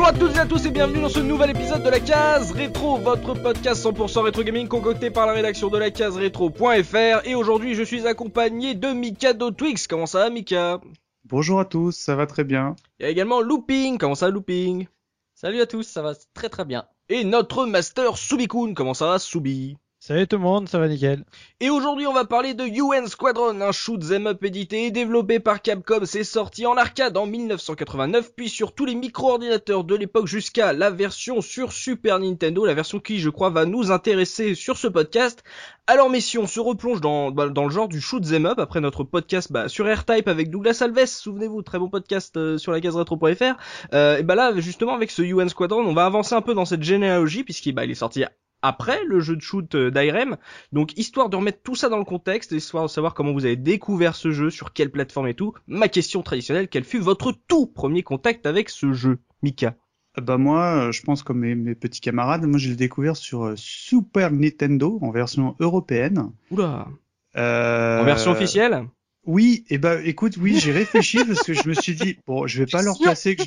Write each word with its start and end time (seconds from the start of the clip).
Bonjour 0.00 0.14
à 0.14 0.18
toutes 0.18 0.36
et 0.36 0.38
à 0.38 0.46
tous 0.46 0.64
et 0.64 0.70
bienvenue 0.70 1.02
dans 1.02 1.10
ce 1.10 1.20
nouvel 1.20 1.50
épisode 1.50 1.82
de 1.82 1.90
la 1.90 2.00
case 2.00 2.52
rétro, 2.52 2.96
votre 2.96 3.34
podcast 3.34 3.84
100% 3.84 4.22
rétro 4.22 4.42
gaming 4.42 4.66
concocté 4.66 5.10
par 5.10 5.26
la 5.26 5.34
rédaction 5.34 5.68
de 5.68 5.76
la 5.76 5.90
case 5.90 6.16
rétro.fr 6.16 7.26
et 7.26 7.34
aujourd'hui 7.34 7.74
je 7.74 7.82
suis 7.82 8.06
accompagné 8.06 8.74
de 8.74 8.94
Mika 8.94 9.34
Twix. 9.34 9.86
Comment 9.86 10.06
ça 10.06 10.20
va 10.20 10.30
Mika? 10.30 10.80
Bonjour 11.24 11.60
à 11.60 11.66
tous, 11.66 11.92
ça 11.92 12.16
va 12.16 12.26
très 12.26 12.44
bien. 12.44 12.76
Il 12.98 13.02
y 13.02 13.06
a 13.06 13.10
également 13.10 13.42
Looping, 13.42 13.98
comment 13.98 14.14
ça 14.14 14.30
Looping? 14.30 14.86
Salut 15.34 15.60
à 15.60 15.66
tous, 15.66 15.82
ça 15.82 16.00
va 16.00 16.14
très 16.32 16.48
très 16.48 16.64
bien. 16.64 16.86
Et 17.10 17.24
notre 17.24 17.66
master 17.66 18.16
Subikun, 18.16 18.72
comment 18.72 18.94
ça 18.94 19.06
va 19.06 19.18
Subi? 19.18 19.76
Salut 20.02 20.26
tout 20.26 20.36
le 20.36 20.42
monde, 20.42 20.66
ça 20.66 20.78
va 20.78 20.88
nickel. 20.88 21.26
Et 21.60 21.68
aujourd'hui 21.68 22.06
on 22.06 22.14
va 22.14 22.24
parler 22.24 22.54
de 22.54 22.64
UN 22.64 23.06
Squadron, 23.06 23.60
un 23.60 23.70
shoot 23.70 24.02
'em 24.10 24.28
up 24.28 24.42
édité 24.42 24.86
et 24.86 24.90
développé 24.90 25.40
par 25.40 25.60
Capcom. 25.60 26.06
C'est 26.06 26.24
sorti 26.24 26.64
en 26.64 26.78
arcade 26.78 27.18
en 27.18 27.26
1989, 27.26 28.32
puis 28.34 28.48
sur 28.48 28.74
tous 28.74 28.86
les 28.86 28.94
micro-ordinateurs 28.94 29.84
de 29.84 29.94
l'époque 29.94 30.26
jusqu'à 30.26 30.72
la 30.72 30.88
version 30.88 31.42
sur 31.42 31.72
Super 31.72 32.18
Nintendo, 32.18 32.64
la 32.64 32.72
version 32.72 32.98
qui 32.98 33.18
je 33.18 33.28
crois 33.28 33.50
va 33.50 33.66
nous 33.66 33.90
intéresser 33.90 34.54
sur 34.54 34.78
ce 34.78 34.88
podcast. 34.88 35.44
Alors 35.86 36.08
messieurs, 36.08 36.40
on 36.40 36.46
se 36.46 36.60
replonge 36.60 37.02
dans, 37.02 37.30
bah, 37.30 37.50
dans 37.50 37.64
le 37.64 37.70
genre 37.70 37.88
du 37.88 38.00
shoot 38.00 38.24
'em 38.32 38.46
up 38.46 38.58
après 38.58 38.80
notre 38.80 39.04
podcast 39.04 39.52
bah, 39.52 39.68
sur 39.68 39.84
R-Type 39.84 40.28
avec 40.28 40.48
Douglas 40.48 40.78
Alves, 40.80 41.04
souvenez-vous, 41.04 41.60
très 41.60 41.78
bon 41.78 41.90
podcast 41.90 42.38
euh, 42.38 42.56
sur 42.56 42.72
la 42.72 42.80
case 42.80 42.96
retro.fr. 42.96 43.58
Euh, 43.92 44.16
et 44.16 44.22
bah 44.22 44.34
là 44.34 44.58
justement 44.60 44.94
avec 44.94 45.10
ce 45.10 45.20
UN 45.20 45.50
Squadron, 45.50 45.84
on 45.84 45.92
va 45.92 46.06
avancer 46.06 46.34
un 46.34 46.40
peu 46.40 46.54
dans 46.54 46.64
cette 46.64 46.82
généalogie 46.82 47.44
puisqu'il 47.44 47.74
bah, 47.74 47.84
il 47.84 47.90
est 47.90 47.94
sorti 47.94 48.24
après 48.62 49.04
le 49.04 49.20
jeu 49.20 49.36
de 49.36 49.40
shoot 49.40 49.74
euh, 49.74 49.90
d'Irem. 49.90 50.36
Donc 50.72 50.96
histoire 50.98 51.28
de 51.28 51.36
remettre 51.36 51.62
tout 51.62 51.74
ça 51.74 51.88
dans 51.88 51.98
le 51.98 52.04
contexte, 52.04 52.52
histoire 52.52 52.84
de 52.84 52.90
savoir 52.90 53.14
comment 53.14 53.32
vous 53.32 53.44
avez 53.44 53.56
découvert 53.56 54.14
ce 54.14 54.30
jeu, 54.30 54.50
sur 54.50 54.72
quelle 54.72 54.90
plateforme 54.90 55.28
et 55.28 55.34
tout. 55.34 55.54
Ma 55.66 55.88
question 55.88 56.22
traditionnelle, 56.22 56.68
quel 56.68 56.84
fut 56.84 56.98
votre 56.98 57.32
tout 57.48 57.66
premier 57.66 58.02
contact 58.02 58.46
avec 58.46 58.68
ce 58.68 58.92
jeu, 58.92 59.18
Mika? 59.42 59.74
Bah 60.20 60.38
moi, 60.38 60.88
euh, 60.88 60.92
je 60.92 61.02
pense 61.02 61.22
comme 61.22 61.40
mes, 61.40 61.74
petits 61.74 62.00
camarades, 62.00 62.44
moi 62.44 62.58
je 62.58 62.68
l'ai 62.68 62.76
découvert 62.76 63.16
sur 63.16 63.44
euh, 63.44 63.54
Super 63.56 64.32
Nintendo 64.32 64.98
en 65.02 65.10
version 65.10 65.54
européenne. 65.60 66.30
Oula. 66.50 66.88
En 67.36 68.04
version 68.04 68.32
officielle? 68.32 68.86
Oui, 69.26 69.64
et 69.68 69.74
eh 69.74 69.78
ben 69.78 70.00
écoute, 70.04 70.38
oui, 70.38 70.58
j'ai 70.58 70.72
réfléchi 70.72 71.18
parce 71.26 71.42
que 71.42 71.52
je 71.52 71.68
me 71.68 71.74
suis 71.74 71.94
dit 71.94 72.16
bon, 72.26 72.46
je 72.46 72.58
vais 72.58 72.66
pas 72.66 72.82
leur 72.82 72.98
passer 72.98 73.36
que 73.36 73.42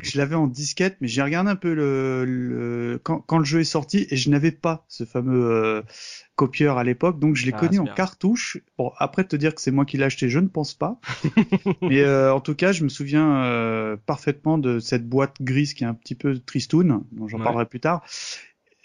je, 0.00 0.18
l'avais 0.18 0.34
en 0.34 0.46
disquette, 0.46 0.98
mais 1.00 1.08
j'ai 1.08 1.22
regardé 1.22 1.50
un 1.50 1.56
peu 1.56 1.72
le, 1.72 3.00
quand, 3.02 3.38
le 3.38 3.44
jeu 3.44 3.60
est 3.60 3.64
sorti 3.64 4.06
et 4.10 4.16
je 4.16 4.28
n'avais 4.28 4.50
pas 4.50 4.84
ce 4.88 5.04
fameux 5.04 5.50
euh, 5.50 5.82
copieur 6.36 6.76
à 6.76 6.84
l'époque, 6.84 7.18
donc 7.18 7.36
je 7.36 7.46
l'ai 7.46 7.52
ah, 7.54 7.58
connu 7.58 7.78
en 7.78 7.86
cartouche. 7.86 8.58
Bon, 8.76 8.92
après 8.98 9.24
te 9.24 9.34
dire 9.34 9.54
que 9.54 9.62
c'est 9.62 9.70
moi 9.70 9.86
qui 9.86 9.96
l'ai 9.96 10.04
acheté, 10.04 10.28
je 10.28 10.40
ne 10.40 10.48
pense 10.48 10.74
pas, 10.74 11.00
mais 11.82 12.00
euh, 12.00 12.34
en 12.34 12.40
tout 12.40 12.54
cas, 12.54 12.72
je 12.72 12.84
me 12.84 12.90
souviens 12.90 13.44
euh, 13.44 13.96
parfaitement 14.04 14.58
de 14.58 14.78
cette 14.78 15.08
boîte 15.08 15.36
grise 15.40 15.72
qui 15.72 15.84
est 15.84 15.86
un 15.86 15.94
petit 15.94 16.14
peu 16.14 16.38
tristoun, 16.38 17.02
dont 17.12 17.28
j'en 17.28 17.38
parlerai 17.38 17.64
plus 17.64 17.80
tard. 17.80 18.04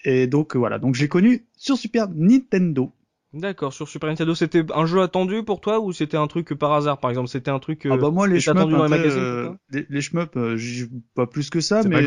Et 0.06 0.28
donc 0.28 0.56
voilà, 0.56 0.80
donc 0.80 0.96
je 0.96 1.02
l'ai 1.02 1.10
connu 1.10 1.46
sur 1.58 1.78
Super 1.78 2.08
Nintendo. 2.16 2.94
D'accord, 3.32 3.74
sur 3.74 3.88
Super 3.88 4.10
Nintendo, 4.10 4.34
c'était 4.34 4.64
un 4.74 4.88
jeu 4.88 5.04
attendu 5.04 5.44
pour 5.44 5.62
toi 5.62 5.80
ou 5.80 5.94
c'était 5.94 6.18
un 6.18 6.26
truc 6.26 6.56
par 6.56 6.74
hasard? 6.74 7.00
Par 7.00 7.12
exemple 7.12 7.28
C'était 7.28 7.52
un 7.52 7.60
truc 7.60 7.88
Ah 7.90 7.96
bah 7.96 8.10
moi 8.10 8.28
les 8.28 8.40
shmups, 8.40 8.56
dans 8.56 8.84
les, 8.84 8.90
magazines, 8.90 9.22
euh, 9.22 9.52
les, 9.70 9.86
les 9.88 10.02
shmups, 10.02 10.36
euh, 10.36 10.58
pas 11.14 11.28
plus 11.28 11.52
que 11.52 11.62
ça, 11.62 11.84
mais 11.84 12.04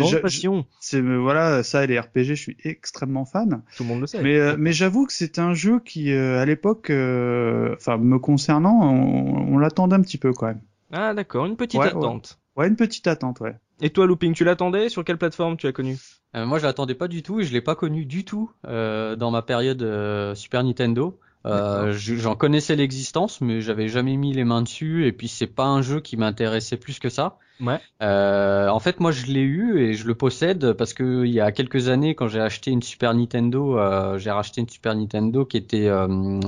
c'est 0.80 1.00
euh, 1.00 1.18
voilà 1.18 1.62
ça 1.62 1.84
et 1.84 1.86
les 1.86 2.00
RPG, 2.00 2.24
je 2.24 2.34
suis 2.34 2.56
extrêmement 2.64 3.24
fan. 3.24 3.62
Tout 3.76 3.84
le 3.84 3.88
monde 3.88 4.00
le 4.00 4.08
sait. 4.08 4.20
Mais 4.20 4.56
mais 4.56 4.72
j'avoue 4.72 5.06
que 5.06 5.12
c'était 5.12 5.40
un 5.40 5.54
jeu 5.54 5.78
qui 5.78 6.12
à 6.12 6.44
l'époque, 6.44 6.86
enfin 6.90 7.98
me 7.98 8.18
concernant, 8.18 8.80
on, 8.82 9.58
l'attendait 9.58 9.94
un 9.94 10.02
petit 10.02 10.18
peu 10.18 10.32
quand 10.32 10.46
même. 10.46 10.60
Ah 10.90 11.14
d'accord, 11.14 11.46
une 11.46 11.56
petite 11.56 11.80
attente. 11.80 12.41
Ouais. 12.56 12.68
une 12.68 12.76
petite 12.76 13.06
attente, 13.06 13.40
ouais. 13.40 13.56
Et 13.80 13.90
toi 13.90 14.06
Looping, 14.06 14.34
tu 14.34 14.44
l'attendais? 14.44 14.88
Sur 14.88 15.04
quelle 15.04 15.18
plateforme 15.18 15.56
tu 15.56 15.66
l'as 15.66 15.72
connu 15.72 15.98
euh, 16.34 16.46
moi, 16.46 16.58
je 16.58 16.64
l'attendais 16.64 16.94
pas 16.94 17.08
du 17.08 17.22
tout 17.22 17.40
et 17.40 17.44
je 17.44 17.52
l'ai 17.52 17.60
pas 17.60 17.74
connu 17.74 18.06
du 18.06 18.24
tout 18.24 18.50
euh, 18.66 19.16
dans 19.16 19.30
ma 19.30 19.42
période 19.42 19.82
euh, 19.82 20.34
Super 20.34 20.64
Nintendo. 20.64 21.18
Euh, 21.44 21.92
J'en 21.92 22.36
connaissais 22.36 22.74
l'existence, 22.76 23.40
mais 23.40 23.60
j'avais 23.60 23.88
jamais 23.88 24.16
mis 24.16 24.32
les 24.32 24.44
mains 24.44 24.62
dessus. 24.62 25.06
Et 25.06 25.12
puis, 25.12 25.28
c'est 25.28 25.46
pas 25.46 25.66
un 25.66 25.82
jeu 25.82 26.00
qui 26.00 26.16
m'intéressait 26.16 26.78
plus 26.78 27.00
que 27.00 27.10
ça. 27.10 27.36
Ouais. 27.60 27.78
Euh, 28.02 28.68
en 28.68 28.78
fait, 28.78 28.98
moi, 29.00 29.10
je 29.12 29.26
l'ai 29.26 29.42
eu 29.42 29.78
et 29.80 29.94
je 29.94 30.06
le 30.06 30.14
possède 30.14 30.72
parce 30.72 30.94
que 30.94 31.24
il 31.26 31.32
y 31.32 31.40
a 31.40 31.52
quelques 31.52 31.88
années, 31.88 32.14
quand 32.14 32.28
j'ai 32.28 32.40
acheté 32.40 32.70
une 32.70 32.82
Super 32.82 33.12
Nintendo, 33.12 33.78
euh, 33.78 34.18
j'ai 34.18 34.30
racheté 34.30 34.60
une 34.62 34.68
Super 34.68 34.94
Nintendo 34.94 35.44
qui 35.44 35.58
était 35.58 35.90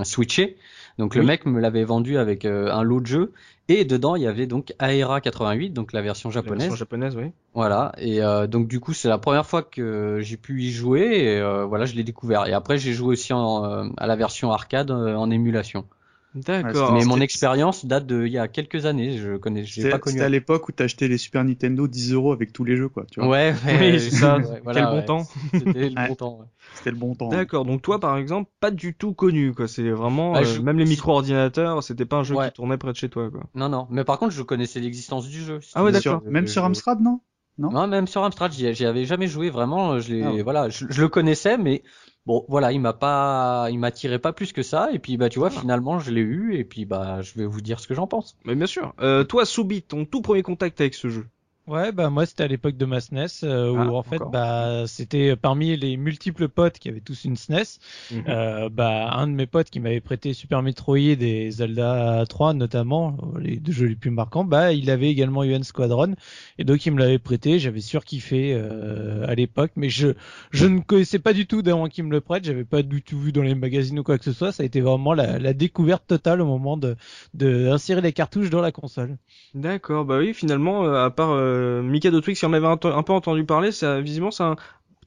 switchée. 0.05 0.57
Donc, 0.99 1.15
le 1.15 1.23
mec 1.23 1.45
me 1.45 1.61
l'avait 1.61 1.85
vendu 1.85 2.19
avec 2.19 2.45
un 2.45 2.83
lot 2.83 3.01
de 3.01 3.07
jeux 3.07 3.33
et 3.69 3.85
dedans, 3.87 4.15
il 4.15 4.23
y 4.23 4.27
avait 4.27 4.47
donc 4.47 4.75
Aera 4.79 5.23
88, 5.23 5.71
donc 5.71 5.95
la 5.95 6.03
version 6.03 6.31
japonaise. 6.31 6.59
La 6.59 6.65
version 6.65 6.77
japonaise, 6.77 7.17
oui. 7.17 7.33
Voilà. 7.55 7.93
Et 7.97 8.23
euh, 8.23 8.47
donc 8.47 8.69
du 8.69 8.79
coup, 8.79 8.93
c'est 8.93 9.09
la 9.09 9.17
première 9.17 9.47
fois 9.47 9.63
que 9.63 10.19
j'ai 10.21 10.37
pu 10.37 10.63
y 10.63 10.71
jouer. 10.71 11.01
Et 11.01 11.39
euh, 11.41 11.65
voilà, 11.65 11.87
je 11.87 11.95
l'ai 11.95 12.05
découvert. 12.05 12.47
Et 12.47 12.53
après, 12.53 12.77
j'ai 12.77 12.93
joué 12.93 13.09
aussi 13.09 13.33
en, 13.33 13.65
euh, 13.65 13.89
à 13.97 14.07
la 14.07 14.17
version 14.17 14.53
arcade 14.53 14.91
en 14.91 15.31
émulation. 15.31 15.87
D'accord. 16.35 16.93
mais 16.93 17.05
mon 17.05 17.21
expérience 17.21 17.87
date 17.87 18.07
de 18.07 18.27
il 18.27 18.33
y 18.33 18.39
a 18.39 18.49
quelques 18.49 18.87
années. 18.87 19.19
Je 19.19 19.37
connais, 19.37 19.65
j'ai 19.65 19.89
pas 19.89 19.99
connu. 19.99 20.15
C'était 20.15 20.25
à 20.25 20.29
l'époque 20.29 20.69
où 20.69 20.73
t'achetais 20.73 21.07
les 21.07 21.19
Super 21.19 21.45
Nintendo 21.45 21.87
10 21.87 22.13
euros 22.13 22.33
avec 22.33 22.53
tous 22.53 22.65
les 22.65 22.77
jeux, 22.77 22.89
quoi. 22.89 23.05
Tu 23.11 23.21
vois 23.21 23.29
ouais, 23.29 23.55
oui, 23.67 24.01
c'est 24.01 24.11
ça. 24.11 24.39
Quel 24.73 24.85
bon 24.85 25.03
temps. 25.03 25.27
C'était 25.53 25.89
le 25.91 26.09
bon 26.09 26.15
temps. 26.15 26.41
C'était 26.75 26.91
le 26.91 26.97
bon 26.97 27.15
temps. 27.15 27.29
D'accord. 27.29 27.65
Donc 27.65 27.83
toi, 27.83 28.01
par 28.01 28.17
exemple, 28.17 28.51
pas 28.61 28.71
du 28.71 28.95
tout 28.95 29.15
connu, 29.15 29.55
quoi. 29.55 29.69
C'est 29.69 29.91
vraiment 29.91 30.33
bah, 30.33 30.43
euh, 30.45 30.63
même 30.63 30.79
les 30.79 30.87
micro-ordinateurs, 30.87 31.83
c'était 31.83 32.07
pas 32.07 32.17
un 32.17 32.23
jeu 32.25 32.35
qui 32.37 32.53
tournait 32.53 32.79
près 32.79 32.93
de 32.93 32.97
chez 32.97 33.09
toi, 33.09 33.31
quoi. 33.31 33.45
Non, 33.55 33.69
non. 33.69 33.87
Mais 33.91 34.05
par 34.05 34.19
contre, 34.19 34.33
je 34.33 34.43
connaissais 34.43 34.81
l'existence 34.81 35.29
du 35.29 35.41
jeu. 35.41 35.61
ah 35.75 35.85
ouais, 35.85 35.93
d'accord. 35.93 36.23
Même 36.27 36.49
sur 36.49 36.65
Amstrad, 36.65 37.01
non? 37.01 37.21
Non, 37.59 37.87
même 37.87 38.09
sur 38.09 38.25
Amstrad, 38.25 38.53
j'y 38.53 38.85
avais 38.85 39.05
jamais 39.05 39.29
joué 39.29 39.51
vraiment. 39.51 40.01
Je, 40.01 40.23
ah 40.23 40.43
voilà, 40.43 40.69
je, 40.69 40.87
le 40.87 41.09
connaissais, 41.09 41.57
mais 41.57 41.83
bon, 42.27 42.45
voilà, 42.49 42.73
il 42.73 42.81
m'a 42.81 42.93
pas, 42.93 43.69
il 43.71 43.79
m'attirait 43.79 44.19
pas 44.19 44.33
plus 44.33 44.53
que 44.53 44.63
ça. 44.63 44.91
Et 44.93 44.99
puis, 44.99 45.17
bah, 45.17 45.29
tu 45.29 45.39
vois, 45.39 45.49
ah. 45.49 45.61
finalement, 45.61 45.99
je 45.99 46.11
l'ai 46.11 46.21
eu. 46.21 46.57
Et 46.57 46.65
puis, 46.65 46.85
bah, 46.85 47.23
je 47.23 47.35
vais 47.35 47.47
vous 47.47 47.61
dire 47.61 47.81
ce 47.81 47.87
que 47.87 47.95
j'en 47.95 48.07
pense. 48.07 48.37
Mais 48.45 48.55
bien 48.55 48.67
sûr. 48.67 48.95
Euh, 49.01 49.25
toi, 49.25 49.45
Soubi, 49.45 49.83
ton 49.83 50.05
tout 50.05 50.23
premier 50.23 50.43
contact 50.43 50.81
avec 50.81 50.95
ce 50.95 51.09
jeu 51.09 51.27
Ouais, 51.67 51.93
bah 51.93 52.11
moi 52.11 52.27
c'était 52.27 52.45
à 52.45 52.47
l'époque 52.47 52.77
de 52.77 52.85
ma 52.85 53.01
SNES 53.01 53.43
euh, 53.43 53.71
où 53.71 53.79
ah, 53.79 53.93
en 53.93 54.03
fait 54.03 54.21
bah 54.31 54.87
c'était 54.87 55.35
parmi 55.35 55.75
les 55.79 55.97
multiples 55.97 56.49
potes 56.49 56.79
qui 56.79 56.91
avaient 56.91 57.01
tous 57.01 57.25
une 57.25 57.37
SNES, 57.37 57.79
mhm. 58.11 58.25
euh, 58.29 58.69
bah 58.69 59.11
un 59.15 59.27
de 59.27 59.33
mes 59.33 59.47
potes 59.47 59.71
qui 59.71 59.81
m'avait 59.81 60.03
prêté 60.03 60.35
Super 60.35 60.61
Metroid 60.61 60.99
et 60.99 61.51
Zelda 61.51 62.23
3 62.29 62.53
notamment, 62.53 63.17
les 63.39 63.57
deux 63.57 63.73
jeux 63.73 63.87
les 63.87 63.97
plus 63.97 64.11
marquants, 64.11 64.45
bah 64.45 64.75
il 64.75 64.91
avait 64.91 65.09
également 65.09 65.43
UN 65.43 65.63
Squadron 65.63 66.17
et 66.59 66.65
donc 66.65 66.85
il 66.85 66.93
me 66.93 66.99
l'avait 66.99 67.19
prêté, 67.19 67.59
j'avais 67.59 67.81
surkiffé 67.81 68.53
euh, 68.53 69.27
à 69.27 69.35
l'époque, 69.35 69.73
mais 69.77 69.89
je 69.89 70.09
je 70.51 70.67
ne 70.67 70.81
connaissais 70.81 71.19
pas 71.19 71.33
du 71.33 71.47
tout 71.47 71.63
d'avant 71.63 71.89
qu'il 71.89 72.05
me 72.05 72.11
le 72.11 72.21
prête, 72.21 72.45
j'avais 72.45 72.65
pas 72.65 72.83
du 72.83 73.01
tout 73.01 73.19
vu 73.19 73.33
dans 73.33 73.43
les 73.43 73.55
magazines 73.55 73.99
ou 73.99 74.03
quoi 74.03 74.19
que 74.19 74.25
ce 74.25 74.33
soit, 74.33 74.53
ça 74.53 74.65
a 74.65 74.67
été 74.67 74.83
vraiment 74.83 75.15
la, 75.15 75.39
la 75.39 75.55
découverte 75.55 76.07
totale 76.07 76.43
au 76.43 76.47
moment 76.47 76.77
de 76.77 76.95
d'insérer 77.33 78.03
les 78.03 78.13
cartouches 78.13 78.51
dans 78.51 78.61
la 78.61 78.71
console. 78.71 79.17
D'accord, 79.55 80.05
bah 80.05 80.19
oui 80.19 80.35
finalement 80.35 80.85
à 80.93 81.11
part 81.11 81.54
euh, 81.55 81.83
Mikado 81.83 82.21
Twix, 82.21 82.39
si 82.39 82.45
on 82.47 82.53
avait 82.53 82.67
un, 82.67 82.73
un, 82.73 83.03
peu 83.03 83.13
entendu 83.13 83.45
parler, 83.45 83.73
c'est 83.73 84.01
visiblement 84.03 84.31
c'est 84.31 84.43
un, 84.43 84.57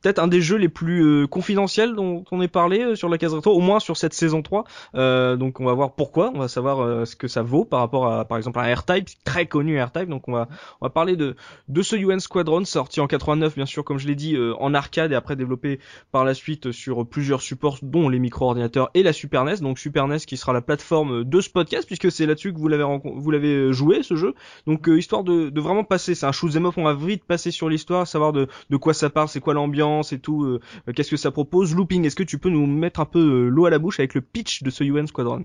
peut-être 0.08 0.20
un 0.20 0.28
des 0.30 0.40
jeux 0.40 0.56
les 0.56 0.70
plus 0.70 1.04
euh, 1.04 1.28
confidentiels 1.28 1.94
dont 1.94 2.24
on 2.32 2.42
est 2.42 2.48
parlé 2.48 2.80
euh, 2.80 2.96
sur 2.96 3.10
la 3.10 3.18
case 3.18 3.34
rétro, 3.34 3.52
au 3.52 3.60
moins 3.60 3.82
sur 3.82 3.98
cette 3.98 4.14
saison 4.14 4.42
3. 4.42 4.64
Euh, 4.96 5.36
donc 5.36 5.60
on 5.60 5.66
va 5.66 5.74
voir 5.74 5.96
pourquoi, 5.96 6.32
on 6.34 6.40
va 6.40 6.48
savoir 6.48 7.06
ce 7.06 7.18
que 7.18 7.28
ça 7.28 7.42
vaut 7.42 7.66
par 7.66 7.82
rapport 7.82 8.10
à 8.10 8.24
par 8.24 8.38
exemple 8.38 8.58
à 8.60 8.74
R-Type, 8.74 9.10
très 9.26 9.48
connu 9.48 9.82
R-Type. 9.82 10.08
Donc 10.08 10.30
on 10.30 10.32
va 10.32 10.48
on 10.80 10.86
va 10.86 10.90
parler 10.90 11.18
de 11.18 11.36
de 11.68 11.82
ce 11.82 11.98
UN 11.98 12.22
Squadron 12.22 12.64
sorti 12.64 13.02
en 13.02 13.08
89 13.08 13.56
bien 13.56 13.66
sûr 13.66 13.84
comme 13.84 13.98
je 13.98 14.08
l'ai 14.08 14.16
dit 14.16 14.38
en 14.60 14.74
arcade 14.74 15.12
et 15.12 15.16
après 15.16 15.36
développé 15.36 15.80
par 16.14 16.24
la 16.24 16.34
suite 16.34 16.72
sur 16.72 17.06
plusieurs 17.06 17.42
supports 17.42 17.80
dont 17.82 18.08
les 18.08 18.20
micro-ordinateurs 18.20 18.90
et 18.94 19.04
la 19.04 19.12
Super 19.12 19.44
NES. 19.44 19.58
Donc 19.58 19.78
Super 19.78 20.08
NES 20.08 20.20
qui 20.20 20.38
sera 20.38 20.54
la 20.54 20.62
plateforme 20.62 21.26
de 21.26 21.42
ce 21.42 21.50
podcast 21.50 21.86
puisque 21.86 22.12
c'est 22.12 22.26
là-dessus 22.26 22.54
que 22.54 22.60
vous 22.60 22.70
l'avez 22.70 22.86
vous 23.04 23.32
l'avez 23.32 23.74
joué 23.74 24.04
ce 24.04 24.16
jeu. 24.16 24.36
Donc 24.68 24.88
histoire 24.88 25.26
de, 25.26 25.50
de 25.50 25.62
vraiment 25.62 25.84
passer, 25.84 26.16
c'est 26.16 26.26
un 26.26 26.32
shoot'em 26.32 26.66
up, 26.66 26.76
on 26.78 26.84
va 26.84 26.94
vite 26.94 27.26
passer 27.26 27.52
sur 27.52 27.68
l'histoire, 27.68 28.08
savoir 28.08 28.32
de 28.32 28.48
de 28.70 28.78
quoi 28.78 28.94
ça 28.94 29.10
parle, 29.10 29.28
c'est 29.28 29.42
quoi 29.42 29.54
l'ambiance 29.54 29.97
et 30.04 30.20
tout, 30.20 30.44
euh, 30.44 30.60
qu'est-ce 30.96 31.12
que 31.12 31.18
ça 31.18 31.32
propose. 31.32 31.76
Looping, 31.76 32.06
est-ce 32.06 32.16
que 32.16 32.24
tu 32.24 32.40
peux 32.40 32.50
nous 32.50 32.66
mettre 32.66 33.00
un 33.00 33.06
peu 33.06 33.20
euh, 33.20 33.50
l'eau 33.50 33.66
à 33.66 33.70
la 33.70 33.80
bouche 33.80 34.00
avec 34.00 34.14
le 34.14 34.22
pitch 34.22 34.64
de 34.64 34.70
ce 34.70 34.84
UN 34.84 35.08
Squadron? 35.08 35.44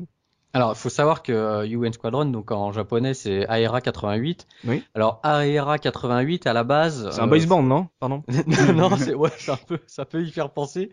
Alors, 0.54 0.72
il 0.72 0.78
faut 0.78 0.90
savoir 0.90 1.22
que 1.22 1.66
UN 1.66 1.86
euh, 1.86 1.92
Squadron, 1.92 2.26
donc 2.26 2.50
en 2.50 2.72
japonais, 2.72 3.14
c'est 3.14 3.46
Aera 3.48 3.80
88. 3.80 4.46
Oui. 4.66 4.84
Alors, 4.94 5.18
Aera 5.24 5.78
88, 5.78 6.46
à 6.46 6.52
la 6.52 6.62
base. 6.62 7.08
C'est 7.10 7.22
un 7.22 7.26
boys 7.26 7.46
band, 7.46 7.62
non? 7.62 7.88
Pardon. 8.00 8.22
non, 8.74 8.90
c'est 8.98 9.14
ouais, 9.14 9.30
ça 9.38 9.56
peut, 9.66 9.78
ça 9.86 10.04
peut 10.04 10.22
y 10.22 10.30
faire 10.30 10.50
penser. 10.50 10.90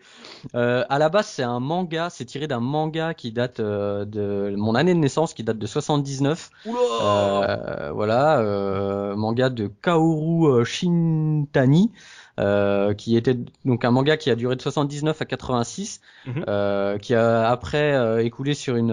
Euh, 0.54 0.84
à 0.88 0.98
la 0.98 1.10
base, 1.10 1.26
c'est 1.26 1.42
un 1.42 1.60
manga. 1.60 2.08
C'est 2.08 2.24
tiré 2.24 2.46
d'un 2.46 2.60
manga 2.60 3.12
qui 3.12 3.32
date 3.32 3.60
de 3.60 4.54
mon 4.56 4.74
année 4.74 4.94
de 4.94 4.98
naissance, 4.98 5.34
qui 5.34 5.44
date 5.44 5.58
de 5.58 5.66
79. 5.66 6.50
Oula 6.64 7.90
voilà, 7.92 9.14
manga 9.14 9.50
de 9.50 9.70
Kaoru 9.82 10.64
Shintani. 10.64 11.92
Euh, 12.38 12.94
qui 12.94 13.16
était 13.16 13.36
donc 13.64 13.84
un 13.84 13.90
manga 13.90 14.16
qui 14.16 14.30
a 14.30 14.34
duré 14.34 14.56
de 14.56 14.62
79 14.62 15.20
à 15.20 15.24
86, 15.24 16.00
mhm. 16.26 16.44
euh, 16.48 16.96
qui 16.96 17.14
a 17.14 17.50
après 17.50 17.92
euh, 17.94 18.24
écoulé 18.24 18.54
sur 18.54 18.76
une, 18.76 18.92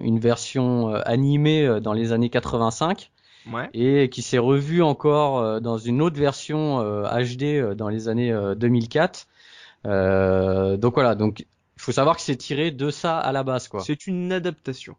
une 0.00 0.18
version 0.18 0.94
animée 0.94 1.80
dans 1.80 1.92
les 1.92 2.12
années 2.12 2.30
85. 2.30 3.10
Ouais. 3.52 3.68
et 3.74 4.08
qui 4.08 4.22
s'est 4.22 4.38
revu 4.38 4.82
encore 4.84 5.40
euh, 5.40 5.58
dans 5.58 5.76
une 5.76 6.00
autre 6.00 6.16
version 6.16 6.78
HD 7.02 7.74
dans 7.74 7.88
les 7.88 8.08
années 8.08 8.32
2004. 8.56 9.26
donc 9.84 10.94
voilà, 10.94 11.16
donc 11.16 11.40
il 11.40 11.46
faut 11.76 11.90
savoir 11.90 12.14
que 12.14 12.22
c'est 12.22 12.36
tiré 12.36 12.70
de 12.70 12.90
ça 12.90 13.18
à 13.18 13.32
la 13.32 13.42
base 13.42 13.66
quoi. 13.66 13.80
C'est 13.80 14.06
une 14.06 14.32
adaptation. 14.32 14.94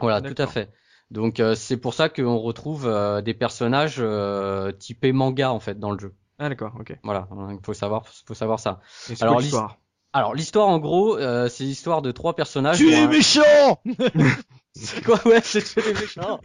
Voilà, 0.00 0.20
tout 0.20 0.34
à 0.36 0.46
fait. 0.46 0.70
Donc 1.10 1.40
euh, 1.40 1.54
c'est 1.54 1.78
pour 1.78 1.94
ça 1.94 2.08
qu'on 2.08 2.36
retrouve 2.38 2.86
euh, 2.86 3.22
des 3.22 3.34
personnages 3.34 3.96
euh, 3.98 4.72
typés 4.72 5.12
manga 5.12 5.50
en 5.52 5.60
fait 5.60 5.78
dans 5.78 5.90
le 5.90 5.98
jeu. 5.98 6.14
Ah 6.38 6.48
d'accord, 6.48 6.72
ok. 6.78 6.96
Voilà, 7.02 7.28
il 7.50 7.58
faut 7.64 7.74
savoir, 7.74 8.06
faut 8.26 8.34
savoir 8.34 8.60
ça. 8.60 8.80
Alors 9.20 9.40
l'histoire? 9.40 9.78
Alors 10.12 10.34
l'histoire 10.34 10.68
en 10.68 10.78
gros, 10.78 11.18
c'est 11.48 11.64
l'histoire 11.64 12.02
de 12.02 12.12
trois 12.12 12.34
personnages. 12.34 12.78
Tu 12.78 12.90
es 12.90 13.06
méchant. 13.06 13.80
c'est 14.74 15.04
quoi? 15.04 15.20
Ouais, 15.26 15.40
c'est 15.42 15.62
tu 15.62 15.80
es 15.80 15.92
méchant. 15.92 16.40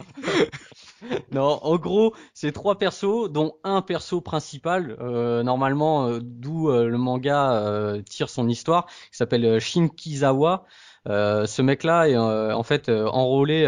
non, 1.31 1.59
en 1.61 1.77
gros, 1.77 2.13
c'est 2.33 2.51
trois 2.51 2.77
persos, 2.77 3.29
dont 3.29 3.55
un 3.63 3.81
perso 3.81 4.19
principal, 4.19 4.97
normalement, 5.43 6.19
d'où 6.21 6.69
le 6.71 6.97
manga 6.97 8.01
tire 8.09 8.29
son 8.29 8.49
histoire, 8.49 8.87
qui 9.11 9.17
s'appelle 9.17 9.59
Shinkizawa. 9.59 10.65
Euh, 11.09 11.45
ce 11.45 11.61
mec-là 11.61 12.07
est 12.07 12.15
euh, 12.15 12.55
en 12.55 12.63
fait 12.63 12.87
euh, 12.87 13.07
enrôlé 13.07 13.65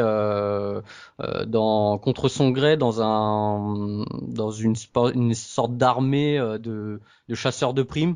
dans 1.48 1.98
contre 1.98 2.30
son 2.30 2.52
gré 2.52 2.78
dans 2.78 3.02
un 3.02 4.06
dans 4.22 4.52
une, 4.52 4.76
une 5.14 5.34
sorte 5.34 5.76
d'armée 5.78 6.38
de, 6.60 7.02
chasseurs 7.34 7.74
de 7.74 7.84
primes. 7.84 8.16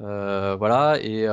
voilà 0.00 0.98
et 1.00 1.26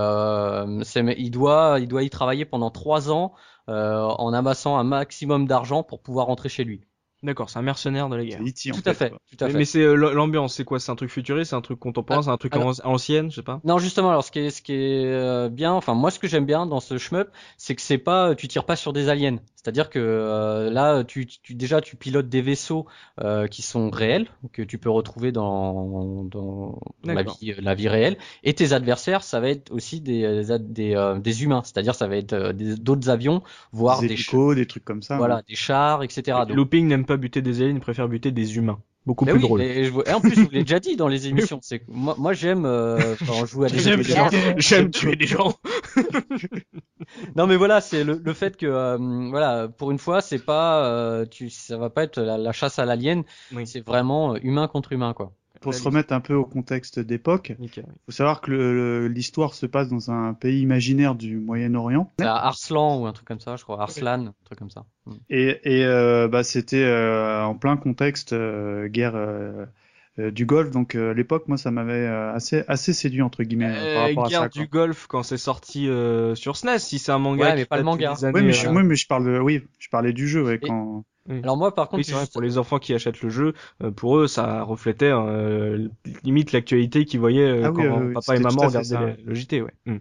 il 1.18 1.32
doit 1.32 1.80
il 1.80 1.88
doit 1.88 2.04
y 2.04 2.10
travailler 2.10 2.46
pendant 2.46 2.70
trois 2.72 3.12
ans 3.12 3.34
en 3.68 4.34
amassant 4.34 4.78
un 4.78 4.84
maximum 4.84 5.48
d'argent 5.48 5.84
pour 5.84 6.02
pouvoir 6.02 6.28
rentrer 6.28 6.50
chez 6.50 6.64
lui. 6.64 6.82
D'accord, 7.26 7.50
c'est 7.50 7.58
un 7.58 7.64
mercenaire 7.64 8.08
de 8.08 8.16
la 8.16 8.24
guerre. 8.24 8.40
tout, 8.40 8.82
à 8.86 8.94
fait, 8.94 9.10
tout 9.10 9.44
à 9.44 9.50
fait. 9.50 9.58
Mais, 9.58 9.66
c'est 9.66 9.82
euh, 9.82 9.96
l'ambiance, 9.96 10.54
c'est 10.54 10.64
quoi? 10.64 10.80
C'est 10.80 10.92
un 10.92 10.96
truc 10.96 11.10
futuriste, 11.10 11.50
c'est 11.50 11.56
un 11.56 11.62
truc 11.62 11.80
contemporain, 11.80 12.22
c'est 12.22 12.30
un 12.30 12.38
truc 12.38 12.54
alors, 12.56 12.76
ancienne, 12.84 13.32
je 13.32 13.38
sais 13.38 13.42
pas? 13.42 13.62
Non, 13.64 13.80
justement, 13.80 14.12
alors 14.12 14.24
ce 14.24 14.32
qui 14.32 14.40
est, 14.40 14.52
ce 14.52 14.62
qui 14.62 14.74
est 14.74 15.06
euh, 15.06 15.50
bien, 15.50 15.74
enfin 15.74 15.96
moi 15.96 16.12
ce 16.12 16.20
que 16.20 16.28
j'aime 16.28 16.46
bien 16.46 16.68
dans 16.68 16.80
ce 16.80 17.00
shmup, 17.00 17.30
c'est 17.58 17.74
que 17.74 17.82
c'est 17.82 17.98
pas, 17.98 18.36
tu 18.36 18.48
tires 18.48 18.66
pas 18.66 18.76
sur 18.76 18.94
des 18.94 19.10
aliens. 19.10 19.40
C'est-à-dire 19.66 19.90
que 19.90 19.98
euh, 19.98 20.70
là, 20.70 21.04
tu, 21.04 21.26
tu, 21.26 21.56
déjà 21.56 21.82
tu 21.82 21.96
pilotes 21.96 22.30
des 22.30 22.44
vaisseaux 22.44 22.86
qui 23.50 23.64
sont 23.64 23.90
réels, 23.90 24.28
que 24.54 24.62
tu 24.62 24.78
peux 24.78 24.92
retrouver 24.92 25.32
dans, 25.32 26.24
dans, 26.26 26.80
la, 27.04 27.24
vie, 27.24 27.56
la 27.58 27.74
vie 27.74 27.88
réelle, 27.88 28.18
et 28.44 28.54
tes 28.54 28.74
adversaires, 28.74 29.24
ça 29.24 29.40
va 29.40 29.50
être 29.50 29.72
aussi 29.72 30.02
des, 30.02 30.44
des, 30.60 31.16
des 31.20 31.44
humains. 31.44 31.64
C'est-à-dire 31.64 31.96
ça 31.96 32.08
va 32.08 32.18
être 32.18 32.52
d'autres 32.52 33.10
avions, 33.10 33.42
voire 33.72 34.02
des, 34.02 34.10
des, 34.10 34.56
des 34.56 34.66
trucs 34.68 34.86
comme 34.86 35.02
ça. 35.02 35.18
Voilà, 35.18 35.42
des 35.48 35.56
chars, 35.56 36.04
etc. 36.04 36.38
Looping 36.50 36.88
n'aime 36.88 37.06
pas 37.06 37.18
buter 37.18 37.42
des 37.42 37.64
aliens, 37.64 37.74
ils 37.74 37.80
préfèrent 37.80 38.08
buter 38.08 38.32
des 38.32 38.58
humains. 38.58 38.80
Beaucoup 39.06 39.26
plus 39.26 39.40
drôle. 39.40 39.62
Et, 39.62 39.92
en 40.12 40.20
plus, 40.20 40.36
je 40.36 40.42
vous 40.42 40.50
l'ai 40.50 40.64
déjà 40.64 40.80
dit 40.80 40.96
dans 40.96 41.08
les 41.08 41.28
émissions. 41.28 41.60
C'est 41.62 41.82
moi, 41.88 42.16
moi 42.18 42.34
j'aime 42.34 42.66
euh, 42.66 43.16
quand 43.28 43.46
jouer 43.46 43.68
à 43.68 43.70
des 43.70 43.80
J'aime 43.80 44.02
J'aime 44.58 44.90
tuer 44.90 45.16
des 45.16 45.28
gens. 45.28 45.54
non, 47.36 47.46
mais 47.48 47.56
voilà, 47.56 47.82
c'est 47.82 48.04
le, 48.04 48.22
le, 48.24 48.34
fait 48.34 48.58
que 48.58 48.66
euh, 48.66 48.98
voilà, 49.30 49.68
pour 49.68 49.92
une 49.92 50.00
fois, 50.00 50.22
c'est 50.22 50.44
pas, 50.44 50.86
euh, 50.86 51.26
tu, 51.26 51.50
ça 51.50 51.78
va 51.78 51.90
pas 51.90 52.04
être 52.04 52.20
la, 52.20 52.52
chasse 52.52 52.80
à 52.80 52.86
l'alien. 52.86 53.24
C'est 53.66 53.86
vraiment 53.86 54.34
euh, 54.34 54.40
humain 54.42 54.68
contre 54.68 54.92
humain, 54.92 55.14
quoi 55.14 55.34
pour 55.66 55.74
se 55.74 55.84
remettre 55.84 56.14
un 56.14 56.20
peu 56.20 56.36
au 56.36 56.46
contexte 56.46 57.00
d'époque, 57.00 57.54
il 57.60 57.70
faut 57.70 58.12
savoir 58.12 58.40
que 58.40 59.10
l'histoire 59.12 59.56
se 59.56 59.66
passe 59.66 59.90
dans 59.90 60.12
un 60.12 60.36
pays 60.36 60.62
imaginaire 60.62 61.16
du 61.16 61.38
Moyen-Orient. 61.38 62.12
À 62.22 62.48
Arslan 62.48 63.02
ou 63.02 63.08
un 63.08 63.14
truc 63.14 63.28
comme 63.28 63.40
ça, 63.40 63.56
je 63.56 63.64
crois. 63.64 63.82
Arslan, 63.82 64.28
un 64.28 64.34
truc 64.46 64.60
comme 64.60 64.70
ça. 64.70 64.86
Mm. 65.08 65.14
Et, 65.32 65.60
et 65.64 65.86
euh, 65.86 66.28
bah, 66.28 66.44
c'était 66.44 66.84
euh, 66.84 67.44
en 67.44 67.56
plein 67.56 67.78
contexte 67.78 68.34
euh, 68.34 68.88
guerre 68.88 69.16
du 70.18 70.46
Golfe. 70.46 70.70
Donc 70.70 70.94
à 70.94 71.14
l'époque, 71.16 71.48
moi, 71.48 71.58
ça 71.58 71.72
m'avait 71.72 72.06
assez 72.06 72.64
assez 72.68 72.94
séduit 72.94 73.24
entre 73.24 73.42
guillemets 73.42 73.74
par 73.74 74.08
rapport 74.08 74.30
guerre 74.30 74.42
à 74.42 74.44
ça. 74.44 74.50
du 74.50 74.68
Golfe 74.68 75.08
quand 75.08 75.24
c'est 75.24 75.38
sorti 75.38 75.90
sur 76.36 76.58
SNES. 76.58 76.78
Si 76.78 77.00
c'est 77.00 77.12
un 77.12 77.18
manga, 77.18 77.46
ouais, 77.46 77.56
mais 77.56 77.66
pas 77.66 77.78
le 77.78 77.84
manga. 77.84 78.14
oui, 78.22 78.44
mais 78.44 78.54
je, 78.54 78.70
mais 78.70 78.96
je 78.96 79.08
parle 79.08 79.26
de, 79.26 79.40
oui, 79.40 79.64
je 79.80 79.90
parlais 79.90 80.14
du 80.14 80.28
jeu, 80.28 80.44
ouais, 80.44 80.60
quand. 80.60 81.04
Alors 81.30 81.58
moi 81.58 81.74
par 81.74 81.90
contre, 81.90 82.08
oui, 82.08 82.28
pour 82.32 82.42
les 82.42 82.58
enfants 82.58 82.78
qui 82.78 82.94
achètent 82.94 83.22
le 83.22 83.30
jeu, 83.30 83.54
euh, 83.84 83.92
pour 83.92 84.18
eux 84.18 84.28
ça 84.28 84.64
reflétait 84.64 85.12
euh, 85.12 85.88
limite 86.24 86.52
l'actualité 86.52 87.06
qu'ils 87.06 87.20
voyaient 87.20 87.42
euh, 87.42 87.66
ah 87.66 87.72
quand 87.76 88.14
papa 88.14 88.36
et 88.36 88.40
maman 88.40 88.68
regardaient 88.68 89.18
le 89.24 89.34
JT. 89.34 89.62
Ouais. 89.62 89.74
Mm. 89.86 89.98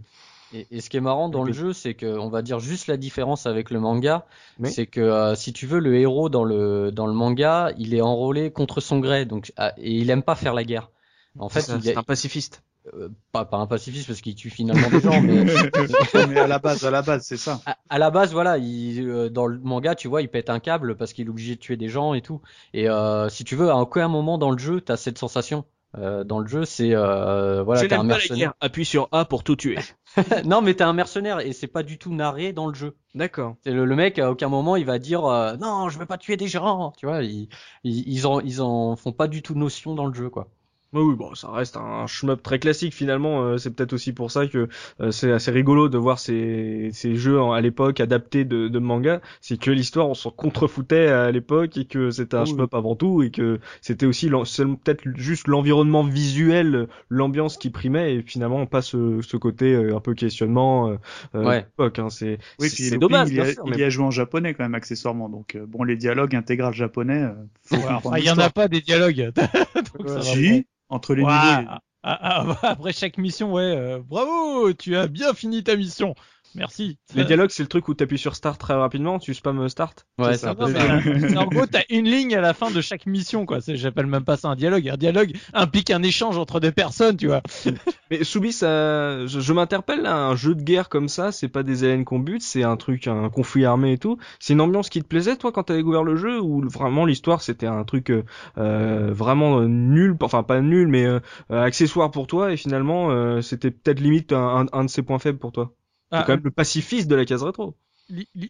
Et, 0.52 0.66
et, 0.70 0.80
ce 0.80 0.90
qui 0.90 0.98
est 0.98 1.00
marrant 1.00 1.28
dans 1.28 1.42
le 1.42 1.52
jeu, 1.52 1.72
c'est 1.72 1.94
que 1.94 2.06
on 2.06 2.28
va 2.28 2.42
dire 2.42 2.60
juste 2.60 2.86
la 2.86 2.96
différence 2.96 3.46
avec 3.46 3.70
le 3.70 3.80
manga, 3.80 4.26
c'est 4.64 4.86
que 4.86 5.32
si 5.34 5.52
tu 5.52 5.66
veux 5.66 5.80
le 5.80 5.96
héros 5.96 6.28
dans 6.28 6.44
le 6.44 6.92
dans 6.92 7.06
le 7.06 7.14
manga, 7.14 7.72
il 7.78 7.94
est 7.94 8.02
enrôlé 8.02 8.52
contre 8.52 8.80
son 8.80 9.00
gré, 9.00 9.24
donc 9.24 9.52
ah, 9.56 9.72
et 9.78 9.92
il 9.92 10.10
aime 10.10 10.22
pas 10.22 10.36
faire 10.36 10.54
la 10.54 10.62
guerre. 10.62 10.90
En 11.38 11.48
fait, 11.48 11.62
c'est 11.62 11.86
est... 11.86 11.96
un 11.96 12.02
pacifiste. 12.02 12.62
Euh, 12.96 13.08
pas, 13.32 13.44
pas 13.44 13.56
un 13.56 13.66
pacifiste 13.66 14.06
parce 14.06 14.20
qu'il 14.20 14.34
tue 14.34 14.50
finalement 14.50 14.88
des 14.88 15.00
gens, 15.00 15.20
mais... 15.20 15.44
mais 16.28 16.38
à 16.38 16.46
la 16.46 16.58
base, 16.58 16.84
à 16.84 16.90
la 16.90 17.02
base, 17.02 17.24
c'est 17.24 17.36
ça. 17.36 17.60
À, 17.88 17.98
la 17.98 18.10
base, 18.10 18.32
voilà, 18.32 18.58
il, 18.58 19.08
euh, 19.08 19.28
dans 19.28 19.46
le 19.46 19.58
manga, 19.58 19.94
tu 19.94 20.08
vois, 20.08 20.22
il 20.22 20.28
pète 20.28 20.50
un 20.50 20.60
câble 20.60 20.96
parce 20.96 21.12
qu'il 21.12 21.26
est 21.26 21.30
obligé 21.30 21.56
de 21.56 21.60
tuer 21.60 21.76
des 21.76 21.88
gens 21.88 22.14
et 22.14 22.22
tout. 22.22 22.40
Et 22.72 22.88
euh, 22.88 23.28
si 23.28 23.44
tu 23.44 23.56
veux, 23.56 23.70
à 23.70 23.76
aucun 23.76 24.08
moment 24.08 24.38
dans 24.38 24.50
le 24.50 24.58
jeu, 24.58 24.80
t'as 24.80 24.96
cette 24.96 25.18
sensation. 25.18 25.64
Euh, 25.96 26.24
dans 26.24 26.40
le 26.40 26.46
jeu, 26.48 26.64
c'est 26.64 26.92
euh, 26.92 27.62
voilà, 27.62 27.86
t'es 27.86 27.94
un 27.94 28.02
mercenaire. 28.02 28.54
Appuie 28.60 28.84
sur 28.84 29.08
A 29.12 29.24
pour 29.24 29.44
tout 29.44 29.54
tuer. 29.54 29.78
non, 30.44 30.60
mais 30.60 30.74
t'es 30.74 30.82
un 30.82 30.92
mercenaire 30.92 31.38
et 31.38 31.52
c'est 31.52 31.68
pas 31.68 31.84
du 31.84 31.98
tout 31.98 32.12
narré 32.12 32.52
dans 32.52 32.66
le 32.66 32.74
jeu. 32.74 32.96
D'accord. 33.14 33.54
Le, 33.64 33.84
le, 33.84 33.94
mec 33.94 34.18
à 34.18 34.28
aucun 34.28 34.48
moment 34.48 34.74
il 34.74 34.86
va 34.86 34.98
dire 34.98 35.22
non, 35.60 35.88
je 35.88 35.98
veux 36.00 36.06
pas 36.06 36.18
tuer 36.18 36.36
des 36.36 36.48
gens. 36.48 36.92
Tu 36.96 37.06
vois, 37.06 37.22
ils, 37.22 37.48
ils, 37.84 38.08
ils 38.08 38.26
en 38.26 38.40
ils 38.40 38.60
en 38.60 38.96
font 38.96 39.12
pas 39.12 39.28
du 39.28 39.40
tout 39.40 39.54
notion 39.54 39.94
dans 39.94 40.06
le 40.06 40.14
jeu, 40.14 40.30
quoi. 40.30 40.48
Oui, 40.94 41.16
bon, 41.16 41.34
ça 41.34 41.50
reste 41.50 41.76
un 41.76 42.06
shmup 42.06 42.40
très 42.40 42.60
classique 42.60 42.94
finalement. 42.94 43.42
Euh, 43.42 43.58
c'est 43.58 43.70
peut-être 43.70 43.92
aussi 43.92 44.12
pour 44.12 44.30
ça 44.30 44.46
que 44.46 44.68
euh, 45.00 45.10
c'est 45.10 45.32
assez 45.32 45.50
rigolo 45.50 45.88
de 45.88 45.98
voir 45.98 46.20
ces, 46.20 46.90
ces 46.92 47.16
jeux 47.16 47.40
à 47.40 47.60
l'époque 47.60 47.98
adaptés 47.98 48.44
de, 48.44 48.68
de 48.68 48.78
manga. 48.78 49.20
C'est 49.40 49.58
que 49.58 49.72
l'histoire, 49.72 50.08
on 50.08 50.14
s'en 50.14 50.30
contrefoutait 50.30 51.08
à 51.08 51.32
l'époque 51.32 51.76
et 51.76 51.86
que 51.86 52.10
c'était 52.10 52.36
un 52.36 52.44
shmup 52.44 52.74
avant 52.74 52.94
tout 52.94 53.24
et 53.24 53.32
que 53.32 53.58
c'était 53.80 54.06
aussi 54.06 54.28
peut-être 54.28 55.02
juste 55.16 55.48
l'environnement 55.48 56.04
visuel, 56.04 56.86
l'ambiance 57.08 57.56
qui 57.56 57.70
primait 57.70 58.14
et 58.14 58.22
finalement 58.22 58.64
pas 58.66 58.82
ce, 58.82 59.20
ce 59.20 59.36
côté 59.36 59.74
euh, 59.74 59.96
un 59.96 60.00
peu 60.00 60.14
questionnement 60.14 60.96
ouais. 61.34 61.62
l'époque. 61.62 61.98
Hein. 61.98 62.08
C'est 62.08 62.38
oui, 62.60 62.70
c'est 62.70 62.98
dommage. 62.98 63.30
Il, 63.30 63.36
y 63.36 63.40
a, 63.40 63.46
il 63.66 63.76
y 63.76 63.82
a 63.82 63.90
joué 63.90 64.04
en 64.04 64.12
japonais 64.12 64.54
quand 64.54 64.62
même 64.62 64.76
accessoirement. 64.76 65.28
Donc 65.28 65.58
bon, 65.66 65.82
les 65.82 65.96
dialogues 65.96 66.36
intégral 66.36 66.72
japonais. 66.72 67.24
il 67.72 68.24
y 68.24 68.30
en 68.30 68.38
a 68.38 68.50
pas 68.50 68.68
des 68.68 68.80
dialogues. 68.80 69.32
donc, 69.98 70.08
ça 70.08 70.22
si 70.22 70.66
entre 70.88 71.14
les 71.14 71.22
niveaux. 71.22 71.30
Ah, 71.32 71.80
ah, 72.02 72.44
bah, 72.44 72.58
après 72.62 72.92
chaque 72.92 73.18
mission, 73.18 73.52
ouais, 73.52 73.62
euh, 73.62 74.00
bravo, 74.00 74.72
tu 74.74 74.96
as 74.96 75.08
bien 75.08 75.32
fini 75.34 75.64
ta 75.64 75.76
mission. 75.76 76.14
Merci. 76.54 76.98
Les 77.14 77.24
dialogues, 77.24 77.50
c'est 77.50 77.62
le 77.62 77.68
truc 77.68 77.88
où 77.88 77.94
t'appuies 77.94 78.18
sur 78.18 78.36
Start 78.36 78.60
très 78.60 78.74
rapidement, 78.74 79.18
tu 79.18 79.34
spam 79.34 79.68
Start. 79.68 80.06
Ouais, 80.18 80.36
ça. 80.36 80.52
en 80.52 81.46
gros, 81.46 81.66
t'as 81.66 81.82
une 81.90 82.08
ligne 82.08 82.34
à 82.36 82.40
la 82.40 82.54
fin 82.54 82.70
de 82.70 82.80
chaque 82.80 83.06
mission, 83.06 83.46
quoi. 83.46 83.58
J'appelle 83.66 84.06
même 84.06 84.24
pas 84.24 84.36
ça 84.36 84.48
un 84.48 84.56
dialogue. 84.56 84.88
Un 84.88 84.96
dialogue 84.96 85.32
implique 85.52 85.90
un 85.90 86.02
échange 86.02 86.38
entre 86.38 86.60
deux 86.60 86.72
personnes, 86.72 87.16
tu 87.16 87.26
vois. 87.26 87.42
Mais 88.10 88.22
Soubi, 88.24 88.52
ça, 88.52 89.26
je, 89.26 89.52
m'interpelle 89.52 90.06
un 90.06 90.36
jeu 90.36 90.54
de 90.54 90.62
guerre 90.62 90.88
comme 90.88 91.08
ça, 91.08 91.32
c'est 91.32 91.48
pas 91.48 91.62
des 91.62 91.84
aliens 91.84 92.04
qu'on 92.04 92.18
bute, 92.18 92.42
c'est 92.42 92.62
un 92.62 92.76
truc, 92.76 93.06
un 93.06 93.30
conflit 93.30 93.64
armé 93.64 93.92
et 93.92 93.98
tout. 93.98 94.18
C'est 94.38 94.52
une 94.52 94.60
ambiance 94.60 94.90
qui 94.90 95.02
te 95.02 95.06
plaisait, 95.06 95.36
toi, 95.36 95.52
quand 95.52 95.64
t'as 95.64 95.76
découvert 95.76 96.04
le 96.04 96.16
jeu, 96.16 96.40
ou 96.40 96.68
vraiment 96.68 97.06
l'histoire, 97.06 97.42
c'était 97.42 97.66
un 97.66 97.84
truc 97.84 98.10
euh, 98.10 99.10
vraiment 99.12 99.62
nul, 99.62 100.16
enfin 100.22 100.42
pas 100.42 100.60
nul, 100.60 100.88
mais 100.88 101.04
euh, 101.06 101.20
accessoire 101.50 102.10
pour 102.10 102.26
toi, 102.26 102.52
et 102.52 102.56
finalement, 102.56 103.10
euh, 103.10 103.40
c'était 103.40 103.70
peut-être 103.70 104.00
limite 104.00 104.32
un, 104.32 104.66
un 104.72 104.84
de 104.84 104.90
ses 104.90 105.02
points 105.02 105.18
faibles 105.18 105.38
pour 105.38 105.52
toi? 105.52 105.74
Ah, 106.14 106.24
quand 106.24 106.34
même 106.34 106.44
le 106.44 106.50
pacifiste 106.50 107.08
de 107.08 107.16
la 107.16 107.24
case 107.24 107.42
rétro. 107.42 107.74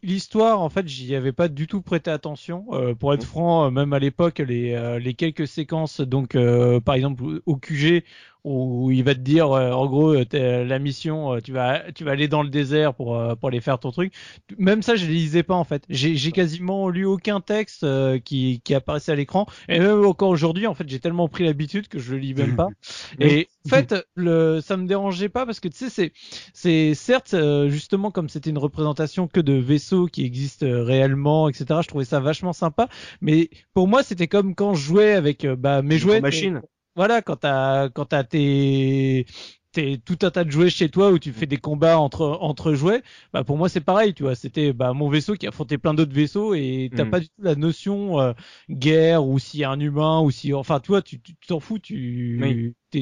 L'histoire, 0.02 0.60
en 0.60 0.68
fait, 0.68 0.86
j'y 0.88 1.14
avais 1.14 1.32
pas 1.32 1.48
du 1.48 1.66
tout 1.66 1.80
prêté 1.80 2.10
attention. 2.10 2.66
Euh, 2.72 2.94
pour 2.94 3.14
être 3.14 3.24
franc, 3.24 3.66
euh, 3.66 3.70
même 3.70 3.92
à 3.92 4.00
l'époque, 4.00 4.40
les, 4.40 4.72
euh, 4.72 4.98
les 4.98 5.14
quelques 5.14 5.46
séquences, 5.46 6.00
donc 6.00 6.36
par 6.84 6.94
exemple 6.94 7.40
au 7.46 7.56
QG, 7.56 8.04
où 8.44 8.90
il 8.90 9.02
va 9.02 9.14
te 9.14 9.20
dire 9.20 9.50
euh, 9.50 9.72
en 9.72 9.86
gros 9.86 10.14
euh, 10.14 10.64
la 10.64 10.78
mission 10.78 11.34
euh, 11.34 11.40
tu 11.40 11.52
vas 11.52 11.90
tu 11.92 12.04
vas 12.04 12.10
aller 12.10 12.28
dans 12.28 12.42
le 12.42 12.50
désert 12.50 12.94
pour 12.94 13.18
pour 13.38 13.48
aller 13.48 13.60
faire 13.60 13.78
ton 13.78 13.90
truc. 13.90 14.12
Même 14.58 14.82
ça 14.82 14.96
je 14.96 15.06
les 15.06 15.14
lisais 15.14 15.42
pas 15.42 15.54
en 15.54 15.64
fait. 15.64 15.84
J'ai 15.88 16.16
j'ai 16.16 16.30
quasiment 16.30 16.88
lu 16.90 17.06
aucun 17.06 17.40
texte 17.40 17.86
qui 18.22 18.60
qui 18.62 18.74
apparaissait 18.74 19.12
à 19.12 19.14
l'écran. 19.14 19.46
Et 19.68 19.78
même 19.78 20.04
encore 20.04 20.28
aujourd'hui 20.28 20.66
en 20.66 20.74
fait 20.74 20.88
j'ai 20.88 21.00
tellement 21.00 21.28
pris 21.28 21.44
l'habitude 21.44 21.88
que 21.88 21.98
je 21.98 22.12
le 22.12 22.18
lis 22.18 22.34
même 22.34 22.54
pas. 22.54 22.68
Et 23.18 23.48
en 23.66 23.70
fait 23.70 23.94
le 24.14 24.60
ça 24.60 24.76
me 24.76 24.86
dérangeait 24.86 25.30
pas 25.30 25.46
parce 25.46 25.60
que 25.60 25.68
tu 25.68 25.78
sais 25.78 25.90
c'est 25.90 26.12
c'est 26.52 26.94
certes 26.94 27.34
justement 27.68 28.10
comme 28.10 28.28
c'était 28.28 28.50
une 28.50 28.58
représentation 28.58 29.26
que 29.26 29.40
de 29.40 29.54
vaisseaux 29.54 30.06
qui 30.06 30.24
existent 30.24 30.66
réellement 30.68 31.48
etc 31.48 31.80
je 31.82 31.88
trouvais 31.88 32.04
ça 32.04 32.20
vachement 32.20 32.52
sympa. 32.52 32.88
Mais 33.22 33.48
pour 33.72 33.88
moi 33.88 34.02
c'était 34.02 34.28
comme 34.28 34.54
quand 34.54 34.74
je 34.74 34.84
jouais 34.84 35.12
avec 35.14 35.46
bah 35.46 35.80
mes 35.80 35.96
jouets 35.96 36.20
machines 36.20 36.60
voilà, 36.96 37.22
quand 37.22 37.36
t'as 37.36 37.88
quand 37.88 38.06
t'as 38.06 38.24
tes 38.24 39.26
t'es 39.72 40.00
tout 40.04 40.18
un 40.22 40.30
tas 40.30 40.44
de 40.44 40.50
jouets 40.50 40.70
chez 40.70 40.88
toi 40.88 41.10
où 41.10 41.18
tu 41.18 41.32
fais 41.32 41.46
des 41.46 41.56
combats 41.56 41.98
entre 41.98 42.38
entre 42.40 42.74
jouets. 42.74 43.02
Bah 43.32 43.44
pour 43.44 43.58
moi 43.58 43.68
c'est 43.68 43.80
pareil, 43.80 44.14
tu 44.14 44.22
vois. 44.22 44.34
C'était 44.34 44.72
bah 44.72 44.92
mon 44.92 45.08
vaisseau 45.08 45.34
qui 45.34 45.46
affrontait 45.46 45.78
plein 45.78 45.94
d'autres 45.94 46.14
vaisseaux 46.14 46.54
et 46.54 46.90
t'as 46.94 47.04
mm. 47.04 47.10
pas 47.10 47.20
du 47.20 47.26
tout 47.26 47.42
la 47.42 47.56
notion 47.56 48.20
euh, 48.20 48.32
guerre 48.70 49.26
ou 49.26 49.38
s'il 49.38 49.60
y 49.60 49.64
a 49.64 49.70
un 49.70 49.80
humain 49.80 50.20
ou 50.20 50.30
si 50.30 50.54
enfin 50.54 50.80
toi 50.80 51.02
tu 51.02 51.20
t'en 51.46 51.60
fous, 51.60 51.78
tu 51.78 52.38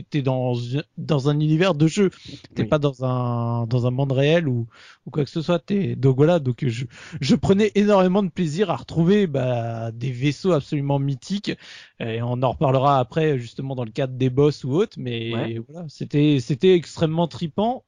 t'es 0.00 0.22
dans 0.22 0.54
dans 0.98 1.28
un 1.28 1.38
univers 1.40 1.74
de 1.74 1.86
jeu. 1.86 2.10
T'es 2.54 2.64
pas 2.64 2.78
dans 2.78 3.04
un 3.04 3.66
dans 3.66 3.86
un 3.86 3.90
monde 3.90 4.12
réel 4.12 4.48
ou 4.48 4.66
ou 5.06 5.10
quoi 5.10 5.24
que 5.24 5.30
ce 5.30 5.42
soit. 5.42 5.58
T'es 5.58 5.96
donc 5.96 6.16
voilà 6.16 6.38
donc 6.38 6.66
je 6.66 6.86
je 7.20 7.34
prenais 7.34 7.70
énormément 7.74 8.22
de 8.22 8.30
plaisir 8.30 8.70
à 8.70 8.76
retrouver 8.76 9.26
bah, 9.26 9.92
des 9.92 10.10
vaisseaux 10.10 10.52
absolument 10.52 10.98
mythiques 10.98 11.52
et 12.00 12.22
on 12.22 12.42
en 12.42 12.52
reparlera 12.52 12.98
après 12.98 13.38
justement 13.38 13.74
dans 13.74 13.84
le 13.84 13.90
cadre 13.90 14.14
des 14.14 14.30
boss 14.30 14.64
ou 14.64 14.72
autres. 14.72 14.96
Mais 14.98 15.58
voilà 15.68 15.86
c'était 15.88 16.38
c'était 16.40 16.74
extrêmement 16.74 17.28
tripant 17.28 17.84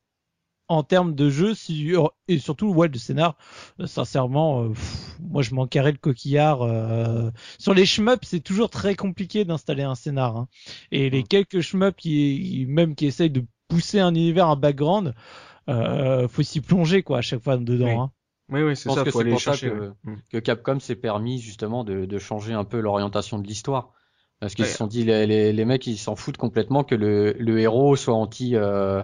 en 0.68 0.82
termes 0.82 1.14
de 1.14 1.28
jeu 1.28 1.54
si, 1.54 1.92
et 2.28 2.38
surtout 2.38 2.68
ouais 2.68 2.88
de 2.88 2.98
scénar 2.98 3.36
euh, 3.80 3.86
sincèrement 3.86 4.64
euh, 4.64 4.72
moi 5.20 5.42
je 5.42 5.54
m'en 5.54 5.64
le 5.64 5.98
coquillard 5.98 6.62
euh, 6.62 7.30
sur 7.58 7.74
les 7.74 7.84
shmups 7.84 8.26
c'est 8.26 8.40
toujours 8.40 8.70
très 8.70 8.94
compliqué 8.94 9.44
d'installer 9.44 9.82
un 9.82 9.94
scénar 9.94 10.36
hein. 10.36 10.48
et 10.90 11.10
les 11.10 11.22
quelques 11.22 11.60
shmups 11.60 11.96
qui 11.96 12.64
même 12.68 12.94
qui 12.94 13.06
essayent 13.06 13.30
de 13.30 13.44
pousser 13.68 14.00
un 14.00 14.14
univers 14.14 14.48
un 14.48 14.56
background 14.56 15.14
euh, 15.68 16.28
faut 16.28 16.42
s'y 16.42 16.60
plonger 16.60 17.02
quoi 17.02 17.18
à 17.18 17.22
chaque 17.22 17.42
fois 17.42 17.56
dedans 17.56 17.84
oui. 17.86 17.92
Hein. 17.92 18.10
Oui, 18.50 18.62
oui, 18.62 18.76
c'est 18.76 18.90
ça. 18.90 19.04
Que 19.04 19.10
c'est 19.10 19.24
pour 19.24 19.40
ça 19.40 19.56
que, 19.56 19.92
mm. 20.04 20.16
que 20.30 20.38
Capcom 20.38 20.78
s'est 20.78 20.96
permis 20.96 21.38
justement 21.38 21.82
de, 21.82 22.04
de, 22.04 22.18
changer 22.18 22.52
un 22.52 22.64
peu 22.64 22.78
l'orientation 22.78 23.38
de 23.38 23.46
l'histoire. 23.46 23.92
Parce 24.40 24.54
qu'ils 24.54 24.66
se 24.66 24.76
sont 24.76 24.86
dit, 24.86 25.04
les, 25.04 25.26
les, 25.26 25.52
les 25.52 25.64
mecs, 25.64 25.86
ils 25.86 25.96
s'en 25.96 26.16
foutent 26.16 26.36
complètement 26.36 26.84
que 26.84 26.94
le, 26.94 27.32
le 27.38 27.60
héros 27.60 27.96
soit 27.96 28.14
anti, 28.14 28.56
euh, 28.56 29.02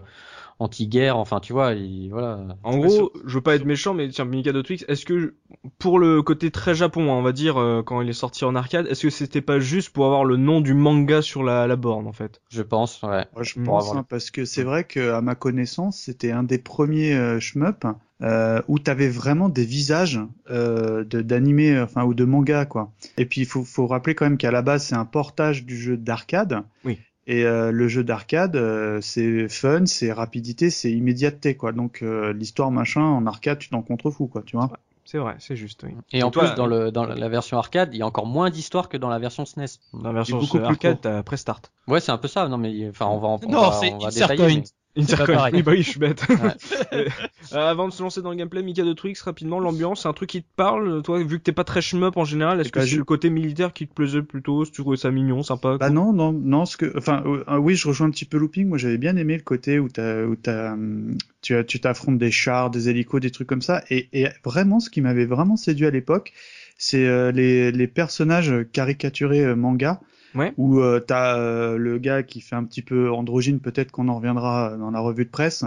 anti-guerre, 0.60 1.16
enfin 1.16 1.40
tu 1.40 1.52
vois, 1.52 1.72
il, 1.72 2.10
voilà. 2.10 2.38
En 2.62 2.78
gros, 2.78 3.10
je 3.24 3.34
veux 3.34 3.40
pas 3.40 3.56
être 3.56 3.64
méchant, 3.64 3.94
mais 3.94 4.08
tiens, 4.10 4.26
de 4.26 4.62
Twix, 4.62 4.84
est-ce 4.88 5.04
que 5.04 5.34
pour 5.78 5.98
le 5.98 6.22
côté 6.22 6.50
très 6.50 6.74
Japon, 6.74 7.10
hein, 7.10 7.16
on 7.16 7.22
va 7.22 7.32
dire, 7.32 7.58
euh, 7.58 7.82
quand 7.82 8.00
il 8.02 8.08
est 8.08 8.12
sorti 8.14 8.44
en 8.44 8.54
arcade, 8.54 8.86
est-ce 8.86 9.02
que 9.02 9.10
c'était 9.10 9.40
pas 9.40 9.58
juste 9.58 9.90
pour 9.90 10.04
avoir 10.04 10.24
le 10.24 10.36
nom 10.36 10.60
du 10.60 10.74
manga 10.74 11.22
sur 11.22 11.42
la, 11.42 11.66
la 11.66 11.76
borne 11.76 12.06
en 12.06 12.12
fait? 12.12 12.42
Je 12.50 12.62
pense, 12.62 13.02
ouais. 13.02 13.26
je 13.40 13.60
pense, 13.60 13.94
hein, 13.94 14.04
parce 14.08 14.30
que 14.30 14.44
c'est 14.44 14.62
vrai 14.62 14.84
que 14.84 15.12
à 15.12 15.22
ma 15.22 15.34
connaissance, 15.34 15.98
c'était 15.98 16.30
un 16.30 16.42
des 16.42 16.58
premiers 16.58 17.14
euh, 17.14 17.40
shmup 17.40 17.86
euh, 18.22 18.60
où 18.68 18.78
t'avais 18.78 19.08
vraiment 19.08 19.48
des 19.48 19.64
visages 19.64 20.20
euh, 20.50 21.04
d'animés, 21.04 21.80
enfin 21.80 22.04
ou 22.04 22.12
de 22.12 22.24
manga 22.24 22.66
quoi. 22.66 22.92
Et 23.16 23.24
puis 23.24 23.40
il 23.40 23.46
faut, 23.46 23.64
faut 23.64 23.86
rappeler 23.86 24.14
quand 24.14 24.26
même 24.26 24.36
qu'à 24.36 24.50
la 24.50 24.60
base 24.60 24.84
c'est 24.84 24.94
un 24.94 25.06
portage 25.06 25.64
du 25.64 25.78
jeu 25.78 25.96
d'arcade. 25.96 26.62
Oui. 26.84 26.98
Et 27.30 27.44
euh, 27.44 27.70
le 27.70 27.86
jeu 27.86 28.02
d'arcade, 28.02 28.56
euh, 28.56 28.98
c'est 29.00 29.48
fun, 29.48 29.86
c'est 29.86 30.10
rapidité, 30.10 30.68
c'est 30.68 30.90
immédiateté, 30.90 31.54
quoi. 31.54 31.70
Donc 31.70 32.02
euh, 32.02 32.32
l'histoire 32.32 32.72
machin 32.72 33.02
en 33.02 33.24
arcade, 33.24 33.60
tu 33.60 33.68
t'en 33.68 33.82
contrefous, 33.82 34.26
quoi, 34.26 34.42
tu 34.44 34.56
vois. 34.56 34.68
C'est 35.04 35.18
vrai, 35.18 35.36
c'est 35.38 35.54
juste. 35.54 35.84
Oui. 35.84 35.92
Et, 36.10 36.24
en 36.24 36.32
plus, 36.32 36.52
dans, 36.56 36.66
le, 36.66 36.90
dans 36.90 37.04
la 37.04 37.28
version 37.28 37.56
arcade, 37.56 37.90
il 37.92 37.98
y 37.98 38.02
a 38.02 38.06
encore 38.06 38.26
moins 38.26 38.50
d'histoire 38.50 38.88
que 38.88 38.96
dans 38.96 39.08
la 39.08 39.20
version 39.20 39.44
SNES. 39.44 39.66
Dans 39.92 40.02
la 40.02 40.12
version 40.12 40.40
beaucoup 40.40 40.58
arcade, 40.58 41.02
t'as 41.02 41.22
pré-start. 41.22 41.70
Ouais, 41.86 42.00
c'est 42.00 42.10
un 42.10 42.18
peu 42.18 42.26
ça. 42.26 42.48
Non, 42.48 42.58
mais 42.58 42.88
enfin, 42.88 43.06
on 43.06 43.18
va 43.18 43.28
en. 43.28 43.38
Non, 43.48 43.70
on 43.70 44.10
c'est 44.10 44.28
détailler. 44.28 44.64
Intercoin. 44.96 45.50
Oui, 45.52 45.62
bah 45.62 45.72
oui, 45.72 45.82
je 45.82 45.90
suis 45.90 46.00
bête. 46.00 46.22
euh, 46.92 47.06
avant 47.52 47.86
de 47.86 47.92
se 47.92 48.02
lancer 48.02 48.22
dans 48.22 48.30
le 48.30 48.36
gameplay, 48.36 48.62
Mika 48.62 48.82
de 48.82 48.92
Twix, 48.92 49.22
rapidement, 49.22 49.60
l'ambiance, 49.60 50.02
c'est 50.02 50.08
un 50.08 50.12
truc 50.12 50.30
qui 50.30 50.42
te 50.42 50.48
parle, 50.56 51.02
toi, 51.02 51.22
vu 51.22 51.38
que 51.38 51.44
t'es 51.44 51.52
pas 51.52 51.64
très 51.64 51.80
shmup 51.80 52.16
en 52.16 52.24
général, 52.24 52.60
est-ce 52.60 52.72
que 52.72 52.84
c'est 52.84 52.96
le 52.96 53.04
côté 53.04 53.30
militaire 53.30 53.72
qui 53.72 53.86
te 53.86 53.94
plaisait 53.94 54.22
plutôt, 54.22 54.64
si 54.64 54.72
tu 54.72 54.82
trouvais 54.82 54.96
ça 54.96 55.10
mignon, 55.10 55.42
sympa? 55.42 55.76
Bah 55.78 55.90
non, 55.90 56.12
non, 56.12 56.32
non, 56.32 56.66
ce 56.66 56.76
que, 56.76 56.92
enfin, 56.96 57.22
euh, 57.26 57.58
oui, 57.58 57.76
je 57.76 57.86
rejoins 57.86 58.08
un 58.08 58.10
petit 58.10 58.24
peu 58.24 58.38
Looping, 58.38 58.68
moi 58.68 58.78
j'avais 58.78 58.98
bien 58.98 59.16
aimé 59.16 59.36
le 59.36 59.42
côté 59.42 59.78
où 59.78 59.88
t'as, 59.88 60.24
où 60.24 60.34
t'as, 60.34 60.72
hum, 60.72 61.16
tu, 61.40 61.54
tu 61.66 61.80
t'affrontes 61.80 62.18
des 62.18 62.30
chars, 62.30 62.70
des 62.70 62.88
hélicos, 62.88 63.20
des 63.20 63.30
trucs 63.30 63.48
comme 63.48 63.62
ça, 63.62 63.84
et, 63.90 64.08
et 64.12 64.28
vraiment, 64.44 64.80
ce 64.80 64.90
qui 64.90 65.00
m'avait 65.00 65.26
vraiment 65.26 65.56
séduit 65.56 65.86
à 65.86 65.90
l'époque, 65.90 66.32
c'est 66.78 67.06
euh, 67.06 67.30
les, 67.30 67.70
les 67.72 67.86
personnages 67.86 68.52
caricaturés 68.72 69.44
euh, 69.44 69.54
manga, 69.54 70.00
Ouais. 70.34 70.52
Où 70.56 70.80
euh, 70.80 71.00
t'as 71.00 71.36
euh, 71.38 71.76
le 71.76 71.98
gars 71.98 72.22
qui 72.22 72.40
fait 72.40 72.54
un 72.56 72.64
petit 72.64 72.82
peu 72.82 73.10
androgyne, 73.10 73.60
peut-être 73.60 73.90
qu'on 73.90 74.08
en 74.08 74.16
reviendra 74.16 74.76
dans 74.78 74.90
la 74.90 75.00
revue 75.00 75.24
de 75.24 75.30
presse, 75.30 75.64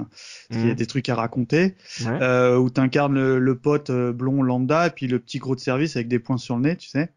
il 0.51 0.59
y 0.59 0.63
a 0.63 0.65
mhm. 0.67 0.75
des 0.75 0.85
trucs 0.85 1.09
à 1.09 1.15
raconter, 1.15 1.75
ouais. 2.05 2.21
euh, 2.21 2.57
où 2.57 2.69
t'incarnes 2.69 3.15
le, 3.15 3.39
le 3.39 3.55
pote 3.55 3.89
euh, 3.89 4.13
blond 4.13 4.41
lambda 4.41 4.87
et 4.87 4.89
puis 4.91 5.07
le 5.07 5.19
petit 5.19 5.39
gros 5.39 5.55
de 5.55 5.59
service 5.59 5.95
avec 5.95 6.07
des 6.07 6.19
points 6.19 6.37
sur 6.37 6.55
le 6.55 6.61
nez, 6.61 6.75
tu 6.77 6.87
sais. 6.87 7.09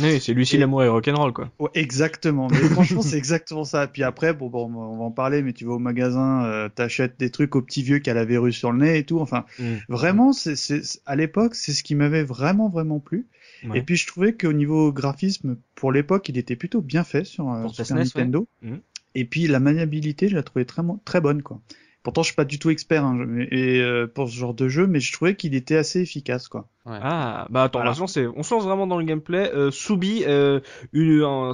Oui, 0.00 0.20
c'est 0.20 0.32
Lucie 0.32 0.56
et... 0.56 0.58
l'amour 0.58 0.82
et 0.82 0.88
rock'n'roll 0.88 1.32
quoi. 1.32 1.50
Ouais, 1.58 1.70
exactement. 1.74 2.48
Mais 2.50 2.56
franchement, 2.56 3.02
c'est 3.02 3.16
exactement 3.16 3.64
ça. 3.64 3.86
Puis 3.86 4.02
après, 4.02 4.34
bon, 4.34 4.48
bon, 4.48 4.64
on 4.74 4.98
va 4.98 5.04
en 5.04 5.10
parler, 5.10 5.42
mais 5.42 5.52
tu 5.52 5.64
vas 5.64 5.74
au 5.74 5.78
magasin, 5.78 6.44
euh, 6.44 6.68
t'achètes 6.68 7.18
des 7.18 7.30
trucs 7.30 7.54
au 7.54 7.62
petit 7.62 7.82
vieux 7.82 7.98
qui 7.98 8.10
a 8.10 8.14
la 8.14 8.24
verrue 8.24 8.52
sur 8.52 8.72
le 8.72 8.78
nez 8.78 8.98
et 8.98 9.04
tout. 9.04 9.20
Enfin, 9.20 9.44
mm. 9.58 9.74
vraiment, 9.88 10.32
c'est, 10.32 10.56
c'est, 10.56 10.80
à 11.06 11.16
l'époque, 11.16 11.54
c'est 11.54 11.72
ce 11.72 11.82
qui 11.82 11.94
m'avait 11.94 12.24
vraiment, 12.24 12.68
vraiment 12.68 12.98
plu. 12.98 13.26
Ouais. 13.64 13.78
Et 13.78 13.82
puis 13.82 13.96
je 13.96 14.06
trouvais 14.06 14.34
qu'au 14.34 14.52
niveau 14.52 14.92
graphisme, 14.92 15.56
pour 15.74 15.92
l'époque, 15.92 16.28
il 16.28 16.38
était 16.38 16.56
plutôt 16.56 16.80
bien 16.80 17.04
fait 17.04 17.24
sur 17.24 17.50
euh, 17.50 17.68
Super 17.68 17.86
SNES, 17.86 17.98
Nintendo. 17.98 18.48
Ouais. 18.62 18.70
Mmh. 18.70 18.80
Et 19.14 19.24
puis 19.24 19.46
la 19.46 19.60
maniabilité, 19.60 20.28
je 20.28 20.34
la 20.34 20.42
trouvais 20.42 20.64
très, 20.64 20.82
très 21.04 21.20
bonne, 21.20 21.42
quoi. 21.42 21.60
Pourtant, 22.04 22.20
je 22.20 22.26
suis 22.26 22.36
pas 22.36 22.44
du 22.44 22.58
tout 22.58 22.68
expert 22.68 23.02
hein, 23.02 23.18
et, 23.50 23.80
euh, 23.80 24.06
pour 24.06 24.28
ce 24.28 24.34
genre 24.34 24.52
de 24.52 24.68
jeu, 24.68 24.86
mais 24.86 25.00
je 25.00 25.10
trouvais 25.10 25.36
qu'il 25.36 25.54
était 25.54 25.76
assez 25.76 26.02
efficace, 26.02 26.48
quoi. 26.48 26.68
Ouais. 26.84 26.98
Ah, 27.00 27.46
bah 27.48 27.62
attends, 27.62 27.78
voilà. 27.78 27.92
on, 27.92 28.06
se 28.06 28.20
lance, 28.20 28.34
on 28.36 28.42
se 28.42 28.52
lance 28.52 28.64
vraiment 28.64 28.86
dans 28.86 28.98
le 28.98 29.06
gameplay. 29.06 29.50
Euh, 29.54 29.70
Subi, 29.70 30.22
euh, 30.26 30.60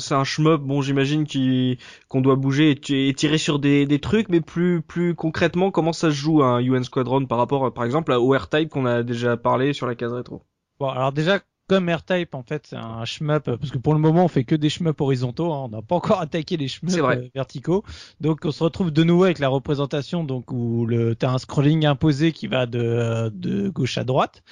c'est 0.01 0.15
un 0.15 0.25
shmup, 0.25 0.61
bon, 0.63 0.83
j'imagine 0.83 1.25
qu'on 2.09 2.21
doit 2.21 2.35
bouger 2.35 2.73
et, 2.73 3.09
et, 3.09 3.15
tirer 3.15 3.39
sur 3.39 3.61
des, 3.61 3.87
des, 3.87 4.01
trucs, 4.01 4.29
mais 4.29 4.41
plus 4.41 4.83
plus 4.83 5.15
concrètement, 5.15 5.71
comment 5.71 5.93
ça 5.93 6.11
se 6.11 6.17
joue 6.17 6.43
un 6.43 6.59
UN 6.59 6.83
Squadron 6.83 7.27
par 7.27 7.39
rapport, 7.39 7.73
par 7.73 7.85
exemple, 7.85 8.11
à 8.11 8.21
OR-Type 8.21 8.71
qu'on 8.71 8.87
a 8.87 9.05
déjà 9.05 9.37
parlé 9.37 9.73
sur 9.73 9.87
la 9.87 9.95
case 9.95 10.13
rétro? 10.13 10.43
Bon, 10.81 10.89
alors 10.89 11.13
déjà, 11.13 11.39
comme 11.71 11.89
AirType 11.89 12.35
en 12.35 12.43
fait 12.43 12.67
c'est 12.67 12.75
un 12.75 13.05
shmup 13.05 13.45
parce 13.45 13.71
que 13.71 13.79
pour 13.79 13.95
le 13.95 14.01
moment 14.01 14.25
on 14.25 14.29
fait 14.29 14.43
que 14.43 14.57
des 14.57 14.69
shmups 14.69 15.01
horizontaux 15.01 15.53
hein, 15.53 15.67
on 15.67 15.69
n'a 15.69 15.83
pas 15.83 15.95
encore 15.95 16.21
attaqué 16.21 16.57
les 16.57 16.67
shmups 16.67 16.97
euh, 16.97 17.29
verticaux. 17.33 17.85
Donc 18.21 18.41
on 18.45 18.51
se 18.51 18.65
retrouve 18.65 18.91
de 18.91 19.05
nouveau 19.05 19.23
avec 19.23 19.39
la 19.39 19.47
représentation 19.47 20.25
donc 20.25 20.51
où 20.51 20.85
le 20.85 21.15
t'as 21.15 21.31
un 21.31 21.39
scrolling 21.39 21.87
imposé 21.87 22.33
qui 22.33 22.49
va 22.49 22.67
de, 22.67 23.31
de 23.33 23.69
gauche 23.69 23.99
à 23.99 24.03
droite. 24.03 24.43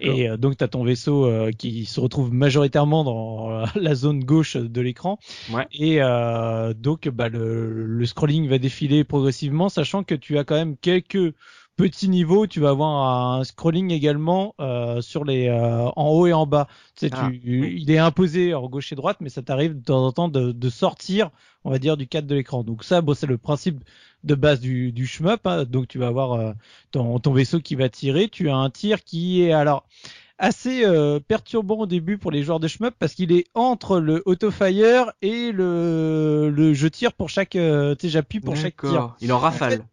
Et 0.00 0.28
euh, 0.28 0.36
donc 0.36 0.56
t'as 0.56 0.66
ton 0.66 0.82
vaisseau 0.82 1.26
euh, 1.26 1.52
qui 1.52 1.84
se 1.84 2.00
retrouve 2.00 2.32
majoritairement 2.32 3.04
dans 3.04 3.64
la 3.76 3.94
zone 3.94 4.24
gauche 4.24 4.56
de 4.56 4.80
l'écran. 4.80 5.20
Ouais. 5.52 5.68
et 5.70 6.02
euh, 6.02 6.74
donc 6.74 7.08
bah, 7.08 7.28
le, 7.28 7.86
le 7.86 8.04
scrolling 8.04 8.48
va 8.48 8.58
défiler 8.58 9.04
progressivement 9.04 9.68
sachant 9.68 10.02
que 10.02 10.16
tu 10.16 10.38
as 10.38 10.42
quand 10.42 10.56
même 10.56 10.76
quelques 10.76 11.34
petit 11.76 12.08
niveau, 12.08 12.46
tu 12.46 12.60
vas 12.60 12.70
avoir 12.70 13.38
un 13.38 13.44
scrolling 13.44 13.90
également 13.90 14.54
euh, 14.60 15.00
sur 15.00 15.24
les 15.24 15.48
euh, 15.48 15.88
en 15.96 16.08
haut 16.08 16.26
et 16.26 16.32
en 16.32 16.46
bas. 16.46 16.68
Tu 16.94 17.08
sais, 17.08 17.14
ah, 17.14 17.30
tu, 17.30 17.60
oui. 17.60 17.78
il 17.80 17.90
est 17.90 17.98
imposé 17.98 18.54
en 18.54 18.68
gauche 18.68 18.92
et 18.92 18.96
droite, 18.96 19.18
mais 19.20 19.28
ça 19.28 19.42
t'arrive 19.42 19.78
de 19.78 19.84
temps 19.84 20.06
en 20.06 20.12
temps 20.12 20.28
de, 20.28 20.52
de, 20.52 20.68
sortir, 20.70 21.30
on 21.64 21.70
va 21.70 21.78
dire, 21.78 21.96
du 21.96 22.06
cadre 22.06 22.28
de 22.28 22.34
l'écran. 22.34 22.64
Donc 22.64 22.84
ça, 22.84 23.00
bon, 23.00 23.14
c'est 23.14 23.26
le 23.26 23.38
principe 23.38 23.82
de 24.24 24.34
base 24.34 24.60
du, 24.60 24.92
du 24.92 25.06
shmup. 25.06 25.46
Hein. 25.46 25.64
Donc 25.64 25.88
tu 25.88 25.98
vas 25.98 26.08
avoir 26.08 26.32
euh, 26.32 26.52
ton, 26.90 27.18
ton 27.18 27.32
vaisseau 27.32 27.60
qui 27.60 27.74
va 27.74 27.88
tirer. 27.88 28.28
Tu 28.28 28.48
as 28.48 28.56
un 28.56 28.70
tir 28.70 29.04
qui 29.04 29.42
est 29.42 29.52
alors 29.52 29.86
assez 30.38 30.84
euh, 30.84 31.20
perturbant 31.20 31.80
au 31.80 31.86
début 31.86 32.18
pour 32.18 32.30
les 32.30 32.42
joueurs 32.42 32.60
de 32.60 32.68
shmup 32.68 32.94
parce 32.98 33.14
qu'il 33.14 33.32
est 33.32 33.46
entre 33.54 34.00
le 34.00 34.22
auto-fire 34.26 35.12
et 35.22 35.52
le, 35.52 36.50
le 36.50 36.74
je 36.74 36.88
tire 36.88 37.12
pour 37.12 37.28
chaque 37.28 37.54
euh, 37.56 37.94
tu 37.94 38.06
sais 38.06 38.08
j'appuie 38.10 38.40
pour 38.40 38.56
chaque 38.56 38.80
tir. 38.80 39.14
Il 39.20 39.32
en 39.32 39.38
rafale. 39.38 39.72
En 39.72 39.76
fait, 39.76 39.84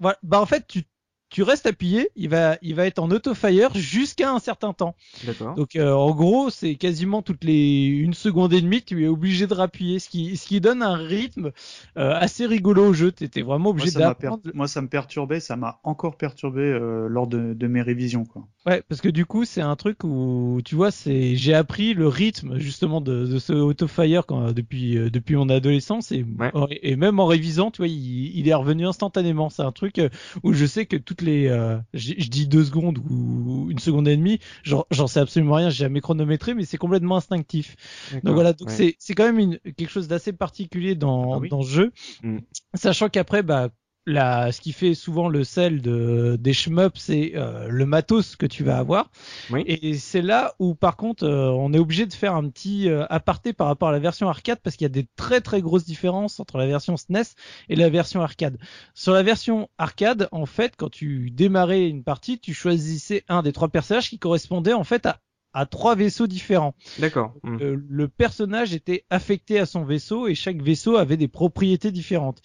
voilà, 0.00 0.18
bah 0.22 0.40
en 0.40 0.46
fait 0.46 0.66
tu 0.66 0.84
tu 1.30 1.44
restes 1.44 1.66
appuyé, 1.66 2.10
il 2.16 2.28
va, 2.28 2.58
il 2.60 2.74
va 2.74 2.86
être 2.86 2.98
en 2.98 3.10
auto-fire 3.10 3.70
jusqu'à 3.74 4.32
un 4.32 4.40
certain 4.40 4.72
temps. 4.72 4.96
D'accord. 5.24 5.54
Donc 5.54 5.76
euh, 5.76 5.92
en 5.92 6.12
gros, 6.12 6.50
c'est 6.50 6.74
quasiment 6.74 7.22
toutes 7.22 7.44
les 7.44 7.86
une 7.86 8.14
seconde 8.14 8.52
et 8.52 8.60
demie, 8.60 8.82
tu 8.82 9.04
es 9.04 9.08
obligé 9.08 9.46
de 9.46 9.54
rappuyer, 9.54 10.00
ce 10.00 10.08
qui, 10.08 10.36
ce 10.36 10.46
qui 10.46 10.60
donne 10.60 10.82
un 10.82 10.96
rythme 10.96 11.52
euh, 11.96 12.14
assez 12.14 12.46
rigolo 12.46 12.88
au 12.88 12.92
jeu. 12.92 13.12
T'étais 13.12 13.42
vraiment 13.42 13.70
obligé 13.70 13.92
d'apprendre. 13.92 14.42
Moi, 14.54 14.66
ça 14.66 14.82
me 14.82 14.88
perturbait, 14.88 15.38
ça 15.38 15.54
m'a 15.54 15.78
encore 15.84 16.16
perturbé 16.16 16.62
euh, 16.62 17.06
lors 17.08 17.28
de, 17.28 17.54
de, 17.54 17.66
mes 17.68 17.82
révisions, 17.82 18.24
quoi. 18.24 18.48
Ouais, 18.66 18.82
parce 18.88 19.00
que 19.00 19.08
du 19.08 19.24
coup, 19.24 19.44
c'est 19.44 19.60
un 19.60 19.76
truc 19.76 20.02
où 20.02 20.60
tu 20.64 20.74
vois, 20.74 20.90
c'est, 20.90 21.36
j'ai 21.36 21.54
appris 21.54 21.94
le 21.94 22.08
rythme 22.08 22.58
justement 22.58 23.00
de, 23.00 23.26
de 23.26 23.38
ce 23.38 23.52
auto-fire 23.52 24.26
quand, 24.26 24.52
depuis, 24.52 24.96
depuis 25.10 25.36
mon 25.36 25.48
adolescence 25.48 26.10
et, 26.10 26.26
ouais. 26.38 26.50
et 26.82 26.96
même 26.96 27.20
en 27.20 27.26
révisant, 27.26 27.70
tu 27.70 27.78
vois, 27.78 27.88
il, 27.88 28.36
il 28.36 28.48
est 28.48 28.54
revenu 28.54 28.86
instantanément. 28.86 29.48
C'est 29.48 29.62
un 29.62 29.72
truc 29.72 30.00
où 30.42 30.52
je 30.52 30.66
sais 30.66 30.86
que 30.86 30.96
toutes 31.20 31.26
les, 31.26 31.48
euh, 31.48 31.78
je 31.92 32.28
dis 32.28 32.46
deux 32.46 32.64
secondes 32.64 32.98
ou 32.98 33.68
une 33.70 33.78
seconde 33.78 34.08
et 34.08 34.16
demie, 34.16 34.38
j'en 34.62 35.06
sais 35.06 35.20
absolument 35.20 35.54
rien, 35.54 35.70
j'ai 35.70 35.84
jamais 35.84 36.00
chronométré, 36.00 36.54
mais 36.54 36.64
c'est 36.64 36.78
complètement 36.78 37.16
instinctif. 37.16 37.76
Donc 38.24 38.34
voilà, 38.34 38.52
donc 38.52 38.68
ouais. 38.68 38.74
c'est 38.74 38.96
c'est 38.98 39.14
quand 39.14 39.24
même 39.24 39.38
une, 39.38 39.58
quelque 39.58 39.90
chose 39.90 40.08
d'assez 40.08 40.32
particulier 40.32 40.94
dans, 40.94 41.34
ah 41.34 41.38
oui. 41.38 41.48
dans 41.48 41.62
ce 41.62 41.70
jeu, 41.70 41.92
mm. 42.22 42.38
sachant 42.74 43.08
qu'après, 43.08 43.42
bah 43.42 43.68
la, 44.06 44.50
ce 44.50 44.60
qui 44.60 44.72
fait 44.72 44.94
souvent 44.94 45.28
le 45.28 45.44
sel 45.44 45.82
de, 45.82 46.36
des 46.40 46.52
shmups, 46.52 46.98
c'est 46.98 47.32
euh, 47.34 47.68
le 47.68 47.86
matos 47.86 48.36
que 48.36 48.46
tu 48.46 48.64
vas 48.64 48.78
avoir. 48.78 49.10
Oui. 49.50 49.62
Et 49.66 49.94
c'est 49.94 50.22
là 50.22 50.54
où, 50.58 50.74
par 50.74 50.96
contre, 50.96 51.24
euh, 51.24 51.50
on 51.50 51.72
est 51.72 51.78
obligé 51.78 52.06
de 52.06 52.12
faire 52.12 52.34
un 52.34 52.48
petit 52.48 52.88
euh, 52.88 53.04
aparté 53.10 53.52
par 53.52 53.66
rapport 53.66 53.88
à 53.88 53.92
la 53.92 53.98
version 53.98 54.28
arcade 54.28 54.58
parce 54.62 54.76
qu'il 54.76 54.84
y 54.84 54.86
a 54.86 54.90
des 54.90 55.06
très 55.16 55.40
très 55.40 55.60
grosses 55.60 55.84
différences 55.84 56.40
entre 56.40 56.58
la 56.58 56.66
version 56.66 56.96
SNES 56.96 57.34
et 57.68 57.76
la 57.76 57.90
version 57.90 58.22
arcade. 58.22 58.58
Sur 58.94 59.12
la 59.12 59.22
version 59.22 59.68
arcade, 59.78 60.28
en 60.32 60.46
fait, 60.46 60.74
quand 60.76 60.90
tu 60.90 61.30
démarrais 61.30 61.88
une 61.88 62.02
partie, 62.02 62.38
tu 62.38 62.54
choisissais 62.54 63.24
un 63.28 63.42
des 63.42 63.52
trois 63.52 63.68
personnages 63.68 64.08
qui 64.08 64.18
correspondait 64.18 64.72
en 64.72 64.84
fait 64.84 65.06
à 65.06 65.20
à 65.52 65.66
trois 65.66 65.96
vaisseaux 65.96 66.28
différents. 66.28 66.76
D'accord. 67.00 67.34
Le, 67.42 67.74
le, 67.74 68.06
personnage 68.06 68.72
était 68.72 69.04
affecté 69.10 69.58
à 69.58 69.66
son 69.66 69.84
vaisseau 69.84 70.28
et 70.28 70.36
chaque 70.36 70.62
vaisseau 70.62 70.96
avait 70.96 71.16
des 71.16 71.26
propriétés 71.26 71.90
différentes. 71.90 72.40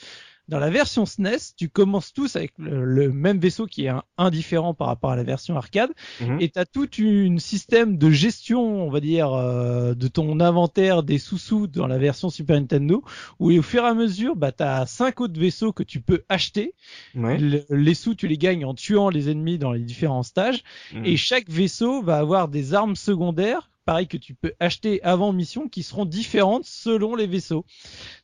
Dans 0.48 0.60
la 0.60 0.70
version 0.70 1.06
SNES, 1.06 1.56
tu 1.58 1.70
commences 1.70 2.14
tous 2.14 2.36
avec 2.36 2.54
le, 2.60 3.12
même 3.12 3.40
vaisseau 3.40 3.66
qui 3.66 3.86
est 3.86 3.90
un, 3.90 4.04
indifférent 4.18 4.74
par 4.74 4.88
rapport 4.88 5.12
à 5.12 5.16
la 5.16 5.24
version 5.24 5.58
arcade, 5.58 5.90
mhm. 6.22 6.40
et 6.40 6.50
tu 6.50 6.60
as 6.60 6.66
tout 6.66 6.88
un 7.00 7.38
système 7.40 7.98
de 7.98 8.12
gestion, 8.12 8.86
on 8.86 8.90
va 8.92 9.00
dire, 9.00 9.34
euh, 9.34 9.96
de 9.96 10.08
ton 10.08 10.40
inventaire 10.40 11.02
des 11.02 11.18
sous-sous 11.18 11.68
dans 11.68 11.88
la 11.88 11.98
version 11.98 12.30
Super 12.30 12.60
Nintendo, 12.60 13.04
où 13.40 13.52
au 13.52 13.62
fur 13.62 13.84
et 13.84 13.88
à 13.88 13.94
mesure, 13.96 14.36
bah, 14.36 14.52
tu 14.52 14.64
as 14.64 14.86
cinq 14.86 15.20
autres 15.20 15.40
vaisseaux 15.40 15.74
que 15.74 15.84
tu 15.84 16.00
peux 16.00 16.24
acheter. 16.30 16.74
les 17.16 17.94
sous, 17.96 18.14
tu 18.14 18.28
les 18.28 18.38
gagnes 18.38 18.66
en 18.66 18.76
tuant 18.76 19.10
les 19.10 19.30
ennemis 19.30 19.58
dans 19.58 19.72
les 19.72 19.82
différents 19.82 20.24
stages, 20.24 20.64
mhm. 20.94 21.06
et 21.06 21.18
chaque 21.18 21.50
vaisseau 21.50 22.04
va 22.04 22.18
avoir 22.18 22.50
des 22.50 22.74
armes 22.74 22.96
secondaires 22.96 23.70
pareil 23.86 24.08
que 24.08 24.18
tu 24.18 24.34
peux 24.34 24.54
acheter 24.60 25.02
avant 25.04 25.32
mission 25.32 25.70
qui 25.70 25.84
seront 25.84 26.06
différentes 26.06 26.66
selon 26.66 27.16
les 27.16 27.28
vaisseaux. 27.28 27.66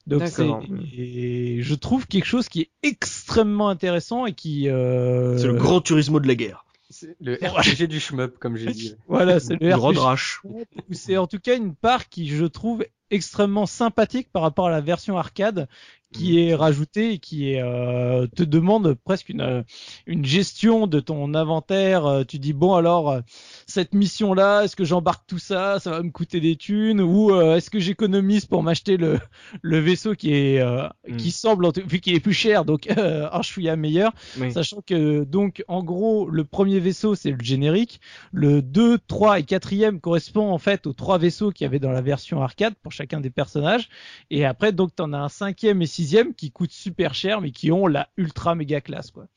Donc 0.07 0.23
c'est 0.27 0.49
et 0.97 1.61
je 1.61 1.75
trouve 1.75 2.07
quelque 2.07 2.25
chose 2.25 2.49
qui 2.49 2.61
est 2.61 2.69
extrêmement 2.83 3.69
intéressant 3.69 4.25
et 4.25 4.33
qui 4.33 4.67
euh... 4.67 5.37
c'est 5.37 5.47
le 5.47 5.53
grand 5.53 5.81
turismo 5.81 6.19
de 6.19 6.27
la 6.27 6.35
guerre. 6.35 6.65
C'est 6.89 7.15
le 7.21 7.35
RPG 7.35 7.87
du 7.87 7.99
shmup 8.01 8.37
comme 8.37 8.57
j'ai 8.57 8.71
dit. 8.71 8.95
voilà, 9.07 9.39
c'est 9.39 9.61
le, 9.61 9.73
RPG. 9.73 10.43
C'est 10.91 11.15
en 11.15 11.27
tout 11.27 11.39
cas 11.39 11.55
une 11.55 11.73
part 11.73 12.09
qui 12.09 12.27
je 12.27 12.45
trouve 12.45 12.83
extrêmement 13.11 13.65
sympathique 13.65 14.29
par 14.31 14.41
rapport 14.41 14.67
à 14.67 14.71
la 14.71 14.81
version 14.81 15.17
arcade 15.17 15.67
qui 16.11 16.39
est 16.39 16.55
rajouté 16.55 17.13
et 17.13 17.19
qui 17.19 17.51
est, 17.51 17.61
euh, 17.61 18.27
te 18.35 18.43
demande 18.43 18.95
presque 19.05 19.29
une, 19.29 19.41
euh, 19.41 19.63
une 20.05 20.25
gestion 20.25 20.87
de 20.87 20.99
ton 20.99 21.33
inventaire. 21.33 22.05
Euh, 22.05 22.23
tu 22.23 22.39
dis 22.39 22.53
bon 22.53 22.75
alors 22.75 23.19
cette 23.65 23.93
mission 23.93 24.33
là, 24.33 24.63
est-ce 24.63 24.75
que 24.75 24.83
j'embarque 24.83 25.23
tout 25.27 25.39
ça, 25.39 25.79
ça 25.79 25.91
va 25.91 26.03
me 26.03 26.11
coûter 26.11 26.39
des 26.39 26.55
thunes? 26.55 27.01
Ou 27.01 27.33
est-ce 27.35 27.69
que 27.69 27.79
j'économise 27.79 28.45
pour 28.45 28.63
m'acheter 28.63 28.97
le, 28.97 29.19
le 29.61 29.79
vaisseau 29.79 30.13
qui 30.13 30.33
est 30.33 30.63
mm. 30.63 31.17
qui 31.17 31.31
semble 31.31 31.67
vu 31.85 31.99
qu'il 31.99 32.15
est 32.15 32.19
plus 32.19 32.33
cher 32.33 32.65
donc 32.65 32.87
un 32.97 33.41
chouïa 33.41 33.75
meilleur, 33.75 34.11
sachant 34.51 34.81
que 34.81 35.23
donc 35.23 35.63
en 35.67 35.83
gros 35.83 36.29
le 36.29 36.43
premier 36.43 36.79
vaisseau 36.79 37.15
c'est 37.15 37.31
le 37.31 37.41
générique, 37.41 38.01
le 38.31 38.61
2, 38.61 38.97
3 39.07 39.39
et 39.39 39.43
4 39.43 39.61
correspond 40.01 40.51
en 40.51 40.57
fait 40.57 40.85
aux 40.87 40.93
trois 40.93 41.17
vaisseaux 41.17 41.51
qu'il 41.51 41.65
y 41.65 41.67
avait 41.67 41.79
dans 41.79 41.91
la 41.91 42.01
version 42.01 42.41
arcade 42.41 42.73
pour 42.81 42.91
chacun 42.91 43.19
des 43.21 43.29
personnages. 43.29 43.89
Et 44.29 44.45
après 44.45 44.71
donc 44.71 44.95
tu 44.95 45.01
en 45.01 45.13
as 45.13 45.19
un 45.19 45.29
cinquième 45.29 45.81
et 45.81 45.87
qui 46.36 46.51
coûtent 46.51 46.72
super 46.72 47.13
cher 47.13 47.41
mais 47.41 47.51
qui 47.51 47.72
ont 47.72 47.88
la 47.88 48.10
ultra 48.17 48.55
méga 48.55 48.81
classe 48.81 49.12
quoi. 49.12 49.27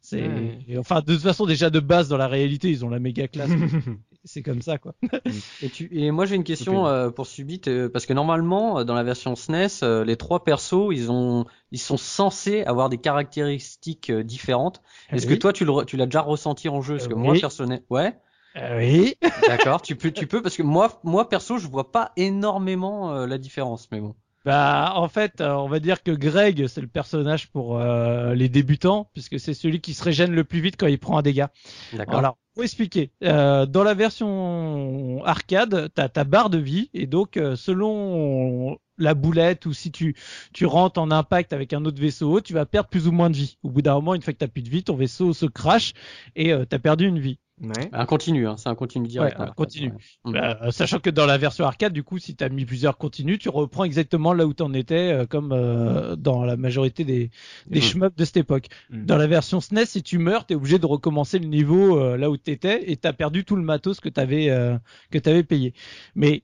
C'est 0.00 0.28
enfin 0.78 1.00
de 1.00 1.14
toute 1.14 1.22
façon 1.22 1.46
déjà 1.46 1.70
de 1.70 1.80
base 1.80 2.08
dans 2.08 2.16
la 2.16 2.28
réalité 2.28 2.70
ils 2.70 2.84
ont 2.84 2.88
la 2.88 2.98
méga 2.98 3.28
classe. 3.28 3.50
c'est 4.24 4.42
comme 4.42 4.62
ça 4.62 4.78
quoi. 4.78 4.94
et, 5.62 5.68
tu... 5.68 5.88
et 5.92 6.10
moi 6.10 6.26
j'ai 6.26 6.36
une 6.36 6.44
question 6.44 6.86
euh, 6.86 7.10
pour 7.10 7.26
Subit 7.26 7.62
euh, 7.68 7.88
parce 7.88 8.06
que 8.06 8.12
normalement 8.12 8.84
dans 8.84 8.94
la 8.94 9.02
version 9.02 9.34
SNES 9.34 9.82
euh, 9.82 10.04
les 10.04 10.16
trois 10.16 10.44
persos 10.44 10.90
ils 10.92 11.10
ont 11.10 11.44
ils 11.70 11.78
sont 11.78 11.96
censés 11.96 12.62
avoir 12.64 12.88
des 12.88 12.98
caractéristiques 12.98 14.12
différentes. 14.12 14.82
Est-ce 15.10 15.26
que 15.26 15.34
toi 15.34 15.52
tu 15.52 15.64
l'as 15.64 15.84
tu 15.84 15.96
déjà 15.96 16.20
ressenti 16.20 16.68
en 16.68 16.82
jeu? 16.82 16.96
Parce 16.96 17.08
que 17.08 17.14
moi 17.14 17.34
personnellement 17.38 17.84
ouais. 17.90 18.16
oui. 18.76 19.14
D'accord, 19.46 19.80
tu 19.80 19.94
peux, 19.94 20.10
tu 20.10 20.26
peux, 20.26 20.42
parce 20.42 20.56
que 20.56 20.64
moi, 20.64 21.00
moi 21.04 21.28
perso, 21.28 21.58
je 21.58 21.68
vois 21.68 21.92
pas 21.92 22.10
énormément 22.16 23.24
la 23.24 23.38
différence, 23.38 23.88
mais 23.92 24.00
bon. 24.00 24.16
Bah, 24.44 24.92
en 24.96 25.08
fait, 25.08 25.40
euh, 25.40 25.52
on 25.52 25.68
va 25.68 25.80
dire 25.80 26.02
que 26.02 26.10
Greg, 26.10 26.66
c'est 26.66 26.80
le 26.80 26.86
personnage 26.86 27.48
pour 27.48 27.78
euh, 27.78 28.34
les 28.34 28.48
débutants, 28.48 29.10
puisque 29.12 29.38
c'est 29.38 29.52
celui 29.52 29.80
qui 29.80 29.92
se 29.92 30.02
régène 30.02 30.32
le 30.32 30.44
plus 30.44 30.60
vite 30.60 30.76
quand 30.78 30.86
il 30.86 30.98
prend 30.98 31.18
un 31.18 31.22
dégât. 31.22 31.50
D'accord. 31.92 32.18
Alors, 32.18 32.38
pour 32.54 32.64
expliquer, 32.64 33.10
euh, 33.22 33.66
dans 33.66 33.82
la 33.82 33.92
version 33.92 35.22
arcade, 35.24 35.90
tu 35.94 36.00
as 36.00 36.08
ta 36.08 36.24
barre 36.24 36.48
de 36.48 36.58
vie, 36.58 36.88
et 36.94 37.06
donc 37.06 37.38
selon 37.54 38.78
la 38.96 39.14
boulette 39.14 39.66
ou 39.66 39.72
si 39.72 39.90
tu, 39.90 40.14
tu 40.52 40.66
rentres 40.66 41.00
en 41.00 41.10
impact 41.10 41.52
avec 41.52 41.72
un 41.72 41.84
autre 41.84 42.00
vaisseau, 42.00 42.40
tu 42.40 42.52
vas 42.54 42.66
perdre 42.66 42.88
plus 42.88 43.08
ou 43.08 43.12
moins 43.12 43.30
de 43.30 43.36
vie. 43.36 43.58
Au 43.62 43.70
bout 43.70 43.82
d'un 43.82 43.94
moment, 43.94 44.14
une 44.14 44.22
fois 44.22 44.32
que 44.32 44.44
tu 44.44 44.50
plus 44.50 44.62
de 44.62 44.70
vie, 44.70 44.82
ton 44.82 44.96
vaisseau 44.96 45.32
se 45.32 45.46
crache 45.46 45.92
et 46.34 46.52
tu 46.68 46.74
as 46.74 46.78
perdu 46.78 47.06
une 47.06 47.18
vie. 47.18 47.38
Un 47.92 48.06
continu, 48.06 48.46
hein, 48.46 48.56
c'est 48.56 48.68
un 48.68 48.74
continu 48.74 49.06
direct. 49.06 49.38
un 49.38 49.46
continu. 49.48 49.92
Mm. 50.24 50.32
Bah, 50.32 50.70
sachant 50.70 50.98
que 50.98 51.10
dans 51.10 51.26
la 51.26 51.38
version 51.38 51.64
arcade, 51.64 51.92
du 51.92 52.02
coup, 52.02 52.18
si 52.18 52.34
tu 52.34 52.42
as 52.42 52.48
mis 52.48 52.64
plusieurs 52.64 52.96
continus, 52.96 53.38
tu 53.38 53.48
reprends 53.48 53.84
exactement 53.84 54.32
là 54.32 54.46
où 54.46 54.54
tu 54.54 54.62
en 54.62 54.72
étais, 54.72 55.12
euh, 55.12 55.26
comme 55.26 55.52
euh, 55.52 56.16
dans 56.16 56.44
la 56.44 56.56
majorité 56.56 57.04
des, 57.04 57.30
des 57.66 57.80
mm. 57.80 58.10
de 58.16 58.24
cette 58.24 58.38
époque. 58.38 58.68
Mm. 58.90 59.04
Dans 59.04 59.16
la 59.16 59.26
version 59.26 59.60
SNES, 59.60 59.86
si 59.86 60.02
tu 60.02 60.18
meurs, 60.18 60.46
tu 60.46 60.54
es 60.54 60.56
obligé 60.56 60.78
de 60.78 60.86
recommencer 60.86 61.38
le 61.38 61.46
niveau 61.46 61.98
euh, 61.98 62.16
là 62.16 62.30
où 62.30 62.36
tu 62.36 62.50
étais 62.50 62.90
et 62.90 62.96
tu 62.96 63.06
as 63.06 63.12
perdu 63.12 63.44
tout 63.44 63.56
le 63.56 63.62
matos 63.62 64.00
que 64.00 64.08
tu 64.08 64.20
avais, 64.20 64.46
que 65.10 65.28
avais 65.28 65.44
payé. 65.44 65.74
Mais 66.14 66.42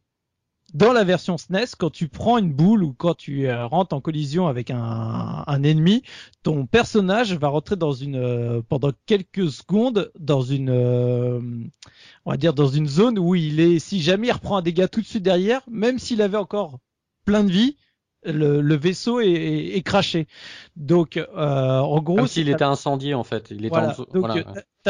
dans 0.76 0.92
la 0.92 1.04
version 1.04 1.38
SNES, 1.38 1.74
quand 1.78 1.88
tu 1.88 2.06
prends 2.06 2.36
une 2.36 2.52
boule 2.52 2.84
ou 2.84 2.92
quand 2.92 3.14
tu 3.14 3.48
euh, 3.48 3.66
rentres 3.66 3.96
en 3.96 4.02
collision 4.02 4.46
avec 4.46 4.70
un, 4.70 5.42
un, 5.46 5.62
ennemi, 5.62 6.02
ton 6.42 6.66
personnage 6.66 7.32
va 7.32 7.48
rentrer 7.48 7.76
dans 7.76 7.92
une 7.92 8.16
euh, 8.16 8.60
pendant 8.68 8.92
quelques 9.06 9.50
secondes 9.50 10.12
dans 10.18 10.42
une 10.42 10.68
euh, 10.68 11.40
on 12.26 12.30
va 12.30 12.36
dire 12.36 12.52
dans 12.52 12.68
une 12.68 12.86
zone 12.86 13.18
où 13.18 13.34
il 13.34 13.58
est 13.58 13.78
si 13.78 14.02
jamais 14.02 14.26
il 14.26 14.32
reprend 14.32 14.58
un 14.58 14.62
dégât 14.62 14.86
tout 14.86 15.00
de 15.00 15.06
suite 15.06 15.22
derrière, 15.22 15.62
même 15.70 15.98
s'il 15.98 16.20
avait 16.20 16.36
encore 16.36 16.78
plein 17.24 17.42
de 17.42 17.50
vie, 17.50 17.78
le, 18.26 18.60
le, 18.60 18.76
vaisseau 18.76 19.20
est, 19.20 19.76
est, 19.76 19.82
craché. 19.82 20.26
Donc, 20.76 21.16
euh, 21.16 21.78
en 21.78 22.00
gros, 22.00 22.16
comme 22.16 22.26
s'il 22.26 22.48
était 22.48 22.64
incendié 22.64 23.14
en 23.14 23.24
fait. 23.24 23.48
Il 23.50 23.64
est 23.64 23.72
en... 23.72 23.92
Donc, 24.12 24.44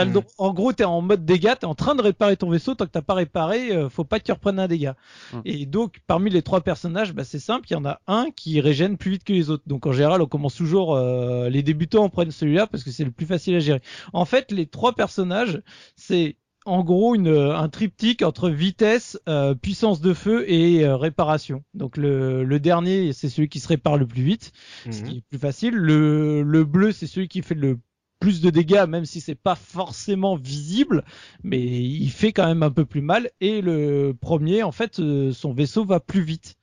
Mm. 0.04 0.20
En 0.38 0.52
gros, 0.52 0.72
tu 0.72 0.82
es 0.82 0.86
en 0.86 1.00
mode 1.00 1.24
dégâts, 1.24 1.54
tu 1.58 1.62
es 1.62 1.64
en 1.64 1.74
train 1.74 1.94
de 1.94 2.02
réparer 2.02 2.36
ton 2.36 2.50
vaisseau, 2.50 2.74
tant 2.74 2.86
que 2.86 2.90
t'as 2.90 3.02
pas 3.02 3.14
réparé, 3.14 3.72
euh, 3.72 3.88
faut 3.88 4.04
pas 4.04 4.18
que 4.18 4.24
tu 4.24 4.32
reprennes 4.32 4.58
un 4.58 4.68
dégât. 4.68 4.96
Mm. 5.32 5.40
Et 5.44 5.66
donc, 5.66 6.00
parmi 6.06 6.30
les 6.30 6.42
trois 6.42 6.60
personnages, 6.60 7.12
bah, 7.14 7.24
c'est 7.24 7.38
simple, 7.38 7.66
il 7.70 7.74
y 7.74 7.76
en 7.76 7.84
a 7.84 8.00
un 8.06 8.30
qui 8.34 8.60
régène 8.60 8.96
plus 8.96 9.12
vite 9.12 9.24
que 9.24 9.32
les 9.32 9.50
autres. 9.50 9.64
Donc 9.66 9.86
en 9.86 9.92
général, 9.92 10.20
on 10.20 10.26
commence 10.26 10.54
toujours, 10.54 10.94
euh, 10.94 11.48
les 11.48 11.62
débutants 11.62 12.04
en 12.04 12.08
prennent 12.08 12.30
celui-là 12.30 12.66
parce 12.66 12.84
que 12.84 12.90
c'est 12.90 13.04
le 13.04 13.10
plus 13.10 13.26
facile 13.26 13.56
à 13.56 13.60
gérer. 13.60 13.80
En 14.12 14.24
fait, 14.24 14.52
les 14.52 14.66
trois 14.66 14.92
personnages, 14.94 15.62
c'est 15.96 16.36
en 16.66 16.84
gros 16.84 17.14
une, 17.14 17.28
un 17.28 17.68
triptyque 17.68 18.22
entre 18.22 18.50
vitesse, 18.50 19.18
euh, 19.28 19.54
puissance 19.54 20.00
de 20.00 20.12
feu 20.12 20.50
et 20.50 20.86
réparation. 20.86 21.64
Donc 21.74 21.96
le, 21.96 22.44
le 22.44 22.60
dernier, 22.60 23.12
c'est 23.12 23.28
celui 23.28 23.48
qui 23.48 23.60
se 23.60 23.68
répare 23.68 23.96
le 23.96 24.06
plus 24.06 24.22
vite, 24.22 24.52
ce 24.84 24.90
mm-hmm. 24.90 25.02
qui 25.04 25.16
est 25.18 25.24
plus 25.30 25.38
facile. 25.38 25.74
Le, 25.74 26.42
le 26.42 26.64
bleu, 26.64 26.92
c'est 26.92 27.06
celui 27.06 27.28
qui 27.28 27.42
fait 27.42 27.54
le 27.54 27.78
plus 28.18 28.40
de 28.40 28.50
dégâts, 28.50 28.86
même 28.88 29.04
si 29.04 29.20
c'est 29.20 29.34
pas 29.34 29.54
forcément 29.54 30.36
visible, 30.36 31.04
mais 31.42 31.62
il 31.62 32.10
fait 32.10 32.32
quand 32.32 32.46
même 32.46 32.62
un 32.62 32.70
peu 32.70 32.84
plus 32.84 33.02
mal. 33.02 33.30
Et 33.40 33.60
le 33.60 34.14
premier, 34.18 34.62
en 34.62 34.72
fait, 34.72 35.00
euh, 35.00 35.32
son 35.32 35.52
vaisseau 35.52 35.84
va 35.84 36.00
plus 36.00 36.22
vite. 36.22 36.56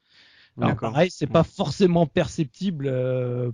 Alors 0.61 0.77
pareil, 0.77 1.09
c'est 1.11 1.25
pas 1.25 1.43
forcément 1.43 2.05
perceptible 2.05 2.87
euh, 2.87 3.51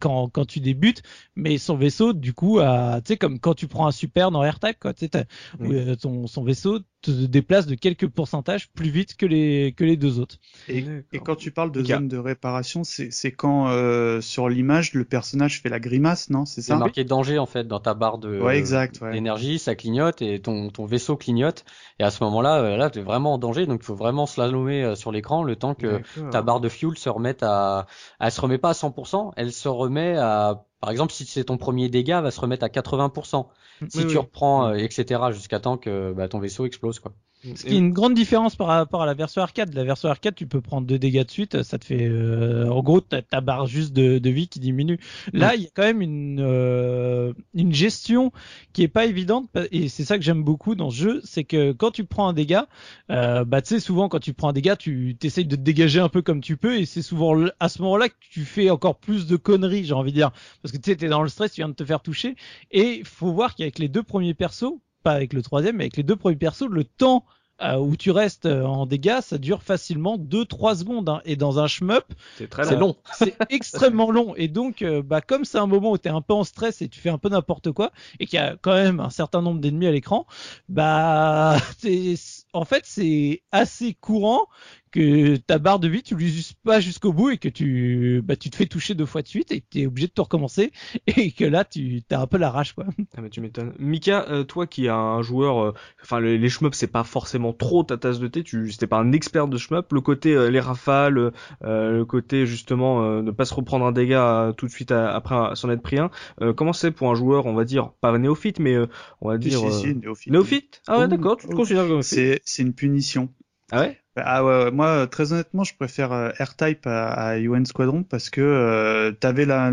quand, 0.00 0.28
quand 0.28 0.44
tu 0.44 0.60
débutes, 0.60 1.02
mais 1.36 1.58
son 1.58 1.76
vaisseau, 1.76 2.12
du 2.12 2.34
coup, 2.34 2.58
tu 2.60 2.64
sais, 3.04 3.16
comme 3.16 3.38
quand 3.38 3.54
tu 3.54 3.68
prends 3.68 3.86
un 3.86 3.92
super 3.92 4.30
dans 4.30 4.42
AirType, 4.42 4.78
quoi, 4.80 4.94
tu 4.94 5.06
sais, 5.06 5.26
euh, 5.60 5.94
ton, 5.96 6.26
son 6.26 6.42
vaisseau 6.42 6.80
te 7.02 7.10
déplace 7.10 7.66
de 7.66 7.74
quelques 7.74 8.06
pourcentages 8.06 8.70
plus 8.70 8.90
vite 8.90 9.16
que 9.16 9.26
les 9.26 9.72
que 9.76 9.84
les 9.84 9.96
deux 9.96 10.18
autres. 10.18 10.36
Et, 10.68 10.84
et 11.12 11.18
quand 11.18 11.36
tu 11.36 11.50
parles 11.50 11.72
de 11.72 11.82
zone 11.82 12.08
de 12.08 12.18
réparation, 12.18 12.84
c'est 12.84 13.10
c'est 13.10 13.32
quand 13.32 13.68
euh, 13.68 14.20
sur 14.20 14.48
l'image 14.48 14.92
le 14.92 15.04
personnage 15.04 15.60
fait 15.62 15.68
la 15.68 15.80
grimace, 15.80 16.30
non 16.30 16.44
C'est 16.44 16.62
ça 16.62 16.74
Il 16.74 16.78
marqué 16.78 17.04
danger 17.04 17.38
en 17.38 17.46
fait 17.46 17.66
dans 17.66 17.80
ta 17.80 17.94
barre 17.94 18.18
de 18.18 18.40
ouais, 18.40 18.58
exact, 18.58 19.00
ouais. 19.00 19.12
d'énergie, 19.12 19.58
ça 19.58 19.74
clignote 19.74 20.22
et 20.22 20.40
ton 20.40 20.70
ton 20.70 20.84
vaisseau 20.84 21.16
clignote 21.16 21.64
et 21.98 22.04
à 22.04 22.10
ce 22.10 22.22
moment-là 22.24 22.60
euh, 22.60 22.76
là 22.76 22.90
tu 22.90 22.98
es 22.98 23.02
vraiment 23.02 23.34
en 23.34 23.38
danger 23.38 23.66
donc 23.66 23.80
il 23.82 23.86
faut 23.86 23.94
vraiment 23.94 24.26
slalomer 24.26 24.84
euh, 24.84 24.94
sur 24.94 25.12
l'écran 25.12 25.42
le 25.42 25.56
temps 25.56 25.74
que 25.74 26.00
ta 26.30 26.42
barre 26.42 26.60
de 26.60 26.68
fuel 26.68 26.96
se 26.96 27.08
remette 27.08 27.42
à 27.42 27.86
elle 28.20 28.32
se 28.32 28.40
remet 28.40 28.58
pas 28.58 28.70
à 28.70 28.72
100%, 28.72 29.32
elle 29.36 29.52
se 29.52 29.68
remet 29.68 30.16
à 30.16 30.64
par 30.80 30.90
exemple, 30.90 31.12
si 31.12 31.26
c'est 31.26 31.44
ton 31.44 31.58
premier 31.58 31.88
dégât, 31.88 32.18
elle 32.18 32.24
va 32.24 32.30
se 32.30 32.40
remettre 32.40 32.64
à 32.64 32.68
80%. 32.68 33.46
Si 33.88 34.06
tu 34.06 34.18
reprends, 34.18 34.72
etc., 34.74 35.32
jusqu'à 35.32 35.60
temps 35.60 35.78
que 35.78 36.12
bah, 36.12 36.28
ton 36.28 36.38
vaisseau 36.38 36.66
explose, 36.66 37.00
quoi. 37.00 37.12
Ce 37.42 37.64
qui 37.64 37.74
est 37.74 37.78
une 37.78 37.92
grande 37.92 38.12
différence 38.14 38.54
par 38.54 38.66
rapport 38.66 39.02
à 39.02 39.06
la 39.06 39.14
version 39.14 39.40
arcade. 39.40 39.72
La 39.72 39.84
version 39.84 40.10
arcade, 40.10 40.34
tu 40.34 40.46
peux 40.46 40.60
prendre 40.60 40.86
deux 40.86 40.98
dégâts 40.98 41.24
de 41.24 41.30
suite, 41.30 41.62
ça 41.62 41.78
te 41.78 41.86
fait, 41.86 42.06
euh, 42.06 42.68
en 42.68 42.82
gros, 42.82 43.00
ta, 43.00 43.40
barre 43.40 43.66
juste 43.66 43.94
de, 43.94 44.18
de, 44.18 44.30
vie 44.30 44.48
qui 44.48 44.60
diminue. 44.60 44.98
Là, 45.32 45.54
il 45.54 45.62
y 45.62 45.66
a 45.66 45.70
quand 45.74 45.82
même 45.82 46.02
une 46.02 46.40
euh, 46.40 47.32
une 47.54 47.72
gestion 47.72 48.30
qui 48.74 48.82
est 48.82 48.88
pas 48.88 49.06
évidente 49.06 49.48
et 49.72 49.88
c'est 49.88 50.04
ça 50.04 50.18
que 50.18 50.24
j'aime 50.24 50.42
beaucoup 50.42 50.74
dans 50.74 50.90
ce 50.90 50.96
jeu, 50.96 51.20
c'est 51.24 51.44
que 51.44 51.72
quand 51.72 51.90
tu 51.90 52.04
prends 52.04 52.28
un 52.28 52.32
dégât, 52.34 52.68
euh, 53.10 53.44
bah 53.44 53.62
tu 53.62 53.68
sais 53.68 53.80
souvent 53.80 54.08
quand 54.08 54.20
tu 54.20 54.34
prends 54.34 54.50
un 54.50 54.52
dégât, 54.52 54.76
tu 54.76 55.16
t'essayes 55.18 55.46
de 55.46 55.56
te 55.56 55.60
dégager 55.60 56.00
un 56.00 56.08
peu 56.08 56.20
comme 56.22 56.42
tu 56.42 56.56
peux 56.56 56.78
et 56.78 56.84
c'est 56.84 57.02
souvent 57.02 57.34
à 57.58 57.68
ce 57.68 57.80
moment-là 57.82 58.08
que 58.10 58.14
tu 58.20 58.44
fais 58.44 58.68
encore 58.70 58.96
plus 58.96 59.26
de 59.26 59.36
conneries, 59.36 59.84
j'ai 59.84 59.94
envie 59.94 60.12
de 60.12 60.16
dire, 60.16 60.30
parce 60.62 60.72
que 60.72 60.78
tu 60.78 60.90
sais 60.90 60.96
t'es 60.96 61.08
dans 61.08 61.22
le 61.22 61.28
stress, 61.28 61.52
tu 61.52 61.62
viens 61.62 61.68
de 61.68 61.74
te 61.74 61.84
faire 61.84 62.00
toucher 62.00 62.36
et 62.70 63.02
faut 63.04 63.32
voir 63.32 63.54
qu'avec 63.54 63.78
les 63.78 63.88
deux 63.88 64.02
premiers 64.02 64.34
persos 64.34 64.74
pas 65.02 65.12
avec 65.12 65.32
le 65.32 65.42
troisième, 65.42 65.76
mais 65.76 65.84
avec 65.84 65.96
les 65.96 66.02
deux 66.02 66.16
premiers 66.16 66.36
persos, 66.36 66.68
le 66.68 66.84
temps 66.84 67.24
euh, 67.62 67.76
où 67.76 67.94
tu 67.94 68.10
restes 68.10 68.46
euh, 68.46 68.64
en 68.64 68.86
dégâts, 68.86 69.20
ça 69.20 69.36
dure 69.36 69.62
facilement 69.62 70.16
2-3 70.16 70.78
secondes. 70.78 71.08
Hein. 71.10 71.20
Et 71.26 71.36
dans 71.36 71.58
un 71.58 71.66
shmup, 71.66 72.04
c'est 72.38 72.48
très 72.48 72.74
long. 72.74 72.96
C'est 73.12 73.36
extrêmement 73.50 74.10
long. 74.10 74.34
Et 74.36 74.48
donc, 74.48 74.80
euh, 74.80 75.02
bah, 75.02 75.20
comme 75.20 75.44
c'est 75.44 75.58
un 75.58 75.66
moment 75.66 75.92
où 75.92 75.98
tu 75.98 76.08
es 76.08 76.10
un 76.10 76.22
peu 76.22 76.32
en 76.32 76.44
stress 76.44 76.80
et 76.80 76.88
tu 76.88 77.00
fais 77.00 77.10
un 77.10 77.18
peu 77.18 77.28
n'importe 77.28 77.70
quoi, 77.72 77.92
et 78.18 78.26
qu'il 78.26 78.38
y 78.38 78.42
a 78.42 78.56
quand 78.62 78.72
même 78.72 78.98
un 78.98 79.10
certain 79.10 79.42
nombre 79.42 79.60
d'ennemis 79.60 79.86
à 79.86 79.90
l'écran, 79.90 80.26
bah, 80.70 81.56
en 82.54 82.64
fait, 82.64 82.82
c'est 82.84 83.42
assez 83.52 83.94
courant 83.94 84.46
que 84.90 85.36
ta 85.36 85.58
barre 85.58 85.78
de 85.78 85.88
vie 85.88 86.02
tu 86.02 86.16
l'uses 86.16 86.52
pas 86.64 86.80
jusqu'au 86.80 87.12
bout 87.12 87.30
et 87.30 87.38
que 87.38 87.48
tu 87.48 88.22
bah 88.24 88.36
tu 88.36 88.50
te 88.50 88.56
fais 88.56 88.66
toucher 88.66 88.94
deux 88.94 89.06
fois 89.06 89.22
de 89.22 89.28
suite 89.28 89.52
et 89.52 89.62
tu 89.70 89.80
es 89.80 89.86
obligé 89.86 90.08
de 90.08 90.12
tout 90.12 90.22
recommencer 90.22 90.72
et 91.06 91.32
que 91.32 91.44
là 91.44 91.64
tu 91.64 92.02
as 92.10 92.20
un 92.20 92.26
peu 92.26 92.38
la 92.38 92.50
rage 92.50 92.74
quoi. 92.74 92.86
Ah 93.16 93.20
mais 93.22 93.30
tu 93.30 93.40
m'étonnes. 93.40 93.72
Mika, 93.78 94.26
euh, 94.28 94.44
toi 94.44 94.66
qui 94.66 94.86
es 94.86 94.88
un 94.88 95.22
joueur 95.22 95.62
euh, 95.62 95.74
enfin 96.02 96.20
les, 96.20 96.38
les 96.38 96.48
shmups 96.48 96.76
c'est 96.76 96.86
pas 96.86 97.04
forcément 97.04 97.52
trop 97.52 97.82
ta 97.84 97.96
tasse 97.96 98.18
de 98.18 98.28
thé, 98.28 98.42
tu 98.42 98.70
c'était 98.70 98.86
pas 98.86 98.98
un 98.98 99.12
expert 99.12 99.48
de 99.48 99.58
shmup, 99.58 99.92
le 99.92 100.00
côté 100.00 100.34
euh, 100.34 100.50
les 100.50 100.60
rafales, 100.60 101.32
le 101.62 102.04
côté 102.04 102.46
justement 102.46 103.22
ne 103.22 103.30
pas 103.30 103.44
se 103.44 103.54
reprendre 103.54 103.84
un 103.84 103.92
dégât 103.92 104.52
tout 104.56 104.66
de 104.66 104.70
suite 104.70 104.90
après 104.92 105.54
s'en 105.56 105.70
être 105.70 105.82
pris 105.82 105.98
un. 105.98 106.10
comment 106.56 106.72
c'est 106.72 106.90
pour 106.90 107.10
un 107.10 107.14
joueur, 107.14 107.46
on 107.46 107.54
va 107.54 107.64
dire 107.64 107.92
pas 108.00 108.16
néophyte 108.16 108.58
mais 108.58 108.76
on 109.20 109.28
va 109.28 109.38
dire 109.38 109.60
néophyte. 109.60 110.30
néophyte? 110.30 110.82
Ah 110.86 111.00
ouais, 111.00 111.08
d'accord, 111.08 111.36
tu 111.36 111.46
te 111.48 111.54
considères 111.54 111.86
comme 111.86 112.02
C'est 112.02 112.40
c'est 112.44 112.62
une 112.62 112.74
punition. 112.74 113.28
Ah 113.72 113.80
ouais? 113.80 113.98
Ah 114.16 114.44
ouais, 114.44 114.70
moi 114.70 115.06
très 115.06 115.32
honnêtement, 115.32 115.64
je 115.64 115.74
préfère 115.74 116.12
euh, 116.12 116.30
R-Type 116.38 116.86
à, 116.86 117.12
à, 117.12 117.38
UN 117.38 117.64
Squadron 117.64 118.02
parce 118.02 118.28
que 118.28 118.40
euh, 118.40 119.12
t'avais 119.12 119.44
la 119.44 119.72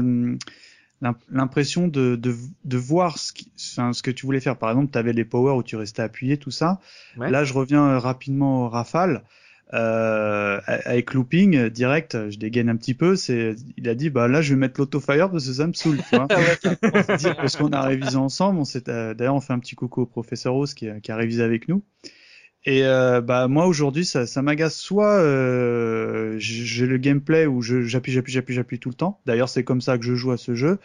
l'impression 1.29 1.87
de, 1.87 2.15
de, 2.15 2.35
de, 2.65 2.77
voir 2.77 3.17
ce, 3.17 3.31
qui, 3.31 3.51
enfin, 3.55 3.93
ce 3.93 4.01
que 4.01 4.11
tu 4.11 4.25
voulais 4.25 4.39
faire. 4.39 4.57
Par 4.57 4.71
exemple, 4.71 4.91
tu 4.91 4.97
avais 4.97 5.13
les 5.13 5.25
powers 5.25 5.55
où 5.55 5.63
tu 5.63 5.75
restais 5.75 6.01
appuyé, 6.01 6.37
tout 6.37 6.51
ça. 6.51 6.79
Là, 7.17 7.43
je 7.43 7.53
reviens 7.53 7.85
euh, 7.85 7.99
rapidement 7.99 8.65
au 8.65 8.69
Rafale. 8.69 9.23
Euh, 9.73 10.61
avec 10.65 11.13
looping 11.13 11.67
direct, 11.67 12.29
je 12.29 12.37
dégaine 12.37 12.69
un 12.69 12.77
petit 12.77 12.93
peu. 12.93 13.17
C'est, 13.17 13.55
il 13.75 13.89
a 13.89 13.95
dit 13.95 14.09
bah 14.09 14.29
là 14.29 14.41
je 14.41 14.53
vais 14.53 14.59
mettre 14.59 14.79
l'auto-fire 14.79 15.29
parce 15.29 15.45
que 15.45 15.53
ça 15.53 15.67
me 15.67 15.73
saoule, 15.73 15.97
tu 16.09 16.15
vois. 16.15 16.27
parce 17.35 17.57
qu'on 17.57 17.73
a 17.73 17.81
révisé 17.81 18.15
ensemble. 18.15 18.59
On 18.59 18.65
s'est, 18.65 18.85
d'ailleurs 18.85 19.35
on 19.35 19.41
fait 19.41 19.51
un 19.51 19.59
petit 19.59 19.75
coucou 19.75 20.03
au 20.03 20.05
professeur 20.05 20.53
Rose 20.53 20.73
qui, 20.73 20.87
qui 21.03 21.11
a 21.11 21.17
révisé 21.17 21.43
avec 21.43 21.67
nous. 21.67 21.83
Et 22.67 22.83
euh, 22.83 23.21
bah 23.21 23.47
moi 23.47 23.65
aujourd'hui 23.65 24.03
ça, 24.03 24.27
ça 24.27 24.41
m'agace 24.41 24.75
soit 24.75 25.21
euh, 25.21 26.35
j'ai 26.37 26.85
le 26.85 26.97
gameplay 26.97 27.45
où 27.45 27.61
j'appuie 27.61 28.11
j'appuie 28.11 28.33
j'appuie 28.33 28.53
j'appuie 28.53 28.77
tout 28.77 28.89
le 28.89 28.95
temps. 28.95 29.21
D'ailleurs 29.25 29.47
c'est 29.47 29.63
comme 29.63 29.79
ça 29.79 29.97
que 29.97 30.03
je 30.03 30.15
joue 30.15 30.31
à 30.31 30.37
ce 30.37 30.53
jeu. 30.53 30.77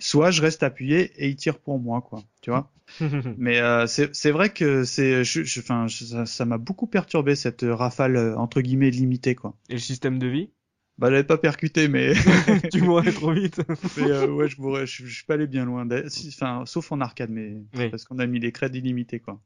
Soit 0.00 0.32
je 0.32 0.42
reste 0.42 0.64
appuyé 0.64 1.12
et 1.16 1.28
il 1.28 1.36
tire 1.36 1.58
pour 1.58 1.78
moi 1.78 2.02
quoi. 2.02 2.24
Tu 2.42 2.50
vois? 2.50 2.72
Mais 3.38 3.60
euh, 3.60 3.86
c'est 3.86 4.30
vrai 4.32 4.50
que 4.50 4.82
c'est 4.82 5.22
enfin 5.58 5.86
ça 6.26 6.44
m'a 6.44 6.58
beaucoup 6.58 6.88
perturbé 6.88 7.36
cette 7.36 7.64
rafale 7.64 8.34
entre 8.36 8.60
guillemets 8.60 8.90
limitée 8.90 9.36
quoi. 9.36 9.54
Et 9.68 9.74
le 9.74 9.78
système 9.78 10.18
de 10.18 10.26
vie? 10.26 10.50
Bah, 10.98 11.08
j'avais 11.08 11.24
pas 11.24 11.38
percuté, 11.38 11.88
mais. 11.88 12.12
tu 12.70 12.82
mourrais 12.82 13.10
trop 13.10 13.32
vite. 13.32 13.62
mais 13.96 14.10
euh, 14.10 14.26
ouais, 14.26 14.50
je 14.50 14.60
mourrais, 14.60 14.86
je, 14.86 15.06
suis 15.06 15.24
pas 15.24 15.32
allé 15.34 15.46
bien 15.46 15.64
loin. 15.64 15.88
Enfin, 16.28 16.64
sauf 16.66 16.92
en 16.92 17.00
arcade, 17.00 17.30
mais 17.30 17.56
parce 17.90 18.04
qu'on 18.04 18.18
a 18.18 18.26
mis 18.26 18.38
les 18.38 18.52
crédits 18.52 18.80
illimités, 18.80 19.18
quoi. 19.18 19.40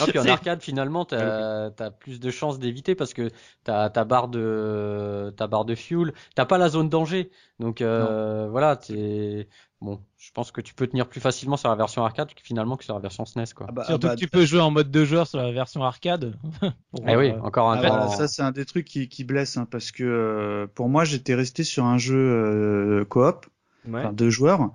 Ah, 0.00 0.06
puis 0.06 0.18
en 0.18 0.26
arcade, 0.26 0.62
finalement, 0.62 1.04
t'as 1.04 1.70
as 1.78 1.90
plus 1.90 2.20
de 2.20 2.30
chances 2.30 2.58
d'éviter 2.58 2.94
parce 2.94 3.14
que 3.14 3.30
t'as 3.64 3.90
ta 3.90 4.04
barre 4.04 4.28
de 4.28 5.32
ta 5.36 5.46
barre 5.46 5.64
de 5.64 5.74
fuel, 5.74 6.12
t'as 6.34 6.44
pas 6.44 6.58
la 6.58 6.68
zone 6.68 6.88
danger. 6.88 7.30
Donc 7.58 7.80
euh, 7.80 8.48
voilà, 8.50 8.76
t'es 8.76 9.48
bon. 9.80 10.00
Je 10.18 10.30
pense 10.32 10.52
que 10.52 10.60
tu 10.60 10.74
peux 10.74 10.86
tenir 10.86 11.08
plus 11.08 11.20
facilement 11.20 11.56
sur 11.56 11.68
la 11.68 11.74
version 11.74 12.04
arcade 12.04 12.30
finalement 12.42 12.76
que 12.76 12.84
sur 12.84 12.94
la 12.94 13.00
version 13.00 13.24
SNES, 13.24 13.54
quoi. 13.54 13.66
Ah 13.68 13.72
bah, 13.72 13.84
Surtout 13.84 14.06
ah 14.06 14.10
bah, 14.10 14.14
que 14.14 14.20
tu 14.20 14.28
peux 14.28 14.44
jouer 14.44 14.60
en 14.60 14.70
mode 14.70 14.90
deux 14.90 15.04
joueurs 15.04 15.26
sur 15.26 15.38
la 15.38 15.50
version 15.50 15.82
arcade. 15.82 16.34
eh 17.06 17.16
oui, 17.16 17.32
encore 17.42 17.70
un. 17.70 17.82
Ah 17.82 18.08
ça, 18.08 18.28
c'est 18.28 18.42
un 18.42 18.52
des 18.52 18.64
trucs 18.64 18.86
qui, 18.86 19.08
qui 19.08 19.24
blesse 19.24 19.56
hein, 19.56 19.66
parce 19.70 19.90
que 19.90 20.04
euh, 20.04 20.66
pour 20.74 20.88
moi, 20.88 21.04
j'étais 21.04 21.34
resté 21.34 21.64
sur 21.64 21.84
un 21.84 21.98
jeu 21.98 22.16
euh, 22.16 23.04
coop, 23.04 23.46
enfin 23.88 24.12
deux 24.12 24.30
joueurs. 24.30 24.70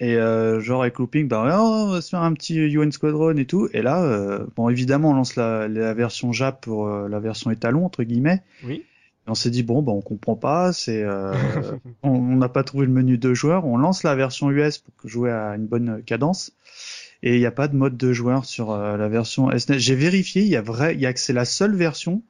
Et 0.00 0.16
euh, 0.16 0.60
genre 0.60 0.82
avec 0.82 0.98
looping, 0.98 1.28
bah 1.28 1.44
on 1.60 1.92
va 1.92 2.00
se 2.00 2.08
faire 2.10 2.22
un 2.22 2.32
petit 2.32 2.56
UN 2.56 2.90
Squadron 2.90 3.36
et 3.36 3.44
tout. 3.44 3.68
Et 3.72 3.80
là, 3.80 4.02
euh, 4.02 4.44
bon 4.56 4.68
évidemment 4.68 5.10
on 5.10 5.14
lance 5.14 5.36
la, 5.36 5.68
la 5.68 5.94
version 5.94 6.32
Jap 6.32 6.60
pour 6.62 6.88
euh, 6.88 7.08
la 7.08 7.20
version 7.20 7.50
étalon 7.52 7.86
entre 7.86 8.02
guillemets. 8.02 8.42
Oui. 8.64 8.84
Et 9.26 9.30
on 9.30 9.34
s'est 9.34 9.50
dit 9.50 9.62
bon 9.62 9.82
bah 9.82 9.92
on 9.92 10.00
comprend 10.00 10.34
pas, 10.34 10.72
c'est 10.72 11.02
euh, 11.04 11.32
on 12.02 12.20
n'a 12.20 12.48
pas 12.48 12.64
trouvé 12.64 12.86
le 12.86 12.92
menu 12.92 13.18
de 13.18 13.34
joueurs. 13.34 13.66
On 13.66 13.76
lance 13.76 14.02
la 14.02 14.16
version 14.16 14.50
US 14.50 14.78
pour 14.78 15.08
jouer 15.08 15.30
à 15.30 15.54
une 15.54 15.66
bonne 15.66 16.02
cadence. 16.04 16.52
Et 17.22 17.36
il 17.36 17.38
n'y 17.38 17.46
a 17.46 17.52
pas 17.52 17.68
de 17.68 17.76
mode 17.76 17.96
de 17.96 18.12
joueur 18.12 18.44
sur 18.44 18.76
la 18.76 19.08
version 19.08 19.48
SNES. 19.56 19.78
J'ai 19.78 19.94
vérifié, 19.94 20.42
il 20.42 20.48
y 20.48 20.56
a 20.56 20.60
vrai, 20.60 20.94
il 20.94 21.00
y 21.00 21.06
a 21.06 21.12
que 21.14 21.20
c'est 21.20 21.32
la 21.32 21.46
seule 21.46 21.74
version. 21.74 22.22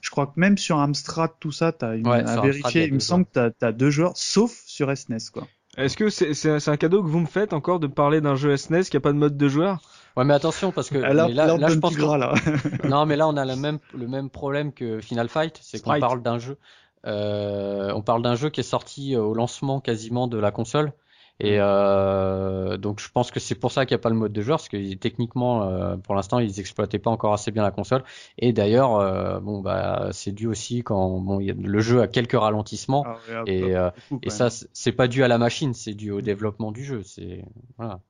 Je 0.00 0.08
crois 0.08 0.28
que 0.28 0.32
même 0.36 0.56
sur 0.56 0.78
Amstrad 0.78 1.32
tout 1.40 1.52
ça, 1.52 1.72
t'as 1.72 1.96
une, 1.96 2.06
à 2.06 2.40
vérifier. 2.40 2.86
Il 2.86 2.94
me 2.94 3.00
semble 3.00 3.26
que 3.26 3.50
t'as 3.50 3.68
as 3.68 3.72
deux 3.72 3.90
joueurs, 3.90 4.16
sauf 4.16 4.62
sur 4.64 4.96
SNES 4.96 5.30
quoi. 5.30 5.46
Est-ce 5.80 5.96
que 5.96 6.10
c'est 6.10 6.68
un 6.68 6.76
cadeau 6.76 7.02
que 7.02 7.08
vous 7.08 7.20
me 7.20 7.26
faites 7.26 7.52
encore 7.52 7.80
de 7.80 7.86
parler 7.86 8.20
d'un 8.20 8.36
jeu 8.36 8.56
SNES 8.56 8.84
qui 8.84 8.96
a 8.96 9.00
pas 9.00 9.12
de 9.12 9.18
mode 9.18 9.36
de 9.36 9.48
joueur? 9.48 9.80
Ouais, 10.16 10.24
mais 10.24 10.34
attention 10.34 10.72
parce 10.72 10.90
que 10.90 10.98
là, 10.98 11.28
là, 11.28 11.68
je 11.68 11.78
pense 11.78 11.96
là. 11.96 12.34
non, 12.84 13.06
mais 13.06 13.16
là 13.16 13.28
on 13.28 13.36
a 13.36 13.44
le 13.44 13.56
même 13.56 13.78
le 13.94 14.08
même 14.08 14.28
problème 14.28 14.72
que 14.72 15.00
Final 15.00 15.28
Fight, 15.28 15.58
c'est 15.62 15.82
qu'on 15.82 15.98
parle 16.00 16.22
d'un 16.22 16.38
jeu. 16.38 16.58
Euh, 17.06 17.92
on 17.94 18.02
parle 18.02 18.22
d'un 18.22 18.34
jeu 18.34 18.50
qui 18.50 18.60
est 18.60 18.64
sorti 18.64 19.16
au 19.16 19.32
lancement 19.32 19.80
quasiment 19.80 20.26
de 20.26 20.38
la 20.38 20.50
console 20.50 20.92
et 21.40 21.56
euh, 21.58 22.76
donc 22.76 23.00
je 23.00 23.08
pense 23.10 23.30
que 23.30 23.40
c'est 23.40 23.54
pour 23.54 23.72
ça 23.72 23.86
qu'il 23.86 23.94
n'y 23.94 24.00
a 24.00 24.02
pas 24.02 24.10
le 24.10 24.16
mode 24.16 24.32
de 24.32 24.42
joueur, 24.42 24.58
parce 24.58 24.68
que 24.68 24.94
techniquement, 24.94 25.62
euh, 25.64 25.96
pour 25.96 26.14
l'instant, 26.14 26.38
ils 26.38 26.60
exploitaient 26.60 26.98
pas 26.98 27.10
encore 27.10 27.32
assez 27.32 27.50
bien 27.50 27.62
la 27.62 27.70
console. 27.70 28.02
Et 28.38 28.52
d'ailleurs, 28.52 28.96
euh, 28.96 29.40
bon 29.40 29.60
bah 29.60 30.08
c'est 30.12 30.32
dû 30.32 30.46
aussi 30.46 30.82
quand 30.82 31.18
bon, 31.20 31.40
y 31.40 31.50
a, 31.50 31.54
le 31.54 31.80
jeu 31.80 32.02
a 32.02 32.08
quelques 32.08 32.38
ralentissements 32.38 33.04
ah, 33.06 33.42
et, 33.46 33.74
euh, 33.74 33.90
et 34.22 34.30
ça 34.30 34.48
c'est 34.50 34.92
pas 34.92 35.08
dû 35.08 35.24
à 35.24 35.28
la 35.28 35.38
machine, 35.38 35.74
c'est 35.74 35.94
dû 35.94 36.10
au 36.10 36.20
développement 36.20 36.72
du 36.72 36.84
jeu. 36.84 37.02
C'est 37.02 37.44
voilà. 37.78 38.00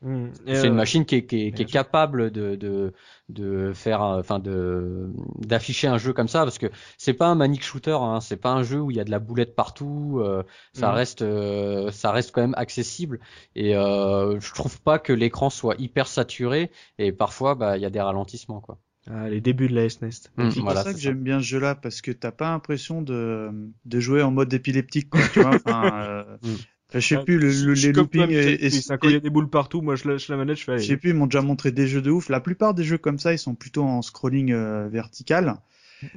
Mmh. 0.00 0.28
C'est 0.46 0.66
une 0.66 0.72
euh, 0.72 0.76
machine 0.76 1.04
qui 1.04 1.16
est, 1.16 1.26
qui 1.26 1.46
est, 1.46 1.52
qui 1.52 1.62
est 1.62 1.70
capable 1.70 2.30
de, 2.30 2.54
de, 2.54 2.92
de 3.28 3.72
faire, 3.74 4.00
enfin 4.00 4.38
de 4.38 5.10
d'afficher 5.40 5.88
un 5.88 5.98
jeu 5.98 6.12
comme 6.12 6.28
ça 6.28 6.44
parce 6.44 6.58
que 6.58 6.68
c'est 6.98 7.14
pas 7.14 7.26
un 7.26 7.34
manic 7.34 7.64
shooter, 7.64 7.98
hein, 8.00 8.20
c'est 8.20 8.36
pas 8.36 8.52
un 8.52 8.62
jeu 8.62 8.80
où 8.80 8.92
il 8.92 8.96
y 8.96 9.00
a 9.00 9.04
de 9.04 9.10
la 9.10 9.18
boulette 9.18 9.56
partout. 9.56 10.20
Euh, 10.22 10.44
ça 10.72 10.92
mmh. 10.92 10.94
reste, 10.94 11.22
euh, 11.22 11.90
ça 11.90 12.12
reste 12.12 12.30
quand 12.30 12.42
même 12.42 12.54
accessible 12.56 13.18
et 13.56 13.76
euh, 13.76 14.38
je 14.38 14.54
trouve 14.54 14.80
pas 14.80 15.00
que 15.00 15.12
l'écran 15.12 15.50
soit 15.50 15.74
hyper 15.80 16.06
saturé 16.06 16.70
et 16.98 17.10
parfois 17.10 17.56
bah 17.56 17.76
il 17.76 17.82
y 17.82 17.86
a 17.86 17.90
des 17.90 18.00
ralentissements 18.00 18.60
quoi. 18.60 18.78
Ah, 19.10 19.28
les 19.28 19.40
débuts 19.40 19.68
de 19.68 19.74
la 19.74 19.88
SNES. 19.88 20.10
Mmh, 20.36 20.50
c'est 20.50 20.60
pour 20.60 20.72
ça 20.72 20.92
que 20.92 21.00
j'aime 21.00 21.22
bien 21.22 21.38
ce 21.38 21.44
jeu-là 21.44 21.74
parce 21.74 22.02
que 22.02 22.10
t'as 22.12 22.30
pas 22.30 22.50
l'impression 22.50 23.00
de, 23.00 23.50
de 23.86 24.00
jouer 24.00 24.22
en 24.22 24.30
mode 24.30 24.52
épileptique, 24.52 25.08
quoi, 25.08 25.22
tu 25.32 25.40
vois. 25.40 25.54
Enfin, 25.54 26.26
je 26.94 27.00
sais 27.00 27.22
plus, 27.22 27.38
le, 27.38 27.50
le, 27.50 27.74
les 27.74 27.92
loopings 27.92 28.30
et, 28.30 28.66
et, 28.66 28.70
quand 28.88 29.08
il 29.08 29.12
y 29.12 29.16
a 29.16 29.20
des 29.20 29.30
boules 29.30 29.50
partout, 29.50 29.82
moi 29.82 29.94
je 29.94 30.08
lâche 30.08 30.28
la 30.28 30.36
manette, 30.36 30.56
je 30.56 30.64
fais. 30.64 30.78
Je 30.78 30.86
sais 30.86 30.96
plus, 30.96 31.10
ils 31.10 31.14
m'ont 31.16 31.26
déjà 31.26 31.42
montré 31.42 31.70
des 31.70 31.86
jeux 31.86 32.00
de 32.00 32.10
ouf. 32.10 32.28
La 32.30 32.40
plupart 32.40 32.72
des 32.72 32.84
jeux 32.84 32.98
comme 32.98 33.18
ça, 33.18 33.32
ils 33.32 33.38
sont 33.38 33.54
plutôt 33.54 33.84
en 33.84 34.00
scrolling 34.00 34.52
euh, 34.52 34.88
vertical. 34.88 35.56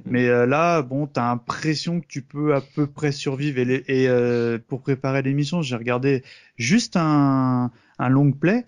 Mais 0.06 0.28
euh, 0.28 0.46
là, 0.46 0.82
bon, 0.82 1.08
t'as 1.08 1.24
l'impression 1.24 2.02
que 2.02 2.08
tu 2.08 2.22
peux 2.22 2.54
à 2.54 2.62
peu 2.62 2.88
près 2.88 3.12
survivre. 3.12 3.60
Et, 3.60 3.84
et 3.88 4.08
euh, 4.08 4.60
pour 4.66 4.82
préparer 4.82 5.24
l'émission, 5.24 5.62
j'ai 5.62 5.76
regardé 5.76 6.24
juste 6.56 6.96
un, 6.96 7.72
un 8.00 8.10
long 8.10 8.32
play. 8.32 8.64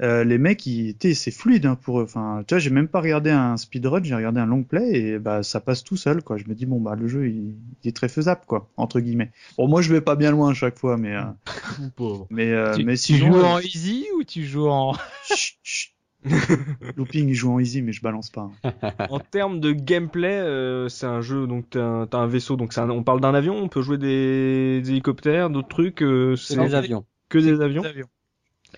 Euh, 0.00 0.24
les 0.24 0.38
mecs, 0.38 0.64
ils, 0.66 0.96
c'est 1.14 1.30
fluide 1.30 1.66
hein, 1.66 1.76
pour 1.76 2.00
eux. 2.00 2.04
Enfin, 2.04 2.42
tu 2.46 2.54
vois, 2.54 2.58
j'ai 2.58 2.70
même 2.70 2.88
pas 2.88 3.00
regardé 3.00 3.30
un 3.30 3.56
speedrun, 3.56 4.02
j'ai 4.02 4.14
regardé 4.14 4.40
un 4.40 4.46
long 4.46 4.62
play 4.62 4.92
et 4.94 5.18
bah 5.18 5.42
ça 5.42 5.60
passe 5.60 5.84
tout 5.84 5.96
seul, 5.96 6.22
quoi. 6.22 6.38
Je 6.38 6.44
me 6.48 6.54
dis 6.54 6.64
bon 6.64 6.80
bah 6.80 6.96
le 6.98 7.08
jeu 7.08 7.28
il, 7.28 7.54
est 7.84 7.94
très 7.94 8.08
faisable, 8.08 8.40
quoi, 8.46 8.68
entre 8.76 9.00
guillemets. 9.00 9.30
Bon, 9.58 9.68
moi 9.68 9.82
je 9.82 9.92
vais 9.92 10.00
pas 10.00 10.16
bien 10.16 10.30
loin 10.30 10.50
à 10.50 10.54
chaque 10.54 10.78
fois, 10.78 10.96
mais 10.96 11.14
euh, 11.14 11.24
mais 12.30 12.52
euh, 12.52 12.76
mais 12.84 12.96
si 12.96 13.14
tu 13.14 13.18
joues 13.18 13.34
en 13.34 13.58
easy 13.58 14.06
ou 14.16 14.24
tu 14.24 14.44
joues 14.44 14.68
en 14.68 14.94
Looping, 16.96 17.28
il 17.28 17.34
joue 17.34 17.52
en 17.52 17.58
easy, 17.58 17.82
mais 17.82 17.92
je 17.92 18.00
balance 18.00 18.30
pas. 18.30 18.48
Hein. 18.64 18.92
en 19.10 19.18
termes 19.18 19.60
de 19.60 19.72
gameplay, 19.72 20.88
c'est 20.88 21.06
un 21.06 21.20
jeu, 21.20 21.46
donc 21.46 21.66
t'as 21.70 21.82
un, 21.82 22.08
as 22.10 22.16
un 22.16 22.26
vaisseau, 22.26 22.56
donc 22.56 22.76
un, 22.78 22.88
on 22.88 23.02
parle 23.02 23.20
d'un 23.20 23.34
avion, 23.34 23.56
on 23.56 23.68
peut 23.68 23.82
jouer 23.82 23.98
des, 23.98 24.82
hélicoptères, 24.88 25.50
d'autres 25.50 25.68
trucs. 25.68 26.02
c'est 26.38 26.56
des 26.56 26.74
avions. 26.74 27.04
Que 27.28 27.38
des 27.38 27.60
avions. 27.60 27.82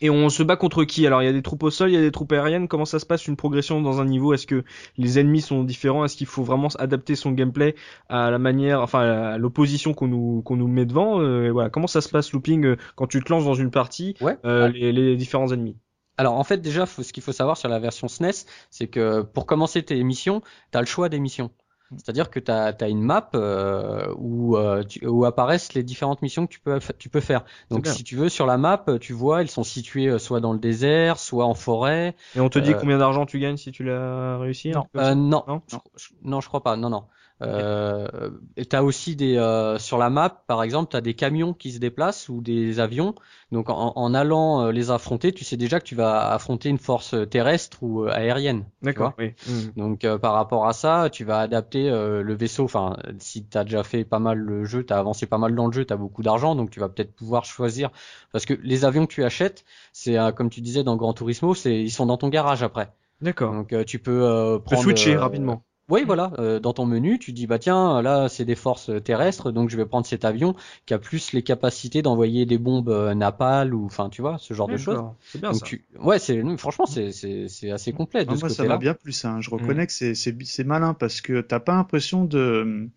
Et 0.01 0.11
on 0.11 0.29
se 0.29 0.43
bat 0.43 0.57
contre 0.57 0.85
qui? 0.85 1.07
Alors 1.07 1.23
il 1.23 1.27
y 1.27 1.29
a 1.29 1.33
des 1.33 1.43
troupes 1.43 1.63
au 1.63 1.71
sol, 1.71 1.91
il 1.91 1.95
y 1.95 1.97
a 1.97 2.01
des 2.01 2.11
troupes 2.11 2.33
aériennes. 2.33 2.69
Comment 2.69 2.85
ça 2.85 2.99
se 2.99 3.07
passe 3.07 3.27
une 3.27 3.37
progression 3.37 3.81
dans 3.81 4.01
un 4.01 4.05
niveau? 4.05 4.35
Est-ce 4.35 4.47
que 4.47 4.65
les 4.97 5.19
ennemis 5.19 5.41
sont 5.41 5.63
différents? 5.63 6.05
Est-ce 6.05 6.17
qu'il 6.17 6.27
faut 6.27 6.43
vraiment 6.43 6.69
adapter 6.79 7.15
son 7.15 7.33
gameplay 7.33 7.75
à 8.09 8.31
la 8.31 8.39
manière, 8.39 8.81
enfin 8.81 9.01
à 9.01 9.39
l'opposition 9.39 9.95
qu'on 9.95 10.09
nous 10.09 10.43
qu'on 10.43 10.57
nous 10.57 10.69
met 10.69 10.87
devant? 10.87 11.21
Euh, 11.21 11.51
Voilà, 11.51 11.71
comment 11.71 11.87
ça 11.87 12.01
se 12.01 12.09
passe 12.09 12.33
looping 12.33 12.65
euh, 12.65 12.77
quand 12.97 13.07
tu 13.07 13.23
te 13.23 13.33
lances 13.33 13.45
dans 13.45 13.55
une 13.55 13.71
partie 13.71 14.15
ouais. 14.21 14.37
euh, 14.45 14.69
les, 14.69 14.93
les, 14.93 15.17
différents 15.17 15.53
ennemis? 15.53 15.77
Alors 16.17 16.35
en 16.35 16.45
fait 16.45 16.59
déjà, 16.59 16.87
faut, 16.87 17.03
ce 17.03 17.13
qu'il 17.13 17.23
faut 17.23 17.33
savoir 17.33 17.57
sur 17.57 17.69
la 17.69 17.79
version 17.79 18.09
SNES, 18.09 18.47
c'est 18.71 18.87
que 18.87 19.23
pour 19.23 19.47
commencer 19.47 19.83
tes 19.83 20.03
missions, 20.05 20.43
tu 20.73 20.79
as 20.79 20.81
le 20.81 20.87
choix 20.87 21.09
des 21.09 21.19
missions. 21.19 21.51
C'est-à-dire 21.99 22.31
que 22.31 22.41
tu 22.41 22.51
as, 22.51 22.89
une 22.89 23.03
map 23.03 23.31
euh, 23.35 24.13
où, 24.17 24.57
euh, 24.57 24.83
où, 25.03 25.25
apparaissent 25.25 25.75
les 25.75 25.83
différentes 25.83 26.23
missions 26.23 26.47
que 26.47 26.53
tu 26.53 26.61
peux, 26.61 26.79
tu 26.99 27.09
peux 27.09 27.21
faire. 27.21 27.45
Donc 27.71 27.87
si 27.87 28.05
tu 28.05 28.17
veux, 28.17 28.29
sur 28.29 28.47
la 28.47 28.57
map, 28.57 28.85
tu 29.01 29.13
vois, 29.13 29.41
elles 29.41 29.51
sont 29.51 29.65
situées 29.65 30.09
euh, 30.09 30.19
soit 30.19 30.41
dans 30.41 30.53
le 30.53 30.59
désert, 30.59 31.19
soit 31.19 31.47
en 31.47 31.55
forêt. 31.55 32.15
Et 32.35 32.41
on 32.41 32.49
te 32.49 32.59
dit 32.59 32.75
combien 32.79 32.99
d'argent 32.99 33.27
tu 33.27 33.39
gagnes 33.39 33.57
si 33.57 33.73
tu 33.73 33.85
l'as 33.85 34.39
réussi 34.39 34.71
Non, 34.71 34.87
non, 34.95 35.45
non, 35.47 35.63
je, 35.67 36.09
non, 36.23 36.41
je 36.41 36.49
crois 36.49 36.63
pas. 36.63 36.77
Non, 36.77 36.91
non. 36.91 37.05
Euh, 37.43 38.31
et 38.57 38.65
tu 38.65 38.77
as 38.77 38.85
aussi 38.85 39.17
des 39.17 39.37
euh, 39.37 39.79
sur 39.79 39.99
la 39.99 40.09
map, 40.09 40.45
par 40.47 40.63
exemple, 40.63 40.91
tu 40.91 40.97
as 40.97 41.01
des 41.01 41.15
camions 41.15 41.53
qui 41.53 41.73
se 41.73 41.79
déplacent 41.79 42.29
ou 42.29 42.41
des 42.41 42.79
avions. 42.79 43.15
Donc 43.51 43.71
en, 43.71 43.93
en, 43.97 44.15
allant 44.15 44.63
euh, 44.63 44.73
les 44.73 44.91
affronter, 44.91 45.33
tu 45.33 45.45
sais 45.45 45.57
déjà 45.57 45.81
que 45.81 45.85
tu 45.85 45.95
vas 45.95 46.33
affronter 46.33 46.69
une 46.69 46.79
force 46.79 47.15
terrestre 47.31 47.83
ou 47.83 48.05
euh, 48.05 48.11
aérienne. 48.13 48.65
D'accord. 48.83 49.15
Oui. 49.19 49.33
Mmh. 49.49 49.81
Donc 49.81 50.07
par 50.19 50.35
rapport 50.35 50.67
à 50.67 50.73
ça, 50.73 51.09
tu 51.11 51.25
vas 51.25 51.41
adapter 51.41 51.91
le 51.91 52.35
vaisseau. 52.35 52.65
Enfin, 52.65 52.97
si 53.19 53.45
tu 53.45 53.59
as 53.59 53.65
déjà 53.65 53.83
fait 53.83 54.05
pas 54.05 54.19
mal 54.19 54.39
le 54.39 54.65
jeu, 54.65 54.85
tu 54.85 54.93
as 54.93 54.99
avancé 54.99 55.27
pas 55.27 55.39
mal 55.39 55.55
dans 55.55 55.67
le 55.67 55.73
jeu, 55.73 55.85
tu 55.85 55.93
as 55.93 55.97
beaucoup 55.97 56.23
d'argent, 56.23 56.55
donc 56.55 56.71
tu 56.71 56.81
vas 56.81 56.89
peut-être 56.89 57.15
pouvoir 57.15 57.45
choisir. 57.45 57.91
Parce 58.33 58.47
que 58.47 58.55
les 58.63 58.85
avions 58.85 59.07
que 59.07 59.13
tu 59.13 59.25
achètes, 59.25 59.65
c'est 59.93 60.17
comme 60.37 60.51
tu 60.51 60.61
disais 60.61 60.85
dans 60.85 60.97
Gran 60.97 61.13
Turismo, 61.13 61.55
c'est 61.55 61.81
ils 61.81 61.91
sont 61.91 62.07
dans 62.07 62.17
ton 62.17 62.29
garage 62.29 62.63
après. 62.63 62.93
D'accord. 63.21 63.53
Donc 63.53 63.75
tu 63.87 63.99
peux 63.99 64.61
prendre. 64.65 64.83
switcher 64.83 65.17
rapidement. 65.17 65.63
Oui, 65.91 66.03
voilà. 66.05 66.33
Euh, 66.39 66.61
dans 66.61 66.73
ton 66.73 66.87
menu, 66.87 67.19
tu 67.19 67.33
dis 67.33 67.47
bah 67.47 67.59
tiens, 67.59 68.01
là 68.01 68.29
c'est 68.29 68.45
des 68.45 68.55
forces 68.55 68.91
terrestres, 69.05 69.53
donc 69.53 69.69
je 69.69 69.77
vais 69.77 69.85
prendre 69.85 70.07
cet 70.07 70.25
avion 70.25 70.55
qui 70.87 70.95
a 70.95 70.99
plus 70.99 71.33
les 71.33 71.43
capacités 71.43 72.01
d'envoyer 72.01 72.47
des 72.47 72.59
bombes 72.59 72.89
euh, 72.89 73.15
napal 73.15 73.75
ou 73.75 73.85
enfin 73.85 74.09
tu 74.09 74.23
vois 74.23 74.39
ce 74.39 74.55
genre 74.55 74.69
de 74.69 74.79
choses. 74.79 75.03
C'est 75.21 75.41
bien 75.41 75.53
ça. 75.53 75.67
Ouais, 76.01 76.19
c'est 76.19 76.43
franchement 76.57 76.87
c'est 76.87 77.13
c'est 77.13 77.49
c'est 77.49 77.71
assez 77.71 77.93
complet 77.93 78.25
de 78.25 78.31
ah, 78.31 78.37
ce 78.37 78.41
moi, 78.41 78.49
ça 78.49 78.65
va 78.65 78.79
bien 78.79 78.95
plus. 78.95 79.25
Hein. 79.25 79.41
Je 79.41 79.51
reconnais 79.51 79.85
mm. 79.85 79.87
que 79.87 79.93
c'est 79.93 80.15
c'est 80.15 80.37
c'est 80.45 80.65
malin 80.65 80.95
parce 80.95 81.21
que 81.21 81.41
t'as 81.43 81.61
pas 81.61 81.75
l'impression 81.75 82.25
de 82.25 82.89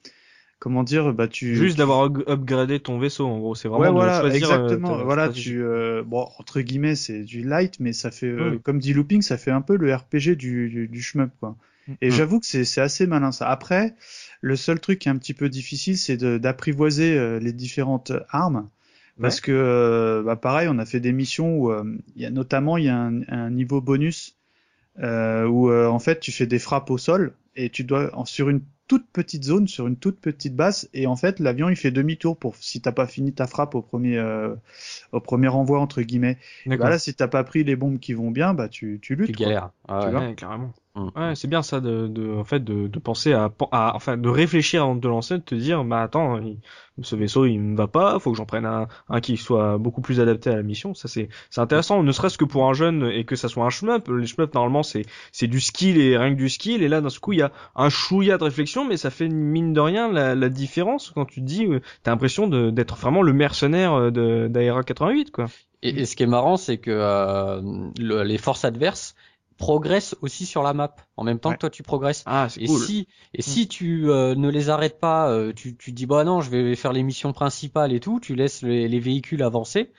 comment 0.60 0.84
dire 0.84 1.13
bah 1.13 1.28
tu 1.28 1.56
juste 1.56 1.78
d'avoir 1.78 2.06
upgradé 2.06 2.80
ton 2.80 2.97
vaisseau 2.97 3.28
en 3.28 3.38
gros 3.39 3.56
c'est 3.56 3.67
vraiment 3.67 3.86
ouais, 3.86 3.91
voilà, 3.91 4.19
choisir, 4.21 4.50
euh, 4.50 4.56
exactement 4.56 5.04
voilà 5.04 5.30
tu 5.30 5.62
euh, 5.62 6.04
bon 6.04 6.28
entre 6.39 6.62
guillemets 6.62 6.95
c'est 6.95 7.23
du 7.23 7.43
light 7.43 7.80
mais 7.80 7.93
ça 7.93 8.12
fait 8.12 8.28
euh, 8.28 8.52
Mm. 8.52 8.60
comme 8.60 8.80
dit 8.80 8.93
looping 8.93 9.21
ça 9.21 9.38
fait 9.38 9.52
un 9.52 9.62
peu 9.62 9.78
le 9.78 9.93
RPG 9.93 10.36
du 10.36 10.69
du, 10.69 10.88
du 10.88 11.02
shmup 11.02 11.30
quoi 11.39 11.56
et 12.02 12.10
Mm. 12.10 12.12
j'avoue 12.12 12.39
que 12.39 12.45
c'est 12.45 12.65
c'est 12.65 12.82
assez 12.82 13.08
malin 13.08 13.32
ça 13.32 13.50
après 13.50 13.95
le 14.41 14.56
seul 14.56 14.80
truc 14.80 15.00
qui 15.00 15.10
est 15.10 15.12
un 15.12 15.17
petit 15.17 15.34
peu 15.34 15.50
difficile 15.50 15.97
c'est 15.97 16.17
de- 16.17 16.38
d'apprivoiser 16.38 17.17
euh, 17.17 17.39
les 17.39 17.54
différentes 17.54 18.12
armes 18.30 18.69
parce 19.21 19.41
que 19.41 19.52
euh, 19.52 20.23
bah 20.23 20.36
pareil 20.36 20.67
on 20.69 20.78
a 20.80 20.86
fait 20.86 21.00
des 21.00 21.12
missions 21.13 21.58
où 21.58 21.71
euh, 21.71 21.84
il 22.15 22.21
y 22.21 22.26
a 22.26 22.30
notamment 22.32 22.78
il 22.78 22.86
y 22.86 22.89
a 22.89 22.97
un, 22.97 23.21
un 23.30 23.50
niveau 23.50 23.82
bonus 23.82 24.36
euh, 25.00 25.45
où 25.47 25.69
euh, 25.71 25.88
en 25.88 26.00
fait 26.00 26.19
tu 26.19 26.32
fais 26.32 26.47
des 26.47 26.60
frappes 26.60 26.89
au 26.89 26.97
sol 26.97 27.34
et 27.56 27.69
tu 27.69 27.84
dois 27.84 28.15
en- 28.15 28.26
sur 28.26 28.50
une 28.50 28.62
toute 28.88 29.06
petite 29.12 29.43
zone, 29.43 29.67
sur 29.67 29.86
une 29.88 29.97
toute 29.97 30.17
petite 30.21 30.56
base, 30.56 30.88
et 30.93 31.08
en 31.08 31.17
fait 31.17 31.41
l'avion 31.41 31.67
il 31.69 31.76
fait 31.76 31.91
demi-tour 31.91 32.38
pour 32.38 32.56
si 32.56 32.80
t'as 32.80 32.93
pas 32.93 33.06
fini 33.06 33.34
ta 33.34 33.45
frappe 33.45 33.76
au 33.76 33.82
premier 33.82 34.17
euh, 34.17 34.56
au 35.12 35.19
premier 35.19 35.50
envoi 35.50 35.80
entre 35.82 36.02
guillemets. 36.02 36.38
D'accord. 36.65 36.86
Bah 36.86 36.91
là 36.91 37.00
si 37.00 37.13
t'as 37.13 37.28
pas 37.28 37.43
pris 37.43 37.63
les 37.65 37.76
bombes 37.76 38.00
qui 38.00 38.13
vont 38.13 38.32
bien, 38.32 38.54
bah 38.54 38.69
tu 38.69 39.00
tu 39.02 39.15
luttes. 39.15 39.28
Tu 39.32 39.34
quoi. 39.34 39.47
galères. 39.47 39.71
Ah 39.89 40.06
ouais. 40.06 40.12
vois 40.12 40.21
Ouais, 40.21 40.36
carrément. 40.36 40.73
Mm. 40.97 41.10
Ouais, 41.15 41.36
c'est 41.36 41.47
bien 41.47 41.62
ça 41.62 41.79
de, 41.79 42.07
de 42.07 42.33
en 42.33 42.43
fait 42.43 42.60
de, 42.63 42.88
de 42.88 42.99
penser 42.99 43.31
à, 43.33 43.51
à 43.71 43.95
enfin 43.95 44.17
de 44.17 44.29
réfléchir 44.29 44.81
avant 44.81 44.95
de 44.95 45.01
te 45.01 45.07
lancer, 45.07 45.36
de 45.38 45.43
te 45.43 45.53
dire 45.53 45.83
bah 45.83 46.01
attends, 46.01 46.39
il- 46.39 46.60
ce 47.03 47.15
vaisseau 47.15 47.45
il 47.45 47.60
me 47.60 47.77
va 47.77 47.88
pas, 47.88 48.17
faut 48.19 48.31
que 48.31 48.38
j'en 48.38 48.47
prenne 48.47 48.65
un, 48.65 48.88
un 49.07 49.21
qui 49.21 49.38
soit 49.38 49.77
beaucoup 49.77 50.01
plus 50.01 50.19
adapté 50.19 50.49
à 50.49 50.55
la 50.55 50.63
mission. 50.63 50.95
Ça 50.95 51.07
c'est 51.07 51.29
c'est 51.51 51.62
intéressant, 51.62 52.01
ne 52.01 52.12
serait-ce 52.12 52.39
que 52.39 52.45
pour 52.45 52.67
un 52.67 52.73
jeune 52.73 53.03
et 53.13 53.25
que 53.25 53.36
ça 53.36 53.47
soit 53.47 53.63
un 53.65 53.69
shmup. 53.69 54.07
Les 54.10 54.25
shmup 54.25 54.55
normalement 54.55 54.81
c'est 54.81 55.03
c'est 55.31 55.45
du 55.47 55.60
skill 55.60 55.99
et 55.99 56.17
rien 56.17 56.31
que 56.33 56.38
du 56.39 56.49
skill 56.49 56.81
et 56.81 56.88
là 56.88 56.99
d'un 57.01 57.10
coup 57.21 57.33
il 57.33 57.39
y 57.39 57.41
a 57.43 57.51
un 57.75 57.89
chouïa 57.89 58.39
de 58.39 58.43
réflexion 58.45 58.83
mais 58.88 58.97
ça 58.97 59.12
fait 59.12 59.29
mine 59.29 59.73
de 59.73 59.79
rien 59.81 60.12
la, 60.12 60.33
la 60.33 60.49
différence 60.49 61.12
quand 61.12 61.25
tu 61.25 61.41
te 61.41 61.45
dis 61.45 61.67
t'as 62.01 62.10
l'impression 62.12 62.47
de- 62.47 62.71
d'être 62.71 62.95
vraiment 62.95 63.21
le 63.21 63.33
mercenaire 63.33 63.93
euh, 63.93 64.10
de 64.12 64.47
d'Aera 64.47 64.81
88 64.83 65.29
quoi. 65.31 65.45
Et, 65.83 65.89
et 66.01 66.05
ce 66.05 66.15
qui 66.15 66.23
est 66.23 66.27
marrant, 66.27 66.57
c'est 66.57 66.79
que 66.79 66.89
euh, 66.91 67.62
le- 67.99 68.23
les 68.23 68.38
forces 68.39 68.65
adverses 68.65 69.15
progressent 69.58 70.15
aussi 70.22 70.46
sur 70.46 70.63
la 70.63 70.74
map 70.74 70.96
en 71.17 71.24
même 71.24 71.39
temps 71.39 71.50
Ouais. 71.50 71.56
que 71.56 71.62
toi 71.62 71.70
tu 71.70 71.84
progresses. 71.84 72.24
Ah 72.26 72.48
Et 72.58 72.67
cool. 72.67 72.80
si 72.80 73.08
et 73.34 73.41
si 73.41 73.67
tu 73.67 74.10
euh, 74.10 74.36
ne 74.36 74.50
les 74.50 74.70
arrêtes 74.70 75.00
pas, 75.00 75.30
euh, 75.30 75.52
tu 75.54 75.76
tu 75.76 75.91
dis 75.91 76.06
bah 76.06 76.24
non, 76.24 76.41
je 76.41 76.50
vais 76.50 76.76
faire 76.76 76.93
les 76.93 77.04
missions 77.04 77.34
principales 77.34 77.91
et 77.93 78.00
tout, 78.00 78.20
tu 78.20 78.36
laisses 78.36 78.62
les, 78.62 78.88
les 78.88 79.00
véhicules 79.00 79.41
avancer, 79.43 79.91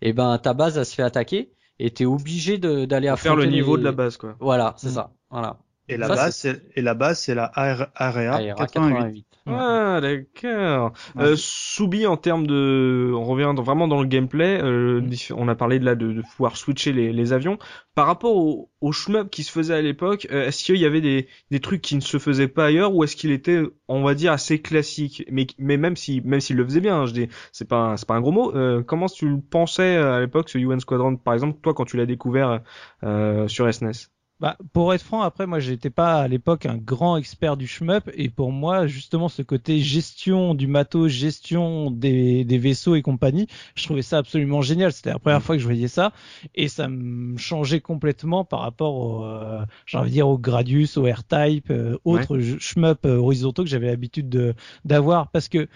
et 0.00 0.12
ben 0.12 0.38
ta 0.38 0.54
base 0.54 0.78
elle 0.78 0.86
se 0.86 0.94
fait 0.94 1.02
attaquer 1.02 1.52
et 1.78 1.90
t'es 1.90 2.04
obligé 2.06 2.58
de- 2.58 2.84
d'aller 2.84 3.08
Faut 3.10 3.16
faire 3.16 3.36
le 3.36 3.46
niveau 3.46 3.76
les- 3.76 3.80
de 3.82 3.84
la 3.86 3.92
base 3.92 4.16
quoi. 4.16 4.36
Voilà, 4.40 4.74
c'est 4.78 4.88
Mm. 4.90 4.94
ça. 4.94 5.12
Voilà. 5.30 5.58
Et 5.92 5.96
la 5.96 6.08
Ça, 6.08 6.14
base 6.16 6.36
c'est 6.36 6.62
et 6.76 6.82
la 6.82 6.94
base 6.94 7.20
c'est 7.20 7.34
la 7.34 7.44
AR 7.54 7.88
Area 7.94 8.42
Aera 8.42 8.66
88. 8.66 8.94
88. 8.94 9.26
Ah 9.44 9.98
d'accord. 10.00 10.92
Ouais. 11.16 11.24
Euh, 11.24 11.34
Soubi 11.36 12.06
en 12.06 12.16
termes 12.16 12.46
de, 12.46 13.10
on 13.12 13.24
revient 13.24 13.52
vraiment 13.60 13.88
dans 13.88 14.00
le 14.00 14.06
gameplay. 14.06 14.60
euh, 14.62 15.00
Mm. 15.00 15.10
on 15.36 15.48
a 15.48 15.54
parlé 15.56 15.78
de 15.80 15.84
là 15.84 15.94
de, 15.96 16.12
de 16.12 16.22
pouvoir 16.22 16.56
switcher 16.56 16.92
les, 16.92 17.12
les 17.12 17.32
avions. 17.32 17.58
Par 17.96 18.06
rapport 18.06 18.36
au, 18.36 18.70
au 18.80 18.92
shmup 18.92 19.30
qui 19.30 19.42
se 19.42 19.50
faisait 19.50 19.74
à 19.74 19.82
l'époque, 19.82 20.28
euh, 20.30 20.46
est-ce 20.46 20.62
qu'il 20.64 20.76
y 20.76 20.86
avait 20.86 21.00
des, 21.00 21.26
des 21.50 21.58
trucs 21.60 21.82
qui 21.82 21.96
ne 21.96 22.00
se 22.00 22.18
faisaient 22.18 22.46
pas 22.48 22.66
ailleurs 22.66 22.94
ou 22.94 23.02
est-ce 23.02 23.16
qu'il 23.16 23.32
était, 23.32 23.62
on 23.88 24.02
va 24.04 24.14
dire, 24.14 24.30
assez 24.32 24.60
classique? 24.62 25.24
Mais 25.30 25.46
mais 25.58 25.76
même 25.76 25.96
si 25.96 26.20
même 26.24 26.40
s'il 26.40 26.56
le 26.56 26.64
faisait 26.64 26.80
bien, 26.80 27.00
hein, 27.00 27.06
je 27.06 27.12
dis, 27.12 27.28
c'est 27.50 27.68
pas 27.68 27.78
un- 27.78 27.96
c'est 27.96 28.06
pas 28.06 28.14
un 28.14 28.20
gros 28.20 28.32
mot. 28.32 28.54
Euh, 28.54 28.82
comment 28.84 29.06
tu 29.08 29.28
le 29.28 29.40
pensais 29.40 29.96
à 29.96 30.20
l'époque 30.20 30.48
ce 30.50 30.58
UN 30.58 30.78
Squadron 30.78 31.16
par 31.16 31.34
exemple, 31.34 31.58
toi 31.62 31.74
quand 31.74 31.84
tu 31.84 31.96
l'as 31.96 32.06
découvert 32.06 32.60
euh, 33.02 33.48
sur 33.48 33.66
SNES 33.72 34.08
Bah, 34.42 34.58
pour 34.72 34.92
être 34.92 35.02
franc, 35.04 35.22
après, 35.22 35.46
moi, 35.46 35.60
j'étais 35.60 35.88
pas 35.88 36.16
à 36.20 36.26
l'époque 36.26 36.66
un 36.66 36.76
grand 36.76 37.16
expert 37.16 37.56
du 37.56 37.68
shmup, 37.68 38.10
et 38.14 38.28
pour 38.28 38.50
moi, 38.50 38.88
justement, 38.88 39.28
ce 39.28 39.40
côté 39.40 39.78
gestion 39.78 40.56
du 40.56 40.66
matos, 40.66 41.12
gestion 41.12 41.92
des, 41.92 42.44
des 42.44 42.58
vaisseaux 42.58 42.96
et 42.96 43.02
compagnie, 43.02 43.46
je 43.76 43.84
trouvais 43.84 44.02
ça 44.02 44.18
absolument 44.18 44.60
génial. 44.60 44.92
C'était 44.92 45.10
la 45.10 45.20
première 45.20 45.40
fois 45.44 45.54
que 45.54 45.60
je 45.60 45.64
voyais 45.66 45.86
ça, 45.86 46.12
et 46.56 46.66
ça 46.66 46.88
me 46.88 47.36
changeait 47.38 47.80
complètement 47.80 48.44
par 48.44 48.58
rapport 48.62 48.94
au, 48.96 49.24
euh, 49.24 49.64
j'ai 49.86 49.98
envie 49.98 50.10
de 50.10 50.14
dire, 50.14 50.28
au 50.28 50.38
Gradius, 50.38 50.96
au 50.96 51.04
R-Type, 51.04 51.70
euh, 51.70 51.96
autres 52.04 52.38
jeux- 52.40 52.58
shmup 52.58 53.06
euh, 53.06 53.18
horizontaux 53.18 53.62
que 53.62 53.68
j'avais 53.70 53.86
l'habitude 53.86 54.28
de 54.28 54.54
d'avoir, 54.84 55.30
parce 55.30 55.48
que 55.48 55.68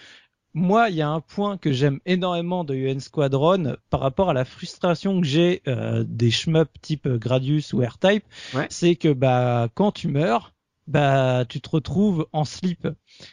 moi, 0.56 0.88
il 0.88 0.96
y 0.96 1.02
a 1.02 1.08
un 1.08 1.20
point 1.20 1.58
que 1.58 1.70
j'aime 1.70 2.00
énormément 2.06 2.64
de 2.64 2.74
UN 2.74 2.98
Squadron 2.98 3.76
par 3.90 4.00
rapport 4.00 4.30
à 4.30 4.32
la 4.32 4.46
frustration 4.46 5.20
que 5.20 5.26
j'ai 5.26 5.60
euh, 5.68 6.02
des 6.08 6.30
shmup 6.30 6.68
type 6.80 7.06
Gradius 7.06 7.74
ou 7.74 7.82
R-Type, 7.82 8.24
Ouais. 8.54 8.66
c'est 8.70 8.96
que 8.96 9.12
bah 9.12 9.68
quand 9.74 9.92
tu 9.92 10.08
meurs, 10.08 10.54
bah 10.86 11.44
tu 11.48 11.60
te 11.60 11.68
retrouves 11.68 12.26
en 12.32 12.44
slip 12.44 12.88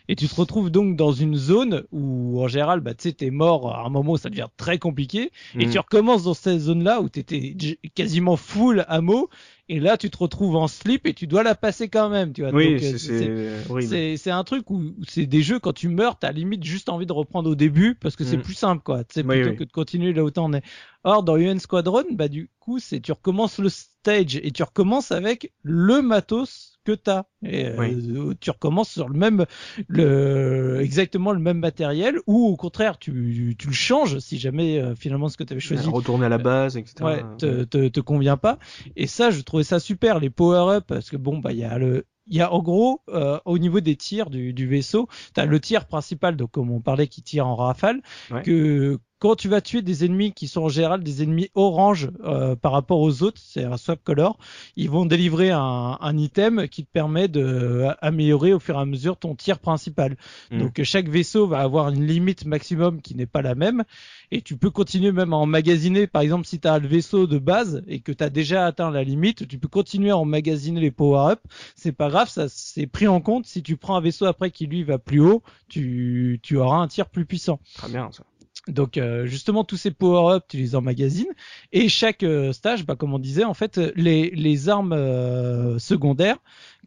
et 0.10 0.16
tu 0.16 0.28
te 0.28 0.36
retrouves 0.36 0.70
donc 0.72 0.96
dans 0.98 1.12
une 1.12 1.36
zone 1.36 1.84
où 1.92 2.42
en 2.44 2.48
général 2.48 2.80
bah 2.80 2.96
tu 2.96 3.04
sais 3.04 3.14
t'es 3.14 3.30
mort 3.30 3.76
à 3.76 3.86
un 3.86 3.90
moment 3.90 4.14
où 4.14 4.18
ça 4.18 4.30
devient 4.32 4.48
très 4.58 4.80
compliqué 4.80 5.32
et 5.60 5.68
Mm. 5.68 5.70
tu 5.70 5.78
recommences 5.78 6.24
dans 6.24 6.34
cette 6.34 6.60
zone 6.60 6.84
là 6.84 7.00
où 7.00 7.10
t'étais 7.10 7.56
quasiment 7.94 8.38
full 8.38 8.84
ammo 8.88 9.30
et 9.70 9.80
là 9.80 9.98
tu 9.98 10.10
te 10.10 10.18
retrouves 10.18 10.56
en 10.56 10.68
slip 10.68 11.08
et 11.08 11.14
tu 11.14 11.26
dois 11.28 11.42
la 11.44 11.56
passer 11.56 11.88
quand 11.88 12.10
même 12.10 12.34
tu 12.34 12.42
vois 12.42 12.52
Oui, 12.52 12.74
euh, 12.76 12.80
c'est- 12.80 12.98
c'est 12.98 13.82
c'est 13.88 14.18
c'est 14.18 14.32
un 14.32 14.44
truc 14.44 14.70
où 14.70 14.78
où 14.80 14.94
c'est 15.08 15.26
des 15.26 15.42
jeux 15.42 15.60
quand 15.60 15.74
tu 15.74 15.88
meurs 15.88 16.20
t'as 16.20 16.32
limite 16.32 16.64
juste 16.64 16.90
envie 16.90 17.06
de 17.06 17.14
reprendre 17.14 17.50
au 17.50 17.56
début 17.56 17.96
parce 17.96 18.16
que 18.16 18.24
c'est 18.26 18.38
Mm. 18.38 18.42
plus 18.42 18.54
simple 18.56 18.84
quoi 18.84 19.04
sais 19.10 19.22
Oui, 19.24 19.38
plutôt 19.38 19.50
oui. 19.52 19.56
que 19.56 19.64
de 19.64 19.72
continuer 19.72 20.12
là 20.14 20.24
où 20.24 20.32
t'en 20.32 20.52
es 20.54 20.62
or 21.04 21.24
dans 21.24 21.38
UN 21.38 21.60
Squadron 21.60 22.04
bah 22.12 22.28
du 22.28 22.50
coup 22.60 22.80
c'est 22.80 23.00
tu 23.00 23.12
recommences 23.12 23.58
le 23.60 23.70
stage 23.70 24.36
et 24.36 24.52
tu 24.52 24.64
recommences 24.64 25.12
avec 25.12 25.54
le 25.64 26.02
matos 26.02 26.80
que 26.86 26.92
t'as 26.94 27.24
et 27.46 27.66
euh, 27.68 28.34
tu 28.42 28.50
recommences 28.50 28.90
sur 28.92 29.08
le 29.08 29.18
même 29.18 29.46
le 29.88 30.80
exactement 30.82 31.32
le 31.32 31.40
même 31.40 31.60
matériel 31.60 32.18
ou 32.28 32.48
au 32.48 32.56
contraire 32.56 32.98
tu 32.98 33.56
tu 33.58 33.68
le 33.68 33.74
changes 33.74 34.20
si 34.20 34.38
jamais 34.38 34.80
euh, 34.80 34.96
finalement 34.96 35.30
ce 35.30 35.38
que 35.38 35.44
tu 35.44 35.54
avais 35.54 35.60
choisi 35.60 35.88
Retourner 35.90 36.26
à 36.26 36.30
la 36.30 36.38
base, 36.38 36.76
etc. 36.78 36.96
ouais, 37.04 37.24
te, 37.38 37.64
te, 37.64 37.88
te 37.88 38.00
convient 38.00 38.38
pas. 38.38 38.58
Et 38.96 39.06
ça, 39.08 39.30
je 39.32 39.42
trouvais 39.42 39.64
ça 39.64 39.80
super, 39.80 40.20
les 40.20 40.30
power-up, 40.30 40.86
parce 40.88 41.10
que 41.10 41.18
bon, 41.18 41.38
bah, 41.38 41.52
il 41.52 41.60
y 41.60 41.64
a 41.64 41.78
le, 41.78 42.06
il 42.28 42.36
y 42.36 42.42
a 42.42 42.52
en 42.52 42.62
gros, 42.62 43.02
euh, 43.10 43.40
au 43.46 43.58
niveau 43.60 43.80
des 43.80 43.96
tirs 43.96 44.30
du, 44.30 44.54
du 44.54 44.68
vaisseau, 44.68 45.08
tu 45.36 45.42
as 45.42 45.46
le 45.46 45.60
tir 45.60 45.86
principal, 45.86 46.36
donc 46.36 46.52
comme 46.52 46.72
on 46.72 46.82
parlait, 46.82 47.08
qui 47.08 47.22
tire 47.22 47.48
en 47.48 47.56
rafale, 47.56 48.02
Ouais. 48.32 48.42
que 48.42 49.00
quand 49.24 49.38
tu 49.38 49.48
vas 49.48 49.62
tuer 49.62 49.82
des 49.82 50.04
ennemis 50.04 50.34
qui 50.34 50.50
sont 50.50 50.64
en 50.64 50.68
général 50.68 51.02
des 51.02 51.24
ennemis 51.24 51.50
orange 51.56 52.12
euh, 52.26 52.58
par 52.58 52.74
rapport 52.74 53.00
aux 53.00 53.24
autres, 53.24 53.40
c'est 53.42 53.64
un 53.64 53.78
swap 53.78 54.04
color, 54.04 54.38
ils 54.76 54.90
vont 54.90 55.06
délivrer 55.06 55.50
un, 55.50 55.98
un, 56.02 56.18
item 56.18 56.68
qui 56.68 56.84
te 56.84 56.92
permet 56.92 57.30
de 57.30 57.88
améliorer 58.02 58.52
au 58.52 58.60
fur 58.60 58.76
et 58.76 58.82
à 58.82 58.86
mesure 58.86 59.16
ton 59.16 59.34
tir 59.34 59.60
principal. 59.60 60.18
Mm. 60.52 60.60
Donc 60.60 60.84
chaque 60.84 61.08
vaisseau 61.08 61.48
va 61.48 61.60
avoir 61.60 61.88
une 61.88 62.06
limite 62.06 62.44
maximum 62.44 63.02
qui 63.02 63.16
n'est 63.16 63.26
pas 63.26 63.42
la 63.42 63.56
même 63.56 63.86
et 64.30 64.42
tu 64.42 64.58
peux 64.58 64.72
continuer 64.72 65.14
même 65.14 65.32
à 65.32 65.38
emmagasiner. 65.38 66.06
Par 66.06 66.22
exemple, 66.22 66.46
si 66.46 66.60
tu 66.60 66.68
as 66.68 66.80
le 66.80 66.90
vaisseau 66.90 67.26
de 67.26 67.38
base 67.38 67.82
et 67.88 68.02
que 68.02 68.12
tu 68.12 68.26
as 68.26 68.30
déjà 68.30 68.66
atteint 68.66 68.92
la 68.92 69.06
limite, 69.06 69.48
tu 69.48 69.58
peux 69.58 69.70
continuer 69.70 70.10
à 70.10 70.18
emmagasiner 70.18 70.82
les 70.82 70.92
power-up. 70.92 71.40
C'est 71.78 71.94
pas 71.94 72.10
grave, 72.10 72.28
ça 72.28 72.48
c'est 72.50 72.88
pris 72.88 73.08
en 73.08 73.22
compte. 73.22 73.46
Si 73.46 73.64
tu 73.64 73.78
prends 73.78 73.96
un 73.96 74.02
vaisseau 74.02 74.26
après 74.26 74.52
qui 74.52 74.66
lui 74.66 74.84
va 74.84 74.98
plus 74.98 75.22
haut, 75.22 75.44
tu, 75.70 76.42
tu 76.44 76.58
auras 76.58 76.80
un 76.80 76.90
tir 76.90 77.08
plus 77.08 77.26
puissant. 77.26 77.62
Très 77.76 77.88
bien 77.88 78.12
ça. 78.12 78.24
Donc 78.68 78.98
euh, 78.98 79.26
justement 79.26 79.66
tous 79.66 79.76
ces 79.76 79.92
power-up 79.92 80.46
tu 80.48 80.58
les 80.58 80.76
emmagasines. 80.76 81.34
Et 81.72 81.90
chaque 81.90 82.24
euh, 82.24 82.54
stage, 82.54 82.86
bah, 82.86 82.96
comme 82.96 83.14
on 83.14 83.20
disait 83.20 83.44
en 83.44 83.54
fait 83.54 83.78
les, 83.96 84.30
les 84.32 84.70
armes 84.70 84.94
euh, 84.94 85.80
secondaires 85.80 86.38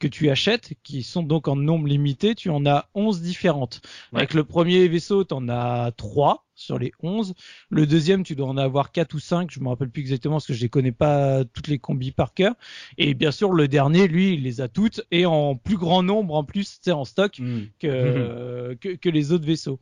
que 0.00 0.08
tu 0.08 0.30
achètes 0.30 0.72
qui 0.82 1.02
sont 1.02 1.22
donc 1.22 1.48
en 1.48 1.56
nombre 1.56 1.86
limité, 1.86 2.34
tu 2.34 2.48
en 2.50 2.64
as 2.66 2.88
11 2.94 3.20
différentes. 3.20 3.80
Avec 4.14 4.32
le 4.32 4.44
premier 4.44 4.88
vaisseau, 4.88 5.24
tu 5.24 5.34
en 5.34 5.48
as 5.48 5.92
3 5.96 6.45
sur 6.56 6.78
les 6.78 6.92
11. 7.02 7.34
Le 7.70 7.86
deuxième, 7.86 8.24
tu 8.24 8.34
dois 8.34 8.48
en 8.48 8.56
avoir 8.56 8.90
4 8.90 9.14
ou 9.14 9.20
5, 9.20 9.50
je 9.52 9.60
me 9.60 9.68
rappelle 9.68 9.90
plus 9.90 10.00
exactement 10.00 10.36
parce 10.36 10.46
que 10.46 10.54
je 10.54 10.62
les 10.62 10.68
connais 10.68 10.92
pas 10.92 11.44
toutes 11.44 11.68
les 11.68 11.78
combis 11.78 12.10
par 12.10 12.34
cœur. 12.34 12.54
Et 12.98 13.14
bien 13.14 13.30
sûr, 13.30 13.52
le 13.52 13.68
dernier, 13.68 14.08
lui, 14.08 14.34
il 14.34 14.42
les 14.42 14.60
a 14.60 14.68
toutes 14.68 15.02
et 15.10 15.26
en 15.26 15.54
plus 15.54 15.76
grand 15.76 16.02
nombre 16.02 16.34
en 16.34 16.44
plus, 16.44 16.78
c'est 16.82 16.92
en 16.92 17.04
stock 17.04 17.38
hmm. 17.38 17.60
que, 17.78 18.74
que, 18.80 18.96
que 18.96 19.08
les 19.08 19.32
autres 19.32 19.46
vaisseaux. 19.46 19.78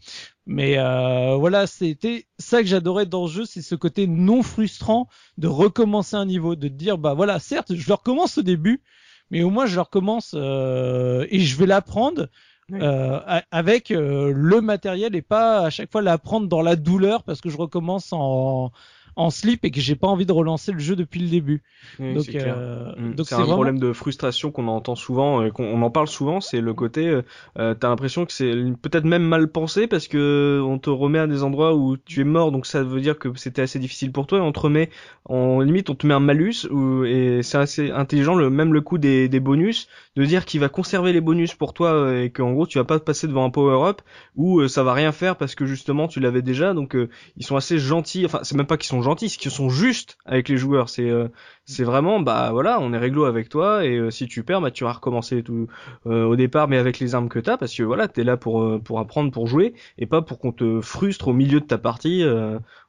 Mais 0.47 0.77
euh, 0.79 1.37
voilà, 1.37 1.67
c'était 1.67 2.27
ça 2.39 2.61
que 2.61 2.69
j'adorais 2.69 3.07
dans 3.07 3.25
le 3.25 3.31
jeu, 3.31 3.45
c'est 3.47 3.63
ce 3.63 3.75
côté 3.75 4.07
non 4.07 4.43
frustrant 4.43 5.09
de 5.39 5.49
recommencer 5.49 6.17
un 6.17 6.27
niveau, 6.27 6.55
de 6.55 6.69
dire 6.69 6.99
bah 6.99 7.15
voilà, 7.15 7.39
certes, 7.39 7.75
je 7.75 7.89
le 7.89 7.95
recommence 7.95 8.37
au 8.37 8.43
début, 8.43 8.83
mais 9.31 9.43
au 9.43 9.51
moins 9.51 9.65
je 9.67 9.77
le 9.77 9.81
recommence 9.81 10.33
euh, 10.35 11.27
et 11.31 11.41
je 11.41 11.57
vais 11.57 11.67
l'apprendre 11.67 12.29
euh, 12.73 13.41
avec 13.51 13.91
euh, 13.91 14.33
le 14.35 14.61
matériel 14.63 15.15
et 15.15 15.23
pas 15.23 15.67
à 15.67 15.71
chaque 15.71 15.93
fois 15.93 16.01
l'apprendre 16.01 16.49
dans 16.49 16.63
la 16.63 16.77
douleur 16.77 17.23
parce 17.23 17.43
que 17.43 17.51
je 17.51 17.59
recommence 17.59 18.13
en, 18.13 18.73
en 19.17 19.31
slip 19.31 19.65
et 19.65 19.71
que 19.71 19.81
j'ai 19.81 19.95
pas 19.95 20.09
envie 20.09 20.27
de 20.27 20.33
relancer 20.33 20.73
le 20.73 20.79
jeu 20.79 20.97
depuis 20.97 21.21
le 21.21 21.29
début. 21.29 21.63
donc, 21.99 22.29
euh, 22.35 22.93
mm. 22.97 23.15
donc 23.15 23.27
c'est 23.27 23.35
un 23.35 23.45
problème 23.45 23.79
de 23.79 23.93
frustration 23.93 24.51
qu'on 24.51 24.69
entend 24.69 24.97
souvent, 24.97 25.43
et 25.45 25.51
qu'on 25.51 25.81
en 25.81 25.91
parle 25.91 26.09
souvent, 26.09 26.41
c'est 26.41 26.61
le 26.61 26.75
côté, 26.75 27.07
euh, 27.07 27.23
euh, 27.59 27.75
t'as 27.75 27.89
l'impression 27.89 28.27
que 28.27 28.33
c'est 28.33 28.53
peut-être 28.83 29.05
même 29.05 29.23
mal 29.23 29.49
pensé 29.49 29.87
parce 29.87 30.09
que 30.09 30.61
on 30.65 30.79
te 30.79 30.91
remet 30.91 31.19
à 31.19 31.27
des 31.27 31.43
endroits 31.43 31.75
où 31.75 31.97
tu 31.97 32.21
es 32.21 32.25
mort, 32.25 32.53
donc 32.53 32.67
ça 32.67 32.83
veut 32.83 33.01
dire 33.01 33.19
que 33.19 33.29
c'était 33.37 33.63
assez 33.63 33.79
difficile 33.79 34.13
pour 34.13 34.27
toi, 34.27 34.39
et 34.39 34.43
on 34.43 34.53
te 34.53 34.61
remet, 34.61 34.91
en 35.27 35.61
limite, 35.61 35.91
on 35.91 35.95
te 35.95 36.07
met 36.07 36.15
un 36.15 36.21
malus, 36.21 36.67
et 37.07 37.43
c'est 37.43 37.59
assez 37.59 37.91
intelligent, 37.91 38.35
le, 38.35 38.51
même 38.51 38.73
le 38.73 38.81
coup 38.81 38.99
des, 38.99 39.29
des 39.29 39.41
bonus, 39.41 39.89
de 40.17 40.25
dire 40.25 40.45
qu'il 40.45 40.61
va 40.61 40.69
conserver 40.69 41.13
les 41.13 41.21
bonus 41.21 41.55
pour 41.55 41.75
toi 41.75 41.93
euh, 41.93 42.25
et 42.25 42.31
qu'en 42.31 42.53
gros 42.53 42.67
tu 42.67 42.79
vas 42.79 42.85
pas 42.85 42.99
passer 42.99 43.27
devant 43.27 43.45
un 43.45 43.51
power-up 43.51 44.01
où 44.37 44.67
ça 44.69 44.83
va 44.83 44.93
rien 44.93 45.13
faire 45.13 45.37
parce 45.37 45.55
que 45.55 45.67
justement 45.67 46.09
tu 46.09 46.21
l'avais 46.21 46.43
déjà, 46.43 46.75
donc 46.75 46.97
ils 47.37 47.45
sont 47.45 47.57
assez 47.57 47.79
gentils, 47.79 48.25
enfin 48.25 48.41
c'est 48.43 48.57
même 48.57 48.67
pas 48.67 48.77
qu'ils 48.77 48.89
sont 48.89 49.03
gentils, 49.05 49.37
qui 49.39 49.51
sont 49.51 49.71
justes 49.71 50.19
avec 50.25 50.49
les 50.49 50.57
joueurs. 50.57 50.89
C'est 50.89 51.09
euh, 51.09 51.29
c'est 51.67 51.85
vraiment 51.85 52.21
bah 52.21 52.51
voilà, 52.53 52.81
on 52.81 52.93
est 52.93 52.99
réglo 52.99 53.25
avec 53.25 53.49
toi 53.49 53.85
et 53.85 53.97
euh, 53.97 54.11
si 54.11 54.27
tu 54.27 54.43
perds, 54.45 54.61
bah 54.61 54.71
tu 54.71 54.85
vas 54.85 54.93
recommencer 54.93 55.43
tout 55.43 55.67
euh, 56.07 56.25
au 56.25 56.37
départ, 56.37 56.69
mais 56.69 56.77
avec 56.77 56.99
les 56.99 57.15
armes 57.15 57.29
que 57.29 57.39
t'as 57.39 57.57
parce 57.57 57.75
que 57.75 57.83
voilà, 57.83 58.09
t'es 58.09 58.25
là 58.25 58.37
pour 58.37 58.81
pour 58.83 58.99
apprendre, 58.99 59.31
pour 59.31 59.47
jouer 59.47 59.75
et 59.99 60.07
pas 60.07 60.23
pour 60.23 60.39
qu'on 60.39 60.53
te 60.53 60.81
frustre 60.81 61.29
au 61.29 61.33
milieu 61.33 61.61
de 61.61 61.67
ta 61.67 61.79
partie. 61.79 62.25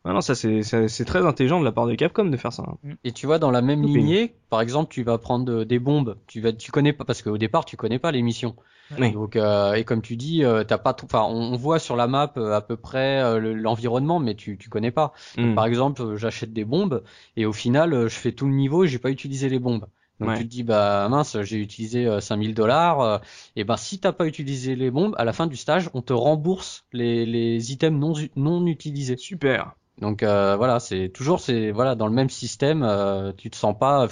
non, 0.06 0.22
ça 0.22 0.36
c'est 0.36 0.62
c'est 0.64 1.06
très 1.06 1.26
intelligent 1.26 1.60
de 1.60 1.66
la 1.66 1.72
part 1.72 1.88
de 1.88 1.96
Capcom 1.96 2.26
de 2.26 2.38
faire 2.38 2.54
ça. 2.54 2.66
Et 3.04 3.12
tu 3.12 3.26
vois 3.26 3.40
dans 3.40 3.52
la 3.52 3.62
même 3.62 3.84
lignée, 3.84 4.36
par 4.50 4.62
exemple, 4.62 4.92
tu 4.94 5.04
vas 5.04 5.18
prendre 5.18 5.64
des 5.64 5.80
bombes, 5.80 6.18
tu 6.28 6.42
vas 6.42 6.54
tu 6.54 6.72
connais 6.72 6.94
pas 6.94 7.06
parce 7.06 7.22
qu'au 7.22 7.38
départ 7.38 7.66
tu 7.66 7.78
connais 7.78 8.00
pas 8.00 8.12
les 8.12 8.22
missions. 8.22 8.56
Donc 8.92 9.36
euh, 9.36 9.74
et 9.74 9.84
comme 9.84 10.02
tu 10.02 10.16
dis, 10.16 10.44
euh, 10.44 10.64
t'as 10.64 10.78
pas, 10.78 10.96
enfin 11.04 11.24
on 11.24 11.56
voit 11.56 11.80
sur 11.80 11.96
la 11.96 12.08
map 12.08 12.32
euh, 12.38 12.54
à 12.54 12.62
peu 12.62 12.78
près 12.78 13.22
euh, 13.22 13.54
l'environnement, 13.56 14.20
mais 14.20 14.36
tu 14.36 14.58
tu 14.58 14.70
connais 14.70 14.92
pas. 14.92 15.14
Hmm. 15.38 15.56
par 15.56 15.66
exemple, 15.66 16.16
j'achète 16.16 16.54
des 16.54 16.66
bombes 16.66 17.04
et 17.36 17.46
au 17.46 17.54
final, 17.54 18.08
je 18.08 18.16
fais 18.16 18.32
tout 18.32 18.46
le 18.46 18.54
niveau 18.66 18.84
et 18.84 18.88
j'ai 18.88 19.00
pas 19.00 19.12
utilisé 19.12 19.50
les 19.50 19.60
bombes. 19.60 19.86
Donc 20.20 20.38
tu 20.38 20.44
te 20.44 20.50
dis 20.50 20.64
bah 20.64 21.08
mince, 21.10 21.42
j'ai 21.42 21.58
utilisé 21.58 22.08
5000 22.22 22.54
dollars. 22.54 23.22
et 23.58 23.64
ben 23.66 23.76
si 23.78 24.00
t'as 24.00 24.14
pas 24.14 24.26
utilisé 24.26 24.76
les 24.76 24.90
bombes, 24.90 25.14
à 25.18 25.26
la 25.26 25.34
fin 25.34 25.46
du 25.46 25.58
stage, 25.58 25.90
on 25.94 26.02
te 26.02 26.14
rembourse 26.14 26.86
les 26.94 27.26
les 27.26 27.74
items 27.74 28.00
non 28.00 28.14
non 28.36 28.66
utilisés. 28.66 29.18
Super. 29.18 29.76
Donc 30.02 30.24
euh, 30.24 30.58
voilà, 30.58 30.82
c'est 30.82 31.10
toujours 31.10 31.40
c'est 31.40 31.72
voilà 31.72 31.96
dans 31.96 32.08
le 32.08 32.14
même 32.14 32.30
système. 32.30 32.84
Euh, 32.84 33.32
tu 33.38 33.50
te 33.50 33.56
sens 33.56 33.78
pas, 33.78 34.08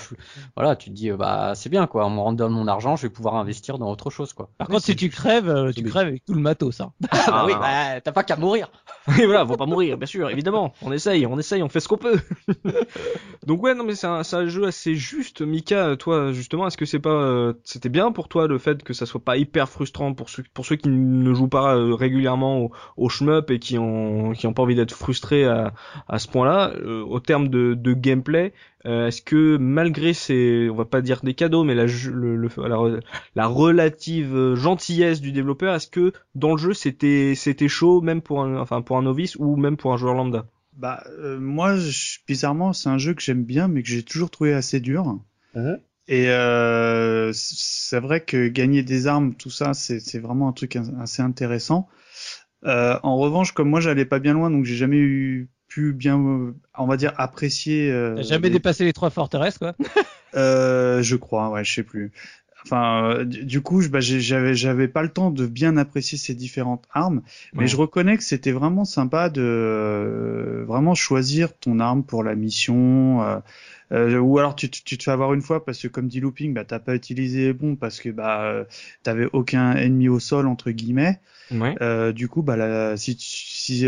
voilà, 0.55 0.77
tu 0.77 0.89
te 0.89 0.95
dis 0.95 1.11
bah 1.11 1.53
c'est 1.55 1.69
bien 1.69 1.87
quoi. 1.87 2.05
On 2.05 2.09
me 2.09 2.21
redonne 2.21 2.53
mon 2.53 2.67
argent, 2.67 2.95
je 2.95 3.03
vais 3.03 3.09
pouvoir 3.09 3.35
investir 3.35 3.77
dans 3.77 3.91
autre 3.91 4.09
chose 4.09 4.31
quoi. 4.31 4.49
Par 4.57 4.67
contre, 4.67 4.83
si 4.83 4.95
tu 4.95 5.09
crèves, 5.09 5.49
euh, 5.49 5.73
tu 5.73 5.83
crèves 5.83 6.07
avec 6.07 6.23
tout 6.23 6.33
le 6.33 6.39
matos. 6.39 6.79
Hein. 6.79 6.93
Ah, 7.11 7.25
bah 7.27 7.43
oui, 7.45 7.53
bah, 7.59 7.99
t'as 7.99 8.13
pas 8.13 8.23
qu'à 8.23 8.37
mourir. 8.37 8.71
oui 9.09 9.25
voilà, 9.25 9.45
faut 9.45 9.57
pas 9.57 9.65
mourir, 9.65 9.97
bien 9.97 10.07
sûr, 10.07 10.29
évidemment. 10.29 10.73
On 10.81 10.93
essaye, 10.93 11.25
on 11.25 11.37
essaye, 11.37 11.61
on 11.61 11.69
fait 11.69 11.81
ce 11.81 11.89
qu'on 11.89 11.97
peut. 11.97 12.19
Donc 13.45 13.61
ouais, 13.61 13.75
non 13.75 13.83
mais 13.83 13.95
c'est 13.95 14.07
un, 14.07 14.21
un, 14.21 14.47
jeu 14.47 14.65
assez 14.65 14.95
juste. 14.95 15.41
Mika, 15.41 15.97
toi 15.97 16.31
justement, 16.31 16.65
est-ce 16.65 16.77
que 16.77 16.85
c'est 16.85 16.99
pas, 16.99 17.51
c'était 17.65 17.89
bien 17.89 18.13
pour 18.13 18.29
toi 18.29 18.47
le 18.47 18.57
fait 18.57 18.83
que 18.83 18.93
ça 18.93 19.05
soit 19.05 19.23
pas 19.23 19.35
hyper 19.35 19.67
frustrant 19.67 20.13
pour 20.13 20.29
ceux 20.29 20.43
pour 20.53 20.65
ceux 20.65 20.77
qui 20.77 20.87
ne 20.87 21.33
jouent 21.33 21.49
pas 21.49 21.75
régulièrement 21.75 22.59
au, 22.61 22.71
au 22.95 23.09
shmup 23.09 23.51
et 23.51 23.59
qui 23.59 23.77
ont 23.77 24.31
qui 24.31 24.47
ont 24.47 24.53
pas 24.53 24.61
envie 24.63 24.75
d'être 24.75 24.93
frustrés 24.93 25.43
à 25.43 25.72
à 26.07 26.19
ce 26.19 26.27
point-là. 26.27 26.73
Euh, 26.75 27.03
au 27.03 27.19
terme 27.19 27.47
de, 27.47 27.73
de 27.73 27.93
gameplay, 27.93 28.53
euh, 28.85 29.07
est-ce 29.07 29.21
que 29.21 29.57
malgré 29.57 30.13
ces, 30.13 30.69
on 30.69 30.75
va 30.75 30.85
pas 30.85 31.01
dire 31.01 31.21
des 31.23 31.33
cadeaux, 31.33 31.63
mais 31.63 31.75
la, 31.75 31.85
le, 31.85 32.35
la, 32.37 32.99
la, 33.35 33.47
relative 33.47 34.55
gentillesse 34.55 35.21
du 35.21 35.31
développeur, 35.31 35.75
est-ce 35.75 35.87
que 35.87 36.13
dans 36.35 36.51
le 36.51 36.57
jeu 36.57 36.73
c'était 36.73 37.33
c'était 37.35 37.67
chaud, 37.67 38.01
même 38.01 38.21
pour 38.21 38.41
un, 38.41 38.57
enfin 38.57 38.81
pour 38.81 38.97
un 38.97 39.03
novice 39.03 39.35
ou 39.37 39.55
même 39.55 39.77
pour 39.77 39.93
un 39.93 39.97
joueur 39.97 40.13
lambda? 40.13 40.45
Bah 40.75 41.03
euh, 41.07 41.39
moi, 41.39 41.75
bizarrement, 42.27 42.73
c'est 42.73 42.89
un 42.89 42.97
jeu 42.97 43.13
que 43.13 43.21
j'aime 43.21 43.43
bien, 43.43 43.67
mais 43.67 43.83
que 43.83 43.89
j'ai 43.89 44.03
toujours 44.03 44.31
trouvé 44.31 44.53
assez 44.53 44.79
dur. 44.79 45.19
Uh-huh. 45.55 45.79
Et 46.07 46.29
euh, 46.29 47.31
c'est 47.33 47.99
vrai 47.99 48.21
que 48.21 48.47
gagner 48.47 48.83
des 48.83 49.07
armes, 49.07 49.35
tout 49.35 49.49
ça, 49.49 49.73
c'est 49.73 50.19
vraiment 50.19 50.49
un 50.49 50.53
truc 50.53 50.77
assez 50.99 51.21
intéressant. 51.21 51.87
Euh, 52.65 52.97
en 53.03 53.17
revanche, 53.17 53.51
comme 53.53 53.69
moi, 53.69 53.79
j'allais 53.79 54.05
pas 54.05 54.19
bien 54.19 54.33
loin, 54.33 54.49
donc 54.49 54.65
j'ai 54.65 54.75
jamais 54.75 54.97
eu 54.97 55.49
bien, 55.81 56.17
on 56.77 56.85
va 56.85 56.97
dire, 56.97 57.13
apprécier. 57.17 57.91
Euh, 57.91 58.21
jamais 58.21 58.49
dépassé 58.49 58.85
les 58.85 58.93
trois 58.93 59.09
forteresses, 59.09 59.57
quoi? 59.57 59.73
euh, 60.35 61.01
je 61.01 61.15
crois, 61.15 61.49
ouais, 61.49 61.63
je 61.63 61.73
sais 61.73 61.83
plus. 61.83 62.11
Enfin, 62.65 63.03
euh, 63.03 63.25
du 63.25 63.61
coup, 63.61 63.81
bah, 63.89 63.99
j'avais 63.99 64.55
j'avais 64.55 64.87
pas 64.87 65.03
le 65.03 65.09
temps 65.09 65.31
de 65.31 65.45
bien 65.45 65.75
apprécier 65.75 66.17
ces 66.17 66.33
différentes 66.33 66.85
armes, 66.93 67.21
mais 67.53 67.67
je 67.67 67.75
reconnais 67.75 68.15
que 68.15 68.23
c'était 68.23 68.53
vraiment 68.53 68.85
sympa 68.85 69.29
de 69.29 69.41
euh, 69.41 70.63
vraiment 70.65 70.95
choisir 70.95 71.57
ton 71.57 71.79
arme 71.79 72.03
pour 72.03 72.23
la 72.23 72.35
mission. 72.35 73.21
Euh, 73.21 73.39
euh, 73.93 74.19
ou 74.19 74.39
alors 74.39 74.55
tu, 74.55 74.69
tu, 74.69 74.97
te 74.97 75.03
fais 75.03 75.11
avoir 75.11 75.33
une 75.33 75.41
fois 75.41 75.63
parce 75.63 75.81
que 75.81 75.87
comme 75.87 76.07
dit 76.07 76.19
Looping, 76.19 76.53
bah 76.53 76.65
t'as 76.65 76.79
pas 76.79 76.95
utilisé 76.95 77.45
les 77.45 77.53
bombes 77.53 77.77
parce 77.77 77.99
que 77.99 78.09
bah 78.09 78.65
t'avais 79.03 79.27
aucun 79.33 79.75
ennemi 79.75 80.09
au 80.09 80.19
sol 80.19 80.47
entre 80.47 80.71
guillemets. 80.71 81.19
Ouais. 81.51 82.13
du 82.13 82.27
coup, 82.27 82.41
bah 82.41 82.97
si, 82.97 83.15
si 83.19 83.85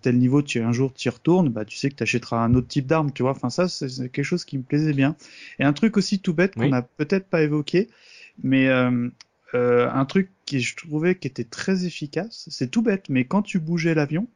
tel 0.00 0.18
niveau 0.18 0.42
tu 0.42 0.60
un 0.60 0.72
jour 0.72 0.92
tu 0.94 1.08
y 1.08 1.10
retournes, 1.10 1.48
bah 1.48 1.64
tu 1.64 1.76
sais 1.76 1.90
que 1.90 1.96
tu 1.96 2.02
achèteras 2.02 2.44
un 2.44 2.54
autre 2.54 2.68
type 2.68 2.86
d'arme, 2.86 3.12
tu 3.12 3.22
vois. 3.22 3.32
Enfin 3.32 3.50
ça 3.50 3.68
c'est 3.68 3.88
quelque 4.10 4.22
chose 4.22 4.44
qui 4.44 4.58
me 4.58 4.62
plaisait 4.62 4.92
bien. 4.92 5.16
Et 5.58 5.64
un 5.64 5.72
truc 5.72 5.96
aussi 5.96 6.20
tout 6.20 6.34
bête 6.34 6.54
qu'on 6.54 6.72
a 6.72 6.82
peut-être 6.82 7.26
pas 7.26 7.42
évoqué, 7.42 7.88
mais 8.42 8.68
euh, 8.68 9.08
euh, 9.54 9.90
un 9.90 10.04
truc 10.04 10.30
qui 10.44 10.60
je 10.60 10.76
trouvais 10.76 11.14
qui 11.14 11.26
était 11.26 11.44
très 11.44 11.86
efficace, 11.86 12.46
c'est 12.50 12.70
tout 12.70 12.82
bête, 12.82 13.08
mais 13.08 13.24
quand 13.24 13.42
tu 13.42 13.58
bougeais 13.58 13.94
l'avion, 13.94 14.28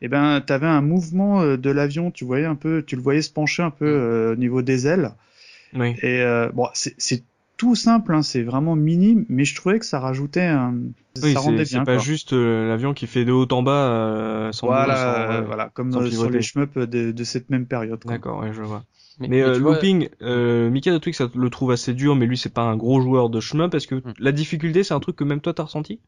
eh 0.00 0.08
ben 0.08 0.40
t'avais 0.40 0.66
un 0.66 0.80
mouvement 0.80 1.40
euh, 1.40 1.56
de 1.56 1.70
l'avion, 1.70 2.10
tu 2.10 2.24
voyais 2.24 2.46
un 2.46 2.54
peu, 2.54 2.82
tu 2.86 2.96
le 2.96 3.02
voyais 3.02 3.22
se 3.22 3.30
pencher 3.30 3.62
un 3.62 3.70
peu 3.70 3.86
mm. 3.86 4.00
euh, 4.00 4.32
au 4.32 4.36
niveau 4.36 4.62
des 4.62 4.86
ailes. 4.86 5.12
Oui. 5.74 5.94
Et 6.02 6.22
euh, 6.22 6.50
bon, 6.52 6.68
c'est 6.72 7.22
tout 7.56 7.74
simple, 7.74 8.14
hein, 8.14 8.22
c'est 8.22 8.42
vraiment 8.42 8.76
minime, 8.76 9.26
mais 9.28 9.44
je 9.44 9.54
trouvais 9.54 9.78
que 9.78 9.84
ça 9.84 9.98
rajoutait 9.98 10.42
un. 10.42 10.74
Oui, 11.22 11.32
ça 11.32 11.40
rendait 11.40 11.64
bien. 11.64 11.80
C'est 11.80 11.84
pas 11.84 11.98
juste 11.98 12.32
l'avion 12.32 12.94
qui 12.94 13.06
fait 13.06 13.24
de 13.24 13.32
haut 13.32 13.48
en 13.50 13.62
bas 13.62 14.50
sans 14.52 14.66
Voilà, 14.66 15.42
voilà, 15.46 15.70
comme 15.74 15.92
sur 15.92 16.30
les 16.30 16.42
shmups 16.42 16.76
de, 16.76 17.12
de, 17.12 17.24
cette 17.24 17.50
même 17.50 17.66
période. 17.66 18.00
D'accord, 18.06 18.40
ouais, 18.40 18.52
je 18.52 18.62
vois. 18.62 18.84
Mais, 19.20 19.42
euh, 19.42 19.58
looping, 19.58 20.08
euh, 20.22 20.70
Mika 20.70 20.92
de 20.92 20.98
Twix 20.98 21.18
ça 21.18 21.28
le 21.34 21.50
trouve 21.50 21.72
assez 21.72 21.92
dur, 21.92 22.14
mais 22.14 22.26
lui 22.26 22.38
c'est 22.38 22.52
pas 22.52 22.62
un 22.62 22.76
gros 22.76 23.00
joueur 23.00 23.30
de 23.30 23.40
chemin 23.40 23.68
parce 23.68 23.86
que 23.86 23.96
hmm. 23.96 24.14
la 24.18 24.30
difficulté 24.30 24.84
c'est 24.84 24.94
un 24.94 25.00
truc 25.00 25.16
que 25.16 25.24
même 25.24 25.40
toi 25.40 25.52
t'as 25.52 25.64
ressenti? 25.64 26.00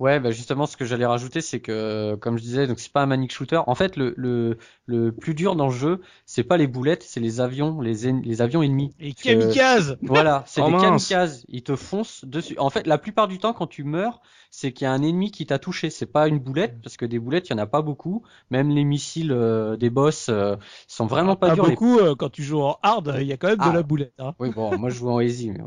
Ouais, 0.00 0.18
bah 0.18 0.32
justement 0.32 0.66
ce 0.66 0.76
que 0.76 0.84
j'allais 0.84 1.06
rajouter 1.06 1.40
c'est 1.40 1.60
que 1.60 2.16
comme 2.16 2.38
je 2.38 2.42
disais 2.42 2.66
donc 2.66 2.80
c'est 2.80 2.92
pas 2.92 3.02
un 3.02 3.06
manic 3.06 3.32
shooter. 3.32 3.60
En 3.66 3.76
fait 3.76 3.96
le 3.96 4.14
le 4.16 4.58
le 4.86 5.12
plus 5.12 5.34
dur 5.34 5.54
dans 5.54 5.66
le 5.66 5.72
jeu 5.72 6.00
c'est 6.24 6.42
pas 6.42 6.56
les 6.56 6.66
boulettes, 6.66 7.04
c'est 7.04 7.20
les 7.20 7.40
avions, 7.40 7.80
les 7.80 8.12
les 8.12 8.42
avions 8.42 8.62
ennemis. 8.62 8.92
Et 8.98 9.14
kamikazes. 9.14 9.96
Voilà, 10.02 10.42
c'est 10.46 10.60
oh, 10.62 10.70
des 10.70 10.76
kamikazes. 10.76 11.44
Ils 11.48 11.62
te 11.62 11.76
foncent 11.76 12.24
dessus. 12.24 12.58
En 12.58 12.70
fait 12.70 12.86
la 12.86 12.98
plupart 12.98 13.28
du 13.28 13.38
temps 13.38 13.52
quand 13.52 13.68
tu 13.68 13.84
meurs 13.84 14.20
c'est 14.58 14.72
qu'il 14.72 14.86
y 14.86 14.88
a 14.88 14.92
un 14.92 15.02
ennemi 15.02 15.30
qui 15.30 15.44
t'a 15.44 15.58
touché. 15.58 15.90
C'est 15.90 16.06
pas 16.06 16.28
une 16.28 16.38
boulette, 16.38 16.80
parce 16.82 16.96
que 16.96 17.04
des 17.04 17.18
boulettes, 17.18 17.50
il 17.50 17.52
y 17.52 17.54
en 17.54 17.58
a 17.58 17.66
pas 17.66 17.82
beaucoup. 17.82 18.22
Même 18.50 18.70
les 18.70 18.84
missiles 18.84 19.30
euh, 19.30 19.76
des 19.76 19.90
boss 19.90 20.30
euh, 20.30 20.56
sont 20.88 21.04
vraiment 21.04 21.36
pas, 21.36 21.48
pas 21.48 21.54
durs. 21.56 21.66
beaucoup. 21.66 21.98
euh, 21.98 22.14
quand 22.14 22.30
tu 22.30 22.42
joues 22.42 22.62
en 22.62 22.78
hard, 22.82 23.16
il 23.20 23.26
y 23.26 23.34
a 23.34 23.36
quand 23.36 23.48
même 23.48 23.58
Ah. 23.60 23.68
de 23.68 23.74
la 23.74 23.82
boulette. 23.82 24.14
Hein. 24.18 24.32
Oui, 24.38 24.48
bon, 24.48 24.78
moi 24.78 24.88
je 24.88 24.94
joue 24.96 25.10
en 25.10 25.20
easy. 25.20 25.50
Mais... 25.50 25.60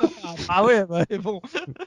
ah 0.48 0.64
ouais, 0.64 0.84
bah, 0.86 1.04
bon. 1.22 1.40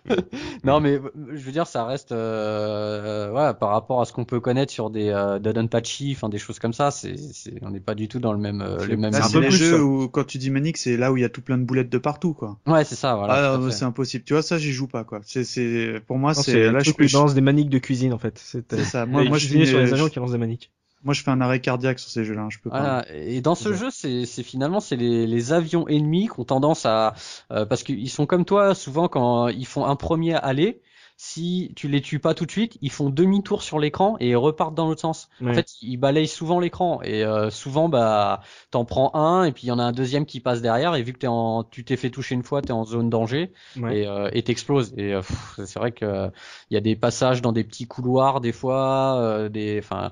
non, 0.64 0.80
mais 0.80 0.94
euh, 0.94 1.12
je 1.34 1.44
veux 1.44 1.52
dire, 1.52 1.68
ça 1.68 1.86
reste, 1.86 2.12
euh, 2.12 3.32
ouais, 3.32 3.54
par 3.60 3.70
rapport 3.70 4.02
à 4.02 4.06
ce 4.06 4.14
qu'on 4.14 4.26
peut 4.26 4.40
connaître 4.40 4.72
sur 4.72 4.90
des 4.90 5.10
euh, 5.10 5.40
Dodonpachi, 5.40 6.14
enfin 6.16 6.30
des 6.30 6.38
choses 6.38 6.60
comme 6.60 6.74
ça, 6.74 6.92
c'est, 6.92 7.18
c'est, 7.18 7.54
on 7.62 7.72
n'est 7.72 7.80
pas 7.80 7.96
du 7.96 8.08
tout 8.08 8.20
dans 8.20 8.34
le 8.34 8.40
même, 8.40 8.62
euh, 8.62 8.86
le 8.86 8.98
même. 8.98 9.14
C'est 9.14 9.32
peu 9.34 9.40
les 9.40 9.52
jeux 9.52 9.82
où, 9.82 10.08
quand 10.10 10.26
tu 10.26 10.38
dis 10.38 10.50
manique, 10.50 10.78
c'est 10.78 10.98
là 10.98 11.12
où 11.12 11.18
il 11.18 11.22
y 11.22 11.26
a 11.26 11.30
tout 11.30 11.42
plein 11.42 11.58
de 11.58 11.64
boulettes 11.64 11.90
de 11.90 11.98
partout, 11.98 12.34
quoi. 12.34 12.58
Ouais, 12.68 12.84
c'est 12.84 12.96
ça, 12.96 13.16
voilà. 13.16 13.34
ah, 13.34 13.54
euh, 13.58 13.70
c'est 13.72 13.86
impossible. 13.86 14.24
Tu 14.24 14.34
vois, 14.34 14.42
ça, 14.42 14.58
j'y 14.58 14.72
joue 14.72 14.88
pas, 14.88 15.04
quoi. 15.04 15.20
C'est, 15.24 15.44
c'est, 15.44 16.02
pour 16.08 16.18
moi, 16.18 16.34
Non, 16.34 16.42
c'est, 16.42 16.54
C'est 16.54 16.72
là, 16.72 16.80
je 16.82 16.92
peux, 16.92 17.06
balance 17.08 17.34
des 17.34 17.42
maniques 17.42 17.70
de 17.70 17.80
cuisine 17.80 18.14
en 18.14 18.18
fait. 18.18 18.38
C'est 18.38 18.72
c'est 18.74 18.84
ça. 18.84 19.06
moi, 19.06 19.24
Moi, 19.24 19.38
je 19.38 19.48
finis- 19.48 19.66
sur 19.68 19.80
les 19.80 19.88
je- 19.88 19.94
avions 19.94 20.10
qui 20.10 20.20
lancent 20.20 20.32
des 20.32 20.38
maniques. 20.38 20.72
Moi, 21.04 21.14
je 21.14 21.24
fais 21.24 21.32
un 21.32 21.42
arrêt 21.42 21.62
cardiaque 21.62 22.00
sur 22.00 22.10
ces 22.10 22.26
jeux-là, 22.26 22.42
hein, 22.44 22.50
je 22.50 22.60
peux 22.60 22.72
pas. 22.72 23.06
Et 23.14 23.42
dans 23.42 23.56
ce 23.56 23.70
Ouais. 23.70 23.76
jeu, 23.76 23.90
c'est, 23.92 24.26
finalement 24.44 24.80
c'est 24.80 24.96
les, 24.96 25.28
les 25.28 25.54
avions 25.54 25.88
ennemis 25.88 26.28
qui 26.28 26.40
ont 26.40 26.44
tendance 26.46 26.86
à 26.86 27.14
euh, 27.52 27.66
parce 27.66 27.84
qu'ils 27.84 28.10
sont 28.10 28.26
comme 28.26 28.46
toi 28.46 28.76
souvent 28.76 29.08
quand 29.08 29.48
ils 29.48 29.66
font 29.66 29.86
un 29.86 29.96
premier 29.96 30.34
aller, 30.36 30.82
si 31.16 31.72
tu 31.76 31.88
les 31.88 32.02
tues 32.02 32.20
pas 32.20 32.34
tout 32.36 32.46
de 32.46 32.52
suite, 32.52 32.78
ils 32.82 32.92
font 32.92 33.10
demi-tour 33.10 33.64
sur 33.64 33.80
l'écran 33.80 34.18
et 34.20 34.30
ils 34.30 34.36
repartent 34.36 34.76
dans 34.76 34.88
l'autre 34.88 35.02
sens. 35.02 35.30
En 35.48 35.54
fait, 35.54 35.68
ils 35.82 35.98
balayent 35.98 36.28
souvent 36.28 36.60
l'écran 36.60 37.02
et 37.04 37.24
euh, 37.24 37.50
souvent 37.50 37.90
bah 37.90 38.42
t'en 38.72 38.86
prends 38.86 39.16
un 39.16 39.44
et 39.46 39.52
puis 39.52 39.64
il 39.64 39.68
y 39.70 39.72
en 39.72 39.80
a 39.80 39.84
un 39.84 39.92
deuxième 39.94 40.26
qui 40.26 40.40
passe 40.42 40.62
derrière 40.62 40.94
et 40.96 41.02
vu 41.04 41.14
que 41.14 41.20
t'es 41.20 41.28
en 41.28 41.64
tu 41.64 41.84
t'es 41.86 41.98
fait 41.98 42.10
toucher 42.12 42.36
une 42.36 42.44
fois, 42.44 42.62
t'es 42.62 42.74
en 42.74 42.86
zone 42.86 43.10
danger 43.10 43.52
Ouais. 43.76 43.96
et 43.96 44.08
euh, 44.08 44.30
et 44.34 44.44
t'exploses 44.44 44.94
et 44.98 45.14
euh, 45.14 45.22
c'est 45.66 45.80
vrai 45.80 45.92
que 45.92 46.30
il 46.70 46.74
y 46.74 46.78
a 46.78 46.82
des 46.82 46.96
passages 46.96 47.42
dans 47.42 47.52
des 47.52 47.64
petits 47.64 47.88
couloirs 47.88 48.42
des 48.42 48.52
fois 48.52 49.20
euh, 49.22 49.50
des 49.50 49.80
enfin 49.80 50.12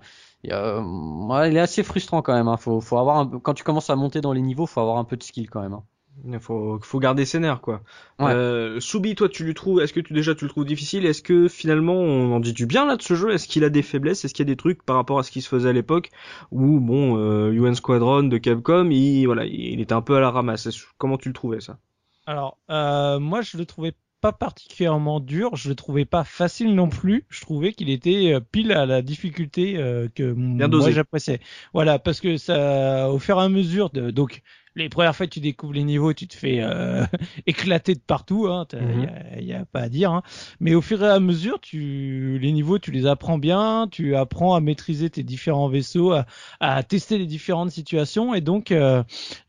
ouais, 0.52 1.50
il 1.50 1.58
est 1.58 1.60
assez 1.60 1.84
frustrant 1.84 2.22
quand 2.22 2.34
même 2.34 2.48
hein. 2.48 2.58
faut 2.58 2.82
faut 2.82 2.98
avoir 2.98 3.18
un 3.18 3.28
quand 3.28 3.54
tu 3.54 3.64
commences 3.64 3.89
à 3.89 3.96
monter 3.96 4.22
dans 4.22 4.34
les 4.34 4.41
niveaux 4.41 4.66
faut 4.66 4.82
avoir 4.82 4.98
un 4.98 5.04
peu 5.04 5.18
de 5.18 5.24
skill 5.24 5.50
quand 5.50 5.62
même 5.62 5.74
hein. 5.74 5.84
Il 6.24 6.39
faut, 6.39 6.80
faut 6.82 7.00
garder 7.00 7.26
ses 7.26 7.39
nerfs, 7.39 7.62
quoi. 7.62 7.82
Ouais. 8.20 8.32
Euh, 8.32 8.80
Soubi, 8.80 9.16
toi, 9.16 9.28
tu 9.28 9.43
le 9.43 9.54
trouves, 9.54 9.82
est-ce 9.82 9.93
que 9.93 10.00
tu, 10.00 10.14
déjà, 10.14 10.34
tu 10.34 10.46
le 10.46 10.50
trouves 10.50 10.66
difficile? 10.66 11.06
Est-ce 11.06 11.22
que, 11.22 11.48
finalement, 11.48 11.96
on 11.96 12.34
en 12.34 12.39
dit 12.39 12.54
du 12.54 12.66
bien, 12.66 12.86
là, 12.86 12.96
de 12.96 13.02
ce 13.02 13.16
jeu? 13.16 13.32
Est-ce 13.32 13.48
qu'il 13.48 13.64
a 13.64 13.70
des 13.70 13.82
faiblesses? 13.82 14.24
Est-ce 14.24 14.34
qu'il 14.34 14.48
y 14.48 14.50
a 14.50 14.52
des 14.52 14.56
trucs 14.56 14.84
par 14.84 14.96
rapport 14.96 15.20
à 15.20 15.24
ce 15.24 15.32
qui 15.32 15.41
se 15.41 15.50
faisait 15.50 15.70
à 15.70 15.74
l'époque? 15.74 16.12
Où, 16.52 16.80
bon, 16.80 17.18
euh, 17.18 17.52
UN 17.52 17.76
Squadron 17.76 18.24
de 18.24 18.38
Capcom, 18.38 18.89
il, 18.91 19.26
voilà, 19.26 19.46
il 19.46 19.82
était 19.82 19.93
un 19.93 20.02
peu 20.02 20.16
à 20.16 20.20
la 20.22 20.32
ramasse. 20.32 20.70
Comment 20.98 21.18
tu 21.18 21.28
le 21.28 21.34
trouvais, 21.34 21.60
ça? 21.60 21.78
Alors, 22.26 22.58
euh, 22.70 23.20
moi, 23.20 23.41
je 23.41 23.58
le 23.58 23.66
trouvais 23.66 23.93
pas 24.26 24.32
particulièrement 24.32 25.20
dur, 25.20 25.56
je 25.56 25.70
le 25.70 25.76
trouvais 25.76 26.06
pas 26.06 26.24
facile 26.24 26.74
non 26.74 26.90
plus. 26.90 27.26
Je 27.30 27.42
trouvais 27.42 27.74
qu'il 27.74 27.92
était 27.92 28.34
euh, 28.34 28.40
pile 28.40 28.72
à 28.72 28.88
la 28.88 29.04
difficulté 29.04 29.78
euh, 29.78 30.08
que 30.16 30.34
Bien 30.34 30.68
moi 30.68 30.90
j'appréciais. 30.90 31.40
Voilà, 31.76 32.00
parce 32.00 32.22
que 32.22 32.38
ça, 32.38 33.12
au 33.12 33.20
fur 33.20 33.40
et 33.40 33.44
à 33.44 33.50
mesure 33.50 33.92
de, 33.92 34.10
donc 34.10 34.42
les 34.76 34.90
premières 34.90 35.16
fois 35.16 35.26
que 35.26 35.32
tu 35.32 35.40
découvres 35.40 35.74
les 35.74 35.84
niveaux, 35.84 36.14
tu 36.14 36.28
te 36.28 36.36
fais 36.36 36.60
euh, 36.62 37.06
éclater 37.48 37.96
de 37.96 38.00
partout, 38.00 38.48
hein, 38.48 38.66
il 38.74 38.80
Mhm. 38.82 39.08
y, 39.42 39.54
a, 39.54 39.62
a 39.62 39.66
pas 39.66 39.82
à 39.82 39.90
dire. 39.90 40.12
Hein. 40.12 40.22
Mais 40.60 40.76
au 40.76 40.82
fur 40.82 41.04
et 41.04 41.08
à 41.10 41.20
mesure, 41.20 41.60
tu 41.60 42.38
les 42.42 42.52
niveaux, 42.52 42.80
tu 42.80 42.92
les 42.92 43.06
apprends 43.06 43.38
bien, 43.38 43.88
tu 43.90 44.16
apprends 44.16 44.56
à 44.56 44.60
maîtriser 44.60 45.10
tes 45.10 45.24
différents 45.24 45.70
vaisseaux, 45.70 46.12
à, 46.14 46.26
à 46.60 46.84
tester 46.84 47.18
les 47.18 47.26
différentes 47.26 47.72
situations, 47.72 48.34
et 48.34 48.42
donc 48.42 48.72
euh, 48.72 49.04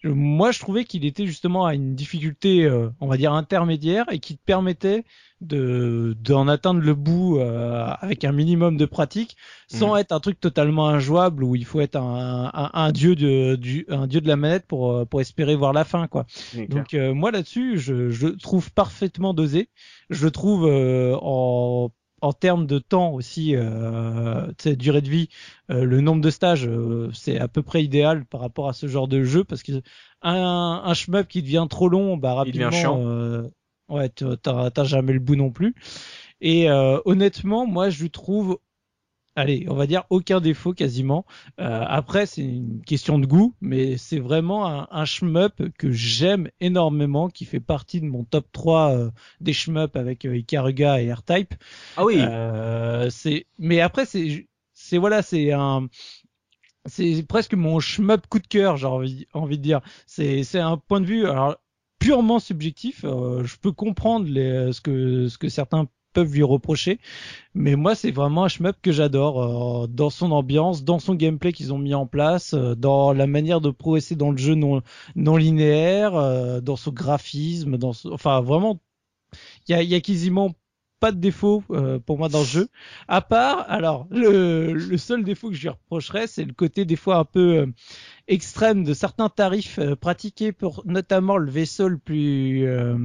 moi 0.04 0.52
je 0.52 0.60
trouvais 0.60 0.84
qu'il 0.84 1.04
était 1.04 1.26
justement 1.26 1.66
à 1.66 1.74
une 1.74 1.94
difficulté, 1.94 2.64
euh, 2.64 2.88
on 3.00 3.06
va 3.08 3.16
dire 3.16 3.32
intermédiaire, 3.32 4.04
et 4.10 4.18
qui 4.18 4.36
te 4.36 4.42
permettait 4.44 5.04
de 5.40 6.16
d'en 6.20 6.48
atteindre 6.48 6.80
le 6.80 6.94
bout 6.94 7.38
euh, 7.38 7.86
avec 8.00 8.24
un 8.24 8.32
minimum 8.32 8.76
de 8.76 8.86
pratique, 8.86 9.36
sans 9.68 9.92
Mhm. 9.94 9.98
être 10.00 10.12
un 10.12 10.20
truc 10.20 10.40
totalement 10.40 10.88
injouable 10.88 11.44
où 11.44 11.54
il 11.56 11.64
faut 11.64 11.80
être 11.80 11.96
un, 11.96 12.50
un, 12.54 12.70
un 12.72 12.92
dieu 12.92 13.14
de 13.14 13.56
du, 13.56 13.84
un 13.88 14.06
dieu 14.06 14.20
de 14.20 14.28
la 14.28 14.36
manette 14.36 14.66
pour 14.66 14.92
euh, 14.92 15.04
pour 15.04 15.20
espérer 15.20 15.54
voir 15.56 15.72
la 15.72 15.84
fin 15.84 16.06
quoi. 16.08 16.26
Donc 16.70 16.94
euh, 16.94 17.12
moi 17.14 17.30
là-dessus, 17.30 17.78
je, 17.78 18.08
je 18.10 18.28
trouve 18.28 18.72
parfaitement 18.72 19.34
dosé. 19.34 19.68
Je 20.10 20.28
trouve 20.28 20.66
euh, 20.66 21.16
en 21.20 21.90
en 22.22 22.32
termes 22.32 22.66
de 22.66 22.78
temps 22.78 23.12
aussi, 23.12 23.54
euh, 23.54 24.50
durée 24.64 25.02
de 25.02 25.08
vie, 25.08 25.28
euh, 25.70 25.84
le 25.84 26.00
nombre 26.00 26.22
de 26.22 26.30
stages, 26.30 26.66
euh, 26.66 27.10
c'est 27.12 27.38
à 27.38 27.46
peu 27.46 27.62
près 27.62 27.84
idéal 27.84 28.24
par 28.24 28.40
rapport 28.40 28.68
à 28.68 28.72
ce 28.72 28.86
genre 28.86 29.06
de 29.06 29.22
jeu 29.22 29.44
parce 29.44 29.62
que 29.62 29.72
un, 30.22 30.82
un 30.84 30.94
shmup 30.94 31.28
qui 31.28 31.42
devient 31.42 31.66
trop 31.68 31.88
long, 31.88 32.16
bah 32.16 32.34
rapidement, 32.34 32.70
euh, 33.06 33.42
ouais, 33.88 34.08
t'as 34.10 34.84
jamais 34.84 35.12
le 35.12 35.20
bout 35.20 35.36
non 35.36 35.50
plus. 35.50 35.74
Et 36.40 36.68
euh, 36.70 37.00
honnêtement, 37.04 37.66
moi, 37.66 37.90
je 37.90 38.02
lui 38.02 38.10
trouve, 38.10 38.58
allez, 39.36 39.66
on 39.68 39.74
va 39.74 39.86
dire 39.86 40.04
aucun 40.10 40.40
défaut 40.40 40.74
quasiment. 40.74 41.24
Euh, 41.60 41.84
après, 41.86 42.26
c'est 42.26 42.42
une 42.42 42.82
question 42.82 43.18
de 43.18 43.26
goût, 43.26 43.54
mais 43.60 43.96
c'est 43.96 44.18
vraiment 44.18 44.66
un, 44.66 44.88
un 44.90 45.04
shmup 45.04 45.62
que 45.78 45.90
j'aime 45.92 46.48
énormément, 46.60 47.28
qui 47.28 47.44
fait 47.44 47.60
partie 47.60 48.00
de 48.00 48.06
mon 48.06 48.24
top 48.24 48.46
3 48.52 48.92
euh, 48.92 49.10
des 49.40 49.52
shmups 49.52 49.96
avec 49.96 50.24
euh, 50.24 50.36
Ikaruga 50.36 51.00
et 51.00 51.12
R-Type. 51.12 51.54
Ah 51.96 52.04
oui. 52.04 52.16
Euh, 52.18 53.08
c'est, 53.10 53.46
mais 53.58 53.80
après, 53.80 54.04
c'est, 54.06 54.46
c'est 54.74 54.98
voilà, 54.98 55.22
c'est 55.22 55.52
un, 55.52 55.88
c'est 56.86 57.26
presque 57.26 57.54
mon 57.54 57.80
shmup 57.80 58.26
coup 58.28 58.38
de 58.38 58.46
cœur, 58.46 58.76
j'ai 58.76 58.86
envie, 58.86 59.26
envie 59.32 59.58
de 59.58 59.62
dire. 59.62 59.80
C'est, 60.06 60.44
c'est 60.44 60.60
un 60.60 60.76
point 60.76 61.00
de 61.00 61.06
vue, 61.06 61.26
alors 61.26 61.56
purement 62.06 62.38
subjectif. 62.38 63.04
euh, 63.04 63.44
je 63.44 63.56
peux 63.56 63.72
comprendre 63.72 64.28
les, 64.28 64.72
ce 64.72 64.80
que, 64.80 65.28
ce 65.28 65.38
que 65.38 65.48
certains 65.48 65.88
peuvent 66.12 66.32
lui 66.32 66.44
reprocher, 66.44 66.98
mais 67.54 67.76
moi, 67.76 67.94
c'est 67.94 68.12
vraiment 68.12 68.44
un 68.44 68.48
shmup 68.48 68.76
que 68.80 68.92
j'adore 68.92 69.82
euh, 69.82 69.86
dans 69.88 70.08
son 70.10 70.30
ambiance, 70.32 70.84
dans 70.84 70.98
son 71.00 71.14
gameplay 71.14 71.52
qu'ils 71.52 71.74
ont 71.74 71.78
mis 71.78 71.94
en 71.94 72.06
place, 72.06 72.54
euh, 72.54 72.74
dans 72.76 73.12
la 73.12 73.26
manière 73.26 73.60
de 73.60 73.70
progresser 73.70 74.14
dans 74.16 74.30
le 74.30 74.38
jeu 74.38 74.54
non, 74.54 74.82
non 75.16 75.36
linéaire, 75.36 76.14
euh, 76.14 76.60
dans 76.60 76.76
son 76.76 76.92
graphisme, 76.92 77.76
dans, 77.76 77.92
enfin 78.12 78.40
vraiment, 78.40 78.78
il 79.68 79.72
y 79.72 79.74
a, 79.74 79.82
y 79.82 79.94
a 79.94 80.00
quasiment 80.00 80.52
pas 81.00 81.12
de 81.12 81.18
défaut 81.18 81.62
euh, 81.70 81.98
pour 81.98 82.18
moi 82.18 82.28
dans 82.28 82.40
le 82.40 82.46
jeu. 82.46 82.68
À 83.08 83.20
part, 83.20 83.64
alors, 83.68 84.06
le, 84.10 84.72
le 84.72 84.96
seul 84.98 85.24
défaut 85.24 85.50
que 85.50 85.54
je 85.56 85.62
lui 85.62 85.68
reprocherais, 85.68 86.26
c'est 86.26 86.44
le 86.44 86.52
côté 86.54 86.84
des 86.84 86.96
fois 86.96 87.16
un 87.18 87.24
peu 87.24 87.58
euh, 87.58 87.66
extrême 88.28 88.84
de 88.84 88.94
certains 88.94 89.28
tarifs 89.28 89.78
euh, 89.78 89.96
pratiqués 89.96 90.52
pour 90.52 90.82
notamment 90.86 91.36
le 91.38 91.50
vaisseau 91.50 91.88
le 91.88 91.98
plus 91.98 92.66
euh, 92.66 92.96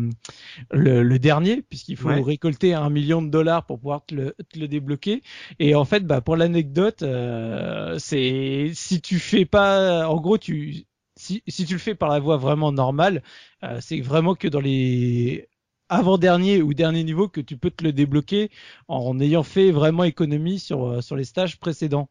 le, 0.71 1.03
le 1.03 1.19
dernier, 1.19 1.61
puisqu'il 1.61 1.97
faut 1.97 2.09
Ouais. 2.09 2.21
récolter 2.21 2.73
un 2.73 2.89
million 2.89 3.21
de 3.21 3.29
dollars 3.29 3.65
pour 3.65 3.79
pouvoir 3.79 4.05
te 4.05 4.15
le, 4.15 4.35
te 4.49 4.59
le 4.59 4.67
débloquer. 4.67 5.21
Et 5.59 5.75
en 5.75 5.85
fait, 5.85 6.05
bah 6.05 6.21
pour 6.21 6.35
l'anecdote, 6.35 7.03
euh, 7.03 7.97
c'est 7.99 8.71
si 8.73 9.01
tu 9.01 9.19
fais 9.19 9.45
pas, 9.45 10.07
en 10.07 10.19
gros, 10.19 10.37
tu 10.37 10.85
si, 11.17 11.43
si 11.47 11.65
tu 11.65 11.73
le 11.73 11.79
fais 11.79 11.95
par 11.95 12.09
la 12.09 12.19
voie 12.19 12.37
vraiment 12.37 12.71
normale, 12.71 13.21
euh, 13.63 13.77
c'est 13.81 14.01
vraiment 14.01 14.33
que 14.35 14.47
dans 14.47 14.61
les 14.61 15.47
avant-dernier 15.91 16.61
ou 16.63 16.73
dernier 16.73 17.03
niveau 17.03 17.27
que 17.29 17.41
tu 17.41 17.57
peux 17.57 17.69
te 17.71 17.83
le 17.83 17.93
débloquer 17.93 18.49
en 18.87 19.19
ayant 19.19 19.43
fait 19.43 19.71
vraiment 19.71 20.03
économie 20.05 20.59
sur, 20.59 20.85
euh, 20.87 21.01
sur 21.01 21.15
les 21.15 21.25
stages 21.25 21.59
précédents. 21.59 22.09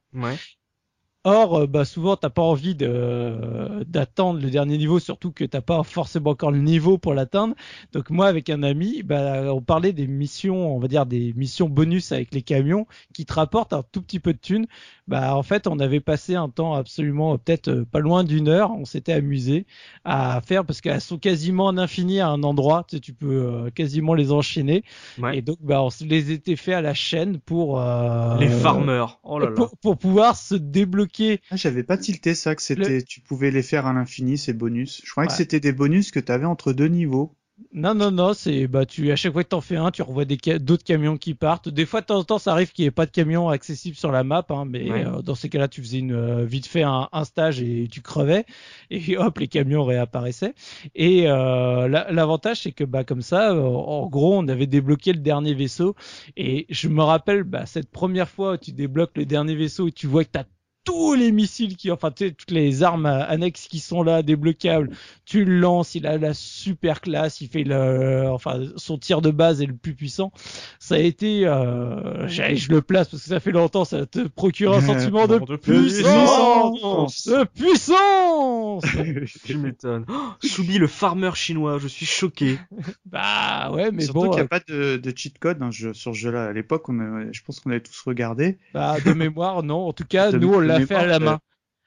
Or, 1.25 1.55
euh, 1.55 1.67
bah, 1.67 1.85
souvent, 1.85 2.17
t'as 2.17 2.31
pas 2.31 2.41
envie 2.41 2.75
de, 2.75 3.85
d'attendre 3.87 4.41
le 4.41 4.49
dernier 4.49 4.79
niveau, 4.79 4.99
surtout 4.99 5.33
que 5.33 5.45
t'as 5.45 5.61
pas 5.61 5.83
forcément 5.83 6.31
encore 6.31 6.51
le 6.51 6.61
niveau 6.61 6.97
pour 6.97 7.13
l'atteindre. 7.13 7.55
Donc 7.93 8.09
moi, 8.09 8.27
avec 8.27 8.49
un 8.49 8.63
ami, 8.63 9.03
bah, 9.03 9.53
on 9.53 9.61
parlait 9.61 9.93
des 9.93 10.07
missions, 10.07 10.75
on 10.75 10.79
va 10.79 10.89
dire 10.89 11.05
des 11.05 11.35
missions 11.35 11.69
bonus 11.69 12.13
avec 12.13 12.33
les 12.33 12.41
camions 12.41 12.87
qui 13.13 13.27
te 13.27 13.35
rapportent 13.35 13.75
un 13.75 13.83
tout 13.93 14.01
petit 14.01 14.19
peu 14.19 14.33
de 14.33 14.39
thunes. 14.39 14.67
Bah, 15.09 15.37
en 15.37 15.43
fait, 15.43 15.67
on 15.67 15.79
avait 15.79 16.01
passé 16.01 16.37
un 16.37 16.49
temps 16.49 16.73
absolument, 16.75 17.37
peut-être 17.37 17.69
euh, 17.69 17.85
pas 17.85 17.99
loin 17.99 18.25
d'une 18.25 18.49
heure. 18.49 18.71
On 18.71 18.87
s'était 18.87 19.13
amusé 19.13 19.67
à 20.05 20.41
faire 20.41 20.65
parce 20.65 20.81
qu'elles 20.81 21.01
sont 21.03 21.19
quasiment 21.19 21.67
en 21.67 21.77
infini 21.77 22.21
à 22.21 22.29
un 22.29 22.43
endroit. 22.45 22.85
Tu, 22.89 22.97
sais, 22.97 23.01
tu 23.01 23.13
peux 23.13 23.27
euh, 23.27 23.71
quasiment 23.71 24.15
les 24.15 24.33
enchaîner. 24.33 24.85
Ouais. 25.19 25.39
Et 25.39 25.43
donc, 25.43 25.59
bah, 25.61 25.83
on 25.83 25.91
les 26.03 26.31
était 26.31 26.57
fait 26.57 26.73
à 26.73 26.81
la 26.81 26.95
chaîne 26.95 27.41
pour 27.41 27.79
euh, 27.79 28.39
Les 28.39 28.49
farmers. 28.49 29.19
Oh 29.23 29.39
là 29.39 29.47
là. 29.47 29.53
pour, 29.53 29.77
pour 29.79 29.99
pouvoir 29.99 30.37
se 30.37 30.55
débloquer. 30.55 31.10
Ah, 31.49 31.55
j'avais 31.55 31.85
pas 31.85 31.97
tilté 31.97 32.35
ça 32.35 32.57
que 32.57 32.63
c'était, 32.63 33.05
tu 33.05 33.21
pouvais 33.21 33.53
les 33.53 33.63
faire 33.63 33.87
à 33.87 33.93
l'infini, 33.93 34.37
ces 34.37 34.53
bonus. 34.53 35.01
Je 35.05 35.11
croyais 35.13 35.29
que 35.29 35.33
c'était 35.35 35.61
des 35.61 35.73
bonus 35.73 36.11
que 36.11 36.19
t'avais 36.19 36.45
entre 36.47 36.73
deux 36.73 36.89
niveaux. 36.89 37.37
Non, 37.73 37.95
non, 37.95 38.11
non, 38.11 38.33
c'est 38.33 38.67
bah 38.67 38.87
tu 38.87 39.13
à 39.13 39.17
chaque 39.17 39.33
fois 39.35 39.45
que 39.45 39.51
t'en 39.51 39.61
fais 39.61 39.77
un, 39.77 39.91
tu 39.91 40.01
revois 40.03 40.25
des 40.25 40.37
d'autres 40.59 40.83
camions 40.83 41.19
qui 41.19 41.35
partent. 41.35 41.69
Des 41.69 41.85
fois, 41.85 42.01
de 42.01 42.07
temps 42.07 42.19
en 42.19 42.25
temps, 42.25 42.39
ça 42.39 42.53
arrive 42.53 42.73
qu'il 42.73 42.85
n'y 42.85 42.87
ait 42.89 42.91
pas 42.91 43.05
de 43.07 43.11
camion 43.11 43.49
accessible 43.51 43.97
sur 43.97 44.11
la 44.11 44.25
map, 44.25 44.45
hein, 44.49 44.65
mais 44.65 44.89
Ouais. 44.91 45.05
euh, 45.05 45.21
dans 45.23 45.35
ces 45.35 45.49
cas-là, 45.51 45.69
tu 45.69 45.83
faisais 45.83 45.99
une 45.99 46.13
euh, 46.13 46.45
vite 46.45 46.67
fait 46.67 46.83
un, 46.83 47.09
un 47.13 47.25
stage 47.25 47.61
et 47.61 47.87
tu 47.91 48.01
crevais 48.01 48.45
et 48.91 49.17
hop, 49.19 49.39
les 49.39 49.47
camions 49.49 49.85
réapparaissaient. 49.85 50.55
Et 50.95 51.29
euh, 51.29 51.87
la- 51.87 52.11
l'avantage, 52.11 52.63
c'est 52.63 52.73
que 52.73 52.85
bah 52.85 53.05
comme 53.05 53.23
ça, 53.23 53.55
en 53.55 54.07
gros, 54.09 54.37
on 54.39 54.49
avait 54.49 54.67
débloqué 54.67 55.13
le 55.13 55.21
dernier 55.21 55.53
vaisseau 55.55 55.95
et 56.37 56.67
je 56.71 56.89
me 56.89 57.03
rappelle 57.03 57.45
bah, 57.45 57.67
cette 57.67 57.91
première 57.91 58.29
fois 58.29 58.55
où 58.55 58.57
tu 58.57 58.73
débloques 58.73 59.17
le 59.17 59.27
dernier 59.27 59.55
vaisseau 59.55 59.89
et 59.89 59.93
tu 59.93 60.07
vois 60.07 60.25
que 60.25 60.31
t'as 60.31 60.45
tous 60.85 61.15
les 61.15 61.31
missiles 61.31 61.77
qui, 61.77 61.91
enfin, 61.91 62.11
tu 62.11 62.27
sais, 62.29 62.33
toutes 62.33 62.51
les 62.51 62.83
armes 62.83 63.07
annexes 63.07 63.69
qui 63.69 63.79
sont 63.81 64.03
là, 64.03 64.23
débloquables. 64.23 64.91
Tu 65.27 65.45
le 65.45 65.59
lances, 65.61 65.95
il 65.95 66.07
a 66.07 66.17
la 66.19 66.35
super 66.35 67.01
classe, 67.01 67.41
il 67.41 67.49
fait 67.49 67.65
le, 67.65 68.27
enfin, 68.29 68.61
son 68.77 68.99
tir 68.99 69.21
de 69.21 69.31
base 69.31 69.61
est 69.63 69.67
le 69.67 69.77
plus 69.77 69.95
puissant. 69.95 70.33
Ça 70.79 70.95
a 70.97 70.99
été, 70.99 71.47
euh, 71.47 72.27
je 72.29 72.71
le 72.73 72.81
place 72.83 73.09
parce 73.09 73.23
que 73.23 73.29
ça 73.29 73.41
fait 73.41 73.53
longtemps, 73.53 73.85
ça 73.85 74.07
te 74.07 74.27
procure 74.27 74.75
un 74.75 74.81
sentiment 74.81 75.27
de, 75.27 75.39
puissance, 75.57 77.27
de 77.29 77.45
puissance. 77.45 78.85
je 79.45 79.57
m'étonne. 79.57 80.05
Oh, 80.09 80.15
Soubi 80.43 80.79
le 80.79 80.87
farmer 80.87 81.31
chinois, 81.35 81.79
je 81.79 81.89
suis 81.89 82.07
choqué. 82.07 82.59
bah 83.07 83.71
ouais, 83.73 83.91
mais 83.93 84.03
Surtout 84.05 84.21
bon. 84.23 84.31
qu'il 84.31 84.37
n'y 84.37 84.41
a 84.41 84.45
euh, 84.45 84.49
pas 84.49 84.61
de, 84.67 84.97
de 84.97 85.13
cheat 85.17 85.39
code 85.39 85.59
hein, 85.63 85.71
je- 85.71 85.93
sur 85.93 86.15
ce 86.15 86.19
jeu-là. 86.19 86.47
À 86.47 86.53
l'époque, 86.53 86.89
a- 86.89 87.33
je 87.33 87.41
pense 87.43 87.61
qu'on 87.61 87.71
avait 87.71 87.81
tous 87.81 88.01
regardé. 88.07 88.59
Bah, 88.75 88.97
de 89.05 89.13
mémoire, 89.13 89.63
non. 89.63 89.87
En 89.89 89.93
tout 89.93 90.05
cas, 90.09 90.33
De- 90.33 90.39
nous, 90.39 90.53
on 90.55 90.61
de 90.61 90.67
l'a 90.71 90.87
fait 90.87 90.95
à 90.95 91.07
la 91.07 91.19
main. 91.19 91.39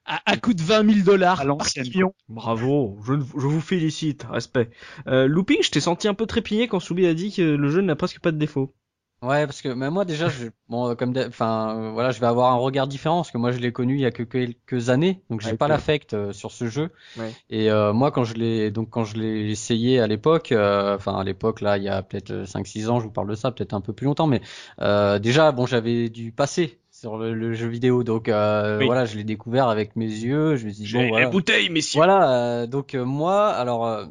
À, 0.06 0.22
à 0.26 0.38
coût 0.38 0.54
de 0.54 0.62
20 0.62 0.84
000 0.94 1.06
dollars 1.06 1.40
À 1.40 1.44
l'ancienne, 1.46 1.86
million. 1.86 2.14
Bravo, 2.28 2.98
je, 3.06 3.14
je 3.14 3.48
vous 3.48 3.62
félicite, 3.62 4.24
respect. 4.30 4.70
Euh, 5.08 5.28
Looping, 5.28 5.64
je 5.64 5.72
t'ai 5.72 5.80
senti 5.80 6.08
un 6.10 6.14
peu 6.14 6.26
trépigné 6.26 6.68
quand 6.68 6.80
Soubi 6.82 7.06
a 7.08 7.14
dit 7.14 7.32
que 7.34 7.42
le 7.42 7.70
jeu 7.70 7.82
n'a 7.82 7.96
presque 7.96 8.20
pas 8.20 8.32
de 8.32 8.38
défaut. 8.38 8.74
Ouais, 9.22 9.46
parce 9.46 9.62
que 9.62 9.70
même 9.70 9.94
moi 9.94 10.04
déjà, 10.04 10.28
je, 10.28 10.48
bon, 10.68 10.94
comme, 10.98 11.14
d'hab- 11.14 11.30
enfin, 11.30 11.78
euh, 11.78 11.92
voilà, 11.92 12.12
je 12.12 12.20
vais 12.20 12.26
avoir 12.28 12.52
un 12.52 12.58
regard 12.58 12.88
différent 12.90 13.20
parce 13.20 13.32
que 13.32 13.38
moi 13.38 13.54
je 13.54 13.60
l'ai 13.60 13.72
connu 13.72 13.94
il 13.94 14.02
y 14.02 14.06
a 14.06 14.12
que 14.12 14.24
quelques 14.24 14.90
années, 14.90 15.24
donc 15.30 15.40
j'ai 15.40 15.52
Ouais, 15.52 15.58
pas 15.58 15.70
l'affect 15.70 16.14
euh, 16.14 16.34
sur 16.34 16.52
ce 16.52 16.68
jeu. 16.68 16.90
Ouais. 17.16 17.34
Et 17.50 17.72
euh, 17.72 17.94
moi, 17.94 18.12
quand 18.12 18.26
je 18.26 18.34
l'ai, 18.34 18.70
donc 18.70 18.90
quand 18.90 19.06
je 19.06 19.16
l'ai 19.16 19.50
essayé 19.50 20.02
à 20.02 20.08
l'époque, 20.08 20.52
euh, 20.52 20.98
enfin 20.98 21.16
à 21.18 21.24
l'époque 21.24 21.62
là, 21.62 21.78
il 21.78 21.84
y 21.86 21.88
a 21.90 22.04
peut-être 22.04 22.44
5-6 22.46 22.90
ans, 22.90 23.00
je 23.00 23.06
vous 23.06 23.12
parle 23.12 23.30
de 23.30 23.36
ça, 23.36 23.50
peut-être 23.54 23.74
un 23.74 23.80
peu 23.80 23.94
plus 23.94 24.04
longtemps, 24.08 24.28
mais 24.28 24.42
euh, 24.82 25.20
déjà, 25.20 25.54
bon, 25.54 25.66
j'avais 25.66 26.10
du 26.10 26.34
passé 26.34 26.82
sur 27.04 27.18
le, 27.18 27.34
le 27.34 27.52
jeu 27.54 27.68
vidéo, 27.68 28.06
donc 28.06 28.30
euh, 28.30 28.80
Oui. 28.80 28.86
voilà, 28.86 29.04
je 29.04 29.18
l'ai 29.18 29.26
découvert 29.26 29.68
avec 29.68 29.98
mes 29.98 30.06
yeux. 30.06 30.56
Je 30.56 30.68
me 30.68 30.72
suis 30.72 30.86
dit 30.86 30.94
bon, 30.94 31.10
voilà. 31.10 31.28
bouteilles, 31.28 31.70
messieurs. 31.70 32.00
Voilà, 32.00 32.32
euh, 32.62 32.66
donc 32.66 32.96
euh, 32.96 33.04
moi, 33.04 33.50
alors 33.50 33.86
euh, 33.86 34.06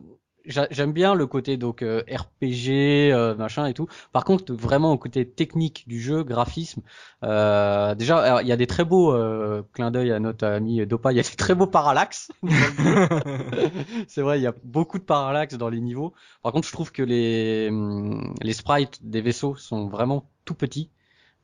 j'a- 0.45 0.69
j'aime 0.71 0.93
bien 0.93 1.15
le 1.15 1.27
côté 1.27 1.57
donc 1.57 1.81
euh, 1.81 2.03
RPG, 2.07 2.69
euh, 3.15 3.35
machin 3.35 3.65
et 3.65 3.73
tout. 3.73 3.87
Par 4.13 4.27
contre, 4.27 4.53
vraiment 4.53 4.93
au 4.93 4.99
côté 4.99 5.27
technique 5.27 5.85
du 5.89 6.03
jeu, 6.03 6.23
graphisme, 6.23 6.83
euh, 7.25 7.95
déjà, 7.95 8.43
il 8.43 8.47
y 8.49 8.53
a 8.53 8.59
des 8.59 8.67
très 8.67 8.85
beaux 8.85 9.15
euh, 9.15 9.63
clins 9.73 9.91
d'œil 9.91 10.13
à 10.13 10.19
notre 10.21 10.47
ami 10.47 10.87
Dopa. 10.87 11.13
Il 11.13 11.17
y 11.17 11.21
a 11.21 11.23
des 11.23 11.29
très 11.37 11.55
beaux 11.55 11.67
parallaxes. 11.67 12.31
C'est 14.07 14.21
vrai, 14.21 14.39
il 14.39 14.43
y 14.43 14.47
a 14.47 14.55
beaucoup 14.65 14.99
de 14.99 15.05
parallaxes 15.05 15.55
dans 15.55 15.71
les 15.71 15.81
niveaux. 15.81 16.13
Par 16.43 16.53
contre, 16.53 16.69
je 16.69 16.73
trouve 16.75 16.93
que 16.93 17.03
les 17.03 17.69
hum, 17.71 18.35
les 18.43 18.53
sprites 18.53 18.99
des 19.03 19.23
vaisseaux 19.23 19.57
sont 19.57 19.89
vraiment 19.89 20.29
tout 20.45 20.55
petits. 20.55 20.91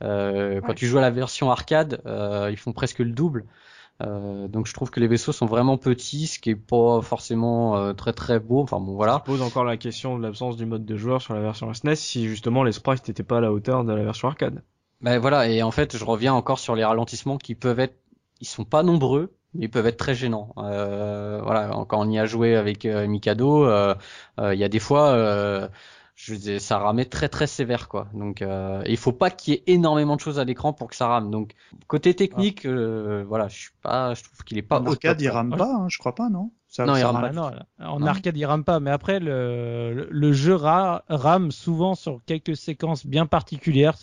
Euh, 0.03 0.61
Quand 0.61 0.75
tu 0.75 0.87
joues 0.87 0.99
à 0.99 1.03
la 1.03 1.11
version 1.11 1.51
arcade, 1.51 2.01
euh, 2.07 2.49
ils 2.51 2.57
font 2.57 2.73
presque 2.73 3.01
le 3.01 3.11
double. 3.11 3.45
Euh, 4.01 4.47
donc 4.47 4.67
je 4.67 4.75
trouve 4.75 4.91
que 4.91 5.01
les 5.01 5.09
vaisseaux 5.09 5.33
sont 5.33 5.47
vraiment 5.47 5.77
petits, 5.77 6.29
ce 6.29 6.39
qui 6.39 6.51
est 6.51 6.57
pas 6.57 7.01
forcément 7.03 7.77
euh, 7.77 7.93
très 7.93 8.13
très 8.13 8.39
beau. 8.39 8.63
Enfin 8.63 8.79
bon 8.79 8.95
voilà. 8.95 9.15
Ça 9.15 9.21
pose 9.21 9.43
encore 9.43 9.65
la 9.65 9.77
question 9.77 10.17
de 10.17 10.23
l'absence 10.23 10.57
du 10.57 10.67
mode 10.67 10.85
de 10.85 10.97
joueur 10.97 11.21
sur 11.21 11.35
la 11.35 11.41
version 11.41 11.73
SNES 11.73 11.97
si 11.97 12.29
justement 12.29 12.63
les 12.63 12.73
sprites 12.73 13.07
n'étaient 13.09 13.25
pas 13.25 13.39
à 13.39 13.41
la 13.41 13.53
hauteur 13.53 13.85
de 13.85 13.93
la 13.93 14.05
version 14.05 14.29
arcade. 14.29 14.63
Ben 15.01 15.19
voilà 15.19 15.49
et 15.49 15.63
en 15.63 15.71
fait 15.71 15.97
je 15.97 16.05
reviens 16.05 16.35
encore 16.35 16.59
sur 16.59 16.77
les 16.77 16.85
ralentissements 16.85 17.39
qui 17.39 17.55
peuvent 17.55 17.81
être, 17.81 17.97
ils 18.41 18.47
sont 18.47 18.65
pas 18.65 18.85
nombreux, 18.85 19.35
mais 19.55 19.65
ils 19.65 19.71
peuvent 19.71 19.87
être 19.87 19.97
très 19.97 20.15
gênants. 20.15 20.55
Euh, 20.59 21.41
voilà 21.43 21.71
quand 21.89 22.01
on 22.01 22.09
y 22.09 22.19
a 22.21 22.27
joué 22.27 22.55
avec 22.55 22.85
euh, 22.85 23.07
Mikado, 23.09 23.65
il 23.65 24.59
y 24.59 24.65
a 24.65 24.69
des 24.69 24.79
fois 24.79 25.09
euh, 25.09 25.69
je 26.21 26.35
disais, 26.35 26.59
ça 26.59 26.79
ramait 26.79 27.05
très 27.05 27.29
très 27.29 27.47
sévère 27.47 27.89
quoi. 27.89 28.09
Donc 28.13 28.43
euh, 28.43 28.83
il 28.87 28.97
faut 28.97 29.13
pas 29.13 29.31
qu'il 29.31 29.55
y 29.55 29.57
ait 29.57 29.63
énormément 29.69 30.17
de 30.17 30.21
choses 30.21 30.41
à 30.41 30.45
l'écran 30.45 30.73
pour 30.73 30.89
que 30.89 30.97
ça 30.97 31.07
rame. 31.07 31.31
Donc 31.31 31.53
côté 31.87 32.13
technique, 32.15 32.67
euh, 32.67 33.25
voilà, 33.29 33.47
je 33.47 33.57
suis 33.57 33.71
pas, 33.83 34.15
je 34.15 34.25
trouve 34.25 34.43
qu'il 34.43 34.59
est 34.59 34.63
pas 34.63 34.81
En 34.81 34.87
arcade, 34.87 35.21
il 35.21 35.29
rame 35.29 35.57
pas, 35.57 35.73
hein, 35.73 35.87
je 35.89 35.97
crois 35.99 36.15
pas, 36.17 36.29
non? 36.29 36.51
Ça, 36.67 36.85
Non, 36.85 36.97
il 36.97 37.03
rame 37.05 37.17
Ah 37.17 37.29
pas. 37.29 37.33
non, 37.33 37.51
en 37.95 38.01
Non. 38.01 38.07
arcade 38.09 38.37
il 38.37 38.45
rame 38.45 38.65
pas, 38.65 38.79
mais 38.81 38.91
après 38.91 39.21
le, 39.21 39.95
le, 39.95 40.09
le 40.11 40.33
jeu 40.33 40.55
ra- 40.57 41.03
rame 41.09 41.51
souvent 41.53 41.95
sur 41.95 42.21
quelques 42.27 42.57
séquences 42.57 43.07
bien 43.07 43.25
particulières. 43.27 43.97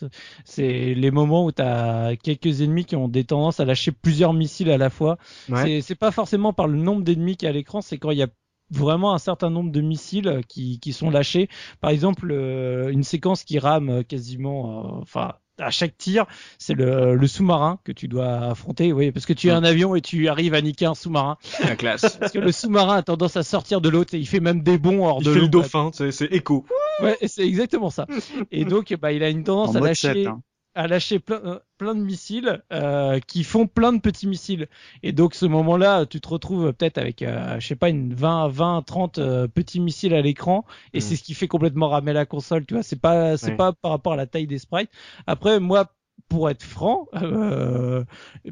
C'est 0.46 0.94
les 0.96 1.12
moments 1.12 1.46
où 1.46 1.52
tu 1.52 1.62
as 1.62 2.16
quelques 2.16 2.62
ennemis 2.62 2.86
qui 2.86 2.96
ont 2.96 3.08
des 3.10 3.26
tendances 3.26 3.60
à 3.60 3.66
lâcher 3.66 3.92
plusieurs 3.92 4.34
missiles 4.34 4.72
à 4.72 4.78
la 4.78 4.90
fois. 4.90 5.18
Ouais. 5.50 5.62
C'est- 5.64 5.82
C'est 5.82 5.96
pas 5.96 6.12
forcément 6.12 6.54
par 6.54 6.68
le 6.68 6.78
nombre 6.78 7.04
d'ennemis 7.04 7.36
qu'il 7.38 7.46
y 7.46 7.50
a 7.50 7.52
à 7.52 7.54
l'écran, 7.54 7.82
c'est 7.82 7.98
quand 7.98 8.12
il 8.12 8.18
y 8.20 8.24
a 8.24 8.28
vraiment 8.72 9.14
un 9.14 9.18
certain 9.20 9.50
nombre 9.50 9.72
de 9.72 9.82
missiles 9.82 10.42
qui, 10.48 10.80
qui 10.80 10.94
sont 10.94 11.10
lâchés. 11.10 11.50
Par 11.82 11.92
exemple, 11.92 12.30
euh, 12.32 12.90
une 12.90 13.04
séquence 13.04 13.44
qui 13.44 13.60
rame 13.60 14.04
quasiment, 14.04 14.98
euh, 14.98 15.02
enfin 15.02 15.34
à 15.58 15.70
chaque 15.72 15.98
tir, 15.98 16.26
c'est 16.58 16.74
le, 16.74 17.16
le 17.16 17.28
sous-marin 17.28 17.80
que 17.86 17.94
tu 17.94 18.10
dois 18.10 18.40
affronter. 18.50 18.92
Oui, 18.92 19.14
parce 19.14 19.26
que 19.26 19.32
tu 19.32 19.48
es 19.48 19.52
un 19.52 19.64
avion 19.64 19.96
et 19.96 20.02
tu 20.02 20.28
arrives 20.28 20.54
à 20.54 20.62
niquer 20.62 20.86
un 20.86 20.96
sous-marin. 20.96 21.38
La 21.64 21.78
classe. 21.78 22.18
Parce 22.20 22.34
que 22.34 22.40
le 22.40 22.52
sous-marin 22.52 22.98
a 22.98 23.04
tendance 23.04 23.38
à 23.38 23.44
sortir 23.44 23.80
de 23.80 23.88
l'eau, 23.88 24.04
et 24.04 24.18
il 24.18 24.28
fait 24.28 24.42
même 24.42 24.64
des 24.64 24.78
bonds 24.78 25.06
hors 25.06 25.20
Il 25.22 25.28
de 25.28 25.32
fait 25.32 25.40
l'eau. 25.40 25.46
le 25.46 25.50
dauphin, 25.50 25.92
c'est 25.94 26.12
c'est 26.12 26.26
écho. 26.34 26.66
Ouais, 27.02 27.18
c'est 27.26 27.48
exactement 27.48 27.90
ça. 27.90 28.06
Et 28.52 28.66
donc, 28.66 28.94
bah, 29.00 29.14
il 29.14 29.24
a 29.24 29.30
une 29.30 29.46
tendance 29.46 29.70
En 29.70 29.76
à 29.76 29.80
lâcher, 29.88 30.14
7, 30.14 30.28
hein. 30.28 30.42
À 30.76 30.88
lâcher 30.88 31.20
plein, 31.20 31.62
plein 31.78 31.96
de 31.96 32.02
missiles 32.02 32.62
euh, 32.72 33.20
qui 33.20 33.44
font 33.44 33.66
plein 33.68 33.94
de 33.94 34.00
petits 34.00 34.28
missiles. 34.28 34.68
Et 35.04 35.12
donc, 35.14 35.34
ce 35.36 35.46
moment-là, 35.46 36.06
tu 36.06 36.22
te 36.22 36.28
retrouves 36.28 36.72
peut-être 36.74 36.98
avec, 36.98 37.22
euh, 37.22 37.60
je 37.60 37.68
sais 37.68 37.76
pas, 37.76 37.90
une 37.90 38.14
20, 38.14 38.50
20, 38.50 38.82
30 38.86 39.18
euh, 39.18 39.48
petits 39.48 39.80
missiles 39.80 40.14
à 40.14 40.22
l'écran. 40.22 40.66
Et 40.94 41.00
Mm. 41.00 41.02
c'est 41.02 41.16
ce 41.16 41.24
qui 41.24 41.34
fait 41.34 41.48
complètement 41.48 41.90
ramer 41.90 42.14
la 42.14 42.26
console. 42.26 42.66
Tu 42.66 42.74
vois, 42.76 42.84
c'est 42.84 43.00
pas, 43.00 43.38
c'est 43.38 43.52
Ouais. 43.52 43.56
pas 43.56 43.74
par 43.74 43.92
rapport 43.92 44.14
à 44.14 44.16
la 44.18 44.28
taille 44.28 44.48
des 44.48 44.60
sprites. 44.60 44.90
Après, 45.28 45.60
moi, 45.60 45.92
pour 46.36 46.50
être 46.50 46.64
franc, 46.64 47.08
euh, 47.16 48.04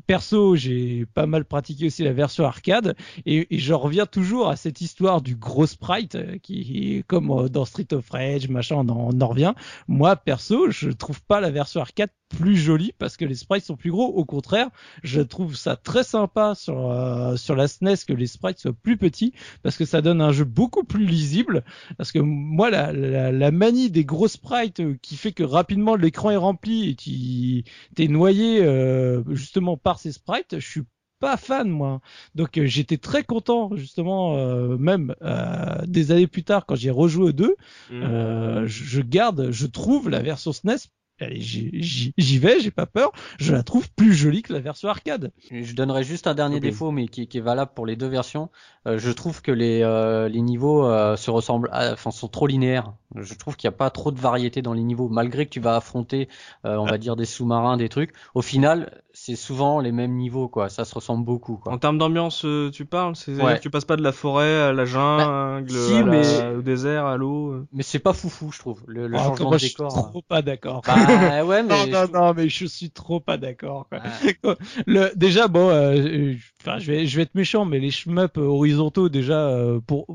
perso, 0.07 0.55
j'ai 0.55 1.05
pas 1.05 1.25
mal 1.25 1.43
pratiqué 1.43 1.87
aussi 1.87 2.01
la 2.05 2.13
version 2.13 2.45
arcade 2.45 2.95
et, 3.25 3.53
et 3.53 3.59
je 3.59 3.73
reviens 3.73 4.05
toujours 4.05 4.47
à 4.47 4.55
cette 4.55 4.79
histoire 4.79 5.21
du 5.21 5.35
gros 5.35 5.65
sprite 5.65 6.15
euh, 6.15 6.37
qui, 6.41 7.03
comme 7.07 7.29
euh, 7.29 7.49
dans 7.49 7.65
Street 7.65 7.89
of 7.91 8.09
Rage, 8.09 8.47
machin, 8.47 8.77
on 8.77 8.87
en, 8.87 9.09
on 9.13 9.19
en 9.19 9.27
revient. 9.27 9.53
Moi, 9.89 10.15
perso, 10.15 10.71
je 10.71 10.91
trouve 10.91 11.21
pas 11.23 11.41
la 11.41 11.51
version 11.51 11.81
arcade 11.81 12.11
plus 12.37 12.55
jolie 12.57 12.93
parce 12.97 13.17
que 13.17 13.25
les 13.25 13.35
sprites 13.35 13.65
sont 13.65 13.75
plus 13.75 13.91
gros. 13.91 14.07
Au 14.07 14.25
contraire, 14.25 14.69
je 15.03 15.21
trouve 15.21 15.55
ça 15.55 15.75
très 15.75 16.03
sympa 16.03 16.55
sur 16.55 16.91
euh, 16.91 17.35
sur 17.35 17.55
la 17.55 17.67
SNES 17.67 18.05
que 18.07 18.13
les 18.13 18.27
sprites 18.27 18.59
soient 18.59 18.73
plus 18.73 18.97
petits 18.97 19.33
parce 19.61 19.77
que 19.77 19.85
ça 19.85 20.01
donne 20.01 20.21
un 20.21 20.31
jeu 20.31 20.45
beaucoup 20.45 20.83
plus 20.83 21.05
lisible. 21.05 21.63
Parce 21.97 22.11
que 22.11 22.19
moi, 22.19 22.69
la, 22.69 22.91
la, 22.91 23.31
la 23.31 23.51
manie 23.51 23.89
des 23.91 24.05
gros 24.05 24.27
sprites 24.27 24.79
euh, 24.79 24.97
qui 25.01 25.15
fait 25.15 25.31
que 25.31 25.43
rapidement 25.43 25.95
l'écran 25.95 26.31
est 26.31 26.37
rempli 26.37 26.89
et 26.89 26.95
tu 26.95 27.63
t'es 27.95 28.07
noyé 28.07 28.63
euh, 28.63 29.23
justement 29.31 29.77
par 29.77 29.99
ces 29.99 30.11
sprites, 30.11 30.59
je 30.59 30.67
suis 30.67 30.81
pas 31.19 31.37
fan 31.37 31.69
moi. 31.69 32.01
Donc 32.35 32.57
euh, 32.57 32.65
j'étais 32.65 32.97
très 32.97 33.23
content 33.23 33.69
justement 33.75 34.37
euh, 34.37 34.77
même 34.77 35.15
euh, 35.21 35.85
des 35.87 36.11
années 36.11 36.27
plus 36.27 36.43
tard 36.43 36.65
quand 36.65 36.75
j'ai 36.75 36.89
rejoué 36.91 37.25
aux 37.29 37.31
deux, 37.31 37.55
euh, 38.03 38.65
je, 38.67 38.83
je 38.83 39.01
garde, 39.01 39.49
je 39.51 39.67
trouve 39.67 40.09
la 40.09 40.19
version 40.21 40.51
SNES 40.51 40.89
allez, 41.23 41.41
j'y 41.41 42.37
vais, 42.37 42.59
j'ai 42.59 42.71
pas 42.71 42.85
peur, 42.85 43.11
je 43.39 43.53
la 43.53 43.63
trouve 43.63 43.89
plus 43.91 44.13
jolie 44.13 44.41
que 44.41 44.53
la 44.53 44.59
version 44.59 44.89
arcade. 44.89 45.31
Je 45.51 45.73
donnerais 45.73 46.03
juste 46.03 46.27
un 46.27 46.33
dernier 46.35 46.59
défaut, 46.71 46.91
mais 46.91 47.07
qui, 47.07 47.27
qui 47.27 47.37
est 47.37 47.41
valable 47.41 47.71
pour 47.75 47.85
les 47.85 47.95
deux 47.95 48.07
versions. 48.07 48.49
Euh, 48.87 48.97
je 48.99 49.11
trouve 49.11 49.41
que 49.41 49.51
les, 49.51 49.81
euh, 49.81 50.27
les 50.29 50.41
niveaux 50.41 50.85
euh, 50.85 51.15
se 51.15 51.31
ressemblent, 51.31 51.69
à- 51.71 51.93
enfin 51.93 52.11
sont 52.11 52.27
trop 52.27 52.47
linéaires. 52.47 52.93
Je 53.15 53.33
trouve 53.35 53.55
qu'il 53.55 53.69
n'y 53.69 53.73
a 53.73 53.77
pas 53.77 53.89
trop 53.89 54.11
de 54.11 54.19
variété 54.19 54.61
dans 54.61 54.73
les 54.73 54.83
niveaux, 54.83 55.07
malgré 55.09 55.45
que 55.45 55.51
tu 55.51 55.59
vas 55.59 55.75
affronter, 55.75 56.27
euh, 56.65 56.77
on 56.77 56.85
va 56.85 56.97
dire 56.97 57.15
des 57.15 57.25
sous-marins, 57.25 57.77
des 57.77 57.89
trucs. 57.89 58.13
Au 58.33 58.41
final, 58.41 59.01
c'est 59.25 59.37
souvent 59.37 59.79
les 59.79 59.93
mêmes 59.93 60.15
niveaux, 60.15 60.49
quoi. 60.49 60.67
Ça 60.67 60.83
se 60.83 60.93
ressemble 60.93 61.23
beaucoup, 61.23 61.55
quoi. 61.55 61.71
En 61.71 61.77
termes 61.77 61.97
d'ambiance, 61.97 62.43
euh, 62.43 62.69
tu 62.71 62.83
parles 62.85 63.15
c'est 63.15 63.41
Ouais. 63.41 63.57
Tu 63.59 63.69
passes 63.69 63.85
pas 63.85 63.95
de 63.95 64.01
la 64.01 64.11
forêt 64.11 64.61
à 64.63 64.73
la 64.73 64.83
jungle, 64.83 65.69
si, 65.69 65.91
à 65.93 66.03
la- 66.03 66.03
mais- 66.03 66.55
au 66.57 66.61
désert, 66.61 67.05
à 67.05 67.15
l'eau. 67.15 67.51
euh. 67.53 67.67
Mais 67.71 67.83
c'est 67.83 67.99
pas 67.99 68.11
foufou, 68.11 68.51
je 68.51 68.59
trouve. 68.59 68.83
Le, 68.85 69.07
le 69.07 69.17
Ah, 69.17 69.23
changement 69.27 69.49
moi, 69.49 69.57
de 69.57 69.61
je 69.61 69.67
suis 69.67 69.75
décor. 69.75 70.09
trop 70.09 70.21
pas 70.21 70.41
d'accord. 70.41 70.81
Bah 70.85 71.45
ouais, 71.45 71.63
mais 71.63 71.69
non, 71.69 71.85
je 71.85 72.11
non, 72.11 72.19
non, 72.27 72.33
mais 72.33 72.49
je 72.49 72.65
suis 72.65 72.91
trop 72.91 73.21
pas 73.21 73.37
d'accord. 73.37 73.87
quoi. 73.89 73.99
Ouais. 74.43 74.55
Le, 74.87 75.11
déjà, 75.15 75.47
bon, 75.47 75.69
euh, 75.69 75.93
euh, 75.95 76.35
enfin, 76.61 76.79
je 76.79 76.91
vais, 76.91 77.05
je 77.05 77.15
vais 77.15 77.23
être 77.23 77.35
méchant, 77.35 77.63
mais 77.63 77.79
les 77.79 77.91
shmups 77.91 78.37
euh, 78.37 78.41
horizontaux, 78.41 79.07
déjà, 79.07 79.47
euh, 79.47 79.79
pour, 79.79 80.05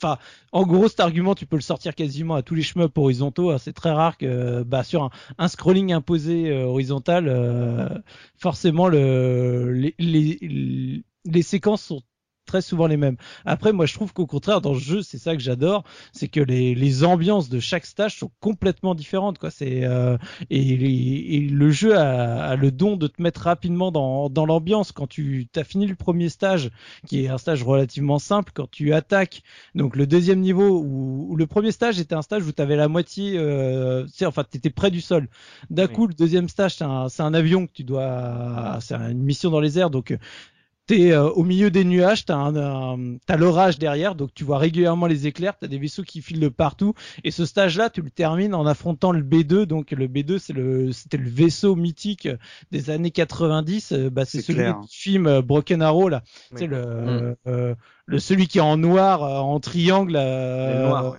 enfin, 0.00 0.18
en 0.52 0.66
gros, 0.66 0.88
cet 0.88 1.00
argument, 1.00 1.34
tu 1.34 1.46
peux 1.46 1.56
le 1.56 1.62
sortir 1.62 1.94
quasiment 1.94 2.34
à 2.34 2.42
tous 2.42 2.54
les 2.54 2.62
shmups 2.62 2.96
horizontaux. 2.96 3.50
hein. 3.50 3.58
C'est 3.58 3.72
très 3.72 3.90
rare 3.90 4.16
que, 4.18 4.62
bah, 4.62 4.84
sur 4.84 5.10
un, 5.38 5.48
scrolling 5.48 5.92
imposé 5.92 6.50
euh, 6.50 6.64
horizontal, 6.64 7.28
euh, 7.28 7.88
forcément, 8.36 8.88
le, 8.88 9.72
les, 9.72 9.94
les, 9.98 11.04
les 11.24 11.42
séquences 11.42 11.82
sont 11.82 12.02
très 12.48 12.62
souvent 12.62 12.86
les 12.86 12.96
mêmes. 12.96 13.16
Après, 13.44 13.72
moi, 13.72 13.86
je 13.86 13.94
trouve 13.94 14.12
qu'au 14.12 14.26
contraire, 14.26 14.60
dans 14.60 14.72
le 14.72 14.78
jeu, 14.78 15.02
c'est 15.02 15.18
ça 15.18 15.36
que 15.36 15.42
j'adore, 15.42 15.84
c'est 16.12 16.28
que 16.28 16.40
les, 16.40 16.74
les 16.74 17.04
ambiances 17.04 17.48
de 17.48 17.60
chaque 17.60 17.86
stage 17.86 18.16
sont 18.18 18.30
complètement 18.40 18.94
différentes, 18.94 19.38
quoi. 19.38 19.50
C'est 19.50 19.84
euh, 19.84 20.16
et, 20.50 21.36
et, 21.36 21.40
le 21.40 21.70
jeu 21.70 21.96
a, 21.96 22.44
a, 22.46 22.56
le 22.56 22.72
don 22.72 22.96
de 22.96 23.06
te 23.06 23.20
mettre 23.22 23.42
rapidement 23.42 23.92
dans, 23.92 24.30
dans 24.30 24.46
l'ambiance 24.46 24.92
quand 24.92 25.06
tu 25.06 25.46
as 25.54 25.64
fini 25.64 25.86
le 25.86 25.94
premier 25.94 26.30
stage, 26.30 26.70
qui 27.06 27.24
est 27.24 27.28
un 27.28 27.38
stage 27.38 27.62
relativement 27.62 28.18
simple, 28.18 28.52
quand 28.54 28.70
tu 28.70 28.94
attaques 28.94 29.42
donc 29.74 29.94
le 29.94 30.06
deuxième 30.06 30.40
niveau 30.40 30.82
où, 30.82 31.36
le 31.36 31.46
premier 31.46 31.70
stage 31.70 32.00
était 32.00 32.14
un 32.14 32.22
stage 32.22 32.46
où 32.46 32.52
tu 32.52 32.62
avais 32.62 32.76
la 32.76 32.88
moitié, 32.88 33.34
euh, 33.36 34.06
enfin, 34.24 34.42
tu 34.50 34.56
étais 34.56 34.70
près 34.70 34.90
du 34.90 35.02
sol. 35.02 35.28
D'un 35.68 35.86
coup, 35.86 36.06
le 36.06 36.14
deuxième 36.14 36.48
stage, 36.48 36.76
c'est 36.76 36.84
un, 36.84 37.06
un, 37.18 37.34
avion 37.34 37.66
que 37.66 37.72
tu 37.72 37.84
dois, 37.84 38.78
c'est 38.80 38.94
une 38.94 39.22
mission 39.22 39.50
dans 39.50 39.60
les 39.60 39.78
airs, 39.78 39.90
donc 39.90 40.16
t'es 40.88 41.12
euh, 41.12 41.28
au 41.28 41.44
milieu 41.44 41.70
des 41.70 41.84
nuages, 41.84 42.24
t'as 42.24 42.36
un, 42.36 43.18
t'as 43.26 43.36
l'orage 43.36 43.78
derrière, 43.78 44.14
donc 44.14 44.30
tu 44.34 44.42
vois 44.42 44.58
régulièrement 44.58 45.06
les 45.06 45.26
éclairs, 45.26 45.56
t'as 45.56 45.68
des 45.68 45.78
vaisseaux 45.78 46.02
qui 46.02 46.22
filent 46.22 46.40
de 46.40 46.48
partout. 46.48 46.94
Et 47.22 47.30
ce 47.30 47.44
stage-là, 47.44 47.90
tu 47.90 48.00
le 48.02 48.10
termines 48.10 48.54
en 48.54 48.66
affrontant 48.66 49.12
le 49.12 49.22
B2. 49.22 49.64
Donc 49.64 49.92
le 49.92 50.08
B2, 50.08 50.38
c'est 50.38 50.54
le, 50.54 50.90
c'était 50.90 51.18
le 51.18 51.28
vaisseau 51.28 51.76
mythique 51.76 52.28
des 52.72 52.90
années 52.90 53.10
90. 53.10 53.92
Euh, 53.92 54.10
bah, 54.10 54.24
c'est 54.24 54.40
celui 54.40 54.64
du 54.64 54.88
film 54.90 55.26
euh, 55.26 55.42
Broken 55.42 55.82
Arrow 55.82 56.08
là. 56.08 56.22
C'est 56.56 56.66
le, 56.66 57.36
mm. 57.46 57.74
le 58.06 58.18
celui 58.18 58.48
qui 58.48 58.58
est 58.58 58.62
en 58.62 58.78
noir, 58.78 59.22
en 59.22 59.60
triangle. 59.60 60.14
noir, 60.14 61.12
ouais 61.12 61.18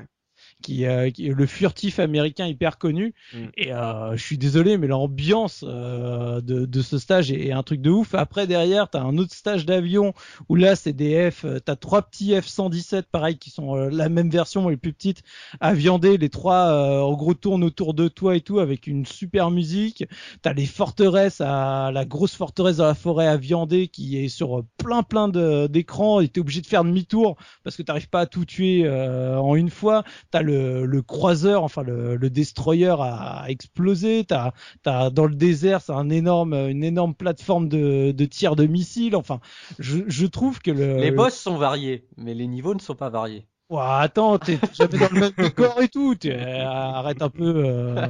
qui, 0.61 0.85
euh, 0.85 1.09
qui, 1.09 1.27
le 1.29 1.45
furtif 1.45 1.99
américain 1.99 2.45
hyper 2.45 2.77
connu. 2.77 3.13
Mm. 3.33 3.37
Et 3.57 3.73
euh, 3.73 4.15
je 4.15 4.23
suis 4.23 4.37
désolé, 4.37 4.77
mais 4.77 4.87
l'ambiance 4.87 5.63
euh, 5.67 6.41
de, 6.41 6.65
de, 6.65 6.81
ce 6.81 6.97
stage 6.97 7.31
est, 7.31 7.51
un 7.51 7.63
truc 7.63 7.81
de 7.81 7.89
ouf. 7.89 8.13
Après 8.13 8.47
derrière, 8.47 8.89
t'as 8.89 9.01
un 9.01 9.17
autre 9.17 9.33
stage 9.33 9.65
d'avion 9.65 10.13
où 10.49 10.55
là 10.55 10.75
c'est 10.75 10.93
des 10.93 11.31
F, 11.31 11.45
t'as 11.65 11.75
trois 11.75 12.01
petits 12.01 12.33
F-117 12.33 13.03
pareil 13.11 13.37
qui 13.37 13.49
sont 13.49 13.75
la 13.75 14.09
même 14.09 14.29
version 14.29 14.63
mais 14.63 14.71
les 14.71 14.77
plus 14.77 14.93
petites 14.93 15.23
à 15.59 15.73
viander. 15.73 16.17
Les 16.17 16.29
trois 16.29 17.01
en 17.03 17.13
gros 17.13 17.33
tournent 17.33 17.63
autour 17.63 17.93
de 17.93 18.07
toi 18.07 18.35
et 18.35 18.41
tout 18.41 18.59
avec 18.59 18.87
une 18.87 19.05
super 19.05 19.51
musique. 19.51 20.05
T'as 20.41 20.53
les 20.53 20.65
forteresses, 20.65 21.41
à 21.41 21.91
la 21.91 22.05
grosse 22.05 22.35
forteresse 22.35 22.77
dans 22.77 22.85
la 22.85 22.95
forêt 22.95 23.27
à 23.27 23.37
viander 23.37 23.87
qui 23.87 24.17
est 24.17 24.29
sur 24.29 24.63
plein 24.77 25.03
plein 25.03 25.27
d'écrans 25.67 26.19
et 26.19 26.27
t'es 26.27 26.39
obligé 26.39 26.61
de 26.61 26.67
faire 26.67 26.83
demi-tour 26.83 27.37
parce 27.63 27.75
que 27.75 27.81
t'arrives 27.81 28.09
pas 28.09 28.21
à 28.21 28.25
tout 28.25 28.45
tuer 28.45 28.87
en 28.89 29.55
une 29.55 29.69
fois. 29.69 30.03
T'as 30.31 30.41
le, 30.49 31.01
croiseur, 31.01 31.63
enfin 31.63 31.83
le, 31.83 32.17
destroyer 32.29 32.95
a, 32.99 33.45
explosé. 33.47 34.25
T'as, 34.25 34.51
t'as 34.83 35.09
dans 35.09 35.25
le 35.25 35.35
désert, 35.35 35.81
c'est 35.81 35.93
un 35.93 36.09
énorme, 36.09 36.53
une 36.53 36.83
énorme 36.83 37.13
plateforme 37.13 37.69
de, 37.69 38.11
de 38.11 38.25
tir 38.25 38.55
de 38.55 38.65
missiles. 38.65 39.15
Enfin, 39.15 39.39
je, 39.79 39.99
je 40.07 40.25
trouve 40.25 40.59
que 40.59 40.71
le 40.71 40.97
les 40.97 41.11
boss 41.11 41.35
sont 41.35 41.57
variés, 41.57 42.05
mais 42.17 42.33
les 42.33 42.47
niveaux 42.47 42.73
ne 42.73 42.79
sont 42.79 42.95
pas 42.95 43.09
variés. 43.09 43.45
Ouah, 43.69 43.99
attends, 43.99 44.39
t'es 44.39 44.57
jamais 44.73 44.97
dans 44.97 45.13
le 45.13 45.19
même 45.19 45.31
décor 45.37 45.79
et 45.79 45.89
tout. 45.89 46.15
arrête 46.25 47.21
un 47.21 47.29
peu. 47.29 47.53
Euh... 47.55 48.07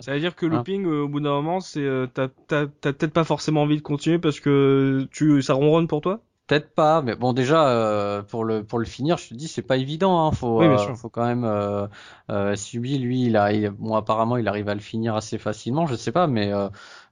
Ça 0.00 0.14
veut 0.14 0.20
dire 0.20 0.34
que 0.34 0.46
looping, 0.46 0.86
hein. 0.86 1.02
au 1.02 1.08
bout 1.08 1.20
d'un 1.20 1.30
moment, 1.30 1.60
c'est 1.60 1.80
euh, 1.80 2.06
t'as, 2.12 2.28
t'as, 2.46 2.66
t'as 2.80 2.94
peut-être 2.94 3.12
pas 3.12 3.24
forcément 3.24 3.62
envie 3.62 3.76
de 3.76 3.82
continuer 3.82 4.18
parce 4.18 4.40
que 4.40 5.06
tu 5.10 5.42
ça 5.42 5.52
ronronne 5.52 5.88
pour 5.88 6.00
toi? 6.00 6.22
Peut-être 6.52 6.74
pas, 6.74 7.00
mais 7.00 7.16
bon 7.16 7.32
déjà 7.32 7.66
euh, 7.66 8.20
pour 8.20 8.44
le 8.44 8.62
pour 8.62 8.78
le 8.78 8.84
finir, 8.84 9.16
je 9.16 9.30
te 9.30 9.32
dis 9.32 9.48
c'est 9.48 9.62
pas 9.62 9.78
évident. 9.78 10.26
Hein, 10.26 10.32
faut 10.32 10.60
euh, 10.60 10.94
faut 10.96 11.08
quand 11.08 11.24
même 11.24 11.44
euh, 11.44 11.86
euh 12.28 12.54
Subi 12.56 12.98
lui 12.98 13.22
il 13.22 13.38
a 13.38 13.70
bon 13.70 13.94
apparemment 13.94 14.36
il 14.36 14.46
arrive 14.46 14.68
à 14.68 14.74
le 14.74 14.80
finir 14.80 15.16
assez 15.16 15.38
facilement, 15.38 15.86
je 15.86 15.94
sais 15.94 16.12
pas, 16.12 16.26
mais 16.26 16.52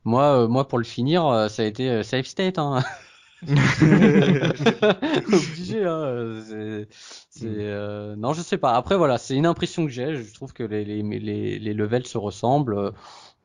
moi 0.05 0.47
moi 0.47 0.68
pour 0.68 0.76
le 0.76 0.84
finir 0.84 1.47
ça 1.49 1.62
a 1.62 1.64
été 1.64 2.03
safe 2.03 2.26
state. 2.26 2.59
Hein. 2.59 2.82
Obligé, 5.32 5.86
hein. 5.86 6.43
C'est, 7.30 8.14
non, 8.18 8.34
je 8.34 8.43
sais 8.43 8.59
pas. 8.59 8.74
Après, 8.74 8.99
voilà, 8.99 9.16
c'est 9.16 9.34
une 9.34 9.47
impression 9.47 9.86
que 9.86 9.91
j'ai. 9.91 10.16
Je 10.16 10.34
trouve 10.34 10.53
que 10.53 10.62
les, 10.62 10.84
les, 10.84 11.03
les, 11.03 11.59
les 11.59 11.72
levels 11.72 12.07
se 12.07 12.18
ressemblent 12.18 12.93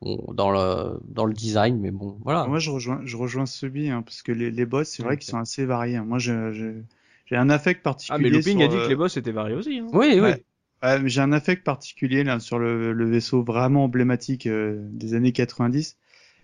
dans 0.02 0.50
le 0.50 1.00
dans 1.08 1.24
le 1.24 1.32
design 1.32 1.78
mais 1.80 1.90
bon 1.90 2.18
voilà. 2.22 2.46
Moi 2.46 2.58
je 2.58 2.70
rejoins 2.70 3.00
je 3.04 3.16
rejoins 3.16 3.46
Subi 3.46 3.88
hein, 3.88 4.02
parce 4.02 4.22
que 4.22 4.32
les, 4.32 4.50
les 4.50 4.66
boss 4.66 4.88
c'est 4.88 5.02
vrai 5.02 5.16
qu'ils 5.16 5.30
sont 5.30 5.38
assez 5.38 5.64
variés 5.64 5.96
hein. 5.96 6.04
moi 6.04 6.18
je, 6.18 6.52
j'ai 7.24 7.36
un 7.36 7.48
affect 7.48 7.82
particulier 7.82 8.18
ah 8.18 8.22
mais 8.22 8.28
Looping 8.30 8.62
a 8.62 8.68
dit 8.68 8.76
que 8.76 8.88
les 8.88 8.96
boss 8.96 9.16
étaient 9.16 9.32
variés 9.32 9.56
aussi 9.56 9.78
hein. 9.78 9.86
oui 9.92 10.20
oui. 10.20 10.32
J'ai 11.06 11.20
un 11.20 11.32
affect 11.32 11.64
particulier 11.64 12.22
là 12.22 12.38
sur 12.38 12.58
le, 12.58 12.92
le 12.92 13.10
vaisseau 13.10 13.42
vraiment 13.42 13.84
emblématique 13.84 14.46
euh, 14.46 14.86
des 14.92 15.14
années 15.14 15.32
90 15.32 15.96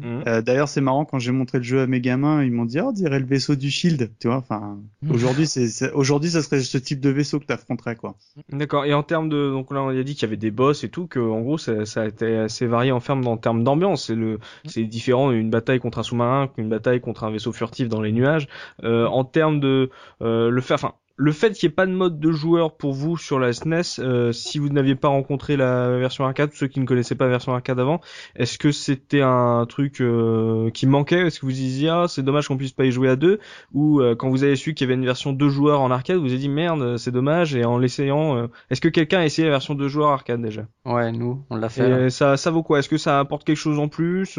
Mhm. 0.03 0.25
Euh, 0.27 0.43
D'ailleurs, 0.43 0.69
c'est 0.69 0.81
marrant 0.81 1.05
quand 1.05 1.19
j'ai 1.19 1.33
montré 1.33 1.59
le 1.59 1.65
jeu 1.65 1.81
à 1.81 1.87
mes 1.87 2.01
gamins, 2.01 2.43
ils 2.43 2.51
m'ont 2.51 2.65
dit, 2.65 2.81
oh, 2.81 2.89
on 2.89 2.93
dirait 2.93 3.21
le 3.21 3.27
vaisseau 3.27 3.55
du 3.55 3.71
Shield, 3.71 4.11
tu 4.19 4.29
vois. 4.29 4.37
Enfin, 4.37 4.79
mhm. 5.03 5.13
aujourd'hui, 5.13 5.47
c'est 5.47 5.93
aujourd'hui, 5.93 6.31
ça 6.31 6.43
serait 6.43 6.61
ce 6.61 6.79
type 6.79 7.01
de 7.01 7.11
vaisseau 7.11 7.39
que 7.39 7.47
t'affronterais, 7.47 7.97
quoi. 7.97 8.17
D'accord. 8.51 8.85
Et 8.85 8.95
en 8.95 9.03
termes 9.03 9.29
de, 9.29 9.51
donc 9.51 9.73
là, 9.73 9.83
on 9.83 9.89
a 9.89 10.03
dit 10.03 10.15
qu'il 10.15 10.23
y 10.23 10.27
avait 10.27 10.37
des 10.37 10.51
boss 10.51 10.85
et 10.85 10.89
tout, 10.89 11.07
que 11.07 11.21
en 11.21 11.41
gros, 11.41 11.59
ça, 11.59 11.87
ça 11.87 12.03
a 12.03 12.07
été 12.07 12.37
assez 12.37 12.67
varié 12.67 12.93
en, 12.93 13.01
en 13.09 13.37
termes 13.37 13.65
d'ambiance. 13.65 14.07
C'est 14.07 14.15
le, 14.15 14.33
mhm. 14.33 14.39
c'est 14.67 14.85
différent 14.85 15.31
une 15.31 15.51
bataille 15.51 15.79
contre 15.79 15.99
un 15.99 16.03
sous-marin 16.03 16.49
qu'une 16.49 16.69
bataille 16.69 17.01
contre 17.01 17.25
un 17.25 17.31
vaisseau 17.31 17.53
furtif 17.53 17.89
dans 17.89 18.01
les 18.01 18.13
nuages. 18.13 18.49
Euh, 18.83 19.07
en 19.07 19.25
termes 19.25 19.61
de 19.61 19.91
euh, 20.23 20.51
le 20.51 20.61
fait, 20.61 20.75
enfin, 20.75 20.95
le 21.23 21.31
fait 21.31 21.53
qu'il 21.53 21.69
n'y 21.69 21.73
ait 21.73 21.75
pas 21.77 21.87
de 21.87 21.93
mode 21.93 22.19
de 22.19 22.33
joueur 22.33 22.77
pour 22.77 22.93
vous 22.93 23.17
sur 23.17 23.39
la 23.39 23.53
SNES, 23.53 24.01
e 24.01 24.01
euh, 24.01 24.33
si 24.33 24.59
vous 24.59 24.71
n'aviez 24.71 24.97
pas 24.97 25.07
rencontré 25.07 25.57
la 25.57 25.97
version 25.97 26.25
arcade, 26.25 26.51
ceux 26.53 26.67
qui 26.67 26.81
ne 26.81 26.85
connaissaient 26.85 27.15
pas 27.15 27.27
la 27.27 27.31
version 27.31 27.55
arcade 27.55 27.79
avant, 27.79 28.01
est-ce 28.35 28.59
que 28.59 28.73
c'était 28.73 29.23
un 29.23 29.65
truc 29.69 30.01
euh, 30.01 30.71
qui 30.71 30.89
manquait? 30.89 31.29
Est-ce 31.29 31.39
que 31.39 31.47
vous 31.47 31.53
disiez 31.53 31.91
ah 31.91 32.07
c'est 32.09 32.23
dommage 32.23 32.49
qu'on 32.49 32.57
puisse 32.57 32.73
pas 32.73 32.87
y 32.87 32.91
jouer 32.91 33.09
à 33.09 33.15
deux? 33.15 33.39
Ou 33.73 34.01
euh, 34.01 34.17
quand 34.17 34.31
vous 34.31 34.43
avez 34.43 34.57
su 34.57 34.75
qu'il 34.75 34.89
y 34.89 34.91
avait 34.91 34.99
une 34.99 35.05
version 35.05 35.33
deux 35.33 35.49
joueurs 35.49 35.81
en 35.81 35.93
arcade, 35.93 36.17
vous 36.17 36.27
avez 36.27 36.39
dit 36.39 36.49
merde 36.49 36.97
c'est 36.97 37.13
dommage 37.13 37.55
et 37.55 37.65
en 37.65 37.79
l'essayant, 37.79 38.49
est-ce 38.71 38.81
que 38.81 38.89
quelqu'un 38.89 39.21
a 39.21 39.25
essayé 39.25 39.47
la 39.47 39.53
version 39.53 39.75
deux 39.75 39.89
joueurs 39.89 40.11
arcade 40.11 40.43
déjà? 40.43 40.67
Ouais 40.85 41.13
nous 41.13 41.45
on 41.51 41.57
l'a 41.57 41.69
fait. 41.69 42.07
Et 42.07 42.11
ça 42.11 42.37
ça 42.37 42.51
vaut 42.51 42.65
quoi? 42.65 42.81
Est-ce 42.81 42.89
que 42.89 42.99
ça 42.99 43.21
apporte 43.21 43.45
quelque 43.45 43.57
chose 43.57 43.79
en 43.79 43.87
plus 43.87 44.39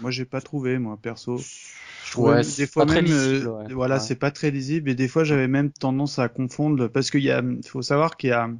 Moi 0.00 0.10
j'ai 0.12 0.24
pas 0.24 0.40
trouvé 0.40 0.78
moi 0.78 0.96
perso 1.02 1.38
ouais, 2.16 2.42
des 2.56 2.66
fois 2.66 2.84
même, 2.86 3.06
euh, 3.08 3.64
voilà, 3.70 3.98
c'est 3.98 4.16
pas 4.16 4.30
très 4.30 4.50
lisible 4.50 4.90
et 4.90 4.94
des 4.94 5.08
fois 5.08 5.24
j'avais 5.24 5.48
même 5.48 5.70
tendance 5.70 6.18
à 6.18 6.28
confondre 6.28 6.88
parce 6.88 7.10
qu'il 7.10 7.22
y 7.22 7.30
a, 7.30 7.42
faut 7.66 7.82
savoir 7.82 8.16
qu'il 8.16 8.30
y 8.30 8.32
a 8.32 8.50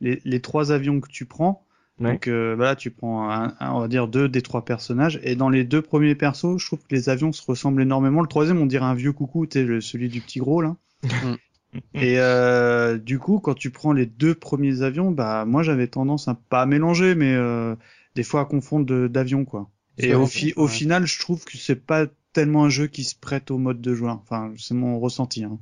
les, 0.00 0.20
les, 0.24 0.40
trois 0.40 0.72
avions 0.72 1.00
que 1.00 1.08
tu 1.08 1.24
prends. 1.24 1.66
Donc 1.98 2.28
euh, 2.28 2.54
voilà, 2.54 2.76
tu 2.76 2.90
prends 2.90 3.30
un, 3.30 3.54
on 3.60 3.80
va 3.80 3.88
dire 3.88 4.06
deux 4.06 4.28
des 4.28 4.42
trois 4.42 4.64
personnages 4.64 5.18
et 5.22 5.34
dans 5.34 5.48
les 5.48 5.64
deux 5.64 5.80
premiers 5.80 6.14
persos, 6.14 6.58
je 6.58 6.66
trouve 6.66 6.80
que 6.80 6.94
les 6.94 7.08
avions 7.08 7.32
se 7.32 7.42
ressemblent 7.44 7.80
énormément. 7.80 8.20
Le 8.20 8.28
troisième, 8.28 8.60
on 8.60 8.66
dirait 8.66 8.84
un 8.84 8.94
vieux 8.94 9.12
coucou, 9.12 9.46
tu 9.46 9.80
celui 9.80 10.08
du 10.10 10.20
petit 10.20 10.38
gros 10.38 10.60
là. 10.60 10.76
Mm. 11.02 11.78
et 11.94 12.18
euh, 12.18 12.98
du 12.98 13.18
coup, 13.18 13.38
quand 13.38 13.54
tu 13.54 13.70
prends 13.70 13.92
les 13.92 14.06
deux 14.06 14.34
premiers 14.34 14.82
avions, 14.82 15.10
bah 15.10 15.44
moi 15.46 15.62
j'avais 15.62 15.86
tendance 15.86 16.28
à 16.28 16.34
pas 16.34 16.62
à 16.62 16.66
mélanger, 16.66 17.14
mais 17.14 17.34
euh, 17.34 17.74
des 18.14 18.22
fois 18.22 18.42
à 18.42 18.44
confondre 18.44 19.08
d'avions 19.08 19.44
quoi. 19.44 19.70
Et 19.98 20.14
au, 20.14 20.28
au 20.56 20.68
final, 20.68 21.06
je 21.06 21.18
trouve 21.18 21.44
que 21.46 21.56
c'est 21.56 21.86
pas 21.86 22.06
tellement 22.36 22.64
un 22.64 22.68
jeu 22.68 22.86
qui 22.86 23.02
se 23.02 23.14
prête 23.18 23.50
au 23.50 23.56
mode 23.56 23.80
de 23.80 23.94
joueur. 23.94 24.18
Enfin, 24.20 24.52
c'est 24.58 24.74
mon 24.74 25.00
ressenti. 25.00 25.42
Hein. 25.42 25.58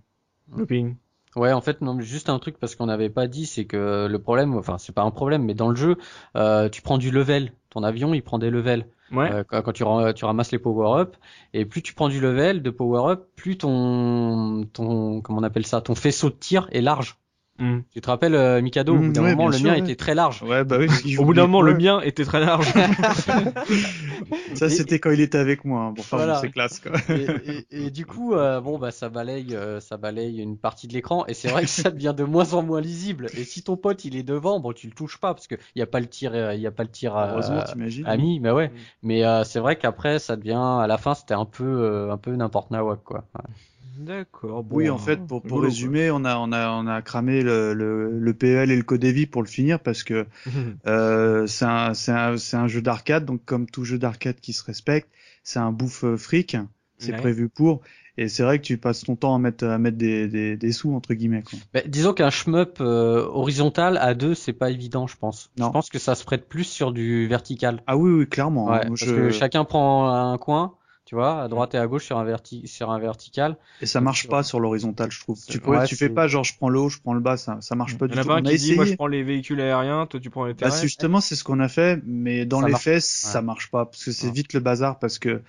Ouais, 1.37 1.53
en 1.53 1.61
fait, 1.61 1.81
non, 1.83 2.01
juste 2.01 2.29
un 2.29 2.41
truc 2.41 2.59
parce 2.59 2.75
qu'on 2.75 2.87
n'avait 2.87 3.11
pas 3.11 3.29
dit, 3.29 3.47
c'est 3.47 3.65
que 3.65 4.09
le 4.11 4.19
problème, 4.19 4.55
enfin, 4.57 4.77
c'est 4.79 4.93
pas 4.93 5.03
un 5.03 5.13
problème, 5.13 5.45
mais 5.45 5.55
dans 5.55 5.69
le 5.69 5.77
jeu, 5.77 5.97
euh, 6.35 6.69
tu 6.69 6.83
prends 6.83 6.99
du 6.99 7.13
level. 7.13 7.53
Ton 7.71 7.85
avion, 7.85 8.13
il 8.13 8.23
prend 8.23 8.41
des 8.41 8.51
levels. 8.51 8.89
Ouais. 9.13 9.31
Euh, 9.31 9.45
quand 9.45 9.73
tu, 9.73 9.85
tu 10.17 10.25
ramasses 10.25 10.51
les 10.51 10.59
power-up, 10.59 11.17
et 11.53 11.65
plus 11.65 11.81
tu 11.81 11.95
prends 11.95 12.09
du 12.09 12.21
level 12.21 12.61
de 12.61 12.71
power-up, 12.71 13.29
plus 13.37 13.57
ton, 13.57 14.67
ton, 14.73 15.21
comment 15.21 15.39
on 15.39 15.45
appelle 15.45 15.67
ça, 15.67 15.81
ton 15.81 15.95
faisceau 15.95 16.29
de 16.29 16.35
tir 16.35 16.69
est 16.73 16.81
large. 16.81 17.21
Mm. 17.59 17.81
Tu 17.93 18.01
te 18.01 18.07
rappelles 18.09 18.35
euh, 18.35 18.61
Mikado 18.61 18.95
Au 18.95 18.99
bout 18.99 19.13
d'un 19.13 19.23
mm, 19.23 19.31
moment, 19.31 19.49
le 19.49 19.59
mien 19.61 19.75
était 19.75 19.95
très 19.95 20.15
large. 20.15 20.43
Ouais, 20.43 20.65
bah 20.65 20.77
oui. 20.79 21.17
au 21.19 21.25
bout 21.25 21.35
d'un 21.35 21.43
moment, 21.43 21.63
le 21.63 21.75
mien 21.75 22.01
était 22.01 22.25
très 22.25 22.41
large. 22.41 22.67
ça, 24.55 24.69
c'était 24.69 24.99
quand 24.99 25.13
il 25.13 25.21
était 25.21 25.39
avec 25.39 25.65
moi. 25.65 25.83
Hein, 25.83 25.93
bon, 25.93 26.01
enfin, 26.01 26.39
c'est 26.41 26.51
classe. 26.51 26.81
Quoi. 26.81 26.93
Et, 27.11 27.27
et, 27.71 27.87
et, 27.87 27.91
du 27.91 28.07
coup, 28.07 28.35
euh, 28.35 28.61
bon, 28.61 28.79
bah, 28.79 28.91
ça 28.91 29.09
balaye, 29.09 29.55
euh, 29.55 29.79
ça 29.79 29.97
balaye 29.97 30.41
une 30.41 30.59
partie 30.59 30.89
de 30.89 30.95
l'écran, 30.95 31.27
et 31.29 31.35
c'est 31.35 31.49
vrai 31.49 31.63
que 31.63 31.69
ça 31.69 31.91
devient 31.93 32.15
de 32.17 32.25
moins 32.25 32.55
en 32.55 32.63
moins 32.63 32.81
lisible. 32.81 33.29
Et 33.37 33.45
si 33.45 33.63
ton 33.63 33.77
pote 33.77 34.05
il 34.05 34.17
est 34.17 34.25
devant, 34.25 34.59
bon, 34.59 34.73
tu 34.73 34.89
le 34.89 34.93
touches 34.93 35.19
pas 35.19 35.33
parce 35.33 35.47
qu'il 35.47 35.59
n'y 35.77 35.83
a 35.83 35.87
pas 35.87 36.01
le 36.01 36.07
tir, 36.07 36.35
il 36.55 36.61
y 36.61 36.67
a 36.67 36.73
pas 36.73 36.83
le 36.83 36.91
tir 36.91 37.17
ami, 37.17 38.41
mais 38.41 38.51
ouais. 38.51 38.69
Mm. 38.69 38.73
Mais 39.05 39.45
c'est 39.45 39.61
vrai 39.61 39.77
qu'après, 39.77 40.19
ça 40.19 40.35
devient, 40.35 40.81
à 40.81 40.87
la 40.89 40.99
fin, 40.99 41.15
c'était 41.15 41.35
un 41.35 41.47
peu, 41.47 42.11
un 42.11 42.19
peu 42.19 42.35
n'importe 42.35 42.73
nawak, 42.73 43.05
quoi. 43.05 43.25
Ouais. 43.37 43.55
D'accord. 43.99 44.65
oui, 44.71 44.91
en 44.91 44.99
fait, 44.99 45.27
pour, 45.27 45.43
pour 45.43 45.63
résumer, 45.63 46.11
on 46.11 46.25
a, 46.25 46.37
on 46.37 46.53
a, 46.53 46.71
on 46.71 46.87
a 46.87 47.03
cramé 47.03 47.43
le, 47.43 47.75
le, 47.75 48.19
le 48.19 48.35
PL 48.35 48.71
et 48.71 48.77
le 48.77 48.83
Codevi 48.83 49.27
pour 49.27 49.43
le 49.43 49.49
finir 49.49 49.81
parce 49.81 50.03
que 50.03 50.27
euh, 50.87 51.47
c'est 51.47 51.65
un, 51.65 51.93
un, 52.09 52.37
un, 52.53 52.69
jeu 52.69 52.83
d'arcade, 52.83 53.25
donc 53.25 53.45
comme 53.45 53.67
tout 53.67 53.85
jeu 53.85 53.99
d'arcade 53.99 54.37
qui 54.41 54.53
se 54.53 54.65
respecte, 54.65 55.09
c'est 55.43 55.59
un 55.59 55.73
bouffe 55.73 56.05
fric, 56.17 56.57
c'est 56.99 57.13
prévu 57.13 57.49
pour. 57.49 57.83
Et 58.17 58.29
c'est 58.29 58.45
vrai 58.45 58.61
que 58.61 58.65
tu 58.65 58.79
passes 58.79 59.03
ton 59.03 59.17
temps 59.17 59.35
à 59.35 59.39
mettre, 59.39 59.67
à 59.67 59.77
mettre 59.77 59.99
des, 59.99 60.29
des, 60.29 60.57
des 60.57 60.73
sous 60.73 60.95
entre 60.95 61.15
guillemets. 61.15 61.43
Quoi. 61.43 61.59
Bah, 61.73 61.81
disons 61.85 62.13
qu'un 62.13 62.31
shmup 62.31 62.79
euh, 62.81 63.27
horizontal 63.27 63.97
à 63.97 64.15
deux, 64.15 64.35
c'est 64.35 64.53
pas 64.53 64.71
évident, 64.71 65.09
je 65.09 65.17
pense. 65.17 65.51
Je 65.59 65.65
pense 65.65 65.91
que 65.91 65.99
ça 65.99 66.15
se 66.15 66.25
prête 66.25 66.49
plus 66.49 66.63
sur 66.63 66.93
du 66.93 67.27
vertical. 67.27 67.83
Ah 67.89 67.97
oui, 67.97 68.13
oui, 68.13 68.29
clairement. 68.29 68.73
Hein. 68.73 68.83
parce 68.87 69.05
que 69.05 69.31
chacun 69.31 69.65
prend 69.65 70.09
un 70.09 70.39
coin 70.39 70.75
tu 71.05 71.15
vois, 71.15 71.43
à 71.43 71.49
droite 71.49 71.75
et 71.75 71.79
à 71.79 71.87
gauche 71.87 72.05
sur 72.05 72.19
un, 72.19 72.25
verti 72.25 72.67
sur 72.67 72.91
un 72.91 72.99
vertical. 72.99 73.57
Et 73.81 73.87
ça 73.87 74.01
marche 74.01 74.29
pas 74.29 74.43
sur 74.43 74.61
l'horizontal, 74.61 75.11
je 75.11 75.21
trouve. 75.21 75.39
Tu, 75.47 75.59
pourrais, 75.61 75.87
tu 75.87 75.97
fais 75.97 76.09
pas 76.09 76.29
genre 76.29 76.45
je 76.45 76.57
prends 76.57 76.69
le 76.69 76.79
haut, 76.81 76.89
je 76.89 77.01
prends 77.01 77.15
le 77.15 77.21
bas, 77.21 77.37
ça, 77.37 77.59
ça 77.61 77.75
marche 77.75 77.99
pas 77.99 78.07
du 78.07 78.15
tout. 78.15 78.21
Il 78.21 78.27
y 78.27 78.31
en 78.31 78.37
a 78.37 78.43
qui 78.43 78.57
dit, 78.57 78.75
moi 78.75 78.85
je 78.85 78.95
prends 78.95 79.07
les 79.07 79.23
véhicules 79.23 79.61
aériens, 79.61 80.07
toi 80.07 80.21
tu 80.21 80.31
prends 80.31 80.47
les 80.47 80.55
bah, 80.55 80.61
terrestres. 80.61 80.83
justement, 80.83 81.21
c'est 81.21 81.37
ce 81.37 81.45
qu'on 81.45 81.61
a 81.61 81.69
fait, 81.69 82.01
mais 82.07 82.47
dans 82.47 82.61
les 82.61 82.75
faits, 82.75 83.03
ça 83.03 83.43
marche 83.43 83.71
pas, 83.71 83.87
parce 83.87 84.05
que 84.05 84.13
c'est 84.13 84.31
vite 84.31 84.53
le 84.53 84.61
bazar, 84.61 84.99
parce 84.99 85.19
que 85.19 85.43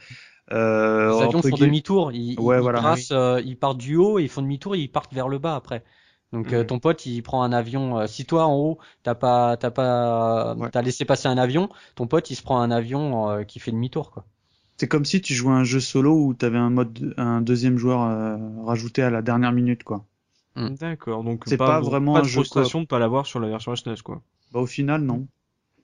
euh, 0.51 1.11
les 1.11 1.23
avions 1.23 1.41
font 1.41 1.57
demi-tour, 1.57 2.11
ils, 2.11 2.39
ouais, 2.39 2.59
voilà. 2.59 2.95
Euh, 3.11 3.41
ils 3.43 3.57
partent 3.57 3.79
du 3.79 3.95
haut 3.95 4.19
ils 4.19 4.29
font 4.29 4.43
demi-tour 4.43 4.75
et 4.75 4.79
ils 4.79 4.89
partent 4.89 5.13
vers 5.13 5.27
le 5.27 5.39
bas 5.39 5.55
après. 5.55 5.83
Donc 6.35 6.51
euh, 6.51 6.63
ton 6.63 6.79
pote 6.79 7.05
il 7.05 7.21
prend 7.21 7.43
un 7.43 7.53
avion. 7.53 7.99
Euh, 7.99 8.07
si 8.07 8.25
toi 8.25 8.45
en 8.45 8.55
haut 8.55 8.77
t'as 9.03 9.15
pas 9.15 9.57
t'as 9.57 9.71
pas 9.71 10.55
t'as 10.71 10.81
laissé 10.81 11.05
passer 11.05 11.27
un 11.27 11.37
avion, 11.37 11.69
ton 11.95 12.07
pote 12.07 12.29
il 12.29 12.35
se 12.35 12.43
prend 12.43 12.59
un 12.59 12.71
avion 12.71 13.29
euh, 13.29 13.43
qui 13.43 13.59
fait 13.59 13.71
demi-tour 13.71 14.11
quoi. 14.11 14.25
C'est 14.77 14.87
comme 14.87 15.05
si 15.05 15.21
tu 15.21 15.33
jouais 15.33 15.53
un 15.53 15.63
jeu 15.63 15.79
solo 15.79 16.15
où 16.15 16.33
t'avais 16.33 16.57
un 16.57 16.69
mode 16.69 17.13
un 17.17 17.41
deuxième 17.41 17.77
joueur 17.77 18.39
rajouté 18.65 19.01
à 19.01 19.09
la 19.09 19.21
dernière 19.21 19.51
minute 19.51 19.83
quoi. 19.83 20.05
Mm. 20.55 20.75
D'accord, 20.75 21.23
donc 21.23 21.43
c'est 21.45 21.57
pas, 21.57 21.79
vraiment 21.81 22.13
pas 22.13 22.21
de 22.21 22.27
frustration 22.27 22.81
de 22.81 22.87
pas 22.87 22.99
l'avoir 22.99 23.25
sur 23.25 23.39
la 23.39 23.47
version 23.47 23.75
SNES 23.75 24.01
quoi. 24.03 24.21
Bah 24.51 24.59
au 24.59 24.65
final 24.65 25.01
non. 25.01 25.27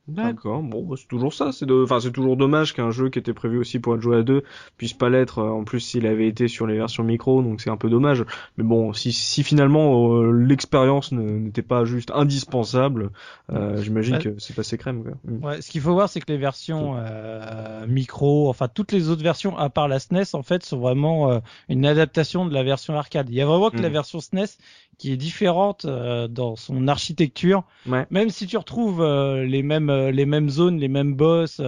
D'accord, 0.08 0.64
bon, 0.64 0.84
bah, 0.84 0.96
c'est 0.98 1.08
toujours 1.08 1.34
ça. 1.34 1.52
C'est 1.52 1.66
de... 1.66 1.84
enfin, 1.84 2.00
c'est 2.00 2.12
toujours 2.12 2.36
dommage 2.36 2.74
qu'un 2.74 2.90
jeu 2.92 3.10
qui 3.10 3.20
était 3.20 3.34
prévu 3.34 3.60
aussi 3.60 3.80
pour 3.80 3.96
être 3.96 4.02
joué 4.02 4.18
à 4.18 4.24
deux 4.24 4.44
puisse 4.78 4.94
pas 4.94 5.10
l'être. 5.10 5.40
Euh, 5.40 5.50
en 5.50 5.64
plus, 5.64 5.80
s'il 5.80 6.08
avait 6.08 6.28
été 6.28 6.48
sur 6.48 6.66
les 6.66 6.76
versions 6.76 7.04
micro, 7.04 7.42
donc 7.42 7.62
c'est 7.62 7.70
un 7.70 7.78
peu 7.78 7.90
dommage. 7.90 8.26
Mais 8.58 8.64
bon, 8.64 8.94
si, 8.94 9.12
si 9.12 9.44
finalement 9.44 10.18
euh, 10.18 10.32
l'expérience 10.32 11.12
n'était 11.12 11.62
pas 11.62 11.86
juste 11.86 12.12
indispensable, 12.14 13.12
euh, 13.52 13.82
j'imagine 13.82 14.18
que 14.18 14.36
c'est 14.40 14.56
passé 14.56 14.78
crème. 14.78 15.04
Quoi. 15.04 15.14
Mm. 15.24 15.46
Ouais, 15.46 15.62
ce 15.62 15.70
qu'il 15.70 15.82
faut 15.82 15.94
voir, 15.94 16.10
c'est 16.10 16.20
que 16.20 16.32
les 16.32 16.40
versions 16.40 16.96
euh, 16.98 17.86
micro, 17.88 18.50
enfin 18.50 18.68
toutes 18.68 18.92
les 18.92 19.10
autres 19.10 19.24
versions 19.24 19.56
à 19.58 19.70
part 19.70 19.88
la 19.88 20.00
SNES, 20.00 20.34
en 20.34 20.44
fait, 20.44 20.64
sont 20.64 20.80
vraiment 20.80 21.42
une 21.70 21.86
adaptation 21.86 22.46
de 22.46 22.54
la 22.54 22.64
version 22.64 22.96
arcade. 22.96 23.30
Il 23.30 23.36
y 23.36 23.42
a 23.42 23.46
vraiment 23.46 23.70
que 23.70 23.78
la 23.78 23.90
mm. 23.90 23.94
version 23.94 24.20
SNES 24.20 24.58
qui 25.02 25.12
est 25.12 25.18
différente 25.18 25.86
euh, 25.86 26.28
dans 26.28 26.56
son 26.56 26.88
architecture. 26.88 27.64
Même 27.88 28.30
si 28.30 28.46
tu 28.46 28.56
retrouves 28.56 29.02
euh, 29.02 29.44
les 29.46 29.64
mêmes 29.64 29.90
euh, 29.90 29.91
les 30.12 30.26
mêmes 30.26 30.50
zones, 30.50 30.80
les 30.80 30.88
mêmes 30.88 31.14
boss, 31.14 31.62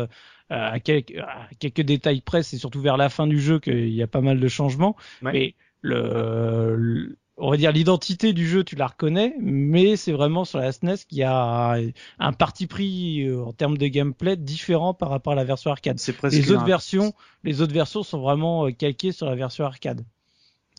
à 0.49 0.79
quelques, 0.79 1.13
quelques 1.59 1.81
détails 1.81 2.21
près, 2.21 2.43
c'est 2.43 2.57
surtout 2.57 2.81
vers 2.81 2.97
la 2.97 3.09
fin 3.09 3.27
du 3.27 3.39
jeu 3.39 3.59
qu'il 3.59 3.93
y 3.93 4.03
a 4.03 4.07
pas 4.07 4.21
mal 4.21 4.39
de 4.39 4.47
changements. 4.47 4.95
Mais 5.21 5.55
le, 5.81 7.17
on 7.37 7.49
va 7.49 7.57
dire 7.57 7.71
l'identité 7.71 8.33
du 8.33 8.47
jeu, 8.47 8.63
tu 8.63 8.75
la 8.75 8.87
reconnais, 8.87 9.35
mais 9.39 9.95
c'est 9.95 10.11
vraiment 10.11 10.45
sur 10.45 10.59
la 10.59 10.71
SNES 10.71 10.97
qu'il 11.07 11.17
y 11.17 11.23
a 11.23 11.77
un 12.19 12.33
parti 12.33 12.67
pris 12.67 13.27
en 13.35 13.51
termes 13.53 13.77
de 13.77 13.87
gameplay 13.87 14.37
différent 14.37 14.93
par 14.93 15.09
rapport 15.09 15.33
à 15.33 15.35
la 15.35 15.43
version 15.43 15.71
arcade. 15.71 15.99
les 16.31 16.51
autres 16.51 16.65
versions, 16.65 17.13
les 17.43 17.61
autres 17.61 17.73
versions 17.73 18.03
sont 18.03 18.19
vraiment 18.19 18.71
calquées 18.71 19.11
sur 19.11 19.25
la 19.25 19.35
version 19.35 19.65
arcade. 19.65 20.05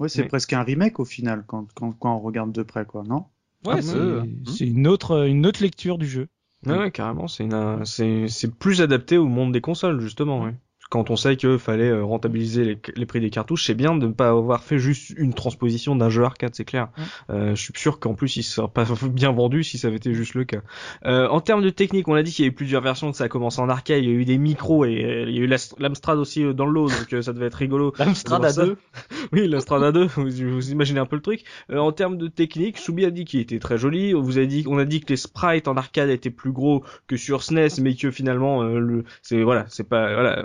Ouais, 0.00 0.08
c'est 0.08 0.24
presque 0.24 0.52
un 0.52 0.62
remake 0.62 0.98
au 0.98 1.04
final 1.04 1.44
quand, 1.46 1.72
quand, 1.74 1.92
quand 1.92 2.16
on 2.16 2.20
regarde 2.20 2.52
de 2.52 2.62
près, 2.62 2.84
quoi, 2.84 3.04
non? 3.04 3.26
Ouais, 3.64 3.76
ah, 3.78 4.22
c'est 4.46 4.66
une 4.66 4.86
autre 4.86 5.26
une 5.26 5.46
autre 5.46 5.62
lecture 5.62 5.96
du 5.98 6.06
jeu. 6.06 6.28
Ouais, 6.66 6.90
carrément, 6.90 7.28
c'est 7.28 7.48
c'est 7.84 8.28
c'est 8.28 8.54
plus 8.54 8.80
adapté 8.80 9.18
au 9.18 9.26
monde 9.28 9.52
des 9.52 9.60
consoles 9.60 10.00
justement. 10.00 10.42
Ouais 10.42 10.54
quand 10.94 11.10
on 11.10 11.16
sait 11.16 11.36
qu'il 11.36 11.58
fallait 11.58 11.88
euh, 11.88 12.04
rentabiliser 12.04 12.78
les, 12.94 13.06
prix 13.06 13.18
des 13.18 13.28
cartouches, 13.28 13.66
c'est 13.66 13.74
bien 13.74 13.96
de 13.96 14.06
ne 14.06 14.12
pas 14.12 14.28
avoir 14.28 14.62
fait 14.62 14.78
juste 14.78 15.10
une 15.16 15.34
transposition 15.34 15.96
d'un 15.96 16.08
jeu 16.08 16.22
arcade, 16.22 16.54
c'est 16.54 16.64
clair. 16.64 16.86
Euh, 17.30 17.56
je 17.56 17.60
suis 17.60 17.72
sûr 17.74 17.98
qu'en 17.98 18.14
plus 18.14 18.36
il 18.36 18.44
serait 18.44 18.68
pas 18.68 18.86
bien 19.02 19.32
vendu 19.32 19.64
si 19.64 19.76
ça 19.76 19.88
avait 19.88 19.96
été 19.96 20.14
juste 20.14 20.34
le 20.34 20.44
cas. 20.44 20.60
Euh, 21.04 21.26
en 21.26 21.40
termes 21.40 21.62
de 21.62 21.70
technique, 21.70 22.06
on 22.06 22.14
a 22.14 22.22
dit 22.22 22.30
qu'il 22.30 22.44
y 22.44 22.46
a 22.46 22.52
eu 22.52 22.54
plusieurs 22.54 22.80
versions, 22.80 23.10
que 23.10 23.16
ça 23.16 23.24
a 23.24 23.28
commencé 23.28 23.60
en 23.60 23.68
arcade, 23.68 24.04
il 24.04 24.08
y 24.08 24.12
a 24.12 24.14
eu 24.14 24.24
des 24.24 24.38
micros 24.38 24.84
et 24.84 25.04
euh, 25.04 25.24
il 25.28 25.34
y 25.36 25.40
a 25.40 25.42
eu 25.42 25.52
l'Amstrad 25.80 26.16
aussi 26.16 26.44
dans 26.54 26.64
le 26.64 26.72
lot, 26.72 26.86
donc 26.86 27.24
ça 27.24 27.32
devait 27.32 27.46
être 27.46 27.56
rigolo. 27.56 27.92
L'Amstrad 27.98 28.44
à 28.44 28.52
deux 28.52 28.76
Oui, 29.32 29.48
l'Amstrad 29.48 29.82
à 29.82 29.90
deux, 29.90 30.06
vous, 30.14 30.70
imaginez 30.70 31.00
un 31.00 31.06
peu 31.06 31.16
le 31.16 31.22
truc. 31.22 31.42
en 31.72 31.90
termes 31.90 32.18
de 32.18 32.28
technique, 32.28 32.78
Soubi 32.78 33.04
a 33.04 33.10
dit 33.10 33.24
qu'il 33.24 33.40
était 33.40 33.58
très 33.58 33.78
joli, 33.78 34.12
vous 34.12 34.38
avez 34.38 34.46
dit, 34.46 34.64
on 34.68 34.78
a 34.78 34.84
dit 34.84 35.00
que 35.00 35.08
les 35.08 35.16
sprites 35.16 35.66
en 35.66 35.76
arcade 35.76 36.08
étaient 36.08 36.30
plus 36.30 36.52
gros 36.52 36.84
que 37.08 37.16
sur 37.16 37.42
SNES, 37.42 37.80
mais 37.80 37.96
que 37.96 38.12
finalement, 38.12 38.62
le, 38.62 39.02
c'est 39.22 39.42
voilà, 39.42 39.64
c'est 39.68 39.88
pas 39.88 40.14
voilà 40.14 40.44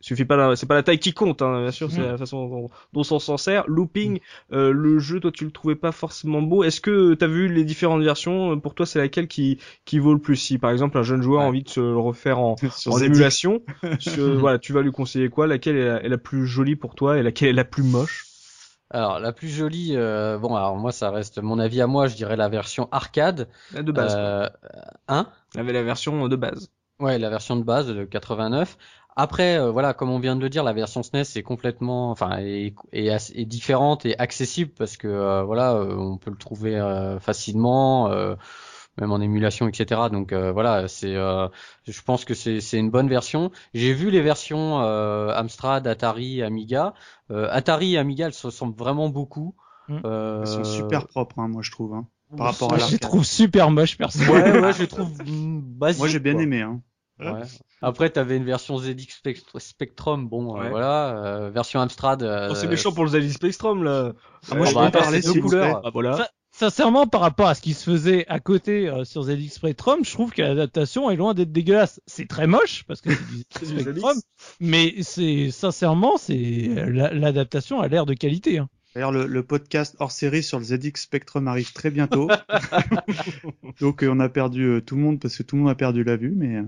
suffit 0.00 0.24
pas 0.24 0.56
c'est 0.56 0.66
pas 0.66 0.74
la 0.74 0.82
taille 0.82 0.98
qui 0.98 1.12
compte 1.12 1.42
hein, 1.42 1.62
bien 1.62 1.70
sûr 1.70 1.90
c'est 1.90 2.00
mm. 2.00 2.12
la 2.12 2.18
façon 2.18 2.68
dont, 2.92 3.00
on 3.10 3.18
s'en 3.18 3.36
sert 3.36 3.64
looping 3.68 4.20
euh, 4.52 4.72
le 4.72 4.98
jeu 4.98 5.20
toi 5.20 5.30
tu 5.32 5.44
le 5.44 5.50
trouvais 5.50 5.74
pas 5.74 5.92
forcément 5.92 6.42
beau 6.42 6.64
est-ce 6.64 6.80
que 6.80 7.14
tu 7.14 7.24
as 7.24 7.28
vu 7.28 7.48
les 7.48 7.64
différentes 7.64 8.02
versions? 8.02 8.58
Pour 8.60 8.74
toi 8.74 8.86
c'est 8.86 8.98
laquelle 8.98 9.28
qui 9.28 9.58
qui 9.84 9.98
vaut 9.98 10.12
le 10.12 10.20
plus? 10.20 10.36
Si 10.36 10.58
par 10.58 10.70
exemple 10.70 10.98
un 10.98 11.02
jeune 11.02 11.22
joueur 11.22 11.42
a 11.42 11.46
envie 11.46 11.62
de 11.62 11.68
se 11.68 11.80
le 11.80 11.98
refaire 11.98 12.38
en, 12.38 12.56
en 12.86 12.98
émulation 12.98 13.62
voilà 14.16 14.58
tu 14.58 14.72
vas 14.72 14.82
lui 14.82 14.92
conseiller 14.92 15.28
quoi? 15.28 15.46
Laquelle 15.46 15.76
est 15.76 16.08
la, 16.08 16.18
plus 16.18 16.46
jolie 16.46 16.76
pour 16.76 16.94
toi 16.94 17.18
et 17.18 17.22
laquelle 17.22 17.48
est 17.48 17.52
la 17.52 17.64
plus 17.64 17.82
moche? 17.82 18.26
Alors 18.90 19.20
la 19.20 19.32
plus 19.32 19.48
jolie, 19.48 19.92
euh, 19.96 20.38
bon 20.38 20.54
alors 20.56 20.76
moi 20.76 20.92
ça 20.92 21.10
reste 21.10 21.38
mon 21.42 21.58
avis 21.58 21.82
à 21.82 21.86
moi, 21.86 22.06
je 22.06 22.16
dirais 22.16 22.36
la 22.36 22.48
version 22.48 22.88
arcade. 22.90 23.48
La 23.74 23.82
de 23.82 23.92
base. 23.92 24.14
Euh, 24.16 24.48
hein? 25.08 25.26
Avait 25.56 25.74
la 25.74 25.82
version 25.82 26.26
de 26.26 26.36
base. 26.36 26.70
Ouais, 26.98 27.18
la 27.18 27.28
version 27.28 27.56
de 27.56 27.62
base 27.62 27.88
de 27.88 28.04
89. 28.04 28.76
Après, 29.20 29.58
euh, 29.58 29.72
voilà, 29.72 29.94
comme 29.94 30.10
on 30.10 30.20
vient 30.20 30.36
de 30.36 30.40
le 30.40 30.48
dire, 30.48 30.62
la 30.62 30.72
version 30.72 31.02
SNES 31.02 31.24
est 31.34 31.42
complètement, 31.42 32.12
enfin, 32.12 32.38
est, 32.38 32.72
est, 32.92 33.44
différente 33.46 34.06
et 34.06 34.16
accessible 34.16 34.70
parce 34.78 34.96
que 34.96 35.08
euh, 35.08 35.42
voilà, 35.42 35.72
euh, 35.74 35.96
on 35.96 36.18
peut 36.18 36.30
le 36.30 36.36
trouver 36.36 36.78
facilement, 37.20 38.08
même 39.00 39.10
en 39.10 39.20
émulation, 39.20 39.66
etc. 39.66 40.02
Donc 40.12 40.32
voilà, 40.32 40.86
c'est, 40.86 41.14
je 41.14 42.02
pense 42.02 42.24
que 42.24 42.34
c'est 42.34 42.78
une 42.78 42.90
bonne 42.90 43.08
version. 43.08 43.50
J'ai 43.74 43.92
vu 43.92 44.12
les 44.12 44.20
versions 44.20 44.78
Amstrad, 44.78 45.88
Atari, 45.88 46.44
Amiga. 46.44 46.94
Atari 47.28 47.94
et 47.94 47.98
Amiga, 47.98 48.26
elles 48.26 48.34
se 48.34 48.46
ressemblent 48.46 48.78
vraiment 48.78 49.08
beaucoup. 49.08 49.56
Mmh. 49.88 49.98
Elles 50.04 50.46
sont 50.46 50.62
super 50.62 51.08
propres, 51.08 51.40
hein, 51.40 51.48
moi 51.48 51.62
je 51.62 51.72
trouve. 51.72 51.94
Hein, 51.94 52.06
par 52.36 52.52
rapport 52.52 52.72
à 52.72 52.78
je 52.78 52.92
les 52.92 52.98
trouve 52.98 53.24
super 53.24 53.72
moches, 53.72 53.96
personnellement. 53.96 54.60
Ouais, 54.60 54.66
ouais, 54.66 54.72
je 54.74 54.82
les 54.82 54.86
trouve 54.86 55.10
basiques. 55.26 55.98
Moi 55.98 56.08
j'ai 56.08 56.20
bien 56.20 56.38
aimé. 56.38 56.62
Hein. 56.62 56.80
Ouais. 57.20 57.42
Après, 57.82 58.10
t'avais 58.10 58.36
une 58.36 58.44
version 58.44 58.78
ZX 58.78 59.22
Spectrum, 59.58 60.28
bon, 60.28 60.60
euh, 60.60 60.68
voilà, 60.68 61.16
euh, 61.24 61.50
version 61.50 61.80
Amstrad. 61.80 62.22
Euh, 62.22 62.48
oh, 62.50 62.54
c'est 62.54 62.66
méchant 62.66 62.92
pour 62.92 63.04
le 63.04 63.10
ZX 63.10 63.32
Spectrum 63.34 63.82
là. 63.82 64.12
Ah, 64.50 64.54
moi, 64.54 64.66
je 64.66 64.78
vais 64.78 64.90
parler 64.90 65.20
de 65.20 65.40
couleurs. 65.40 65.82
Ah, 65.84 65.90
voilà. 65.92 66.28
Sincèrement, 66.50 67.06
par 67.06 67.20
rapport 67.20 67.46
à 67.46 67.54
ce 67.54 67.60
qui 67.60 67.72
se 67.72 67.88
faisait 67.88 68.26
à 68.26 68.40
côté 68.40 68.90
sur 69.04 69.22
ZX 69.22 69.48
Spectrum, 69.50 70.04
je 70.04 70.12
trouve 70.12 70.32
que 70.32 70.42
l'adaptation 70.42 71.08
est 71.10 71.16
loin 71.16 71.34
d'être 71.34 71.52
dégueulasse. 71.52 72.00
C'est 72.06 72.26
très 72.26 72.48
moche 72.48 72.84
parce 72.88 73.00
que 73.00 73.10
c'est 73.50 73.72
du 73.72 73.80
Spectrum, 73.80 74.16
mais 74.58 74.94
c'est 75.02 75.50
sincèrement, 75.52 76.16
c'est 76.16 76.68
l'adaptation 76.88 77.80
a 77.80 77.86
l'air 77.86 78.06
de 78.06 78.14
qualité. 78.14 78.58
Hein. 78.58 78.68
D'ailleurs, 78.94 79.12
le, 79.12 79.26
le, 79.26 79.42
podcast 79.42 79.96
hors 79.98 80.10
série 80.10 80.42
sur 80.42 80.58
le 80.58 80.64
ZX 80.64 80.92
Spectrum 80.96 81.46
arrive 81.46 81.72
très 81.72 81.90
bientôt. 81.90 82.28
Donc, 83.80 84.04
on 84.06 84.18
a 84.18 84.28
perdu 84.28 84.80
tout 84.84 84.96
le 84.96 85.02
monde 85.02 85.20
parce 85.20 85.36
que 85.36 85.42
tout 85.42 85.56
le 85.56 85.62
monde 85.62 85.70
a 85.70 85.74
perdu 85.74 86.04
la 86.04 86.16
vue, 86.16 86.32
mais 86.34 86.62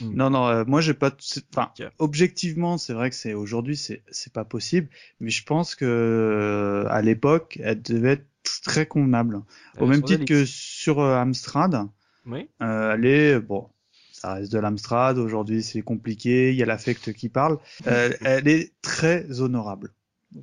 Hmm. 0.00 0.14
Non, 0.14 0.30
non, 0.30 0.46
euh, 0.46 0.64
moi 0.66 0.80
j'ai 0.80 0.94
pas. 0.94 1.14
Enfin, 1.54 1.70
objectivement, 1.98 2.78
c'est 2.78 2.92
vrai 2.92 3.10
que 3.10 3.16
c'est 3.16 3.34
aujourd'hui, 3.34 3.76
c'est 3.76 4.02
c'est 4.10 4.32
pas 4.32 4.44
possible, 4.44 4.88
mais 5.20 5.30
je 5.30 5.44
pense 5.44 5.74
que 5.74 5.84
euh, 5.84 6.88
à 6.90 7.02
l'époque, 7.02 7.58
elle 7.62 7.82
devait 7.82 8.12
être 8.12 8.26
très 8.62 8.86
convenable. 8.86 9.42
Au 9.78 9.86
même 9.86 10.02
titre 10.02 10.24
que 10.24 10.44
sur 10.44 11.00
euh, 11.00 11.16
Amstrad. 11.16 11.86
Oui. 12.26 12.48
elle 12.60 13.06
est 13.06 13.38
bon. 13.38 13.68
Ça 14.12 14.34
reste 14.34 14.52
de 14.52 14.58
l'Amstrad. 14.58 15.18
Aujourd'hui, 15.18 15.62
c'est 15.62 15.82
compliqué. 15.82 16.50
Il 16.50 16.56
y 16.56 16.62
a 16.62 16.66
l'affect 16.66 17.12
qui 17.12 17.28
parle. 17.28 17.58
elle 17.84 18.48
est 18.48 18.72
très 18.82 19.40
honorable 19.40 19.92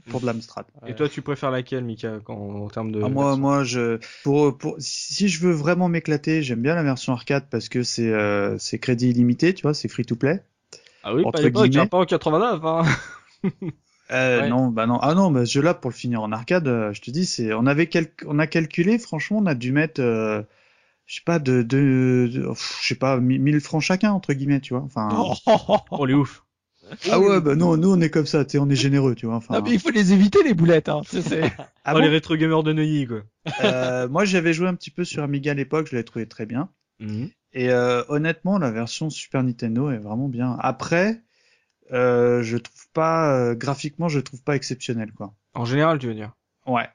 pour 0.10 0.22
de 0.22 0.26
l'Amstrad. 0.26 0.66
Et 0.88 0.96
toi, 0.96 1.10
tu 1.10 1.22
préfères 1.22 1.52
laquelle, 1.52 1.84
Mika, 1.84 2.20
en, 2.28 2.68
termes 2.70 2.92
de 2.92 3.02
ah, 3.04 3.10
Moi, 3.10 3.36
moi, 3.38 3.64
je 3.64 4.00
pour, 4.24 4.58
pour 4.58 4.76
si 4.80 5.28
je 5.28 5.40
veux 5.46 5.52
vraiment 5.52 5.90
m'éclater, 5.90 6.42
j'aime 6.42 6.62
bien 6.62 6.76
la 6.76 6.84
version 6.84 7.14
arcade 7.14 7.46
parce 7.50 7.70
que 7.70 7.84
c'est 7.84 8.12
euh, 8.12 8.58
c'est 8.58 8.80
crédit 8.80 9.10
illimité, 9.10 9.54
tu 9.54 9.64
vois, 9.64 9.74
c'est 9.74 9.88
free 9.88 10.06
to 10.06 10.16
play. 10.16 10.44
Ah 11.04 11.14
oui, 11.14 11.24
pas, 11.32 11.68
guillemets. 11.68 11.88
pas 11.88 11.98
en 11.98 12.06
89. 12.06 12.64
Hein. 12.64 12.84
euh, 14.12 14.48
Non, 14.50 14.68
bah 14.68 14.88
non. 14.88 15.00
Ah 15.02 15.14
non, 15.14 15.32
bah, 15.32 15.46
ce 15.46 15.52
jeu-là 15.54 15.74
pour 15.74 15.92
le 15.92 15.96
finir 15.96 16.22
en 16.22 16.32
arcade, 16.32 16.68
euh, 16.68 16.94
je 16.94 17.02
te 17.02 17.12
dis, 17.12 17.26
c'est 17.26 17.54
on 17.54 17.66
avait 17.66 17.90
on 18.26 18.40
a 18.40 18.48
calculé, 18.48 18.98
franchement, 18.98 19.40
on 19.40 19.46
a 19.46 19.56
dû 19.56 19.72
mettre 19.72 20.02
euh, 20.02 20.42
je 21.06 21.16
sais 21.16 21.24
pas 21.26 21.40
de, 21.40 21.62
de, 21.62 22.28
je 22.28 22.88
sais 22.88 22.96
pas 22.96 23.20
1000 23.20 23.60
francs 23.60 23.82
chacun 23.82 24.12
entre 24.12 24.34
guillemets, 24.34 24.62
tu 24.62 24.74
vois. 24.74 24.84
Enfin, 24.84 25.10
oh, 25.92 26.06
les 26.06 26.14
ouf. 26.14 26.43
Ah 27.12 27.20
ouais, 27.20 27.42
bah 27.42 27.56
non, 27.56 27.78
nous 27.78 27.92
on 27.92 28.02
est 28.02 28.10
comme 28.10 28.26
ça, 28.26 28.44
tu 28.46 28.52
sais, 28.52 28.58
on 28.60 28.70
est 28.70 28.76
généreux, 28.76 29.16
tu 29.16 29.26
vois. 29.26 29.36
Enfin, 29.36 29.56
non, 29.56 29.62
mais 29.64 29.72
il 29.72 29.80
faut 29.80 29.90
les 29.90 30.14
éviter 30.14 30.44
les 30.44 30.54
boulettes, 30.54 30.90
hein. 30.90 31.02
ah, 31.84 32.00
les 32.00 32.08
rétro 32.08 32.36
gamers 32.36 32.64
de 32.64 32.74
Neuilly, 32.74 33.08
quoi. 33.08 33.22
Euh, 33.64 34.08
moi, 34.10 34.26
j'avais 34.26 34.54
joué 34.54 34.68
un 34.68 34.76
petit 34.76 34.92
peu 34.92 35.04
sur 35.04 35.24
Amiga 35.24 35.52
à 35.52 35.54
l'époque, 35.54 35.88
je 35.88 35.96
l'avais 35.96 36.04
trouvé 36.04 36.28
très 36.28 36.46
bien. 36.46 36.70
Mhm. 37.00 37.30
Et 37.54 37.70
euh, 37.70 38.04
honnêtement, 38.10 38.58
la 38.58 38.72
version 38.72 39.10
Super 39.10 39.44
Nintendo 39.44 39.92
est 39.92 39.98
vraiment 39.98 40.28
bien. 40.28 40.58
Après, 40.60 41.22
euh, 41.92 42.42
je 42.42 42.58
trouve 42.58 42.88
pas 42.94 43.36
euh, 43.36 43.56
graphiquement, 43.56 44.10
je 44.10 44.20
trouve 44.20 44.42
pas 44.44 44.56
exceptionnel, 44.56 45.12
quoi. 45.12 45.34
En 45.54 45.66
général, 45.66 46.00
tu 46.00 46.08
veux 46.08 46.16
dire? 46.16 46.32
Ouais. 46.66 46.90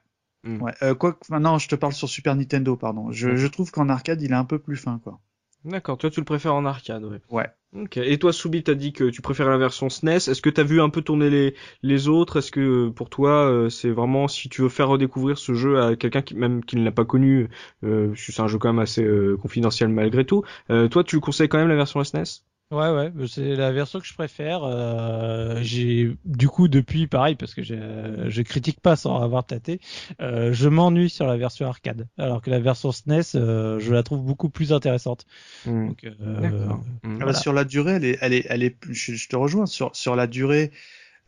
Mhm. 0.45 0.63
Ouais. 0.63 0.73
Euh, 0.83 0.95
quoi 0.95 1.19
maintenant, 1.29 1.59
je 1.59 1.69
te 1.69 1.75
parle 1.75 1.93
sur 1.93 2.09
Super 2.09 2.35
Nintendo, 2.35 2.77
pardon. 2.77 3.11
Je, 3.13 3.37
je 3.37 3.47
trouve 3.47 3.71
qu'en 3.71 3.89
arcade, 3.89 4.23
il 4.23 4.33
est 4.33 4.37
un 4.37 4.45
peu 4.45 4.59
plus 4.59 4.77
fin, 4.77 5.01
quoi. 5.03 5.21
D'accord, 5.65 5.99
toi 5.99 6.09
tu 6.11 6.21
le 6.21 6.25
préfères 6.25 6.55
en 6.55 6.65
arcade, 6.65 7.05
ouais. 7.05 7.21
Ouais. 7.31 7.49
Ok. 7.75 7.99
Et 7.99 8.19
toi, 8.19 8.33
Soubi, 8.33 8.63
t'as 8.63 8.75
dit 8.75 8.93
que 8.95 9.05
tu 9.11 9.21
préférais 9.21 9.51
la 9.51 9.59
version 9.59 9.91
SNES. 9.91 10.17
Est-ce 10.31 10.41
que 10.41 10.49
t'as 10.49 10.63
vu 10.63 10.81
un 10.81 10.89
peu 10.89 11.03
tourner 11.03 11.29
les, 11.29 11.55
les 11.83 12.09
autres? 12.09 12.39
Est-ce 12.39 12.51
que 12.51 12.89
pour 12.89 13.11
toi, 13.11 13.51
euh, 13.51 13.69
c'est 13.69 13.91
vraiment 13.91 14.27
si 14.27 14.49
tu 14.49 14.63
veux 14.63 14.71
faire 14.71 14.89
redécouvrir 14.89 15.37
ce 15.37 15.53
jeu 15.53 15.79
à 15.81 15.95
quelqu'un 15.95 16.23
qui 16.23 16.35
même 16.35 16.65
qui 16.65 16.77
ne 16.77 16.85
l'a 16.85 16.93
pas 16.93 17.05
connu, 17.05 17.49
euh, 17.85 18.15
c'est 18.17 18.41
un 18.41 18.49
jeu 18.49 18.59
quand 18.59 18.73
même 18.73 18.79
assez 18.79 19.05
euh, 19.05 19.37
confidentiel 19.37 19.89
malgré 19.89 20.25
tout. 20.25 20.45
Toi, 20.69 21.05
tu 21.05 21.17
le 21.17 21.21
conseilles 21.21 21.49
quand 21.49 21.59
même 21.59 21.69
la 21.69 21.77
version 21.77 22.03
SNES 22.03 22.43
Ouais, 22.71 22.91
ouais, 22.91 23.11
c'est 23.29 23.55
la 23.55 23.73
version 23.73 23.99
que 23.99 24.07
je 24.07 24.13
préfère. 24.13 24.63
Euh, 24.63 25.59
j'ai 25.63 26.15
du 26.27 26.49
coup 26.49 26.69
depuis 26.69 27.07
pareil 27.07 27.35
parce 27.35 27.55
que 27.55 27.63
je 27.63 28.43
critique 28.43 28.81
pas 28.81 28.95
sans 28.95 29.23
avoir 29.23 29.47
tâté. 29.47 29.81
Euh, 30.21 30.53
je 30.53 30.69
m'ennuie 30.69 31.09
sur 31.09 31.27
la 31.27 31.39
version 31.39 31.67
arcade, 31.67 32.09
alors 32.19 32.43
que 32.43 32.51
la 32.51 32.61
version 32.61 32.93
SNES, 32.93 33.37
euh, 33.37 33.79
je 33.79 33.91
la 33.91 34.03
trouve 34.03 34.21
beaucoup 34.21 34.51
plus 34.51 34.75
intéressante. 34.75 35.25
Hmm. 35.65 35.89
Donc, 35.89 36.05
euh, 36.05 36.67
hmm. 37.05 37.19
ah 37.23 37.25
bah, 37.25 37.33
sur 37.33 37.55
la 37.55 37.65
durée, 37.65 37.93
elle 37.93 38.05
est, 38.05 38.19
elle 38.21 38.35
est, 38.35 38.47
elle 38.51 38.63
est, 38.63 38.77
je, 38.91 39.29
te 39.29 39.37
rejoins 39.37 39.65
sur 39.65 39.97
sur 39.97 40.15
la 40.15 40.27
durée. 40.27 40.71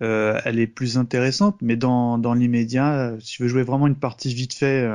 Euh, 0.02 0.38
elle 0.44 0.58
est 0.58 0.66
plus 0.66 0.98
intéressante, 0.98 1.56
mais 1.62 1.76
dans, 1.76 2.18
dans 2.18 2.34
l'immédiat, 2.34 3.14
si 3.20 3.36
tu 3.36 3.42
veux 3.44 3.48
jouer 3.48 3.62
vraiment 3.62 3.86
une 3.86 3.98
partie 3.98 4.34
vite 4.34 4.52
fait, 4.52 4.86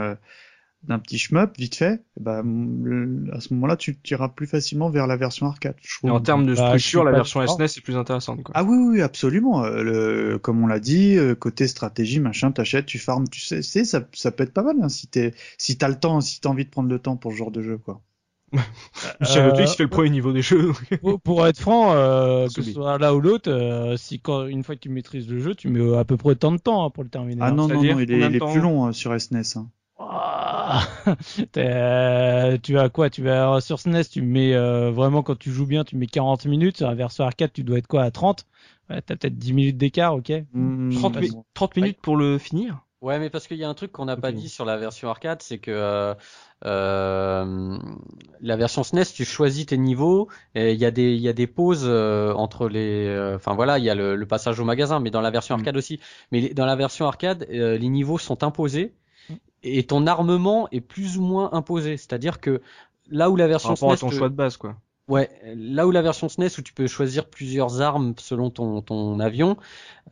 d'un 0.87 0.99
petit 0.99 1.17
shmup 1.17 1.57
vite 1.57 1.75
fait, 1.75 2.03
bah, 2.19 2.39
à 2.39 3.39
ce 3.39 3.53
moment-là, 3.53 3.75
tu 3.75 3.97
iras 4.09 4.29
plus 4.29 4.47
facilement 4.47 4.89
vers 4.89 5.07
la 5.07 5.17
version 5.17 5.47
arcade. 5.47 5.75
Je 5.81 6.07
en 6.07 6.19
termes 6.19 6.45
de 6.45 6.55
bah, 6.55 6.67
structure, 6.67 7.03
la 7.03 7.11
version 7.11 7.45
SNES 7.45 7.65
est 7.65 7.81
plus 7.81 7.97
intéressante. 7.97 8.43
Quoi. 8.43 8.53
Ah 8.55 8.63
oui, 8.63 8.77
oui, 8.77 9.01
absolument. 9.01 9.63
Euh, 9.63 9.83
le, 9.83 10.39
comme 10.39 10.63
on 10.63 10.67
l'a 10.67 10.79
dit, 10.79 11.17
euh, 11.17 11.35
côté 11.35 11.67
stratégie, 11.67 12.19
machin, 12.19 12.51
t'achètes, 12.51 12.85
tu 12.85 12.99
farmes, 12.99 13.27
tu 13.27 13.39
sais, 13.39 13.61
ça, 13.61 14.01
ça 14.13 14.31
peut 14.31 14.43
être 14.43 14.53
pas 14.53 14.63
mal 14.63 14.75
hein, 14.81 14.89
si 14.89 15.07
t'es, 15.07 15.33
si 15.57 15.77
t'as 15.77 15.87
le 15.87 15.99
temps, 15.99 16.21
si 16.21 16.41
t'as 16.41 16.49
envie 16.49 16.65
de 16.65 16.69
prendre 16.69 16.89
le 16.89 16.99
temps 16.99 17.17
pour 17.17 17.31
ce 17.31 17.37
genre 17.37 17.51
de 17.51 17.61
jeu, 17.61 17.77
quoi. 17.77 18.01
Michel 19.21 19.49
euh, 19.49 19.53
il 19.59 19.67
fait 19.67 19.83
le 19.83 19.89
premier 19.89 20.09
niveau 20.09 20.31
des 20.31 20.41
jeux. 20.41 20.71
pour 21.23 21.47
être 21.47 21.59
franc, 21.59 21.93
euh, 21.93 22.47
que 22.47 22.61
ce 22.61 22.71
soit 22.71 22.97
là 22.97 23.13
ou 23.15 23.19
l'autre, 23.19 23.51
euh, 23.51 23.97
si 23.97 24.19
quand 24.19 24.45
une 24.45 24.63
fois 24.63 24.75
que 24.75 24.81
tu 24.81 24.89
maîtrises 24.89 25.27
le 25.27 25.39
jeu, 25.39 25.55
tu 25.55 25.69
mets 25.69 25.97
à 25.97 26.05
peu 26.05 26.17
près 26.17 26.35
tant 26.35 26.51
de 26.51 26.57
temps 26.57 26.85
hein, 26.85 26.89
pour 26.89 27.03
le 27.03 27.09
terminer. 27.09 27.41
Ah 27.41 27.51
non, 27.51 27.67
non, 27.67 27.83
non, 27.83 27.99
il 27.99 28.11
est, 28.11 28.39
plus 28.39 28.61
long 28.61 28.91
sur 28.93 29.19
SNES. 29.19 29.57
Hein. 29.57 29.67
tu 32.63 32.77
as 32.77 32.89
quoi? 32.89 33.09
Tu 33.09 33.23
vas 33.23 33.61
sur 33.61 33.79
SNES, 33.79 34.03
tu 34.11 34.21
mets 34.21 34.53
euh, 34.53 34.91
vraiment 34.91 35.23
quand 35.23 35.37
tu 35.37 35.51
joues 35.51 35.65
bien, 35.65 35.83
tu 35.83 35.95
mets 35.95 36.07
40 36.07 36.45
minutes. 36.45 36.77
Sur 36.77 36.87
la 36.87 36.95
version 36.95 37.23
arcade, 37.23 37.51
tu 37.53 37.63
dois 37.63 37.77
être 37.77 37.87
quoi 37.87 38.03
à 38.03 38.11
30 38.11 38.45
ouais, 38.89 39.01
T'as 39.01 39.15
peut-être 39.15 39.37
10 39.37 39.53
minutes 39.53 39.77
d'écart, 39.77 40.15
ok. 40.15 40.27
30, 40.27 40.45
hmm, 40.53 40.91
minutes 41.75 42.01
pour 42.01 42.17
le 42.17 42.37
finir? 42.37 42.81
Ouais, 43.01 43.19
mais 43.19 43.29
parce 43.29 43.47
qu'il 43.47 43.57
y 43.57 43.63
a 43.63 43.69
un 43.69 43.73
truc 43.73 43.91
qu'on 43.91 44.05
n'a 44.05 44.17
pas 44.17 44.31
dit 44.31 44.49
sur 44.49 44.65
la 44.65 44.77
version 44.77 45.09
arcade, 45.09 45.41
c'est 45.43 45.59
que 45.59 45.69
euh, 45.69 46.15
euh, 46.65 47.77
la 48.41 48.55
version 48.55 48.83
SNES, 48.83 49.05
tu 49.13 49.25
choisis 49.25 49.67
tes 49.67 49.77
niveaux, 49.77 50.27
et 50.55 50.71
il 50.73 50.79
y 50.79 50.85
a 50.85 50.91
des 50.91 51.13
il 51.13 51.21
y 51.21 51.29
a 51.29 51.33
des 51.33 51.45
pauses 51.45 51.87
entre 51.87 52.67
les, 52.67 53.33
enfin 53.35 53.53
voilà, 53.53 53.77
il 53.77 53.85
y 53.85 53.91
a 53.91 53.95
le, 53.95 54.25
passage 54.25 54.59
au 54.59 54.65
magasin, 54.65 54.99
mais 54.99 55.11
dans 55.11 55.21
la 55.21 55.29
version 55.29 55.55
hmm. 55.55 55.59
arcade 55.59 55.77
aussi. 55.77 55.99
Mais 56.31 56.49
dans 56.49 56.65
la 56.65 56.75
version 56.75 57.05
arcade, 57.05 57.45
les 57.49 57.89
niveaux 57.89 58.17
sont 58.17 58.43
imposés 58.43 58.95
et 59.65 59.83
ton 59.83 60.07
armement 60.07 60.67
est 60.71 60.81
plus 60.81 61.17
ou 61.17 61.21
moins 61.21 61.49
imposé. 61.53 61.97
C'est-à-dire 61.97 62.39
que 62.39 62.61
là 63.09 63.29
où 63.29 63.35
la 63.35 63.47
version 63.47 63.75
SNES, 63.75 63.97
ton 63.97 64.11
choix 64.11 64.29
de 64.29 64.35
base 64.35 64.57
quoi. 64.57 64.75
Ouais, 65.07 65.29
là 65.43 65.85
où 65.85 65.91
la 65.91 66.01
version 66.01 66.29
SNES 66.29 66.49
où 66.57 66.61
tu 66.61 66.73
peux 66.73 66.87
choisir 66.87 67.29
plusieurs 67.29 67.81
armes 67.81 68.15
selon 68.17 68.49
ton, 68.49 68.81
ton 68.81 69.19
avion, 69.19 69.55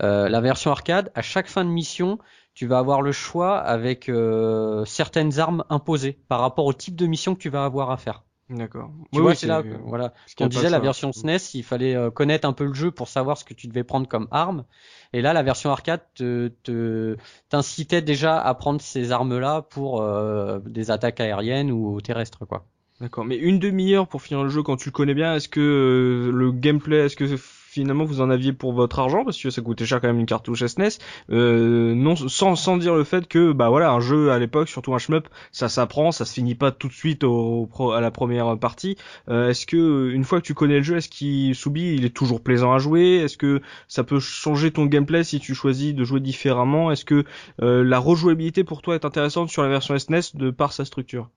euh, 0.04 0.30
la 0.30 0.40
version 0.40 0.70
arcade, 0.70 1.12
à 1.16 1.24
chaque 1.24 1.48
fin 1.48 1.66
de 1.66 1.70
mission, 1.70 2.20
tu 2.54 2.68
vas 2.68 2.78
avoir 2.78 3.02
le 3.02 3.12
choix 3.12 3.58
avec 3.58 4.08
euh, 4.08 4.86
certaines 4.86 5.40
armes 5.40 5.64
imposées 5.70 6.20
par 6.28 6.42
rapport 6.42 6.66
au 6.66 6.74
type 6.74 6.96
de 6.96 7.08
mission 7.08 7.34
que 7.34 7.40
tu 7.40 7.50
vas 7.50 7.66
avoir 7.66 7.90
à 7.90 7.98
faire. 7.98 8.24
D'accord. 8.54 8.92
Tu 9.12 9.20
vois, 9.20 9.34
c'est 9.34 9.48
là, 9.48 9.64
voilà. 9.86 10.14
Ce 10.28 10.36
qu'on 10.36 10.48
disait, 10.48 10.70
la 10.70 10.80
version 10.80 11.12
SNES, 11.12 11.38
il 11.56 11.64
fallait 11.64 11.96
euh, 11.96 12.12
connaître 12.12 12.48
un 12.48 12.54
peu 12.54 12.66
le 12.66 12.74
jeu 12.74 12.92
pour 12.92 13.08
savoir 13.08 13.38
ce 13.38 13.44
que 13.44 13.54
tu 13.54 13.68
devais 13.68 13.84
prendre 13.84 14.08
comme 14.08 14.28
arme. 14.30 14.64
Et 15.12 15.22
là, 15.22 15.34
la 15.34 15.42
version 15.42 15.72
arcade 15.72 16.02
te, 16.14 16.50
te 16.64 17.18
t'incitait 17.50 18.02
déjà 18.02 18.40
à 18.40 18.54
prendre 18.54 18.80
ces 18.80 19.12
armes-là 19.12 19.64
pour 19.64 20.02
euh, 20.02 20.60
des 20.66 20.92
attaques 20.92 21.20
aériennes 21.20 21.72
ou 21.72 22.00
terrestres, 22.02 22.46
quoi. 22.46 22.66
D'accord. 23.02 23.26
Mais 23.26 23.38
une 23.38 23.60
demi-heure 23.60 24.08
pour 24.08 24.22
finir 24.22 24.44
le 24.44 24.50
jeu 24.50 24.62
quand 24.62 24.78
tu 24.78 24.90
le 24.90 24.94
connais 24.94 25.16
bien, 25.16 25.36
est-ce 25.36 25.50
que 25.50 25.60
euh, 25.60 26.32
le 26.32 26.52
gameplay, 26.52 27.06
est-ce 27.06 27.16
que 27.16 27.26
finalement 27.74 28.06
vous 28.06 28.22
en 28.22 28.30
aviez 28.30 28.54
pour 28.54 28.74
votre 28.74 29.00
argent 29.00 29.26
parce 29.26 29.42
que 29.42 29.50
ça 29.50 29.62
coûtait 29.62 29.86
cher 29.86 30.00
quand 30.00 30.08
même 30.08 30.20
une 30.20 30.26
cartouche 30.26 30.66
SNES 30.66 31.00
euh, 31.32 31.94
non 31.96 32.16
sans 32.16 32.56
sans 32.56 32.78
dire 32.78 32.96
le 32.96 33.04
fait 33.04 33.28
que 33.28 33.52
bah 33.52 33.70
voilà 33.70 33.92
un 33.92 34.00
jeu 34.00 34.32
à 34.32 34.40
l'époque 34.40 34.70
surtout 34.70 34.94
un 34.94 35.00
shmup 35.00 35.28
ça 35.52 35.70
s'apprend 35.70 36.12
ça 36.12 36.26
se 36.26 36.34
finit 36.34 36.56
pas 36.56 36.72
tout 36.72 36.88
de 36.88 36.94
suite 36.94 37.24
au, 37.24 37.70
à 37.94 38.02
la 38.02 38.12
première 38.12 38.58
partie. 38.58 38.98
Euh, 39.30 39.50
est-ce 39.50 39.66
que 39.66 40.12
une 40.12 40.24
fois 40.24 40.40
que 40.40 40.46
tu 40.46 40.54
connais 40.54 40.78
le 40.78 40.84
jeu 40.84 40.98
est-ce 40.98 41.10
qu'il 41.10 41.56
soubi 41.56 41.94
il 41.96 42.06
est 42.06 42.16
toujours 42.16 42.42
plaisant 42.42 42.74
à 42.74 42.78
jouer? 42.78 43.18
Est-ce 43.18 43.38
que 43.38 43.62
ça 43.88 44.04
peut 44.04 44.20
changer 44.20 44.72
ton 44.72 44.86
gameplay 44.86 45.24
si 45.24 45.40
tu 45.40 45.56
choisis 45.56 45.94
de 45.94 46.04
jouer 46.04 46.20
différemment? 46.20 46.92
Est-ce 46.92 47.06
que 47.06 47.26
euh, 47.62 47.84
la 47.84 48.00
rejouabilité 48.00 48.64
pour 48.64 48.82
toi 48.82 48.96
est 48.96 49.06
intéressante 49.06 49.50
sur 49.50 49.64
la 49.64 49.70
version 49.70 49.98
SNES 49.98 50.36
de 50.36 50.52
par 50.52 50.74
sa 50.74 50.86
structure? 50.86 51.30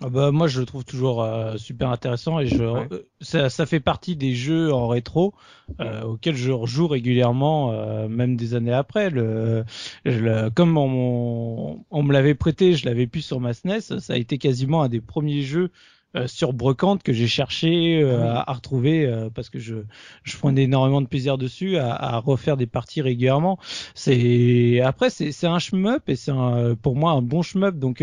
Ah 0.00 0.10
bah, 0.10 0.30
moi, 0.30 0.46
je 0.46 0.60
le 0.60 0.66
trouve 0.66 0.84
toujours 0.84 1.24
euh, 1.24 1.56
super 1.56 1.90
intéressant 1.90 2.38
et 2.38 2.46
je, 2.46 2.62
euh, 2.62 2.86
ça, 3.20 3.50
ça, 3.50 3.66
fait 3.66 3.80
partie 3.80 4.14
des 4.14 4.32
jeux 4.32 4.72
en 4.72 4.86
rétro 4.86 5.34
euh, 5.80 6.02
auxquels 6.02 6.36
je 6.36 6.52
rejoue 6.52 6.86
régulièrement, 6.86 7.72
euh, 7.72 8.06
même 8.06 8.36
des 8.36 8.54
années 8.54 8.72
après. 8.72 9.10
Le, 9.10 9.64
le 10.04 10.50
comme 10.50 10.78
on, 10.78 11.84
on 11.90 12.02
me 12.04 12.12
l'avait 12.12 12.36
prêté, 12.36 12.74
je 12.74 12.86
l'avais 12.86 13.08
pu 13.08 13.22
sur 13.22 13.40
ma 13.40 13.52
SNES, 13.54 13.98
ça 13.98 14.12
a 14.12 14.16
été 14.16 14.38
quasiment 14.38 14.82
un 14.82 14.88
des 14.88 15.00
premiers 15.00 15.42
jeux 15.42 15.72
euh, 16.16 16.26
sur 16.26 16.54
Brocante 16.54 17.02
que 17.02 17.12
j'ai 17.12 17.26
cherché 17.26 18.00
euh, 18.02 18.32
à, 18.34 18.50
retrouver 18.54 19.04
euh, 19.04 19.28
parce 19.28 19.50
que 19.50 19.58
je, 19.58 19.74
je 20.22 20.38
prenais 20.38 20.62
énormément 20.62 21.02
de 21.02 21.06
plaisir 21.06 21.36
dessus 21.36 21.76
à, 21.76 21.92
à 21.92 22.16
refaire 22.16 22.56
des 22.56 22.66
parties 22.66 23.02
régulièrement. 23.02 23.58
C'est 23.94 24.80
après 24.80 25.10
c'est 25.10 25.32
c'est 25.32 25.46
un 25.46 25.58
shmup 25.58 26.08
et 26.08 26.16
c'est 26.16 26.32
pour 26.80 26.96
moi 26.96 27.12
un 27.12 27.20
bon 27.20 27.42
shmup 27.42 27.78
donc 27.78 28.02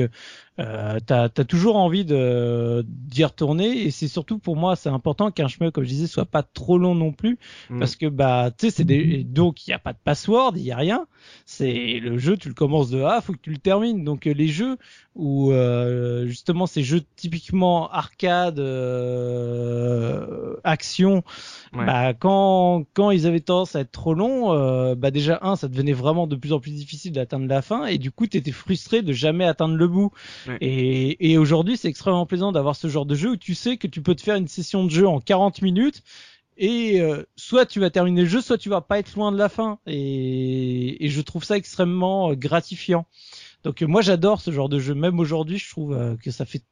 euh, 0.59 0.99
t'as 1.05 1.23
as 1.25 1.43
toujours 1.43 1.75
envie 1.75 2.05
de 2.05 2.85
d'y 2.87 3.25
retourner 3.25 3.83
et 3.83 3.91
c'est 3.91 4.07
surtout 4.07 4.39
pour 4.39 4.55
moi 4.55 4.75
c'est 4.75 4.89
important 4.89 5.29
qu'un 5.29 5.47
shmup 5.47 5.73
comme 5.73 5.83
je 5.83 5.89
disais 5.89 6.07
soit 6.07 6.25
pas 6.25 6.43
trop 6.43 6.77
long 6.77 6.95
non 6.95 7.11
plus 7.11 7.37
mm. 7.69 7.79
parce 7.79 7.95
que 7.95 8.05
bah 8.05 8.51
tu 8.57 8.67
sais 8.67 8.71
c'est 8.71 8.83
des 8.85 9.23
donc 9.23 9.67
il 9.67 9.71
y 9.71 9.73
a 9.73 9.79
pas 9.79 9.93
de 9.93 9.99
password 10.03 10.53
il 10.55 10.63
y 10.63 10.71
a 10.71 10.77
rien. 10.77 11.07
C'est 11.45 11.99
le 11.99 12.17
jeu 12.17 12.37
tu 12.37 12.47
le 12.47 12.53
commences 12.53 12.89
de 12.89 13.01
A 13.01 13.21
faut 13.21 13.33
que 13.33 13.39
tu 13.41 13.51
le 13.51 13.57
termines. 13.57 14.03
Donc 14.03 14.25
les 14.25 14.47
jeux 14.47 14.77
où 15.15 15.51
euh, 15.51 16.27
justement 16.27 16.65
ces 16.65 16.83
jeux 16.83 17.01
typiquement 17.15 17.89
arcade 17.89 18.59
euh, 18.59 20.55
action 20.63 21.23
bah, 21.73 22.13
quand 22.13 22.83
quand 22.93 23.11
ils 23.11 23.25
avaient 23.25 23.39
tendance 23.39 23.77
à 23.77 23.81
être 23.81 23.91
trop 23.91 24.13
longs 24.13 24.51
euh, 24.51 24.93
bah 24.95 25.11
déjà 25.11 25.39
un 25.41 25.55
ça 25.55 25.69
devenait 25.69 25.93
vraiment 25.93 26.27
de 26.27 26.35
plus 26.35 26.51
en 26.51 26.59
plus 26.59 26.71
difficile 26.71 27.13
d'atteindre 27.13 27.47
la 27.47 27.61
fin 27.61 27.85
et 27.85 27.97
du 27.97 28.11
coup 28.11 28.27
tu 28.27 28.35
étais 28.37 28.51
frustré 28.51 29.01
de 29.01 29.13
jamais 29.13 29.45
atteindre 29.45 29.75
le 29.75 29.87
bout 29.87 30.11
et, 30.61 31.31
et 31.31 31.37
aujourd'hui 31.37 31.77
c'est 31.77 31.87
extrêmement 31.87 32.25
plaisant 32.25 32.51
d'avoir 32.51 32.75
ce 32.75 32.87
genre 32.87 33.05
de 33.05 33.15
jeu 33.15 33.31
où 33.31 33.37
tu 33.37 33.55
sais 33.55 33.77
que 33.77 33.87
tu 33.87 34.01
peux 34.01 34.15
te 34.15 34.21
faire 34.21 34.35
une 34.35 34.47
session 34.47 34.83
de 34.83 34.89
jeu 34.89 35.07
en 35.07 35.19
40 35.19 35.61
minutes 35.61 36.01
et 36.57 37.01
soit 37.35 37.65
tu 37.65 37.81
vas 37.81 37.89
terminer 37.89 38.21
le 38.21 38.27
jeu, 38.27 38.39
soit 38.39 38.57
tu 38.57 38.69
vas 38.69 38.79
pas 38.79 38.97
être 38.99 39.13
loin 39.15 39.33
de 39.33 39.37
la 39.37 39.49
fin. 39.49 39.79
Et, 39.85 41.03
et 41.03 41.09
je 41.09 41.19
trouve 41.19 41.43
ça 41.43 41.57
extrêmement 41.57 42.33
gratifiant. 42.33 43.05
Donc 43.65 43.81
moi 43.81 44.01
j'adore 44.01 44.41
ce 44.41 44.51
genre 44.51 44.69
de 44.69 44.79
jeu. 44.79 44.93
Même 44.93 45.19
aujourd'hui, 45.19 45.57
je 45.57 45.69
trouve 45.69 45.93
euh, 45.93 46.15
que 46.17 46.29
ça 46.29 46.45
fait 46.45 46.63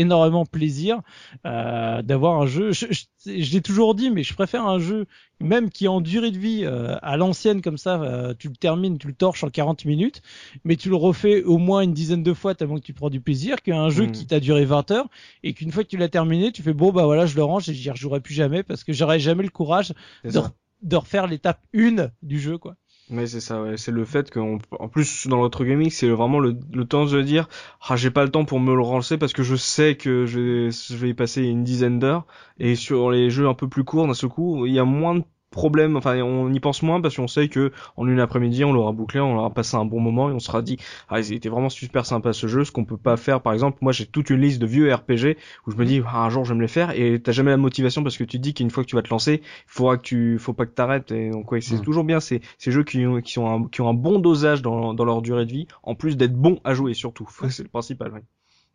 énormément 0.00 0.44
plaisir 0.46 1.00
euh, 1.46 2.02
d'avoir 2.02 2.40
un 2.40 2.46
jeu. 2.46 2.72
Je, 2.72 2.86
l'ai 3.26 3.60
toujours 3.60 3.94
dit, 3.94 4.10
mais 4.10 4.22
je 4.22 4.34
préfère 4.34 4.66
un 4.66 4.78
jeu 4.78 5.06
même 5.40 5.70
qui 5.70 5.86
est 5.86 5.88
en 5.88 6.00
durée 6.00 6.30
de 6.30 6.38
vie 6.38 6.62
euh, 6.64 6.96
à 7.02 7.16
l'ancienne 7.16 7.62
comme 7.62 7.78
ça. 7.78 8.34
tu 8.38 8.48
le 8.48 8.56
termines, 8.56 8.98
tu 8.98 9.06
le 9.06 9.14
torches 9.14 9.44
en 9.44 9.50
40 9.50 9.84
minutes, 9.84 10.22
mais 10.64 10.76
tu 10.76 10.88
le 10.88 10.96
refais 10.96 11.42
au 11.44 11.58
moins 11.58 11.80
une 11.82 11.94
dizaine 11.94 12.22
de 12.22 12.34
fois 12.34 12.54
tellement 12.54 12.76
que 12.76 12.84
tu 12.84 12.94
prends 12.94 13.10
du 13.10 13.20
plaisir. 13.20 13.62
Qu'un 13.62 13.90
jeu 13.90 14.06
mm. 14.06 14.12
qui 14.12 14.26
t'a 14.26 14.40
duré 14.40 14.64
20 14.64 14.90
heures 14.90 15.08
et 15.42 15.52
qu'une 15.52 15.72
fois 15.72 15.84
que 15.84 15.88
tu 15.88 15.96
l'as 15.96 16.08
terminé, 16.08 16.52
tu 16.52 16.62
fais 16.62 16.72
bon 16.72 16.92
bah 16.92 17.04
voilà, 17.04 17.26
je 17.26 17.36
le 17.36 17.44
range 17.44 17.68
et 17.68 17.74
j'y 17.74 17.90
rejouerai 17.90 18.20
plus 18.20 18.34
jamais 18.34 18.62
parce 18.62 18.84
que 18.84 18.92
j'aurai 18.92 19.20
jamais 19.20 19.42
le 19.42 19.50
courage 19.50 19.92
de, 20.24 20.40
de, 20.82 20.96
refaire 20.96 21.26
l'étape 21.26 21.60
1 21.74 22.10
du 22.22 22.40
jeu 22.40 22.58
quoi. 22.58 22.76
Mais 23.10 23.26
c'est 23.26 23.40
ça, 23.40 23.60
ouais. 23.60 23.76
c'est 23.76 23.90
le 23.90 24.04
fait 24.04 24.30
qu'en 24.30 24.58
en 24.78 24.88
plus 24.88 25.26
dans 25.26 25.40
notre 25.40 25.64
gaming, 25.64 25.90
c'est 25.90 26.08
vraiment 26.08 26.38
le, 26.38 26.54
temps 26.84 27.06
de 27.06 27.22
dire, 27.22 27.48
ah 27.88 27.96
j'ai 27.96 28.10
pas 28.12 28.22
le 28.22 28.30
temps 28.30 28.44
pour 28.44 28.60
me 28.60 28.72
le 28.72 28.82
relancer 28.82 29.18
parce 29.18 29.32
que 29.32 29.42
je 29.42 29.56
sais 29.56 29.96
que 29.96 30.26
je, 30.26 30.70
je 30.70 30.96
vais 30.96 31.10
y 31.10 31.14
passer 31.14 31.42
une 31.42 31.64
dizaine 31.64 31.98
d'heures 31.98 32.24
et 32.60 32.76
sur 32.76 33.10
les 33.10 33.28
jeux 33.28 33.48
un 33.48 33.54
peu 33.54 33.68
plus 33.68 33.82
courts 33.82 34.06
d'un 34.06 34.14
seul 34.14 34.30
coup, 34.30 34.64
il 34.64 34.72
y 34.72 34.78
a 34.78 34.84
moins 34.84 35.16
de 35.16 35.24
problème, 35.50 35.96
enfin 35.96 36.20
on 36.22 36.52
y 36.52 36.60
pense 36.60 36.82
moins 36.82 37.00
parce 37.00 37.16
qu'on 37.16 37.28
sait 37.28 37.48
que 37.48 37.72
en 37.96 38.06
une 38.06 38.20
après-midi 38.20 38.64
on 38.64 38.72
l'aura 38.72 38.92
bouclé, 38.92 39.20
on 39.20 39.36
aura 39.36 39.50
passé 39.50 39.76
un 39.76 39.84
bon 39.84 40.00
moment 40.00 40.30
et 40.30 40.32
on 40.32 40.38
sera 40.38 40.62
dit 40.62 40.78
ah 41.08 41.20
il 41.20 41.32
était 41.32 41.48
vraiment 41.48 41.68
super 41.68 42.06
sympa 42.06 42.32
ce 42.32 42.46
jeu, 42.46 42.64
ce 42.64 42.72
qu'on 42.72 42.84
peut 42.84 42.96
pas 42.96 43.16
faire 43.16 43.40
par 43.40 43.52
exemple, 43.52 43.78
moi 43.80 43.92
j'ai 43.92 44.06
toute 44.06 44.30
une 44.30 44.40
liste 44.40 44.60
de 44.60 44.66
vieux 44.66 44.92
RPG 44.92 45.36
où 45.66 45.70
je 45.70 45.76
me 45.76 45.84
dis 45.84 46.02
ah, 46.06 46.24
un 46.24 46.30
jour 46.30 46.44
je 46.44 46.52
vais 46.52 46.56
me 46.56 46.62
les 46.62 46.68
faire 46.68 46.90
et 46.92 47.20
t'as 47.20 47.32
jamais 47.32 47.50
la 47.50 47.56
motivation 47.56 48.02
parce 48.02 48.16
que 48.16 48.24
tu 48.24 48.38
te 48.38 48.42
dis 48.42 48.54
qu'une 48.54 48.70
fois 48.70 48.84
que 48.84 48.88
tu 48.88 48.96
vas 48.96 49.02
te 49.02 49.10
lancer, 49.10 49.42
il 49.42 49.66
faudra 49.66 49.96
que 49.96 50.02
tu 50.02 50.38
faut 50.38 50.52
pas 50.52 50.66
que 50.66 50.72
t'arrêtes 50.72 51.10
et 51.10 51.30
donc 51.30 51.50
ouais 51.52 51.60
c'est 51.60 51.76
mm. 51.76 51.82
toujours 51.82 52.04
bien 52.04 52.20
ces, 52.20 52.40
ces 52.58 52.70
jeux 52.70 52.84
qui, 52.84 53.04
qui, 53.24 53.32
sont 53.32 53.46
un, 53.46 53.68
qui 53.68 53.80
ont 53.80 53.88
un 53.88 53.94
bon 53.94 54.18
dosage 54.18 54.62
dans, 54.62 54.94
dans 54.94 55.04
leur 55.04 55.22
durée 55.22 55.46
de 55.46 55.52
vie 55.52 55.66
en 55.82 55.94
plus 55.94 56.16
d'être 56.16 56.34
bons 56.34 56.60
à 56.64 56.74
jouer 56.74 56.94
surtout, 56.94 57.28
c'est 57.48 57.64
le 57.64 57.68
principal. 57.68 58.12
Ouais. 58.12 58.22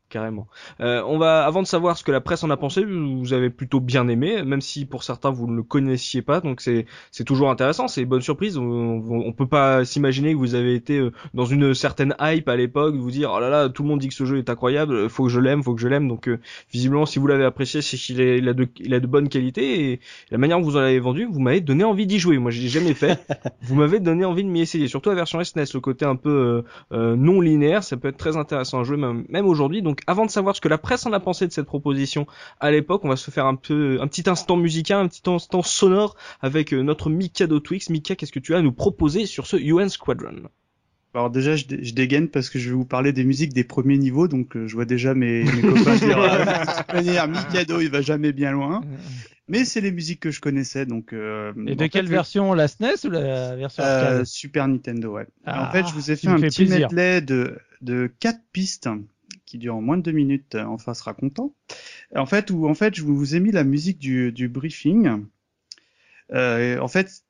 Carrément. 0.09 0.47
Euh, 0.81 1.01
on 1.07 1.17
va, 1.17 1.45
avant 1.45 1.61
de 1.61 1.67
savoir 1.67 1.97
ce 1.97 2.03
que 2.03 2.11
la 2.11 2.21
presse 2.21 2.43
en 2.43 2.49
a 2.49 2.57
pensé, 2.57 2.83
vous 2.85 3.33
avez 3.33 3.49
plutôt 3.49 3.79
bien 3.79 4.07
aimé, 4.07 4.43
même 4.43 4.61
si 4.61 4.85
pour 4.85 5.03
certains 5.03 5.31
vous 5.31 5.47
ne 5.47 5.55
le 5.55 5.63
connaissiez 5.63 6.21
pas, 6.21 6.41
donc 6.41 6.61
c'est 6.61 6.85
c'est 7.11 7.23
toujours 7.23 7.49
intéressant, 7.49 7.87
c'est 7.87 8.01
une 8.01 8.07
bonne 8.07 8.21
surprise. 8.21 8.57
On, 8.57 8.63
on, 8.65 9.33
peut 9.33 9.47
pas 9.47 9.83
s'imaginer 9.83 10.33
que 10.33 10.37
vous 10.37 10.55
avez 10.55 10.75
été 10.75 10.99
euh, 10.99 11.11
dans 11.33 11.45
une 11.45 11.73
certaine 11.73 12.15
hype 12.19 12.47
à 12.47 12.55
l'époque, 12.55 12.95
vous 12.95 13.11
dire 13.11 13.31
oh 13.35 13.39
là 13.39 13.49
là, 13.49 13.69
tout 13.69 13.83
le 13.83 13.89
monde 13.89 13.99
dit 13.99 14.07
que 14.07 14.13
ce 14.13 14.25
jeu 14.25 14.37
est 14.37 14.49
incroyable, 14.49 15.09
faut 15.09 15.23
que 15.23 15.29
je 15.29 15.39
l'aime, 15.39 15.63
faut 15.63 15.75
que 15.75 15.81
je 15.81 15.87
l'aime. 15.87 16.07
Donc 16.07 16.27
euh, 16.27 16.39
visiblement, 16.71 17.05
si 17.05 17.19
vous 17.19 17.27
l'avez 17.27 17.45
apprécié, 17.45 17.81
c'est 17.81 17.97
qu'il 17.97 18.19
il 18.19 18.47
a 18.47 18.53
de 18.53 18.67
il 18.79 18.93
a 18.93 18.99
de 18.99 19.07
bonnes 19.07 19.29
qualités 19.29 19.91
et 19.91 19.99
la 20.31 20.37
manière 20.37 20.59
dont 20.59 20.65
vous 20.65 20.77
en 20.77 20.81
avez 20.81 20.99
vendu, 20.99 21.27
vous 21.29 21.39
m'avez 21.39 21.61
donné 21.61 21.83
envie 21.83 22.07
d'y 22.07 22.19
jouer. 22.19 22.37
Moi, 22.37 22.51
j'ai 22.51 22.67
jamais 22.67 22.93
fait. 22.93 23.19
vous 23.63 23.75
m'avez 23.75 23.99
donné 23.99 24.25
envie 24.25 24.43
de 24.43 24.49
m'y 24.49 24.61
essayer, 24.61 24.87
surtout 24.87 25.09
la 25.09 25.15
version 25.15 25.43
SNES, 25.43 25.63
e 25.63 25.73
le 25.73 25.79
côté 25.79 26.05
un 26.05 26.15
peu 26.15 26.63
non 26.91 27.41
linéaire, 27.41 27.83
ça 27.83 27.97
peut 27.97 28.07
être 28.07 28.17
très 28.17 28.37
intéressant 28.37 28.79
à 28.79 28.83
jouer 28.83 28.97
même, 28.97 29.25
même 29.29 29.47
aujourd'hui. 29.47 29.81
Donc 29.81 29.94
avant 30.07 30.25
de 30.25 30.31
savoir 30.31 30.55
ce 30.55 30.61
que 30.61 30.67
la 30.67 30.77
presse 30.77 31.05
en 31.05 31.13
a 31.13 31.19
pensé 31.19 31.47
de 31.47 31.51
cette 31.51 31.65
proposition 31.65 32.27
à 32.59 32.71
l'époque, 32.71 33.03
on 33.05 33.09
va 33.09 33.15
se 33.15 33.31
faire 33.31 33.45
un 33.45 33.55
peu 33.55 33.99
un 34.01 34.07
petit 34.07 34.29
instant 34.29 34.57
musical, 34.57 34.99
un 34.99 35.07
petit 35.07 35.29
instant 35.29 35.61
sonore 35.61 36.15
avec 36.41 36.73
euh, 36.73 36.81
notre 36.81 37.09
Mikado 37.09 37.59
Twix. 37.59 37.89
Mika, 37.89 38.15
qu'est-ce 38.15 38.31
que 38.31 38.39
tu 38.39 38.55
as 38.55 38.59
à 38.59 38.61
nous 38.61 38.71
proposer 38.71 39.25
sur 39.25 39.47
ce 39.47 39.57
UN 39.57 39.89
Squadron? 39.89 40.49
Alors 41.13 41.29
déjà, 41.29 41.55
je, 41.55 41.65
dégaine 41.93 42.27
parce 42.27 42.49
que 42.49 42.59
je 42.59 42.69
vais 42.69 42.75
vous 42.75 42.85
parler 42.85 43.13
des 43.13 43.23
musiques 43.23 43.53
des 43.53 43.63
premiers 43.63 43.97
niveaux, 43.97 44.27
donc 44.27 44.57
euh, 44.57 44.67
je 44.67 44.75
vois 44.75 44.83
déjà 44.83 45.13
mes, 45.13 45.45
copains 45.45 45.95
dire 45.95 47.23
euh, 47.23 47.27
Mikado, 47.27 47.79
il 47.79 47.89
va 47.89 48.01
jamais 48.01 48.33
bien 48.33 48.51
loin. 48.51 48.81
Mais 49.47 49.63
c'est 49.63 49.79
les 49.79 49.91
musiques 49.91 50.21
que 50.21 50.31
je 50.31 50.41
connaissais, 50.41 50.87
donc. 50.87 51.13
Et 51.13 51.75
de 51.75 51.85
quelle 51.85 52.07
version, 52.07 52.55
la 52.55 52.67
SNES 52.67 53.05
ou 53.05 53.11
la 53.11 53.55
version 53.55 53.83
Super 54.25 54.67
Nintendo, 54.67 55.13
ouais. 55.13 55.27
en 55.45 55.69
fait, 55.69 55.85
je 55.87 55.93
vous 55.93 56.09
ai 56.09 56.15
fait 56.15 56.29
un 56.29 56.39
petit 56.39 56.65
medley 56.65 57.21
de 57.21 57.55
de 57.85 58.11
quatre 58.19 58.41
pistes 58.51 58.89
qui 59.55 59.59
dure 59.59 59.81
moins 59.81 59.97
de 59.97 60.03
deux 60.03 60.11
minutes, 60.11 60.55
enfin 60.55 60.93
sera 60.93 61.13
content. 61.13 61.55
En 62.13 62.25
fait, 62.25 62.51
où 62.51 62.67
en 62.67 62.73
fait, 62.73 62.93
je 62.93 63.03
vous 63.03 63.35
ai 63.35 63.39
mis 63.39 63.51
la 63.51 63.63
musique 63.63 63.99
du, 63.99 64.49
briefing. 64.49 65.25
Euh, 66.33 66.77
en 66.79 66.89
fait, 66.89 67.23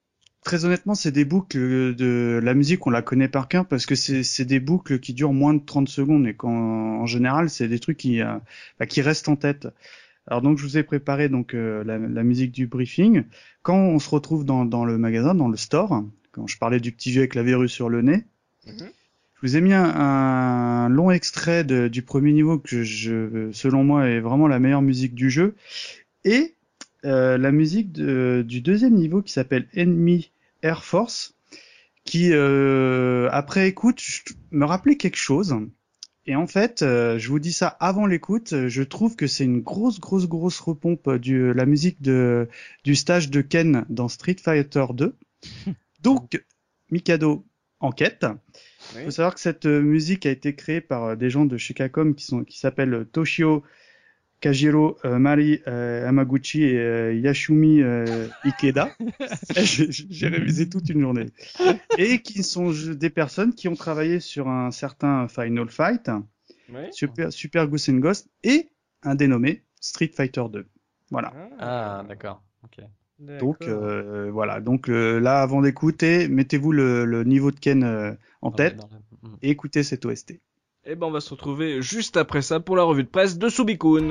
très 0.44 0.66
honnêtement, 0.66 0.96
c'est 0.96 1.12
des 1.12 1.24
boucles 1.24 1.96
de 1.96 2.40
la 2.44 2.56
musique, 2.56 2.88
on 2.88 2.90
la 2.90 3.04
connaît 3.04 3.28
par 3.28 3.48
cœur 3.48 3.68
parce 3.68 3.86
que 3.86 3.94
c'est 3.94 4.46
des 4.46 4.60
boucles 4.60 5.00
qui 5.00 5.14
durent 5.14 5.34
moins 5.34 5.54
de 5.54 5.64
30 5.64 5.88
secondes 5.88 6.26
et 6.28 6.34
qu'en 6.34 6.50
en 6.50 7.06
général, 7.06 7.52
c'est 7.52 7.68
des 7.68 7.80
trucs 7.80 7.98
qui, 7.98 8.22
euh, 8.22 8.38
bah, 8.80 8.88
qui 8.88 9.02
restent 9.02 9.30
en 9.30 9.36
tête. 9.36 9.68
Alors 10.26 10.42
donc, 10.42 10.58
je 10.58 10.64
vous 10.64 10.80
ai 10.80 10.84
préparé 10.84 11.30
donc 11.30 11.54
euh, 11.54 11.84
la, 11.84 12.24
musique 12.24 12.52
du 12.52 12.66
briefing. 12.66 13.26
Quand 13.62 13.78
on 13.78 14.00
se 14.00 14.10
retrouve 14.10 14.46
dans, 14.46 14.66
dans, 14.66 14.84
le 14.84 14.98
magasin, 14.98 15.36
dans 15.36 15.50
le 15.50 15.58
store, 15.58 16.04
quand 16.32 16.48
je 16.48 16.58
parlais 16.58 16.80
du 16.80 16.92
petit 16.92 17.12
vieux 17.12 17.22
avec 17.22 17.36
la 17.36 17.44
verrue 17.44 17.70
sur 17.70 17.88
le 17.88 18.02
nez, 18.02 18.26
mm-hmm. 18.66 18.90
Je 19.46 19.52
vous 19.52 19.58
ai 19.58 19.62
mis 19.62 19.74
un, 19.74 20.90
long 20.90 21.12
extrait 21.12 21.64
du 21.64 22.02
premier 22.02 22.34
niveau 22.34 22.58
que 22.58 22.82
je, 22.82 23.52
selon 23.52 23.84
moi, 23.84 24.08
est 24.08 24.20
vraiment 24.20 24.48
la 24.48 24.58
meilleure 24.58 24.82
musique 24.82 25.14
du 25.14 25.30
jeu, 25.30 25.54
et 26.24 26.56
euh, 27.06 27.38
la 27.38 27.52
musique 27.52 27.92
du 27.92 28.62
deuxième 28.62 28.96
niveau 28.96 29.22
qui 29.22 29.32
s'appelle 29.32 29.68
Enemy 29.78 30.32
Air 30.64 30.84
Force, 30.84 31.36
qui 32.06 32.32
euh, 32.32 33.30
après 33.32 33.68
écoute 33.68 34.02
me 34.50 34.66
rappelait 34.66 34.98
quelque 34.98 35.16
chose. 35.16 35.56
Et 36.26 36.36
en 36.36 36.48
fait, 36.48 36.82
euh, 36.82 37.20
je 37.20 37.30
vous 37.30 37.38
dis 37.38 37.54
ça 37.54 37.68
avant 37.68 38.08
l'écoute, 38.08 38.68
je 38.68 38.82
trouve 38.82 39.16
que 39.16 39.28
c'est 39.28 39.46
une 39.46 39.62
grosse, 39.62 40.00
grosse, 40.00 40.28
grosse 40.28 40.60
repompe 40.60 41.08
de 41.08 41.54
la 41.56 41.68
musique 41.68 42.02
de, 42.02 42.50
du 42.84 42.96
stage 42.96 43.30
de 43.30 43.42
Ken 43.42 43.86
dans 43.90 44.08
Street 44.08 44.38
Fighter 44.44 44.86
2. 44.92 45.16
Donc, 46.02 46.44
Mikado 46.90 47.46
enquête. 47.80 48.26
Il 48.96 49.04
faut 49.06 49.12
savoir 49.12 49.34
que 49.34 49.40
cette 49.40 49.66
euh, 49.66 49.82
musique 49.82 50.26
a 50.26 50.32
été 50.32 50.56
créée 50.56 50.82
par 50.82 51.04
euh, 51.04 51.16
des 51.16 51.30
gens 51.30 51.46
de 51.46 51.58
chez 51.58 51.74
qui 51.74 52.26
sont 52.26 52.44
qui 52.44 52.60
s'appellent 52.60 53.06
Toshio 53.12 53.64
Kajiro, 54.42 54.98
euh, 55.06 55.18
Mari 55.18 55.62
Amaguchi 55.66 56.64
et 56.64 57.20
Yashumi 57.20 57.82
Ikeda. 58.44 58.90
J'ai 59.56 60.28
révisé 60.28 60.70
toute 60.70 60.90
une 60.90 61.02
journée. 61.02 61.28
Et 61.98 62.22
qui 62.22 62.44
sont 62.44 62.72
des 62.72 63.10
personnes 63.10 63.54
qui 63.54 63.68
ont 63.68 63.76
travaillé 63.76 64.20
sur 64.20 64.48
un 64.48 64.72
certain 64.72 65.28
Final 65.28 65.70
Fight, 65.70 66.12
Super, 66.92 67.32
Super 67.32 67.68
Goose 67.68 67.90
and 67.90 68.00
Ghost 68.00 68.30
et 68.44 68.70
un 69.04 69.16
dénommé 69.16 69.64
Street 69.80 70.12
Fighter 70.14 70.44
2. 70.52 70.68
Voilà. 71.12 71.34
Ah, 71.60 72.04
d'accord. 72.08 72.44
Donc 73.20 73.68
voilà. 73.68 74.62
Donc 74.62 74.88
là, 74.88 75.42
avant 75.42 75.62
d'écouter, 75.62 76.28
mettez-vous 76.28 76.72
le, 76.72 77.06
le, 77.06 77.24
niveau 77.24 77.52
de 77.52 77.60
Ken 77.60 78.18
en 78.42 78.52
tête 78.52 78.82
et 79.42 79.50
écoutez 79.50 79.84
cette 79.84 80.06
OST. 80.06 80.32
Et 80.88 80.92
eh 80.92 80.96
ben 80.96 81.08
on 81.08 81.12
va 81.12 81.20
se 81.20 81.32
retrouver 81.32 81.82
juste 81.82 82.16
après 82.16 82.44
ça 82.44 82.60
pour 82.60 82.76
la 82.76 82.84
revue 82.84 83.04
de 83.04 83.10
presse 83.10 83.40
de 83.40 83.50
Subikun. 83.50 84.10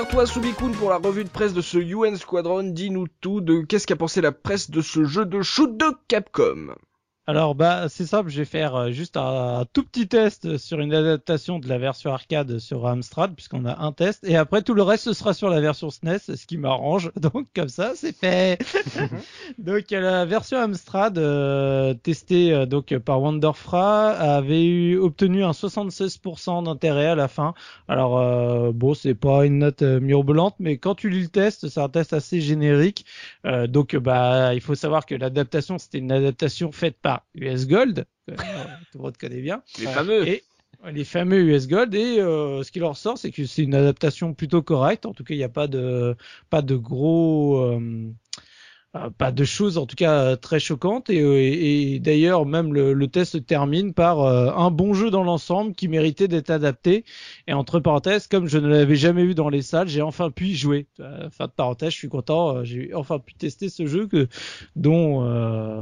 Toi 0.00 0.26
Subikun 0.26 0.70
pour 0.72 0.88
la 0.88 0.96
revue 0.96 1.22
de 1.22 1.28
presse 1.28 1.52
de 1.52 1.60
ce 1.60 1.76
UN 1.76 2.16
Squadron. 2.16 2.62
Dis-nous 2.62 3.08
tout 3.20 3.42
de 3.42 3.60
qu'est-ce 3.60 3.86
qu'a 3.86 3.94
pensé 3.94 4.22
la 4.22 4.32
presse 4.32 4.70
de 4.70 4.80
ce 4.80 5.04
jeu 5.04 5.26
de 5.26 5.42
shoot 5.42 5.76
de 5.76 5.84
Capcom? 6.08 6.74
Alors 7.28 7.54
bah 7.54 7.88
c'est 7.88 8.04
simple, 8.04 8.30
je 8.30 8.38
vais 8.38 8.44
faire 8.44 8.74
euh, 8.74 8.90
juste 8.90 9.16
un, 9.16 9.64
tout 9.72 9.84
petit 9.84 10.08
test 10.08 10.58
sur 10.58 10.80
une 10.80 10.92
adaptation 10.92 11.60
de 11.60 11.68
la 11.68 11.78
version 11.78 12.12
arcade 12.12 12.58
sur 12.58 12.84
Amstrad 12.84 13.36
puisqu'on 13.36 13.64
a 13.64 13.78
un 13.80 13.92
test 13.92 14.24
et 14.24 14.34
après 14.34 14.62
tout 14.62 14.74
le 14.74 14.82
reste 14.82 15.04
ce 15.04 15.12
sera 15.12 15.32
sur 15.32 15.48
la 15.48 15.60
version 15.60 15.88
SNES, 15.88 16.18
e 16.30 16.34
ce 16.34 16.46
qui 16.46 16.58
m'arrange. 16.58 17.12
Donc 17.20 17.46
comme 17.54 17.68
ça 17.68 17.92
c'est 17.94 18.12
fait. 18.12 18.58
donc 19.58 19.84
la 19.92 20.24
version 20.24 20.58
Amstrad 20.58 21.16
euh, 21.16 21.94
testée 21.94 22.52
euh, 22.52 22.66
donc 22.66 22.98
par 22.98 23.22
Wonderfra 23.22 24.08
avait 24.08 24.64
eu 24.64 24.98
obtenu 24.98 25.44
un 25.44 25.52
76% 25.52 26.64
d'intérêt 26.64 27.06
à 27.06 27.14
la 27.14 27.28
fin. 27.28 27.54
Alors 27.86 28.72
bon 28.72 28.94
c'est 28.94 29.14
pas 29.14 29.46
une 29.46 29.58
note 29.58 29.82
mirobolante 29.82 30.56
mais 30.58 30.76
quand 30.76 30.96
tu 30.96 31.08
lis 31.08 31.22
le 31.22 31.28
test 31.28 31.68
c'est 31.68 31.80
un 31.80 31.88
test 31.88 32.14
assez 32.14 32.40
générique. 32.40 33.06
Donc 33.44 33.96
bah 33.96 34.54
il 34.54 34.60
faut 34.60 34.74
savoir 34.74 35.04
que 35.04 35.14
l'adaptation 35.14 35.78
c'était 35.78 35.98
une 35.98 36.12
adaptation 36.12 36.70
faite 36.72 36.96
par 37.00 37.24
US 37.34 37.66
Gold, 37.66 38.06
tout 38.28 38.98
le 38.98 39.00
monde 39.00 39.16
connaît 39.16 39.40
bien. 39.40 39.62
Les 39.78 39.86
fameux. 39.86 40.26
Et, 40.28 40.44
Les 40.92 41.04
fameux 41.04 41.40
US 41.40 41.68
Gold 41.68 41.94
et 41.94 42.18
euh, 42.18 42.62
ce 42.62 42.72
qui 42.72 42.80
leur 42.80 42.96
sort, 42.96 43.18
c'est 43.18 43.30
que 43.30 43.44
c'est 43.44 43.62
une 43.62 43.74
adaptation 43.74 44.34
plutôt 44.34 44.62
correcte. 44.62 45.06
En 45.06 45.12
tout 45.12 45.24
cas, 45.24 45.34
il 45.34 45.38
n'y 45.38 45.44
a 45.44 45.48
pas 45.48 45.66
de 45.66 46.16
pas 46.50 46.62
de 46.62 46.76
gros 46.76 47.56
euh, 47.58 48.12
euh, 48.94 49.08
pas 49.08 49.32
de 49.32 49.42
choses 49.44 49.78
en 49.78 49.86
tout 49.86 49.96
cas 49.96 50.18
euh, 50.20 50.36
très 50.36 50.60
choquantes 50.60 51.08
et, 51.08 51.22
euh, 51.22 51.38
et, 51.40 51.98
d'ailleurs 51.98 52.44
même 52.44 52.74
le, 52.74 52.92
le, 52.92 53.08
test 53.08 53.32
se 53.32 53.38
termine 53.38 53.94
par 53.94 54.20
un 54.20 54.70
bon 54.70 54.92
jeu 54.92 55.10
dans 55.10 55.24
l'ensemble 55.24 55.74
qui 55.74 55.88
méritait 55.88 56.28
d'être 56.28 56.50
adapté 56.50 57.04
et 57.46 57.52
entre 57.52 57.80
parenthèses 57.80 58.26
comme 58.26 58.46
je 58.46 58.58
ne 58.58 58.68
l'avais 58.68 58.96
jamais 58.96 59.24
vu 59.24 59.34
dans 59.34 59.48
les 59.48 59.62
salles 59.62 59.88
j'ai 59.88 60.02
enfin 60.02 60.30
pu 60.30 60.46
y 60.48 60.56
jouer 60.56 60.86
fin 61.30 61.46
de 61.46 61.52
parenthèse 61.52 61.90
je 61.90 61.96
suis 61.96 62.08
content 62.08 62.64
j'ai 62.64 62.94
enfin 62.94 63.18
pu 63.18 63.34
tester 63.34 63.68
ce 63.68 63.86
jeu 63.86 64.06
que 64.06 64.28
dont 64.76 65.22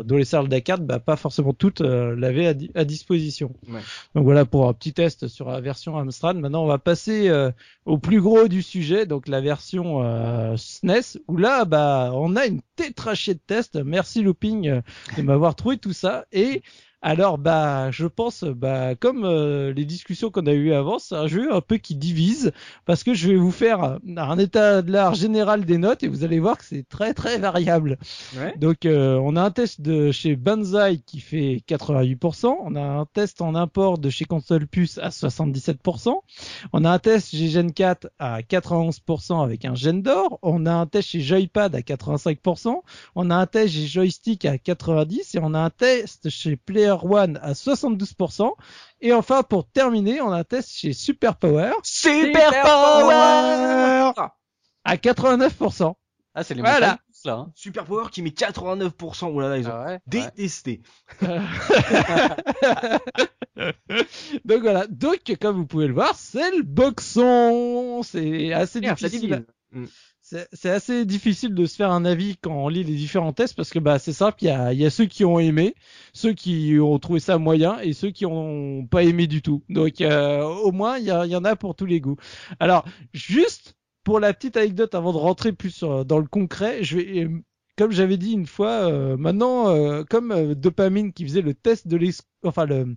dont 0.02 0.16
les 0.16 0.24
salles 0.24 0.48
d'arcade 0.48 0.86
bah, 0.86 1.00
pas 1.00 1.16
forcément 1.16 1.52
toutes 1.52 1.80
l'avaient 1.80 2.46
à, 2.46 2.54
à, 2.74 2.84
disposition 2.84 3.52
ouais. 3.68 3.80
donc 4.14 4.24
voilà 4.24 4.44
pour 4.44 4.68
un 4.68 4.72
petit 4.72 4.92
test 4.92 5.28
sur 5.28 5.48
la 5.50 5.60
version 5.60 5.96
Amstrad 5.96 6.36
maintenant 6.36 6.64
on 6.64 6.68
va 6.68 6.78
passer 6.78 7.30
au 7.84 7.98
plus 7.98 8.20
gros 8.20 8.48
du 8.48 8.62
sujet 8.62 9.06
donc 9.06 9.28
la 9.28 9.40
version 9.40 10.56
SNES 10.56 11.20
où 11.28 11.36
là 11.36 11.64
bah 11.64 12.10
on 12.14 12.36
a 12.36 12.46
une 12.46 12.60
traché 12.88 13.34
de 13.34 13.40
test. 13.46 13.76
Merci 13.76 14.22
Looping 14.22 14.68
euh, 14.68 14.80
de 15.16 15.22
m'avoir 15.22 15.54
trouvé 15.54 15.78
tout 15.78 15.92
ça. 15.92 16.24
Et 16.32 16.62
alors 17.02 17.38
bah 17.38 17.90
je 17.90 18.06
pense 18.06 18.44
bah 18.44 18.94
comme 18.94 19.24
euh, 19.24 19.72
les 19.72 19.86
discussions 19.86 20.30
qu'on 20.30 20.46
a 20.46 20.52
eues 20.52 20.74
avant, 20.74 20.98
c'est 20.98 21.14
un 21.14 21.26
jeu 21.26 21.52
un 21.52 21.62
peu 21.62 21.78
qui 21.78 21.94
divise 21.96 22.52
parce 22.84 23.04
que 23.04 23.14
je 23.14 23.28
vais 23.28 23.36
vous 23.36 23.52
faire 23.52 23.98
un 24.16 24.38
état 24.38 24.82
de 24.82 24.92
l'art 24.92 25.14
général 25.14 25.64
des 25.64 25.78
notes 25.78 26.02
et 26.02 26.08
vous 26.08 26.24
allez 26.24 26.40
voir 26.40 26.58
que 26.58 26.64
c'est 26.64 26.86
très 26.86 27.14
très 27.14 27.38
variable. 27.38 27.96
Donc 28.58 28.84
euh, 28.84 29.18
on 29.22 29.36
a 29.36 29.42
un 29.42 29.50
test 29.50 29.80
de 29.80 30.12
chez 30.12 30.36
Banzai 30.36 31.00
qui 31.06 31.20
fait 31.20 31.62
88%, 31.66 32.54
on 32.60 32.76
a 32.76 32.82
un 32.82 33.06
test 33.06 33.40
en 33.40 33.54
import 33.54 33.98
de 33.98 34.10
chez 34.10 34.26
Console 34.26 34.66
Plus 34.66 34.98
à 34.98 35.08
77%, 35.08 36.14
on 36.74 36.84
a 36.84 36.90
un 36.90 36.98
test 36.98 37.30
chez 37.30 37.48
Gen 37.48 37.72
4 37.72 38.10
à 38.18 38.42
91% 38.42 39.42
avec 39.42 39.64
un 39.64 39.74
Gen 39.74 40.02
d'or, 40.02 40.38
on 40.42 40.66
a 40.66 40.72
un 40.72 40.86
test 40.86 41.08
chez 41.08 41.20
Joypad 41.20 41.74
à 41.74 41.80
85%, 41.80 42.74
on 43.14 43.30
a 43.30 43.36
un 43.36 43.46
test 43.46 43.72
chez 43.72 43.86
Joystick 43.86 44.44
à 44.44 44.56
90% 44.56 45.36
et 45.36 45.40
on 45.42 45.54
a 45.54 45.60
un 45.60 45.70
test 45.70 46.28
chez 46.28 46.56
Player 46.56 46.89
One 46.98 47.38
à 47.42 47.52
72%. 47.52 48.52
Et 49.00 49.12
enfin, 49.12 49.42
pour 49.42 49.66
terminer, 49.68 50.20
on 50.20 50.30
a 50.30 50.38
un 50.38 50.44
test 50.44 50.70
chez 50.70 50.92
Super 50.92 51.36
Power. 51.36 51.72
Super, 51.82 52.50
Power 52.62 54.12
À 54.84 54.96
89%. 54.96 55.94
Ah, 56.34 56.44
c'est 56.44 56.54
les 56.54 56.60
voilà. 56.60 56.80
là. 56.80 56.98
Hein. 57.32 57.50
Super 57.54 57.84
Power 57.84 58.06
qui 58.10 58.22
met 58.22 58.30
89%. 58.30 59.32
Oulala, 59.32 59.58
ils 59.58 59.68
ont 59.68 59.72
ah 59.72 59.98
détesté. 60.06 60.80
Donc 64.44 64.62
voilà. 64.62 64.86
Donc, 64.86 65.20
comme 65.40 65.56
vous 65.56 65.66
pouvez 65.66 65.88
le 65.88 65.94
voir, 65.94 66.14
c'est 66.14 66.50
le 66.56 66.62
boxon. 66.62 68.02
C'est 68.02 68.52
assez 68.52 68.80
difficile 68.80 69.44
c'est 70.52 70.70
assez 70.70 71.04
difficile 71.04 71.54
de 71.54 71.66
se 71.66 71.76
faire 71.76 71.90
un 71.90 72.04
avis 72.04 72.36
quand 72.36 72.52
on 72.52 72.68
lit 72.68 72.84
les 72.84 72.94
différents 72.94 73.32
tests 73.32 73.56
parce 73.56 73.70
que 73.70 73.78
bah 73.78 73.98
c'est 73.98 74.12
simple, 74.12 74.38
il 74.42 74.46
y 74.46 74.50
a, 74.50 74.72
y 74.72 74.84
a 74.84 74.90
ceux 74.90 75.06
qui 75.06 75.24
ont 75.24 75.38
aimé, 75.38 75.74
ceux 76.12 76.32
qui 76.32 76.76
ont 76.80 76.98
trouvé 76.98 77.20
ça 77.20 77.38
moyen 77.38 77.78
et 77.80 77.92
ceux 77.92 78.10
qui 78.10 78.26
ont 78.26 78.86
pas 78.86 79.02
aimé 79.02 79.26
du 79.26 79.42
tout. 79.42 79.62
Donc 79.68 80.00
euh, 80.00 80.42
au 80.42 80.72
moins 80.72 80.98
il 80.98 81.06
y, 81.06 81.12
en 81.12 81.44
a 81.44 81.56
pour 81.56 81.74
tous 81.74 81.86
les 81.86 82.00
goûts. 82.00 82.16
Alors 82.60 82.84
juste 83.12 83.74
pour 84.04 84.20
la 84.20 84.32
petite 84.32 84.56
anecdote 84.56 84.94
avant 84.94 85.12
de 85.12 85.18
rentrer 85.18 85.52
plus 85.52 85.82
dans 85.82 86.18
le 86.18 86.26
concret, 86.26 86.82
je 86.82 86.96
vais 86.96 87.28
comme 87.80 87.92
j'avais 87.92 88.18
dit 88.18 88.32
une 88.32 88.46
fois, 88.46 88.90
euh, 88.90 89.16
maintenant, 89.16 89.70
euh, 89.70 90.04
comme 90.04 90.54
Dopamine 90.54 91.14
qui 91.14 91.24
faisait 91.24 91.40
le 91.40 91.54
test 91.54 91.88
de 91.88 91.96
enfin 92.44 92.66
le 92.66 92.96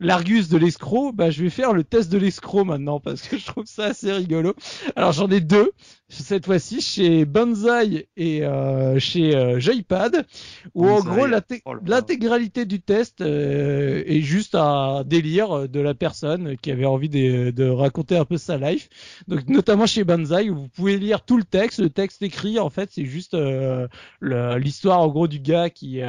l'argus 0.00 0.48
de 0.48 0.56
l'escroc, 0.56 1.12
bah 1.12 1.30
je 1.30 1.42
vais 1.42 1.50
faire 1.50 1.72
le 1.72 1.84
test 1.84 2.10
de 2.10 2.18
l'escroc 2.18 2.64
maintenant 2.64 3.00
parce 3.00 3.22
que 3.22 3.38
je 3.38 3.46
trouve 3.46 3.66
ça 3.66 3.86
assez 3.86 4.12
rigolo. 4.12 4.54
Alors 4.96 5.12
j'en 5.12 5.28
ai 5.28 5.40
deux 5.40 5.72
cette 6.08 6.46
fois-ci 6.46 6.80
chez 6.80 7.24
Banzai 7.24 8.08
et 8.16 8.44
euh, 8.44 8.98
chez 8.98 9.34
euh, 9.34 9.58
Joypad 9.58 10.26
où 10.74 10.86
en 10.88 11.00
gros 11.00 11.26
oh 11.64 11.74
l'intégralité 11.86 12.66
du 12.66 12.80
test 12.80 13.20
euh, 13.20 14.02
est 14.06 14.20
juste 14.20 14.54
un 14.54 15.02
délire 15.04 15.68
de 15.68 15.80
la 15.80 15.94
personne 15.94 16.56
qui 16.58 16.70
avait 16.70 16.84
envie 16.84 17.08
de, 17.08 17.50
de, 17.50 17.68
raconter 17.68 18.16
un 18.16 18.24
peu 18.24 18.36
sa 18.36 18.56
life. 18.56 18.88
Donc 19.28 19.48
notamment 19.48 19.86
chez 19.86 20.04
Banzai 20.04 20.50
où 20.50 20.54
vous 20.54 20.68
pouvez 20.68 20.98
lire 20.98 21.24
tout 21.24 21.36
le 21.36 21.44
texte, 21.44 21.80
le 21.80 21.90
texte 21.90 22.22
écrit 22.22 22.58
en 22.58 22.70
fait 22.70 22.90
c'est 22.92 23.06
juste 23.06 23.34
euh, 23.34 23.88
l'histoire 24.20 25.00
en 25.00 25.08
gros 25.08 25.26
du 25.26 25.40
gars 25.40 25.70
qui 25.70 26.00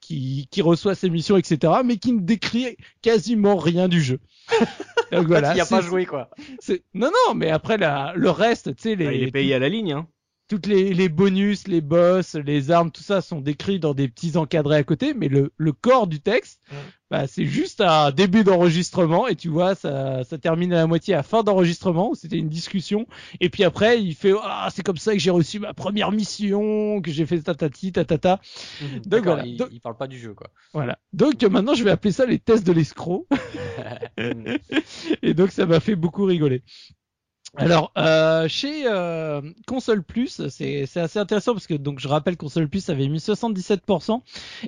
qui 0.00 0.48
qui 0.50 0.62
reçoit 0.62 0.94
ses 0.94 1.10
missions 1.10 1.36
etc. 1.36 1.72
mais 1.84 1.96
qui 1.98 2.07
ne 2.12 2.20
décrit 2.20 2.76
quasiment 3.02 3.56
rien 3.56 3.88
du 3.88 4.02
jeu. 4.02 4.20
Donc 5.12 5.26
voilà. 5.26 5.54
Il 5.54 5.60
a 5.60 5.66
pas 5.66 5.80
joué 5.80 6.06
quoi. 6.06 6.30
Non 6.94 7.10
non, 7.10 7.34
mais 7.34 7.50
après 7.50 7.78
la, 7.78 8.12
le 8.16 8.30
reste, 8.30 8.74
tu 8.76 8.82
sais 8.82 8.94
les. 8.94 9.06
Bah, 9.06 9.12
il 9.12 9.22
est 9.24 9.30
payé 9.30 9.54
à 9.54 9.58
la 9.58 9.68
ligne. 9.68 9.92
Hein. 9.92 10.08
Toutes 10.48 10.66
les, 10.66 10.94
les 10.94 11.08
bonus, 11.08 11.68
les 11.68 11.80
boss, 11.80 12.34
les 12.34 12.70
armes, 12.70 12.90
tout 12.90 13.02
ça 13.02 13.20
sont 13.20 13.40
décrits 13.40 13.78
dans 13.78 13.94
des 13.94 14.08
petits 14.08 14.36
encadrés 14.36 14.76
à 14.76 14.84
côté, 14.84 15.14
mais 15.14 15.28
le, 15.28 15.52
le 15.56 15.72
corps 15.72 16.06
du 16.06 16.20
texte, 16.20 16.60
bah, 17.10 17.26
c'est 17.26 17.46
juste 17.46 17.80
un 17.80 18.10
début 18.10 18.44
d'enregistrement 18.44 19.28
et 19.28 19.34
tu 19.34 19.48
vois 19.48 19.74
ça, 19.74 20.24
ça 20.24 20.36
termine 20.36 20.72
à 20.74 20.76
la 20.76 20.86
moitié 20.86 21.14
à 21.14 21.22
fin 21.22 21.42
d'enregistrement 21.42 22.10
où 22.10 22.14
c'était 22.14 22.36
une 22.36 22.50
discussion 22.50 23.06
et 23.40 23.48
puis 23.48 23.64
après 23.64 24.02
il 24.02 24.14
fait 24.14 24.34
ah 24.42 24.68
c'est 24.70 24.82
comme 24.82 24.98
ça 24.98 25.14
que 25.14 25.18
j'ai 25.18 25.30
reçu 25.30 25.58
ma 25.58 25.72
première 25.72 26.12
mission 26.12 27.00
que 27.00 27.10
j'ai 27.10 27.24
fait 27.24 27.40
tatati 27.40 27.92
tatata 27.92 28.40
mmh, 28.82 28.98
donc 29.06 29.24
voilà. 29.24 29.46
il, 29.46 29.58
il, 29.72 29.80
parle 29.80 29.96
pas 29.96 30.06
du 30.06 30.18
jeu 30.18 30.34
quoi. 30.34 30.48
voilà. 30.74 30.98
Donc 31.14 31.42
maintenant 31.44 31.74
je 31.74 31.82
vais 31.82 31.90
appeler 31.90 32.12
ça 32.12 32.26
les 32.26 32.38
tests 32.38 32.66
de 32.66 32.72
l'escroc. 32.72 33.26
Et 35.22 35.34
donc 35.34 35.50
ça 35.50 35.66
m'a 35.66 35.80
fait 35.80 35.96
beaucoup 35.96 36.24
rigoler 36.24 36.62
alors 37.56 37.92
euh, 37.96 38.46
chez 38.46 38.84
euh, 38.86 39.40
Console 39.66 40.02
Plus, 40.02 40.48
c'est 40.48 40.86
assez 40.96 41.18
intéressant 41.18 41.54
parce 41.54 41.66
que 41.66 41.74
donc 41.74 41.98
je 41.98 42.08
rappelle 42.08 42.36
Console 42.36 42.68
Plus 42.68 42.88
avait 42.90 43.08
mis 43.08 43.18
77% 43.18 44.20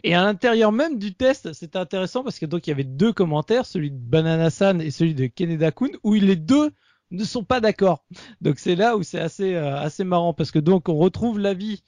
et 0.03 0.15
à 0.15 0.23
l'intérieur 0.25 0.73
même 0.73 0.99
du 0.99 1.15
test, 1.15 1.53
c'était 1.53 1.79
intéressant 1.79 2.25
parce 2.25 2.39
que 2.39 2.47
donc 2.47 2.67
il 2.67 2.71
y 2.71 2.73
avait 2.73 2.85
deux 2.85 3.13
commentaires, 3.13 3.67
celui 3.67 3.91
de 3.91 3.99
Banana 3.99 4.51
San 4.51 4.81
et 4.81 4.91
celui 4.91 5.15
de 5.15 5.27
Keneda 5.27 5.73
Kun 5.73 5.91
où 6.03 6.15
les 6.15 6.37
deux 6.37 6.71
ne 7.11 7.25
sont 7.25 7.45
pas 7.45 7.61
d'accord. 7.61 8.05
Donc 8.41 8.59
c'est 8.59 8.77
là 8.77 8.97
où 8.97 9.03
c'est 9.03 9.21
assez 9.21 9.55
euh, 9.55 9.77
assez 9.77 10.05
marrant 10.05 10.33
parce 10.33 10.51
que 10.51 10.59
donc 10.59 10.89
on 10.89 10.97
retrouve 10.97 11.39
l'avis 11.39 11.83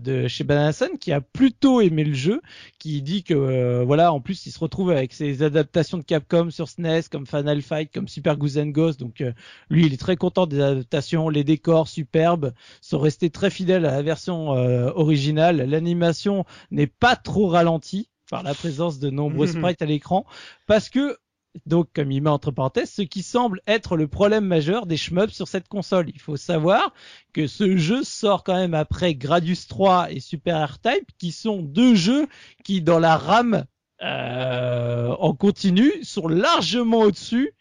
de 0.00 0.28
chez 0.28 0.44
Bananasan 0.44 0.96
qui 1.00 1.12
a 1.12 1.20
plutôt 1.20 1.80
aimé 1.80 2.04
le 2.04 2.14
jeu, 2.14 2.40
qui 2.78 3.02
dit 3.02 3.22
que 3.22 3.34
euh, 3.34 3.84
voilà, 3.84 4.12
en 4.12 4.20
plus 4.20 4.46
il 4.46 4.52
se 4.52 4.58
retrouve 4.58 4.90
avec 4.90 5.12
ses 5.12 5.42
adaptations 5.42 5.98
de 5.98 6.02
Capcom 6.02 6.50
sur 6.50 6.68
SNES 6.68 7.02
comme 7.10 7.26
Final 7.26 7.62
Fight, 7.62 7.92
comme 7.92 8.08
Super 8.08 8.36
Goose 8.36 8.58
and 8.58 8.68
Ghost, 8.68 9.00
donc 9.00 9.20
euh, 9.20 9.32
lui 9.70 9.86
il 9.86 9.92
est 9.92 9.98
très 9.98 10.16
content 10.16 10.46
des 10.46 10.60
adaptations, 10.60 11.28
les 11.28 11.44
décors 11.44 11.88
superbes 11.88 12.52
sont 12.80 12.98
restés 12.98 13.30
très 13.30 13.50
fidèles 13.50 13.86
à 13.86 13.92
la 13.92 14.02
version 14.02 14.48
originale, 14.48 15.58
l'animation 15.68 16.44
n'est 16.70 16.86
pas 16.86 17.16
trop 17.16 17.48
ralentie 17.48 18.08
par 18.30 18.42
la 18.42 18.54
présence 18.54 18.98
de 18.98 19.10
nombreux 19.10 19.46
sprites 19.46 19.82
à 19.82 19.86
l'écran 19.86 20.24
parce 20.66 20.88
que 20.88 21.18
donc 21.64 21.88
comme 21.94 22.12
il 22.12 22.22
met 22.22 22.30
entre 22.30 22.50
parenthèses, 22.50 22.90
ce 22.90 23.02
qui 23.02 23.22
semble 23.22 23.60
être 23.66 23.96
le 23.96 24.08
problème 24.08 24.44
majeur 24.44 24.86
des 24.86 24.96
shmups 24.96 25.32
sur 25.32 25.48
cette 25.48 25.68
console. 25.68 26.10
Il 26.10 26.20
faut 26.20 26.36
savoir 26.36 26.92
que 27.32 27.46
ce 27.46 27.76
jeu 27.76 28.04
sort 28.04 28.44
quand 28.44 28.54
même 28.54 28.74
après 28.74 29.14
Gradius 29.14 29.66
3 29.66 30.12
et 30.12 30.20
Super 30.20 30.72
R-Type, 30.74 31.10
qui 31.18 31.32
sont 31.32 31.62
deux 31.62 31.94
jeux 31.94 32.26
qui 32.64 32.82
dans 32.82 32.98
la 32.98 33.16
RAM 33.16 33.64
euh, 34.02 35.08
en 35.18 35.34
continu 35.34 35.90
sont 36.02 36.28
largement 36.28 37.00
au-dessus 37.00 37.54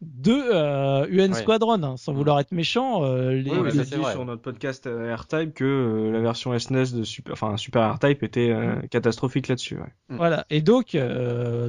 de 0.00 0.32
euh, 0.32 1.06
UN 1.10 1.34
Squadron, 1.34 1.82
hein, 1.82 1.96
sans 1.96 2.12
vouloir 2.12 2.38
être 2.38 2.52
méchant. 2.52 3.02
Euh, 3.02 3.32
les, 3.32 3.50
oui, 3.50 3.72
dit 3.72 3.84
sur 3.84 4.24
notre 4.24 4.42
podcast 4.42 4.86
euh, 4.86 5.14
R-Type 5.16 5.54
que 5.54 5.64
euh, 5.64 6.12
la 6.12 6.20
version 6.20 6.56
SNES 6.56 6.94
e 6.94 6.98
de 6.98 7.02
Super, 7.02 7.32
enfin 7.32 7.56
Super 7.56 7.94
R-Type 7.94 8.22
était 8.22 8.50
euh, 8.50 8.76
mm. 8.76 8.88
catastrophique 8.90 9.48
là-dessus. 9.48 9.76
Ouais. 9.76 9.92
Mm. 10.08 10.16
Voilà. 10.16 10.46
Et 10.50 10.60
donc 10.60 10.96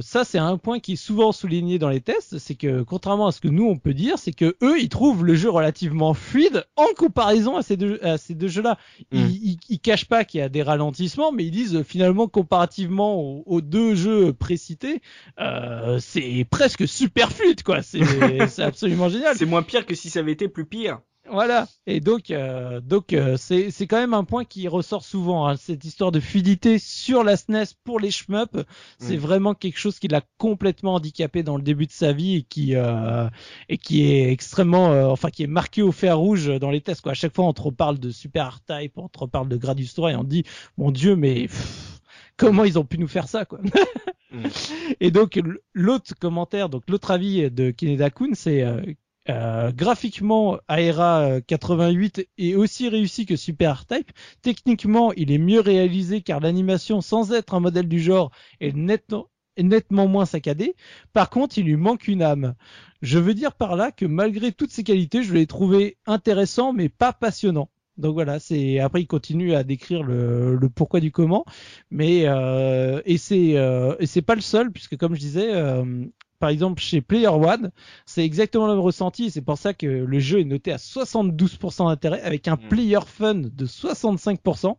ça 0.00 0.24
c'est 0.24 0.38
un 0.38 0.58
point 0.58 0.78
qui 0.78 0.92
est 0.92 0.96
souvent 0.96 1.32
souligné 1.32 1.78
dans 1.78 1.88
les 1.88 2.00
tests, 2.00 2.38
c'est 2.38 2.54
que 2.54 2.82
contrairement 2.82 3.26
à 3.26 3.32
ce 3.32 3.40
que 3.40 3.48
nous 3.48 3.66
on 3.66 3.78
peut 3.78 3.94
dire, 3.94 4.18
c'est 4.18 4.32
que 4.32 4.56
eux 4.62 4.80
ils 4.80 4.88
trouvent 4.88 5.24
le 5.24 5.34
jeu 5.34 5.50
relativement 5.50 6.14
fluide 6.14 6.64
en 6.76 6.86
comparaison 6.96 7.56
à 7.56 7.62
ces 7.62 7.76
deux, 7.76 7.98
à 8.02 8.16
ces 8.16 8.34
deux 8.34 8.48
jeux-là. 8.48 8.78
Mm. 9.12 9.18
Ils, 9.18 9.58
ils, 9.68 9.80
cachent 9.80 10.06
pas 10.06 10.24
qu'il 10.24 10.40
y 10.40 10.42
a 10.42 10.48
des 10.48 10.62
ralentissements, 10.62 11.32
mais 11.32 11.44
ils 11.44 11.50
disent 11.50 11.82
finalement 11.82 12.28
comparativement 12.28 13.20
aux, 13.20 13.42
aux 13.46 13.60
deux 13.60 13.96
jeux 13.96 14.32
précités, 14.32 15.02
c'est 15.98 16.46
presque 16.48 16.86
super 16.86 17.32
fluide 17.32 17.64
quoi. 17.64 17.82
C'est 17.82 18.00
c'est 18.48 18.62
absolument 18.62 19.08
génial. 19.08 19.36
C'est 19.36 19.46
moins 19.46 19.62
pire 19.62 19.86
que 19.86 19.94
si 19.94 20.10
ça 20.10 20.20
avait 20.20 20.32
été 20.32 20.48
plus 20.48 20.64
pire. 20.64 21.00
Voilà. 21.28 21.68
Et 21.86 22.00
donc, 22.00 22.30
euh, 22.30 22.80
donc 22.80 23.12
euh, 23.12 23.36
c'est 23.36 23.70
c'est 23.70 23.86
quand 23.86 23.98
même 23.98 24.14
un 24.14 24.24
point 24.24 24.44
qui 24.44 24.66
ressort 24.68 25.04
souvent. 25.04 25.46
Hein. 25.46 25.56
Cette 25.56 25.84
histoire 25.84 26.10
de 26.10 26.18
fluidité 26.18 26.78
sur 26.78 27.22
la 27.22 27.36
SNES 27.36 27.74
pour 27.84 28.00
les 28.00 28.10
shmups, 28.10 28.56
c'est 28.98 29.16
mm. 29.16 29.20
vraiment 29.20 29.54
quelque 29.54 29.78
chose 29.78 29.98
qui 29.98 30.08
l'a 30.08 30.22
complètement 30.38 30.94
handicapé 30.94 31.42
dans 31.42 31.56
le 31.56 31.62
début 31.62 31.86
de 31.86 31.92
sa 31.92 32.12
vie 32.12 32.36
et 32.36 32.42
qui 32.42 32.74
euh, 32.74 33.28
et 33.68 33.78
qui 33.78 34.10
est 34.10 34.32
extrêmement, 34.32 35.10
enfin 35.10 35.30
qui 35.30 35.44
est 35.44 35.48
marqué 35.48 35.82
au 35.82 35.92
fer 35.92 36.18
rouge 36.18 36.46
dans 36.58 36.70
les 36.70 36.80
tests. 36.80 37.02
Quoi. 37.02 37.12
À 37.12 37.14
chaque 37.14 37.34
fois, 37.34 37.44
on 37.44 37.52
te 37.52 37.62
reparle 37.62 37.98
de 37.98 38.10
Super 38.10 38.60
R-Type, 38.66 38.96
on 38.96 39.08
te 39.08 39.18
reparle 39.18 39.48
de 39.48 39.56
Gradius 39.56 39.94
3 39.94 40.12
et 40.12 40.16
on 40.16 40.24
dit, 40.24 40.44
mon 40.78 40.90
Dieu, 40.90 41.16
mais 41.16 41.48
comment 42.40 42.64
ils 42.64 42.78
ont 42.78 42.84
pu 42.84 42.98
nous 42.98 43.08
faire 43.08 43.28
ça 43.28 43.44
quoi. 43.44 43.60
Mm. 44.32 44.46
Et 45.00 45.10
donc 45.10 45.40
l'autre 45.74 46.14
commentaire, 46.20 46.68
donc 46.68 46.84
l'autre 46.88 47.10
avis 47.10 47.50
de 47.50 47.72
Kineda 47.72 48.10
Kun, 48.10 48.30
c'est 48.34 48.62
euh, 48.62 48.80
euh, 49.28 49.72
graphiquement, 49.72 50.58
Aera 50.68 51.40
88 51.46 52.28
est 52.38 52.54
aussi 52.54 52.88
réussi 52.88 53.26
que 53.26 53.36
Super 53.36 53.80
R-Type. 53.80 54.12
Techniquement, 54.42 55.12
il 55.14 55.32
est 55.32 55.38
mieux 55.38 55.58
réalisé 55.58 56.20
car 56.22 56.38
l'animation, 56.38 57.00
sans 57.00 57.32
être 57.32 57.54
un 57.54 57.60
modèle 57.60 57.88
du 57.88 58.00
genre, 58.00 58.30
est 58.60 58.72
nettement, 58.72 59.28
nettement 59.58 60.06
moins 60.06 60.26
saccadée. 60.26 60.76
Par 61.12 61.28
contre, 61.28 61.58
il 61.58 61.64
lui 61.64 61.76
manque 61.76 62.06
une 62.06 62.22
âme. 62.22 62.54
Je 63.02 63.18
veux 63.18 63.34
dire 63.34 63.54
par 63.54 63.76
là 63.76 63.90
que 63.90 64.06
malgré 64.06 64.52
toutes 64.52 64.70
ses 64.70 64.84
qualités, 64.84 65.22
je 65.22 65.34
l'ai 65.34 65.46
trouvé 65.46 65.96
intéressant 66.06 66.72
mais 66.72 66.88
pas 66.88 67.12
passionnant. 67.12 67.68
Donc 68.00 68.14
voilà, 68.14 68.40
c'est 68.40 68.78
après 68.80 69.02
il 69.02 69.06
continue 69.06 69.54
à 69.54 69.62
décrire 69.62 70.02
le, 70.02 70.58
pourquoi 70.74 71.00
du 71.00 71.12
comment, 71.12 71.44
mais 71.90 72.22
euh, 72.26 73.02
et 73.04 73.18
c'est 73.18 73.56
euh, 73.56 73.94
et 74.00 74.06
c'est 74.06 74.22
pas 74.22 74.34
le 74.34 74.40
seul 74.40 74.72
puisque 74.72 74.96
comme 74.96 75.14
je 75.14 75.20
disais, 75.20 75.54
euh, 75.54 76.06
par 76.40 76.48
exemple 76.48 76.82
chez 76.82 77.00
Player 77.02 77.28
One, 77.28 77.70
c'est 78.06 78.24
exactement 78.24 78.66
le 78.66 78.72
même 78.72 78.82
ressenti. 78.82 79.30
C'est 79.30 79.42
pour 79.42 79.58
ça 79.58 79.74
que 79.74 79.86
le 79.86 80.18
jeu 80.18 80.40
est 80.40 80.44
noté 80.44 80.72
à 80.72 80.76
72% 80.76 81.86
d'intérêt 81.86 82.20
avec 82.22 82.48
un 82.48 82.56
mm. 82.56 82.68
player 82.68 82.98
fun 83.06 83.34
de 83.34 83.66
65%. 83.66 84.74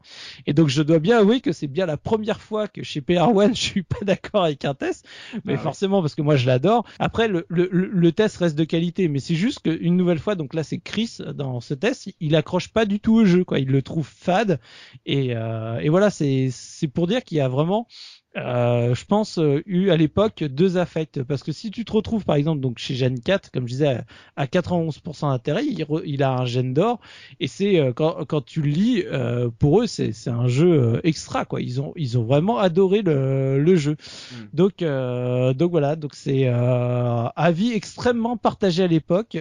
Et 0.48 0.54
donc 0.54 0.68
je 0.68 0.82
dois 0.82 1.00
bien 1.00 1.20
avouer 1.20 1.40
que 1.40 1.54
c'est 1.54 1.68
bien 1.68 1.86
la 1.86 1.98
première 1.98 2.42
fois 2.42 2.68
que 2.68 2.84
chez 2.84 3.00
Player 3.00 3.22
One 3.22 3.56
je 3.56 3.62
suis 3.62 3.84
pas 3.84 4.00
d'accord 4.02 4.44
avec 4.44 4.66
un 4.66 4.74
test, 4.74 5.08
mais 5.46 5.54
ah 5.54 5.60
forcément 5.60 6.02
parce 6.02 6.16
que 6.16 6.24
moi 6.24 6.36
je 6.36 6.48
l'adore. 6.48 6.84
Après 7.00 7.28
le, 7.28 7.46
le, 7.48 7.70
le, 7.72 8.12
test 8.12 8.38
reste 8.38 8.58
de 8.58 8.64
qualité, 8.64 9.08
mais 9.08 9.20
c'est 9.20 9.36
juste 9.36 9.60
qu'une 9.60 9.96
nouvelle 9.96 10.20
fois, 10.20 10.36
donc 10.36 10.56
là 10.56 10.64
c'est 10.64 10.80
Chris 10.80 11.20
dans 11.36 11.62
ce 11.62 11.76
test, 11.76 12.10
il 12.20 12.36
accroche 12.36 12.70
pas 12.70 12.86
du 12.86 13.00
tout 13.00 13.14
au 13.14 13.26
jeu, 13.26 13.44
quoi. 13.44 13.60
Il 13.60 13.68
le 13.68 13.82
trouve 13.84 14.08
fade 14.08 14.60
et, 15.06 15.36
euh, 15.36 15.80
et 15.80 15.90
voilà, 15.90 16.10
c'est 16.10 16.50
c'est 16.52 16.88
pour 16.88 17.06
dire 17.06 17.24
qu'il 17.24 17.38
y 17.38 17.42
a 17.42 17.48
vraiment 17.48 17.88
euh, 18.38 18.96
je 18.96 19.06
pense, 19.06 19.40
euh, 19.40 19.62
eu 19.66 19.90
à 19.90 19.98
l'époque 19.98 20.44
deux 20.44 20.78
affects. 20.78 21.22
Parce 21.24 21.44
que 21.44 21.52
si 21.52 21.70
tu 21.70 21.84
te 21.84 21.92
retrouves, 21.92 22.24
par 22.24 22.36
exemple, 22.38 22.62
donc 22.62 22.78
chez 22.78 22.96
Gen 22.96 23.20
4, 23.20 23.52
comme 23.52 23.68
je 23.68 23.74
disais, 23.74 24.02
à 24.38 24.46
91% 24.46 25.30
d'intérêt, 25.30 25.66
il, 25.66 25.86
il, 26.06 26.24
a 26.24 26.32
un 26.32 26.46
Gen 26.46 26.74
d'or. 26.74 27.00
Et 27.40 27.48
c'est 27.48 27.80
euh, 27.80 27.92
quand, 27.94 28.26
quand, 28.26 28.42
tu 28.42 28.62
le 28.62 28.70
lis, 28.70 29.04
euh, 29.06 29.50
pour 29.60 29.82
eux, 29.82 29.88
c'est 29.88 30.14
un 30.28 30.48
jeu 30.48 31.02
extra, 31.04 31.44
quoi. 31.44 31.62
Ils 31.62 31.82
ont, 31.82 31.92
ils 31.98 32.18
ont 32.18 32.24
vraiment 32.24 32.58
adoré 32.58 33.02
le, 33.02 33.62
le 33.62 33.76
jeu. 33.76 33.98
Hmm. 34.32 34.46
Donc, 34.54 34.78
donc 34.82 35.72
voilà, 35.72 35.96
donc 35.96 36.16
c'est 36.16 36.48
avis 36.48 37.74
extrêmement 37.74 38.38
partagé 38.38 38.84
à 38.84 38.88
l'époque, 38.88 39.38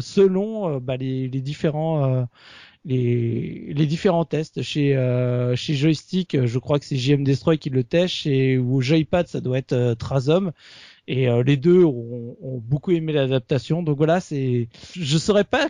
selon 0.00 0.78
bah, 0.78 0.96
les, 0.96 1.28
les 1.28 1.40
différents 1.40 2.26
les, 2.84 3.72
les 3.74 3.86
différents 3.86 4.24
tests. 4.24 4.62
Chez, 4.62 4.96
euh, 4.96 5.54
chez 5.56 5.74
Joystick, 5.74 6.46
je 6.46 6.58
crois 6.58 6.78
que 6.78 6.84
c'est 6.84 6.96
JM 6.96 7.24
Destroy 7.24 7.58
qui 7.58 7.70
le 7.70 7.84
teste, 7.84 8.26
et 8.26 8.58
ou 8.58 8.80
Joypad, 8.80 9.28
ça 9.28 9.40
doit 9.40 9.58
être 9.58 9.72
euh, 9.72 9.94
Trazom. 9.94 10.52
Et 11.06 11.28
euh, 11.28 11.42
les 11.42 11.56
deux 11.56 11.84
ont, 11.84 12.36
ont 12.40 12.58
beaucoup 12.58 12.92
aimé 12.92 13.12
l'adaptation. 13.12 13.82
Donc 13.82 13.96
voilà, 13.96 14.20
c'est, 14.20 14.68
je 14.94 15.18
saurais 15.18 15.44
pas 15.44 15.68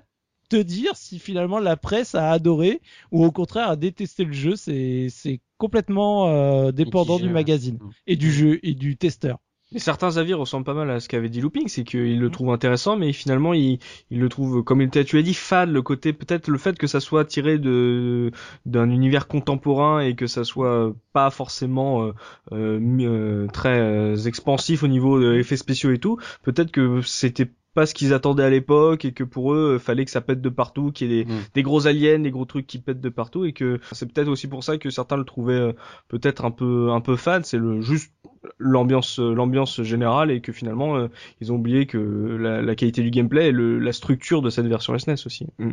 te 0.51 0.57
dire 0.57 0.97
si 0.97 1.19
finalement 1.19 1.61
la 1.61 1.77
presse 1.77 2.15
a 2.15 2.31
adoré 2.31 2.83
ou 3.13 3.25
au 3.25 3.31
contraire 3.31 3.71
a 3.71 3.77
détesté 3.77 4.25
le 4.25 4.33
jeu. 4.33 4.57
C'est, 4.57 5.07
c'est 5.09 5.41
complètement 5.57 6.29
euh, 6.29 6.73
dépendant 6.73 7.19
du 7.19 7.31
magazine 7.31 7.77
mm. 7.77 7.91
et 8.09 8.17
du 8.17 8.31
jeu 8.31 8.61
et 8.63 8.75
du 8.75 8.97
testeur. 8.97 9.39
Mais 9.73 9.79
certains 9.79 10.17
avis 10.17 10.35
ressemblent 10.35 10.65
pas 10.65 10.75
mal 10.75 10.91
à 10.91 10.99
ce 10.99 11.09
qu'avait 11.09 11.29
dit 11.29 11.41
Looping, 11.41 11.69
c'est 11.69 11.85
qu'il 11.85 12.19
le 12.19 12.29
mm. 12.29 12.31
trouve 12.33 12.51
intéressant, 12.51 12.97
mais 12.97 13.13
finalement 13.13 13.55
il, 13.55 13.79
il 14.11 14.19
le 14.19 14.29
trouve, 14.29 14.65
comme 14.65 14.89
tu 14.91 14.99
as 14.99 15.23
dit, 15.23 15.35
fade, 15.35 15.71
le 15.71 15.83
côté 15.83 16.13
peut-être 16.13 16.49
le 16.49 16.59
fait 16.59 16.77
que 16.77 16.89
ça 16.89 16.99
soit 16.99 17.25
tiré 17.25 17.59
de 17.59 18.33
d'un 18.67 18.91
univers 18.91 19.29
contemporain 19.29 20.01
et 20.01 20.15
que 20.17 20.27
ça 20.27 20.43
soit 20.45 20.93
pas 21.13 21.31
forcément 21.31 22.03
euh, 22.03 22.13
euh, 22.53 22.81
euh 23.01 23.47
très 23.49 23.79
euh, 23.79 24.17
expansif 24.17 24.83
au 24.83 24.89
niveau 24.89 25.21
des 25.21 25.39
effets 25.39 25.57
spéciaux 25.57 25.93
et 25.93 25.99
tout. 25.99 26.19
Peut-être 26.43 26.73
que 26.73 27.01
c'était 27.03 27.49
pas 27.75 27.87
ce 27.87 27.95
qu'ils 27.95 28.13
attendaient 28.13 28.45
à 28.45 28.51
l'époque 28.51 29.05
et 29.05 29.13
que 29.13 29.25
pour 29.25 29.55
eux 29.55 29.79
fallait 29.79 30.05
que 30.05 30.11
ça 30.11 30.21
pète 30.21 30.41
de 30.41 30.49
partout, 30.49 30.91
qu'il 30.91 31.11
y 31.11 31.21
ait 31.21 31.25
des, 31.25 31.33
mm. 31.33 31.39
des, 31.55 31.63
gros 31.63 31.87
aliens, 31.87 32.19
des 32.19 32.31
gros 32.31 32.45
trucs 32.45 32.67
qui 32.67 32.79
pètent 32.79 33.01
de 33.01 33.09
partout 33.09 33.45
et 33.45 33.53
que 33.53 33.81
c'est 33.93 34.13
peut-être 34.13 34.29
aussi 34.29 34.49
pour 34.49 34.65
ça 34.65 34.79
que 34.79 34.91
certains 34.91 35.17
le 35.17 35.25
trouvaient 35.25 35.75
peut-être 36.09 36.45
un 36.45 36.51
peu 36.51 36.91
un 36.91 37.01
peu 37.01 37.17
fade. 37.17 37.45
C'est 37.45 37.59
le 37.59 37.81
juste 37.81 38.13
l'ambiance 38.59 39.19
l'ambiance 39.19 39.83
générale 39.83 40.31
et 40.31 40.41
que 40.41 40.53
finalement 40.53 40.97
euh, 40.97 41.09
ils 41.41 41.53
ont 41.53 41.57
oublié 41.57 41.87
que 41.87 41.99
la, 41.99 42.63
la, 42.63 42.75
qualité 42.75 43.03
du 43.03 43.11
gameplay 43.11 43.49
et 43.49 43.53
le, 43.53 43.79
la 43.79 43.93
structure 43.93 44.43
de 44.43 44.51
cette 44.51 44.67
version 44.67 44.99
SNES 44.99 45.15
e 45.15 45.27
aussi. 45.27 45.47
Mm. 45.59 45.73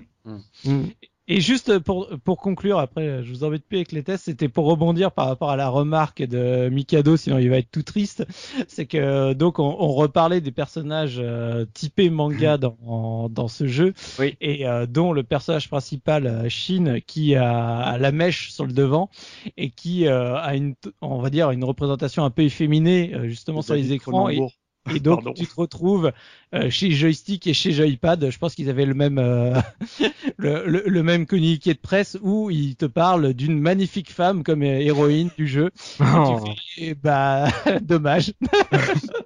Mm. 0.65 0.83
Et 1.29 1.41
juste 1.41 1.79
pour, 1.79 2.07
pour 2.23 2.37
conclure, 2.37 2.79
après, 2.79 3.21
je 3.23 3.29
vous 3.29 3.43
embête 3.43 3.65
plus 3.65 3.77
avec 3.77 3.91
les 3.91 4.01
tests, 4.01 4.25
c'était 4.25 4.47
pour 4.47 4.65
rebondir 4.65 5.11
par 5.11 5.27
rapport 5.27 5.49
à 5.49 5.57
la 5.57 5.67
remarque 5.67 6.23
de 6.23 6.69
Mikado, 6.69 7.17
sinon 7.17 7.37
il 7.37 7.49
va 7.49 7.57
être 7.57 7.69
tout 7.69 7.83
triste. 7.83 8.25
C'est 8.69 8.85
que 8.85 9.33
donc 9.33 9.59
on, 9.59 9.75
on, 9.77 9.93
reparlait 9.93 10.39
des 10.39 10.51
personnages 10.51 11.17
euh, 11.19 11.65
typés 11.73 12.09
manga 12.09 12.57
dans, 12.57 13.27
dans 13.29 13.49
ce 13.49 13.67
jeu, 13.67 13.93
oui. 14.19 14.37
et 14.39 14.67
euh, 14.67 14.85
dont 14.85 15.11
le 15.11 15.23
personnage 15.23 15.69
principal, 15.69 16.27
euh, 16.27 16.49
Shin, 16.49 16.99
qui 17.05 17.35
a, 17.35 17.97
la 17.97 18.11
mèche 18.13 18.51
sur 18.51 18.65
le 18.65 18.71
devant 18.71 19.09
et 19.57 19.69
qui 19.69 20.07
a 20.07 20.55
une, 20.55 20.75
on 21.01 21.19
va 21.19 21.29
dire, 21.29 21.51
une 21.51 21.65
représentation 21.65 22.23
un 22.23 22.29
peu 22.29 22.43
efféminée 22.43 23.13
justement 23.23 23.61
sur 23.61 23.73
les 23.73 23.91
écrans. 23.91 24.29
Et, 24.29 24.39
et 24.95 24.99
donc 24.99 25.33
tu 25.35 25.45
te 25.45 25.55
retrouves 25.55 26.11
euh, 26.53 26.69
chez 26.69 26.91
Joystick 26.91 27.45
et 27.47 27.53
chez 27.53 27.71
Joypad, 27.71 28.29
je 28.29 28.37
pense 28.37 28.55
qu'ils 28.55 28.69
avaient 28.69 28.85
le 28.85 28.93
même 28.93 29.17
euh, 29.17 29.59
le, 30.37 30.63
le, 30.65 31.03
même 31.03 31.25
communiqué 31.25 31.73
de 31.73 31.79
presse 31.79 32.17
où 32.21 32.49
ils 32.49 32.75
te 32.75 32.85
parlent 32.85 33.33
d'une 33.33 33.59
magnifique 33.59 34.11
femme 34.11 34.43
comme 34.43 34.63
héroïne 34.63 35.29
du 35.37 35.47
jeu. 35.47 35.71
Oh. 35.99 36.43
bah 37.03 37.47
dommage. 37.81 38.33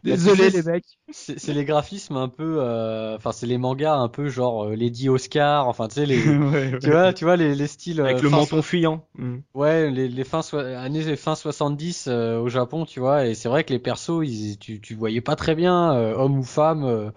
Désolé 0.04 0.50
les 0.50 0.62
mecs. 0.62 0.98
C'est 1.10 1.52
les 1.52 1.64
graphismes 1.64 2.16
un 2.16 2.28
peu, 2.28 2.58
euh, 2.60 3.16
enfin 3.16 3.32
c'est 3.32 3.46
les 3.46 3.58
mangas 3.58 3.94
un 3.94 4.08
peu 4.08 4.28
genre 4.28 4.68
Lady 4.68 5.08
Oscar, 5.08 5.66
enfin 5.68 5.88
tu 5.88 5.94
sais 5.96 6.06
les, 6.06 6.22
tu 6.80 6.90
vois, 6.90 7.12
tu 7.12 7.24
vois 7.24 7.36
les, 7.36 7.54
les 7.54 7.66
styles 7.66 8.00
avec 8.00 8.22
le 8.22 8.30
menton 8.30 8.62
fuyant. 8.62 9.06
Mm. 9.16 9.38
Ouais, 9.54 9.90
les, 9.90 10.08
les 10.08 10.24
fins 10.24 10.42
années 10.54 11.16
fin 11.16 11.34
70 11.34 12.08
au 12.08 12.48
Japon, 12.48 12.84
tu 12.84 13.00
vois, 13.00 13.26
et 13.26 13.34
c'est 13.34 13.48
vrai 13.48 13.64
que 13.64 13.72
les 13.72 13.78
persos, 13.78 14.22
ils, 14.24 14.58
tu, 14.58 14.80
tu 14.80 14.94
voyais 14.94 15.20
pas 15.20 15.36
très 15.36 15.54
bien 15.54 15.90
homme 15.92 16.38
ou 16.38 16.42
femme. 16.42 16.84
Euh, 16.84 17.10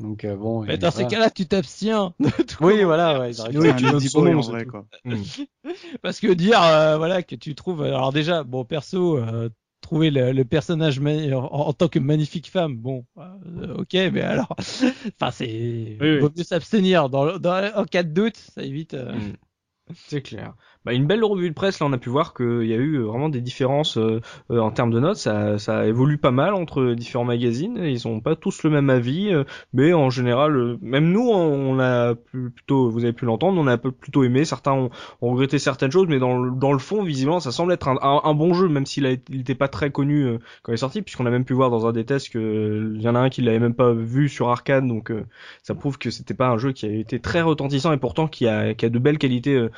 donc 0.00 0.24
euh, 0.24 0.36
bon. 0.36 0.62
Mais 0.62 0.78
dans 0.78 0.90
ces 0.90 1.06
cas-là, 1.06 1.30
tu 1.30 1.46
t'abstiens. 1.46 2.14
oui, 2.60 2.82
voilà. 2.82 3.20
Ouais, 3.20 3.30
oui, 3.54 3.76
tu 3.76 3.96
dis 3.98 4.10
bon, 4.12 4.36
en 4.36 4.40
vrai, 4.40 4.64
quoi. 4.64 4.86
Parce 6.02 6.20
que 6.20 6.32
dire, 6.32 6.62
euh, 6.62 6.96
voilà, 6.96 7.22
que 7.22 7.36
tu 7.36 7.54
trouves. 7.54 7.82
Alors 7.82 8.12
déjà, 8.12 8.42
bon, 8.42 8.64
perso, 8.64 9.18
trouver 9.84 10.10
le, 10.10 10.44
personnage 10.44 11.00
en, 11.32 11.72
tant 11.72 11.88
que 11.88 11.98
magnifique 11.98 12.50
femme, 12.50 12.76
bon, 12.76 13.04
ok, 13.76 13.92
mais 13.92 14.22
alors, 14.22 14.54
enfin, 14.58 15.30
c'est, 15.30 15.96
oui, 16.00 16.18
vaut 16.18 16.30
mieux 16.36 16.42
s'abstenir. 16.42 17.08
Dans, 17.08 17.38
dans, 17.38 17.72
en 17.76 17.84
cas 17.84 18.02
de 18.02 18.12
doute, 18.12 18.36
ça 18.36 18.62
évite. 18.62 18.94
Mm. 18.94 19.34
C'est 19.94 20.22
clair 20.22 20.54
bah, 20.84 20.92
une 20.92 21.06
belle 21.06 21.24
revue 21.24 21.48
de 21.48 21.54
presse. 21.54 21.80
Là, 21.80 21.86
on 21.86 21.92
a 21.92 21.98
pu 21.98 22.10
voir 22.10 22.34
qu'il 22.34 22.66
y 22.66 22.74
a 22.74 22.76
eu 22.76 22.98
vraiment 22.98 23.30
des 23.30 23.40
différences 23.40 23.96
euh, 23.96 24.20
euh, 24.50 24.60
en 24.60 24.70
termes 24.70 24.90
de 24.90 25.00
notes. 25.00 25.16
Ça, 25.16 25.58
ça 25.58 25.86
évolue 25.86 26.18
pas 26.18 26.30
mal 26.30 26.52
entre 26.52 26.92
différents 26.92 27.24
magazines. 27.24 27.78
Ils 27.78 28.06
ont 28.06 28.20
pas 28.20 28.36
tous 28.36 28.62
le 28.64 28.70
même 28.70 28.90
avis, 28.90 29.32
euh, 29.32 29.44
mais 29.72 29.94
en 29.94 30.10
général, 30.10 30.76
même 30.82 31.10
nous, 31.10 31.30
on 31.30 31.78
a 31.80 32.14
plutôt, 32.14 32.90
vous 32.90 33.04
avez 33.04 33.14
pu 33.14 33.24
l'entendre, 33.24 33.58
on 33.58 33.66
a 33.66 33.78
plutôt 33.78 34.24
aimé. 34.24 34.44
Certains 34.44 34.72
ont, 34.72 34.90
regretté 35.22 35.58
certaines 35.58 35.90
choses, 35.90 36.06
mais 36.06 36.18
dans 36.18 36.38
le, 36.38 36.50
dans 36.50 36.72
le 36.72 36.78
fond, 36.78 37.02
visiblement, 37.02 37.40
ça 37.40 37.50
semble 37.50 37.72
être 37.72 37.88
un, 37.88 37.96
un, 38.02 38.34
bon 38.34 38.52
jeu, 38.52 38.68
même 38.68 38.84
s'il 38.84 39.04
n'était 39.04 39.54
pas 39.54 39.68
très 39.68 39.90
connu 39.90 40.38
quand 40.62 40.72
il 40.72 40.74
est 40.74 40.78
sorti, 40.78 41.02
puisqu'on 41.02 41.24
a 41.26 41.30
même 41.30 41.44
pu 41.44 41.54
voir 41.54 41.70
dans 41.70 41.86
un 41.86 41.92
des 41.92 42.04
tests 42.04 42.28
que 42.30 42.92
il 42.94 43.00
y 43.00 43.08
en 43.08 43.14
a 43.14 43.20
un 43.20 43.30
qui 43.30 43.40
l'avait 43.40 43.58
même 43.58 43.74
pas 43.74 43.92
vu 43.92 44.28
sur 44.28 44.50
arcade, 44.50 44.86
donc 44.86 45.12
ça 45.62 45.74
prouve 45.74 45.98
que 45.98 46.10
c'était 46.10 46.34
pas 46.34 46.48
un 46.48 46.58
jeu 46.58 46.72
qui 46.72 46.86
a 46.86 46.90
été 46.90 47.20
très 47.20 47.40
retentissant 47.40 47.92
et 47.92 47.96
pourtant 47.96 48.28
qui 48.28 48.46
a, 48.46 48.74
qui 48.74 48.84
a 48.84 48.90
de 48.90 48.98
belles 48.98 49.18
qualités. 49.18 49.68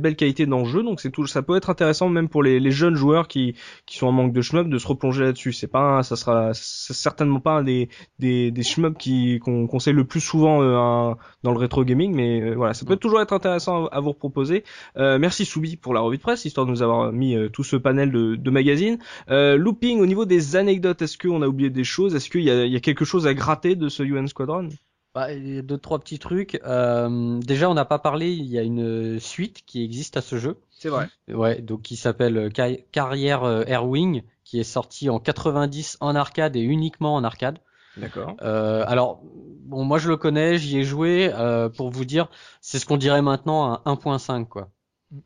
Belle 0.00 0.16
qualité 0.16 0.46
dans 0.46 0.60
le 0.60 0.64
jeu, 0.64 0.82
donc 0.82 1.00
c'est 1.00 1.10
tout, 1.10 1.26
ça 1.26 1.42
peut 1.42 1.56
être 1.56 1.70
intéressant 1.70 2.08
même 2.08 2.28
pour 2.28 2.42
les, 2.42 2.60
les 2.60 2.70
jeunes 2.70 2.94
joueurs 2.94 3.28
qui, 3.28 3.54
qui 3.86 3.96
sont 3.96 4.06
en 4.06 4.12
manque 4.12 4.32
de 4.32 4.42
shmup 4.42 4.68
de 4.68 4.78
se 4.78 4.86
replonger 4.86 5.24
là-dessus. 5.24 5.52
C'est 5.52 5.66
pas, 5.68 6.02
ça 6.02 6.16
sera 6.16 6.50
certainement 6.54 7.40
pas 7.40 7.58
un 7.58 7.62
des 7.62 7.88
des, 8.18 8.50
des 8.50 8.62
shmups 8.62 8.98
qui 8.98 9.38
qu'on 9.40 9.66
conseille 9.66 9.94
le 9.94 10.04
plus 10.04 10.20
souvent 10.20 10.62
euh, 10.62 11.14
dans 11.42 11.52
le 11.52 11.58
rétro 11.58 11.84
gaming, 11.84 12.14
mais 12.14 12.40
euh, 12.40 12.54
voilà, 12.54 12.74
ça 12.74 12.86
peut 12.86 12.96
toujours 12.96 13.20
être 13.20 13.32
intéressant 13.32 13.86
à, 13.86 14.00
vous 14.00 14.14
proposer. 14.14 14.64
Euh, 14.96 15.18
merci 15.18 15.44
Soubi 15.44 15.76
pour 15.76 15.94
la 15.94 16.00
revue 16.00 16.16
de 16.16 16.22
presse, 16.22 16.44
histoire 16.44 16.66
de 16.66 16.70
nous 16.70 16.82
avoir 16.82 17.12
mis 17.12 17.36
tout 17.52 17.64
ce 17.64 17.76
panel 17.76 18.10
de, 18.12 18.36
de 18.36 18.50
magazines. 18.50 18.98
looping 19.28 20.00
au 20.00 20.06
niveau 20.06 20.24
des 20.24 20.56
anecdotes, 20.56 21.02
est-ce 21.02 21.18
qu'on 21.18 21.42
a 21.42 21.46
oublié 21.46 21.70
des 21.70 21.84
choses? 21.84 22.14
Est-ce 22.14 22.30
qu'il 22.30 22.42
y 22.42 22.50
a, 22.50 22.64
il 22.64 22.72
y 22.72 22.76
a 22.76 22.80
quelque 22.80 23.04
chose 23.04 23.26
à 23.26 23.34
gratter 23.34 23.76
de 23.76 23.88
ce 23.88 24.02
UN 24.02 24.26
Squadron? 24.26 24.68
Bah, 25.14 25.32
il 25.32 25.54
y 25.54 25.58
a 25.58 25.62
deux 25.62 25.78
trois 25.78 25.98
petits 25.98 26.18
trucs. 26.18 26.60
Euh, 26.64 27.38
déjà, 27.40 27.68
on 27.68 27.74
n'a 27.74 27.84
pas 27.84 27.98
parlé. 27.98 28.30
Il 28.32 28.46
y 28.46 28.58
a 28.58 28.62
une 28.62 29.18
suite 29.18 29.62
qui 29.66 29.82
existe 29.82 30.16
à 30.16 30.22
ce 30.22 30.36
jeu. 30.36 30.56
C'est 30.70 30.88
vrai. 30.88 31.08
Ouais, 31.28 31.60
donc 31.60 31.82
qui 31.82 31.96
s'appelle 31.96 32.36
euh, 32.38 32.78
Carrière 32.92 33.44
euh, 33.44 33.64
Airwing, 33.66 34.22
qui 34.44 34.60
est 34.60 34.64
sorti 34.64 35.10
en 35.10 35.18
90 35.18 35.98
en 36.00 36.14
arcade 36.14 36.56
et 36.56 36.62
uniquement 36.62 37.14
en 37.14 37.24
arcade. 37.24 37.58
D'accord. 37.96 38.36
Euh, 38.42 38.84
alors, 38.86 39.20
bon, 39.24 39.84
moi 39.84 39.98
je 39.98 40.08
le 40.08 40.16
connais, 40.16 40.58
j'y 40.58 40.78
ai 40.78 40.84
joué. 40.84 41.30
Euh, 41.34 41.68
pour 41.68 41.90
vous 41.90 42.04
dire, 42.04 42.28
c'est 42.60 42.78
ce 42.78 42.86
qu'on 42.86 42.96
dirait 42.96 43.22
maintenant 43.22 43.80
un 43.84 43.94
1.5 43.94 44.46
quoi. 44.46 44.70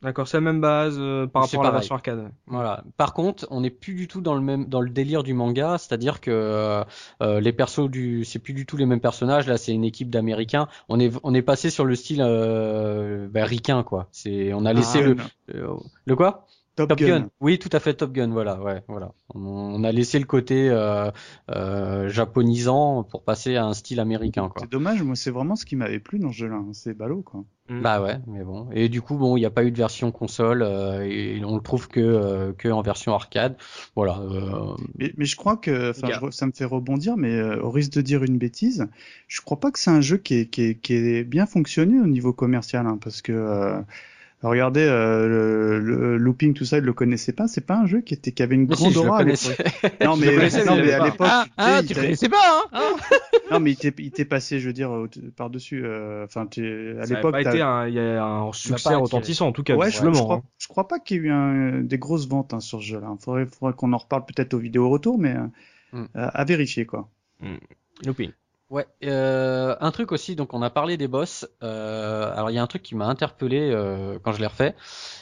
D'accord, 0.01 0.27
c'est 0.27 0.39
la 0.39 0.41
même 0.41 0.63
base 0.63 0.97
euh, 0.99 1.27
par 1.27 1.43
rapport 1.43 1.61
à 1.61 1.65
la 1.65 1.71
version 1.73 1.95
arcade. 1.95 2.31
Voilà. 2.47 2.85
Par 2.97 3.13
contre, 3.13 3.47
on 3.51 3.61
n'est 3.61 3.71
plus 3.71 3.95
du 3.95 4.09
tout 4.09 4.23
dans 4.23 4.35
le 4.35 4.41
même 4.41 4.65
dans 4.65 4.81
le 4.81 4.89
délire 4.89 5.23
du 5.23 5.35
manga, 5.35 5.77
c'est-à-dire 5.77 6.23
que 6.23 6.31
euh, 6.31 6.85
euh 7.21 7.41
les 7.41 7.53
persos 7.53 7.91
du 7.91 8.25
c'est 8.25 8.39
plus 8.39 8.55
du 8.55 8.65
tout 8.65 8.79
les 8.79 8.87
mêmes 8.87 9.01
personnages. 9.01 9.47
Là, 9.47 9.59
c'est 9.59 9.73
une 9.73 9.85
équipe 9.85 10.09
d'Américains. 10.09 10.69
On 10.89 10.99
est 10.99 11.13
on 11.23 11.35
est 11.35 11.43
passé 11.43 11.69
sur 11.69 11.85
le 11.85 11.97
style 11.97 12.23
euh, 12.23 13.29
bah, 13.29 13.45
ricain 13.45 13.83
quoi. 13.83 14.09
C'est 14.11 14.55
on 14.55 14.65
a 14.65 14.73
laissé 14.73 15.01
ah, 15.01 15.07
le 15.07 15.17
le 16.07 16.17
quoi? 16.17 16.47
Top, 16.77 16.97
Gun. 16.97 17.29
Oui, 17.41 17.59
tout 17.59 17.69
à 17.73 17.81
fait 17.81 17.95
Top 17.95 18.13
Gun. 18.13 18.31
Voilà, 18.31 18.61
ouais, 18.61 18.83
voilà. 18.89 19.13
On, 19.35 19.85
a 19.85 19.93
laissé 19.93 20.19
le 20.19 20.25
côté 20.25 20.69
euh, 20.71 21.11
euh, 21.51 22.09
japonisant 22.09 23.05
pour 23.05 23.23
passer 23.23 23.57
à 23.57 23.65
un 23.65 23.75
style 23.75 24.01
américain. 24.01 24.51
C'est 24.57 24.71
dommage. 24.71 25.03
Moi, 25.03 25.17
c'est 25.17 25.31
vraiment 25.31 25.57
ce 25.57 25.65
qui 25.65 25.77
m'avait 25.77 26.01
plu 26.01 26.19
dans 26.19 26.33
ce 26.33 26.39
jeu-là. 26.39 26.57
Hein. 26.57 26.71
C'est 26.73 26.95
ballot, 26.95 27.23
quoi. 27.23 27.45
Mm. 27.71 27.81
Bah 27.81 28.03
ouais, 28.03 28.19
mais 28.27 28.45
bon. 28.45 28.69
Et 28.73 28.91
du 28.91 29.01
coup, 29.01 29.17
bon, 29.17 29.39
il 29.39 29.41
n'y 29.41 29.47
a 29.47 29.51
pas 29.51 29.65
eu 29.65 29.71
de 29.71 29.77
version 29.77 30.13
console 30.13 30.63
euh, 30.63 31.03
et 31.03 31.43
on 31.45 31.57
le 31.57 31.63
trouve 31.63 31.89
que 31.89 32.01
euh, 32.01 32.53
que 32.53 32.69
en 32.69 32.83
version 32.83 33.15
arcade. 33.15 33.57
Voilà. 33.97 34.19
Euh... 34.19 34.77
Mais, 34.99 35.15
mais, 35.17 35.25
je 35.25 35.35
crois 35.37 35.57
que, 35.57 35.91
enfin, 35.91 36.31
ça 36.31 36.47
me 36.47 36.53
fait 36.53 36.67
rebondir, 36.67 37.17
mais 37.17 37.35
euh, 37.35 37.63
au 37.63 37.71
risque 37.71 37.93
de 37.93 38.03
dire 38.03 38.23
une 38.23 38.37
bêtise, 38.37 38.87
je 39.29 39.41
crois 39.41 39.61
pas 39.61 39.71
que 39.71 39.79
c'est 39.79 39.91
un 39.91 40.03
jeu 40.03 40.19
qui 40.19 40.35
est, 40.35 40.47
qui 40.47 40.63
est, 40.63 40.75
qui 40.75 40.95
est 40.95 41.25
bien 41.25 41.47
fonctionné 41.47 41.99
au 42.01 42.07
niveau 42.07 42.35
commercial, 42.35 42.87
hein, 42.87 42.99
parce 43.03 43.23
que 43.23 43.83
Regardez, 44.45 44.83
euh, 44.83 45.79
le, 45.81 46.19
looping, 46.19 46.53
tout 46.53 46.67
ça, 46.67 46.77
il 46.77 46.85
le 46.85 46.93
connaissait 46.93 47.33
pas. 47.33 47.49
C'est 47.49 47.65
pas 47.65 47.77
un 47.77 47.87
jeu 47.87 48.03
qui 48.03 48.13
était, 48.13 48.33
qui 48.33 48.43
avait 48.43 48.55
une 48.55 48.67
grande 48.67 48.95
aura 48.99 49.21
à 49.21 49.23
l'époque. 49.23 49.57
Non, 50.05 50.17
mais, 50.17 50.27
non, 50.67 50.77
mais 50.77 50.93
à 50.93 51.03
l'époque. 51.03 51.27
Ah, 51.31 51.47
ah 51.57 51.81
tu 51.83 51.95
connaissais 51.95 52.29
pas, 52.29 52.69
hein 52.73 52.97
Non, 53.51 53.59
mais 53.59 53.73
il 53.73 54.11
t'est 54.11 54.25
passé, 54.27 54.61
je 54.61 54.67
veux 54.67 54.75
dire, 54.75 54.91
par 55.37 55.49
dessus. 55.49 55.83
Euh, 55.87 56.25
enfin, 56.25 56.47
euh, 56.59 57.01
à 57.01 57.07
l'époque. 57.07 57.23
Ça 57.23 57.29
a 57.29 57.31
pas 57.33 57.41
été 57.41 57.63
un, 57.63 57.89
il 57.89 57.95
y 57.95 58.01
a 58.01 58.23
un 58.23 58.53
succès 58.53 58.95
retentissant 58.95 59.47
en 59.49 59.53
tout 59.53 59.63
cas. 59.63 59.77
Ouais, 59.77 59.91
je, 59.91 59.99
crois, 59.99 60.43
je 60.59 60.69
crois 60.69 60.89
pas 60.89 60.99
qu'il 60.99 61.17
y 61.17 61.21
ait 61.21 61.23
eu 61.25 61.31
un, 61.31 61.81
des 61.81 61.99
grosses 61.99 62.29
ventes 62.29 62.53
hein, 62.53 62.61
sur 62.61 62.81
ce 62.81 62.87
jeu-là. 62.87 63.15
Il 63.19 63.25
faudrait, 63.25 63.47
faudrait 63.47 63.75
qu'on 63.75 63.95
en 63.95 63.99
reparle 63.99 64.27
peut-être 64.27 64.53
aux 64.53 64.59
vidéos 64.59 64.91
retour, 64.91 65.19
mais 65.19 65.37
mm. 65.93 66.05
à 66.15 66.45
vérifier 66.45 66.85
quoi. 66.85 67.09
Mm. 67.41 67.55
Looping. 68.05 68.31
Ouais, 68.75 68.89
euh, 69.05 69.77
un 69.79 69.93
truc 69.93 70.11
aussi, 70.11 70.35
donc 70.35 70.53
on 70.53 70.61
a 70.61 70.69
parlé 70.69 70.97
des 70.97 71.07
boss. 71.07 71.47
Euh, 71.63 72.33
alors 72.35 72.51
il 72.51 72.55
y 72.55 72.59
a 72.59 72.63
un 72.63 72.67
truc 72.67 72.83
qui 72.83 72.97
m'a 72.97 73.07
interpellé 73.07 73.71
euh, 73.71 74.19
quand 74.21 74.33
je 74.33 74.41
l'ai 74.41 74.49
refait. 74.49 74.75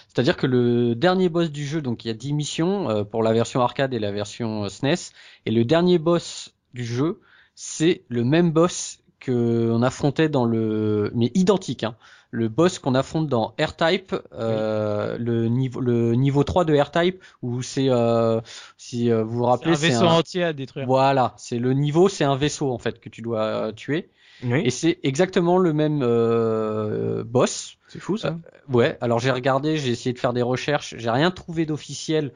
C'est-à-dire 0.08 0.38
que 0.38 0.46
le 0.46 0.94
dernier 0.94 1.28
boss 1.28 1.50
du 1.50 1.66
jeu, 1.66 1.82
donc 1.82 2.02
il 2.02 2.08
y 2.08 2.10
a 2.10 2.14
10 2.14 2.32
missions 2.32 2.88
euh, 2.88 3.04
pour 3.04 3.22
la 3.22 3.34
version 3.34 3.60
arcade 3.60 3.92
et 3.92 3.98
la 3.98 4.10
version 4.10 4.66
SNES, 4.70 4.94
e 4.94 4.96
et 5.44 5.50
le 5.50 5.66
dernier 5.66 5.98
boss 5.98 6.54
du 6.72 6.82
jeu, 6.82 7.20
c'est 7.54 8.04
le 8.08 8.24
même 8.24 8.52
boss 8.52 9.01
que 9.22 9.70
on 9.70 9.82
affrontait 9.82 10.28
dans 10.28 10.44
le, 10.44 11.10
mais 11.14 11.30
identique. 11.34 11.84
Hein 11.84 11.96
le 12.32 12.48
boss 12.48 12.78
qu'on 12.78 12.94
affronte 12.94 13.28
dans 13.28 13.54
R-Type, 13.60 14.16
euh, 14.32 15.16
le 15.18 15.48
niveau 15.48 15.80
le 15.80 16.14
niveau 16.14 16.42
3 16.42 16.64
de 16.64 16.74
R-Type 16.74 17.22
où 17.42 17.60
c'est 17.60 17.90
euh, 17.90 18.40
si 18.78 19.10
euh, 19.10 19.22
vous 19.22 19.38
vous 19.38 19.44
rappelez 19.44 19.76
c'est 19.76 19.92
un 19.92 20.00
vaisseau 20.00 20.06
entier 20.06 20.42
à 20.42 20.52
détruire. 20.54 20.86
Voilà, 20.86 21.34
c'est 21.36 21.58
le 21.58 21.74
niveau, 21.74 22.08
c'est 22.08 22.24
un 22.24 22.34
vaisseau 22.34 22.72
en 22.72 22.78
fait 22.78 23.00
que 23.00 23.10
tu 23.10 23.20
dois 23.20 23.42
euh, 23.42 23.72
tuer. 23.72 24.10
Et 24.44 24.70
c'est 24.70 24.98
exactement 25.04 25.56
le 25.56 25.72
même 25.72 26.00
euh, 26.02 27.22
boss. 27.22 27.76
C'est 27.86 28.00
fou 28.00 28.16
ça. 28.16 28.38
ouais. 28.70 28.98
Alors 29.00 29.20
j'ai 29.20 29.30
regardé, 29.30 29.76
j'ai 29.76 29.90
essayé 29.90 30.14
de 30.14 30.18
faire 30.18 30.32
des 30.32 30.42
recherches, 30.42 30.96
j'ai 30.98 31.10
rien 31.10 31.30
trouvé 31.30 31.64
d'officiel 31.64 32.32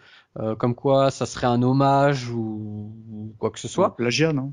comme 0.58 0.74
quoi 0.74 1.10
ça 1.10 1.24
serait 1.24 1.46
un 1.46 1.62
hommage 1.62 2.28
ou, 2.28 2.92
ou 3.10 3.34
quoi 3.38 3.50
que 3.50 3.58
ce 3.58 3.68
soit. 3.68 3.96
Plagiat 3.96 4.34
non? 4.34 4.52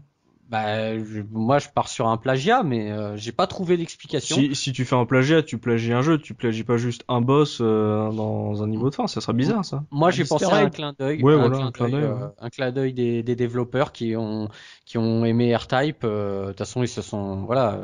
Bah, 0.53 0.93
moi 1.31 1.57
je 1.57 1.67
pars 1.67 1.88
sur 1.88 2.07
un 2.07 2.17
plagiat, 2.17 2.61
mais 2.61 2.91
euh, 2.91 3.17
j'ai 3.17 3.31
pas 3.31 3.47
trouvé 3.47 3.75
l'explication. 3.75 4.35
Si, 4.35 4.53
si, 4.53 4.71
tu 4.71 4.85
fais 4.85 4.95
un 4.95 5.07
plagiat, 5.07 5.41
tu 5.41 5.57
plagies 5.57 5.93
un 5.93 6.03
jeu, 6.03 6.19
tu 6.19 6.35
plagies 6.35 6.63
pas 6.63 6.77
juste 6.77 7.03
un 7.07 7.21
boss 7.21 7.57
euh, 7.59 8.11
dans 8.11 8.61
un 8.61 8.67
niveau 8.67 8.91
de 8.91 8.93
fin, 8.93 9.07
ça 9.07 9.19
serait 9.19 9.34
bizarre 9.34 9.65
ça. 9.65 9.84
Moi 9.89 10.11
j'ai 10.11 10.25
pensé 10.25 10.45
à 10.45 10.57
un 10.57 10.69
clin 10.69 10.93
d'œil, 10.93 11.23
ouais, 11.23 11.34
un, 11.34 11.71
clin 11.71 11.89
d'œil, 11.89 12.03
euh, 12.03 12.27
un 12.39 12.49
clin 12.51 12.71
d'œil 12.71 12.93
des, 12.93 13.23
des, 13.23 13.35
développeurs 13.35 13.91
qui 13.91 14.15
ont 14.15 14.47
qui 14.85 14.99
ont 14.99 15.25
aimé 15.25 15.55
R-Type. 15.55 16.03
De 16.03 16.45
toute 16.49 16.59
façon 16.59 16.84
ils 16.84 16.88
se 16.88 17.01
sont 17.01 17.38
voilà, 17.45 17.80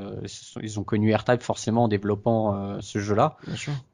ils, 0.61 0.79
ont 0.79 0.83
connu 0.83 1.11
R-Type 1.11 1.41
forcément 1.41 1.85
en 1.85 1.87
développant 1.87 2.79
ce 2.81 2.99
jeu-là. 2.99 3.37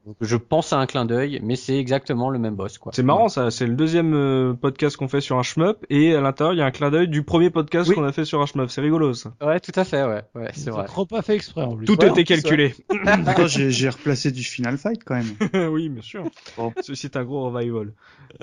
Donc 0.04 0.16
je 0.20 0.36
pense 0.36 0.74
à 0.74 0.78
un 0.78 0.84
clin 0.84 1.06
d'œil, 1.06 1.40
mais 1.42 1.56
c'est 1.56 1.78
exactement 1.78 2.28
le 2.28 2.38
même 2.38 2.56
boss 2.56 2.76
quoi. 2.76 2.92
C'est 2.94 3.02
marrant 3.02 3.30
ça, 3.30 3.50
c'est 3.50 3.66
le 3.66 3.74
deuxième 3.74 4.54
podcast 4.60 4.98
qu'on 4.98 5.08
fait 5.08 5.22
sur 5.22 5.38
un 5.38 5.42
shmup 5.42 5.86
et 5.88 6.14
à 6.14 6.20
l'intérieur 6.20 6.52
il 6.52 6.58
y 6.58 6.62
a 6.62 6.66
un 6.66 6.70
clin 6.70 6.90
d'œil 6.90 7.08
du 7.08 7.22
premier 7.22 7.48
podcast 7.48 7.90
qu'on 7.94 8.04
a 8.04 8.12
fait 8.12 8.26
sur 8.26 8.42
un 8.42 8.44
shmup 8.44 8.65
c'est 8.68 8.80
rigolo 8.80 9.14
ça. 9.14 9.34
Ouais, 9.40 9.60
tout 9.60 9.72
à 9.74 9.84
fait, 9.84 10.04
ouais, 10.04 10.22
ouais 10.34 10.50
c'est 10.54 10.70
vrai. 10.70 10.84
trop 10.86 11.06
pas 11.06 11.22
fait 11.22 11.34
exprès 11.34 11.62
en 11.62 11.76
plus. 11.76 11.86
Tout 11.86 11.96
a 12.00 12.06
été 12.06 12.24
calculé. 12.24 12.74
j'ai 13.46 13.88
replacé 13.88 14.30
du 14.30 14.42
Final 14.42 14.78
Fight 14.78 15.02
quand 15.04 15.16
même. 15.16 15.70
oui, 15.72 15.88
bien 15.88 16.02
sûr. 16.02 16.24
Bon, 16.56 16.72
ceci 16.80 17.06
est 17.06 17.16
un 17.16 17.24
gros 17.24 17.50
revival. 17.50 17.92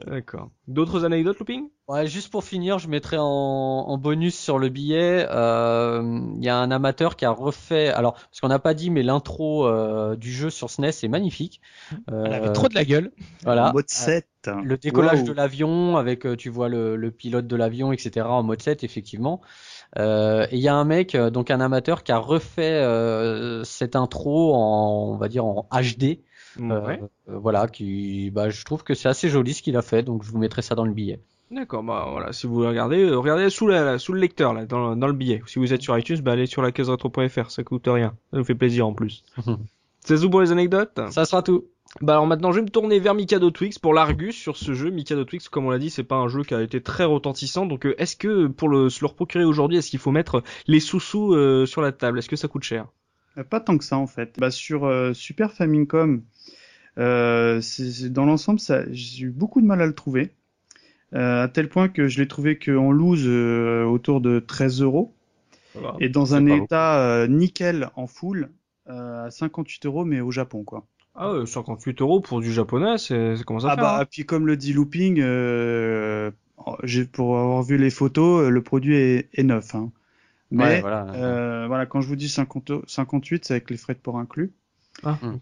D'accord. 0.07 0.49
D'autres 0.67 1.05
anecdotes, 1.05 1.39
Looping? 1.39 1.69
Ouais, 1.87 2.07
juste 2.07 2.31
pour 2.31 2.43
finir, 2.43 2.79
je 2.79 2.87
mettrai 2.87 3.17
en, 3.19 3.25
en 3.25 3.97
bonus 3.97 4.37
sur 4.37 4.57
le 4.57 4.69
billet. 4.69 5.27
Euh, 5.29 6.21
il 6.37 6.43
y 6.43 6.49
a 6.49 6.57
un 6.57 6.71
amateur 6.71 7.15
qui 7.17 7.25
a 7.25 7.31
refait. 7.31 7.89
Alors, 7.89 8.13
parce 8.13 8.39
qu'on 8.39 8.47
n'a 8.47 8.59
pas 8.59 8.73
dit, 8.73 8.89
mais 8.89 9.03
l'intro 9.03 9.67
euh, 9.67 10.15
du 10.15 10.31
jeu 10.31 10.49
sur 10.49 10.69
SNES 10.69 11.03
est 11.03 11.09
magnifique. 11.09 11.61
Euh, 12.09 12.23
Elle 12.25 12.33
avait 12.33 12.53
trop 12.53 12.69
de 12.69 12.75
la 12.75 12.85
gueule. 12.85 13.11
Voilà. 13.43 13.71
mode 13.73 13.89
7. 13.89 14.27
Le 14.63 14.77
décollage 14.77 15.23
de 15.23 15.33
l'avion 15.33 15.97
avec, 15.97 16.25
tu 16.37 16.49
vois 16.49 16.69
le, 16.69 16.95
le 16.95 17.11
pilote 17.11 17.47
de 17.47 17.55
l'avion, 17.55 17.91
etc. 17.91 18.25
En 18.27 18.43
mode 18.43 18.61
7, 18.61 18.83
effectivement. 18.83 19.41
Euh, 19.97 20.47
et 20.49 20.57
il 20.57 20.61
y 20.61 20.67
a 20.67 20.75
un 20.75 20.85
mec, 20.85 21.15
euh, 21.15 21.29
donc 21.29 21.51
un 21.51 21.61
amateur, 21.61 22.03
qui 22.03 22.11
a 22.11 22.17
refait 22.17 22.81
euh, 22.81 23.63
cette 23.63 23.95
intro 23.95 24.53
en, 24.55 25.11
on 25.13 25.17
va 25.17 25.27
dire 25.27 25.45
en 25.45 25.67
HD. 25.71 26.19
voilà, 27.27 27.67
qui, 27.67 28.31
bah, 28.31 28.49
je 28.49 28.63
trouve 28.63 28.83
que 28.83 28.93
c'est 28.93 29.09
assez 29.09 29.29
joli 29.29 29.53
ce 29.53 29.61
qu'il 29.61 29.77
a 29.77 29.81
fait, 29.81 30.03
donc 30.03 30.23
je 30.23 30.31
vous 30.31 30.37
mettrai 30.37 30.61
ça 30.61 30.75
dans 30.75 30.85
le 30.85 30.93
billet. 30.93 31.19
D'accord, 31.51 31.83
bah 31.83 32.07
voilà, 32.11 32.33
si 32.33 32.47
vous 32.47 32.59
regardez, 32.59 33.11
regardez 33.11 33.49
sous, 33.51 33.67
la, 33.67 33.99
sous 33.99 34.13
le 34.13 34.19
lecteur 34.19 34.53
là, 34.53 34.65
dans, 34.65 34.95
dans 34.95 35.07
le 35.07 35.13
billet. 35.13 35.41
Si 35.45 35.59
vous 35.59 35.71
êtes 35.71 35.83
sur 35.83 35.95
iTunes, 35.97 36.19
bah 36.21 36.31
allez 36.31 36.47
sur 36.47 36.63
la 36.63 36.71
case 36.71 36.89
retro.fr, 36.89 37.51
ça 37.51 37.63
coûte 37.63 37.85
rien, 37.87 38.15
ça 38.31 38.37
nous 38.37 38.43
fait 38.43 38.55
plaisir 38.55 38.87
en 38.87 38.93
plus. 38.93 39.23
c'est 39.99 40.19
tout 40.19 40.29
pour 40.31 40.41
les 40.41 40.51
anecdotes? 40.51 40.99
Ça 41.11 41.25
sera 41.25 41.43
tout. 41.43 41.65
Bah 42.01 42.13
alors 42.13 42.27
maintenant 42.27 42.51
je 42.51 42.57
vais 42.57 42.63
me 42.65 42.69
tourner 42.69 42.99
vers 42.99 43.13
Mikado 43.13 43.51
Twix 43.51 43.77
pour 43.77 43.93
l'Argus 43.93 44.35
sur 44.35 44.57
ce 44.57 44.73
jeu. 44.73 44.89
Mikado 44.89 45.25
Twix, 45.25 45.47
comme 45.47 45.65
on 45.65 45.69
l'a 45.69 45.77
dit, 45.79 45.89
c'est 45.89 46.03
pas 46.03 46.15
un 46.15 46.27
jeu 46.27 46.43
qui 46.43 46.53
a 46.53 46.61
été 46.61 46.81
très 46.81 47.03
retentissant. 47.03 47.65
Donc 47.65 47.85
euh, 47.85 47.93
est-ce 47.99 48.15
que 48.15 48.47
pour 48.47 48.67
le, 48.67 48.89
se 48.89 49.05
le 49.05 49.11
procurer 49.11 49.43
aujourd'hui, 49.45 49.77
est-ce 49.77 49.89
qu'il 49.91 49.99
faut 49.99 50.11
mettre 50.11 50.43
les 50.67 50.79
sous-sous 50.79 51.33
euh, 51.33 51.65
sur 51.65 51.81
la 51.81 51.91
table? 51.91 52.19
Est-ce 52.19 52.29
que 52.29 52.35
ça 52.35 52.47
coûte 52.47 52.63
cher? 52.63 52.87
Euh, 53.37 53.43
Pas 53.43 53.59
tant 53.59 53.77
que 53.77 53.83
ça 53.83 53.97
en 53.97 54.07
fait. 54.07 54.33
Bah 54.39 54.49
sur 54.49 54.91
Super 55.13 55.53
Famicom, 55.53 56.23
euh, 56.97 57.61
dans 58.09 58.25
l'ensemble, 58.25 58.59
j'ai 58.91 59.25
eu 59.25 59.29
beaucoup 59.29 59.61
de 59.61 59.67
mal 59.67 59.81
à 59.81 59.85
le 59.85 59.93
trouver. 59.93 60.31
à 61.13 61.47
tel 61.53 61.69
point 61.69 61.89
que 61.89 62.07
je 62.07 62.19
l'ai 62.19 62.27
trouvé 62.27 62.57
qu'en 62.57 62.91
loose 62.91 63.27
autour 63.27 64.19
de 64.19 64.39
13 64.39 64.81
euros. 64.81 65.13
Et 65.99 66.09
dans 66.09 66.33
un 66.35 66.47
état 66.47 67.27
nickel 67.27 67.89
en 67.95 68.07
full 68.07 68.49
à 68.87 69.29
58 69.31 69.85
euros 69.85 70.05
mais 70.05 70.21
au 70.21 70.31
Japon 70.31 70.63
quoi. 70.63 70.85
Ah 71.15 71.33
ouais, 71.33 71.45
58 71.45 72.01
euros 72.01 72.21
pour 72.21 72.41
du 72.41 72.51
japonais, 72.51 72.97
c'est 72.97 73.35
comment 73.45 73.59
ça 73.59 73.71
Ah 73.71 73.75
bah, 73.75 73.99
hein 73.99 74.05
puis 74.09 74.25
comme 74.25 74.47
le 74.47 74.57
dit 74.57 74.73
Looping, 74.73 75.19
euh, 75.19 76.31
pour 77.11 77.37
avoir 77.37 77.61
vu 77.61 77.77
les 77.77 77.91
photos, 77.91 78.49
le 78.49 78.61
produit 78.63 78.95
est, 78.95 79.29
est 79.33 79.43
neuf. 79.43 79.75
Hein. 79.75 79.91
Mais 80.53 80.81
voilà. 80.81 81.07
Euh, 81.13 81.67
voilà. 81.67 81.85
quand 81.85 82.01
je 82.01 82.07
vous 82.07 82.15
dis 82.15 82.29
50, 82.29 82.87
58, 82.87 83.45
c'est 83.45 83.53
avec 83.53 83.69
les 83.71 83.77
frais 83.77 83.95
de 83.95 83.99
port 83.99 84.17
inclus. 84.17 84.53
Ah, 85.03 85.17
hmm. 85.21 85.39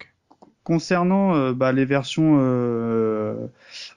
Concernant 0.64 1.36
euh, 1.36 1.54
bah, 1.54 1.74
les 1.74 1.86
versions 1.86 2.38
euh, 2.40 3.48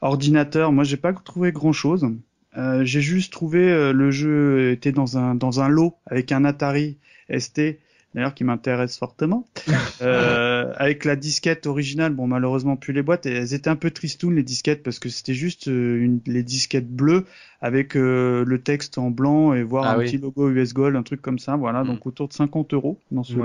ordinateur, 0.01 0.72
moi 0.72 0.82
j'ai 0.82 0.96
pas 0.96 1.12
trouvé 1.12 1.52
grand 1.52 1.72
chose. 1.72 2.10
Euh, 2.56 2.84
j'ai 2.84 3.01
juste 3.01 3.32
trouvé 3.32 3.70
euh, 3.70 3.92
le 3.92 4.10
jeu 4.10 4.70
était 4.70 4.92
dans 4.92 5.18
un 5.18 5.34
dans 5.34 5.60
un 5.60 5.68
lot 5.68 5.96
avec 6.06 6.32
un 6.32 6.44
Atari 6.44 6.98
ST 7.36 7.78
d'ailleurs 8.15 8.35
qui 8.35 8.45
m'intéresse 8.45 8.99
fortement. 8.99 9.47
euh, 10.03 10.73
avec 10.77 11.05
la 11.05 11.16
disquette 11.16 11.66
originale, 11.66 12.12
bon 12.12 12.27
malheureusement 12.27 12.77
plus 12.77 12.93
les 12.93 13.03
boîtes, 13.03 13.27
elles 13.27 13.55
étaient 13.55 13.70
un 13.70 13.77
peu 13.77 13.91
tristounes 13.91 14.35
les 14.35 14.43
disquettes 14.43 14.82
parce 14.82 14.99
que 14.99 15.09
c'était 15.09 15.35
juste 15.35 15.69
euh, 15.69 15.99
une, 15.99 16.20
les 16.27 16.43
disquettes 16.43 16.89
bleues 16.89 17.24
avec 17.61 17.97
euh, 17.97 18.45
le 18.47 18.61
texte 18.61 18.99
en 18.99 19.11
blanc 19.11 19.55
et 19.55 19.62
voir 19.62 19.85
ah 19.85 19.95
un 19.95 19.99
petit 20.01 20.19
logo 20.19 20.51
US 20.51 20.74
Gold, 20.74 20.97
un 20.97 21.03
truc 21.03 21.23
comme 21.23 21.39
ça, 21.39 21.57
voilà, 21.57 21.82
hmm. 21.82 21.89
donc 21.89 22.07
autour 22.07 22.28
de 22.28 22.32
50 22.32 22.74
euros 22.74 22.99
dans 23.11 23.24
ce 23.24 23.35
lot. 23.35 23.45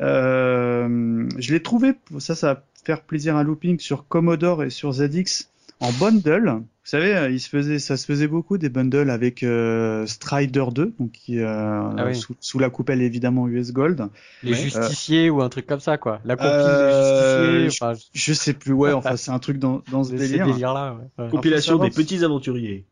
Euh, 0.00 1.28
je 1.38 1.52
l'ai 1.52 1.62
trouvé, 1.62 1.94
ça, 2.18 2.34
ça 2.34 2.54
va 2.54 2.64
faire 2.84 3.02
plaisir 3.02 3.36
à 3.36 3.42
Looping 3.42 3.80
sur 3.80 4.06
Commodore 4.06 4.62
et 4.62 4.70
sur 4.70 4.92
ZX 4.92 5.48
en 5.80 5.92
bundle. 5.92 6.62
Vous 6.88 6.92
savez, 6.92 7.14
euh, 7.14 7.30
il 7.30 7.38
se 7.38 7.50
faisait, 7.50 7.78
ça 7.78 7.98
se 7.98 8.06
faisait 8.06 8.28
beaucoup 8.28 8.56
des 8.56 8.70
bundles 8.70 9.10
avec 9.10 9.42
euh, 9.42 10.06
Strider 10.06 10.64
2, 10.72 10.94
donc 10.98 11.12
qui, 11.12 11.38
euh, 11.38 11.46
ah 11.46 12.12
sous, 12.40 12.58
la 12.58 12.70
coupelle 12.70 13.02
évidemment 13.02 13.46
US 13.46 13.72
Gold. 13.74 14.08
Les 14.42 14.54
justiciers 14.54 15.28
ou 15.28 15.42
un 15.42 15.50
truc 15.50 15.66
comme 15.66 15.80
ça, 15.80 15.98
quoi. 15.98 16.22
La 16.24 16.36
compilation 16.36 17.52
des 17.52 17.64
justiciers. 17.64 18.10
je... 18.14 18.32
sais 18.32 18.54
plus, 18.54 18.72
ouais. 18.72 18.94
enfin, 18.94 19.16
c'est 19.18 19.30
un 19.30 19.38
truc 19.38 19.58
dans, 19.58 19.82
dans 19.92 20.02
ce 20.02 20.14
délire. 20.14 20.46
délire 20.46 20.72
là. 20.72 20.98
Ouais. 21.18 21.28
Compilation 21.28 21.76
des 21.76 21.90
petits 21.90 22.24
aventuriers. 22.24 22.86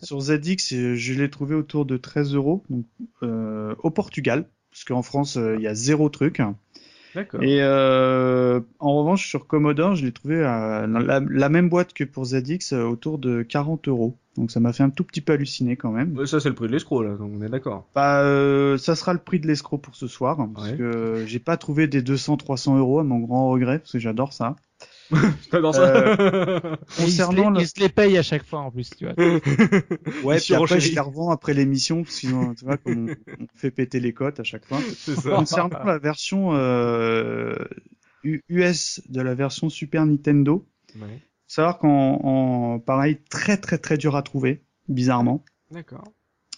Sur, 0.00 0.18
ZX, 0.18 0.94
je 0.94 1.12
l'ai 1.12 1.28
trouvé 1.28 1.54
autour 1.54 1.84
de 1.84 1.98
13 1.98 2.34
euros, 2.34 2.64
donc 2.70 2.86
au 3.20 3.90
Portugal, 3.90 4.48
parce 4.70 4.84
qu'en 4.84 5.02
France, 5.02 5.36
il 5.36 5.60
y 5.60 5.68
a 5.68 5.74
zéro 5.74 6.08
truc. 6.08 6.40
Et 7.42 7.58
euh, 7.62 8.60
en 8.78 8.96
revanche, 8.98 9.28
sur 9.28 9.46
Commodore, 9.46 9.94
je 9.94 10.04
l'ai 10.04 10.12
trouvé 10.12 10.42
à 10.44 10.86
la, 10.86 11.20
la, 11.20 11.48
même 11.48 11.68
boîte 11.68 11.92
que 11.92 12.04
pour 12.04 12.24
ZX, 12.24 12.72
autour 12.72 13.18
de 13.18 13.42
40 13.42 13.88
euros. 13.88 14.16
Donc 14.36 14.50
ça 14.50 14.60
m'a 14.60 14.72
fait 14.72 14.82
un 14.82 14.90
tout 14.90 15.04
petit 15.04 15.20
peu 15.20 15.32
halluciner 15.32 15.76
quand 15.76 15.90
même. 15.90 16.26
ça 16.26 16.40
c'est 16.40 16.48
le 16.48 16.54
prix 16.54 16.66
de 16.66 16.72
l'escroc 16.72 17.02
là, 17.02 17.16
donc 17.16 17.32
on 17.34 17.42
est 17.42 17.48
d'accord. 17.48 17.86
Bah 17.94 18.20
euh, 18.20 18.76
ça 18.76 18.94
sera 18.94 19.12
le 19.12 19.18
prix 19.18 19.40
de 19.40 19.46
l'escroc 19.46 19.78
pour 19.78 19.96
ce 19.96 20.06
soir, 20.06 20.36
parce 20.54 20.72
que 20.72 21.24
j'ai 21.26 21.38
pas 21.38 21.56
trouvé 21.56 21.86
des 21.86 22.02
200-300 22.02 22.78
euros 22.78 22.98
à 22.98 23.04
mon 23.04 23.18
grand 23.18 23.50
regret, 23.50 23.78
parce 23.78 23.92
que 23.92 23.98
j'adore 23.98 24.32
ça. 24.32 24.56
J'adore 25.52 25.74
ça. 25.74 25.96
Euh, 25.96 26.76
concernant 26.96 27.54
il, 27.54 27.66
se 27.66 27.80
les, 27.80 27.88
paye 27.88 28.18
à 28.18 28.22
chaque 28.22 28.44
fois 28.44 28.60
en 28.60 28.70
plus, 28.70 28.90
tu 28.90 29.04
vois. 29.04 29.14
ouais, 30.24 30.38
puis 30.38 30.54
après 30.54 30.80
je 30.80 30.92
les 30.92 31.00
revends 31.00 31.30
après 31.30 31.54
l'émission, 31.54 32.04
sinon 32.06 32.54
tu 32.54 32.64
vois 32.64 32.76
comme 32.76 33.10
on, 33.10 33.46
fait 33.54 33.70
péter 33.70 34.00
les 34.00 34.12
cotes 34.12 34.40
à 34.40 34.44
chaque 34.44 34.64
fois. 34.64 34.80
Ça. 34.96 35.30
Concernant 35.30 35.84
la 35.84 35.98
version 35.98 36.54
euh, 36.54 37.56
US 38.24 39.00
de 39.08 39.20
la 39.20 39.34
version 39.34 39.68
Super 39.68 40.06
Nintendo, 40.06 40.66
ouais 40.96 41.20
savoir 41.46 41.78
qu'en 41.78 42.78
pareil 42.80 43.18
très 43.30 43.56
très 43.56 43.78
très 43.78 43.96
dur 43.96 44.16
à 44.16 44.22
trouver, 44.22 44.62
bizarrement. 44.88 45.44
D'accord. 45.70 46.04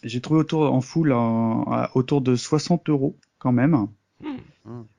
J'ai 0.03 0.21
trouvé 0.21 0.41
autour 0.41 0.73
en 0.73 0.81
full 0.81 1.13
autour 1.95 2.21
de 2.21 2.37
60 2.37 2.89
euros 2.89 3.17
quand 3.39 3.53
même. 3.53 3.89
Hmm. 4.21 4.37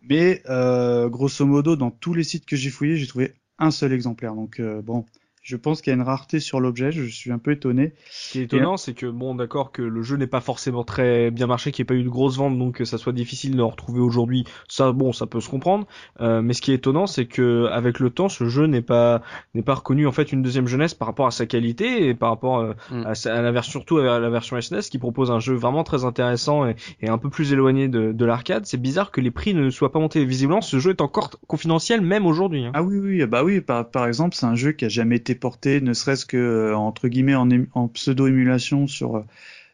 Mais 0.02 0.42
euh, 0.50 1.10
grosso 1.10 1.46
modo, 1.46 1.76
dans 1.76 1.92
tous 1.92 2.14
les 2.14 2.24
sites 2.24 2.46
que 2.46 2.56
j'ai 2.56 2.70
fouillés, 2.70 2.98
j'ai 2.98 3.08
trouvé 3.08 3.34
un 3.58 3.72
seul 3.72 3.94
exemplaire. 3.94 4.36
Donc 4.36 4.60
euh, 4.60 4.82
bon, 4.82 5.06
je 5.42 5.56
pense 5.56 5.82
qu'il 5.82 5.92
y 5.92 5.94
a 5.94 5.98
une 5.98 6.06
rareté 6.06 6.40
sur 6.40 6.60
l'objet, 6.60 6.92
je 6.92 7.04
suis 7.06 7.32
un 7.32 7.38
peu 7.38 7.52
étonné. 7.52 7.94
Ce 8.10 8.32
qui 8.32 8.40
est 8.40 8.44
étonnant, 8.44 8.78
c'est 8.78 8.94
que 8.94 9.06
bon, 9.06 9.36
d'accord, 9.36 9.72
que 9.72 9.82
le 9.82 10.02
jeu 10.02 10.18
n'est 10.18 10.28
pas 10.28 10.42
forcément 10.42 10.84
très 10.84 11.32
bien 11.32 11.48
marché, 11.48 11.72
qu'il 11.72 11.84
n'y 11.84 11.86
ait 11.86 11.94
pas 11.96 12.00
eu 12.00 12.04
de 12.04 12.10
grosses 12.10 12.38
ventes, 12.38 12.58
donc 12.58 12.76
que 12.76 12.86
ça 12.86 12.98
soit 12.98 13.14
difficile 13.14 13.52
de 13.52 13.58
le 13.58 13.64
retrouver 13.64 14.02
aujourd'hui. 14.02 14.46
Ça, 14.68 14.92
bon, 14.92 15.14
ça 15.14 15.26
peut 15.26 15.40
se 15.40 15.50
comprendre. 15.50 15.88
Euh, 16.22 16.42
mais 16.42 16.54
ce 16.54 16.62
qui 16.62 16.72
est 16.72 16.76
étonnant, 16.76 17.08
c'est 17.08 17.26
que 17.26 17.68
avec 17.72 18.00
le 18.00 18.10
temps, 18.10 18.30
ce 18.30 18.46
jeu 18.46 18.66
n'est 18.66 18.82
pas 18.82 19.22
n'est 19.56 19.64
pas 19.64 19.76
reconnu 19.76 20.08
en 20.08 20.12
fait 20.12 20.32
une 20.32 20.42
deuxième 20.42 20.68
jeunesse 20.68 20.94
par 20.94 21.08
rapport 21.08 21.28
à 21.28 21.32
sa 21.32 21.46
qualité 21.46 22.08
et 22.08 22.14
par 22.14 22.30
rapport 22.30 22.60
euh, 22.60 22.74
mm. 22.92 23.06
à, 23.06 23.42
la 23.42 23.52
version 23.52 23.70
surtout 23.70 24.00
à 24.00 24.20
la 24.20 24.30
version 24.30 24.60
SNES 24.60 24.80
e 24.80 24.90
qui 24.90 24.98
propose 24.98 25.30
un 25.32 25.40
jeu 25.40 25.54
vraiment 25.54 25.84
très 25.84 26.06
intéressant 26.06 26.66
et, 26.66 26.76
et 27.02 27.10
un 27.10 27.18
peu 27.18 27.30
plus 27.30 27.54
éloigné 27.54 27.88
de, 27.88 28.12
de 28.12 28.26
l'arcade. 28.26 28.66
C'est 28.66 28.82
bizarre 28.82 29.12
que 29.12 29.22
les 29.22 29.32
prix 29.32 29.54
ne 29.54 29.70
soient 29.70 29.92
pas 29.92 30.00
montés. 30.00 30.26
Visiblement, 30.26 30.62
ce 30.62 30.80
jeu 30.80 30.92
est 30.92 31.02
encore 31.02 31.32
confidentiel 31.48 32.02
même 32.02 32.26
aujourd'hui. 32.26 32.66
Hein. 32.66 32.72
Ah 32.74 32.84
oui, 32.84 32.98
oui, 32.98 33.26
bah 33.26 33.44
oui. 33.44 33.62
Par, 33.62 33.90
par 33.90 34.08
exemple, 34.08 34.36
c'est 34.36 34.46
un 34.46 34.56
jeu 34.56 34.72
qui 34.72 34.86
a 34.86 34.90
jamais 34.90 35.18
été 35.18 35.29
porté, 35.36 35.82
ne 35.82 35.94
serait-ce 35.94 36.26
que 36.26 36.38
euh, 36.38 36.76
entre 36.76 37.08
guillemets 37.08 37.36
en, 37.36 37.50
en 37.74 37.88
pseudo-émulation 37.88 38.88
sur 38.88 39.18
euh, 39.18 39.24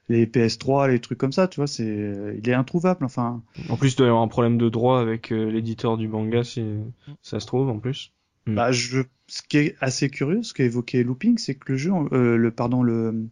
les 0.09 0.25
PS3, 0.25 0.89
les 0.89 0.99
trucs 0.99 1.17
comme 1.17 1.31
ça, 1.31 1.47
tu 1.47 1.57
vois, 1.57 1.67
c'est, 1.67 1.83
euh, 1.85 2.35
il 2.37 2.47
est 2.49 2.53
introuvable, 2.53 3.05
enfin. 3.05 3.41
En 3.69 3.77
plus, 3.77 3.93
il 3.93 3.97
doit 3.97 4.07
y 4.07 4.09
avoir 4.09 4.23
un 4.23 4.27
problème 4.27 4.57
de 4.57 4.69
droit 4.69 4.99
avec 4.99 5.31
l'éditeur 5.31 5.97
du 5.97 6.07
manga, 6.07 6.43
si 6.43 6.63
ça 7.23 7.39
se 7.39 7.47
trouve, 7.47 7.69
en 7.69 7.79
plus. 7.79 8.11
Bah, 8.45 8.71
je, 8.71 9.01
ce 9.27 9.41
qui 9.41 9.57
est 9.57 9.75
assez 9.81 10.09
curieux, 10.09 10.43
ce 10.43 10.53
qu'a 10.53 10.65
évoqué 10.65 11.03
Looping, 11.03 11.39
c'est 11.39 11.55
que 11.55 11.71
le 11.71 11.77
jeu, 11.79 11.91
le, 12.11 12.51
pardon, 12.51 12.83
le, 12.83 13.27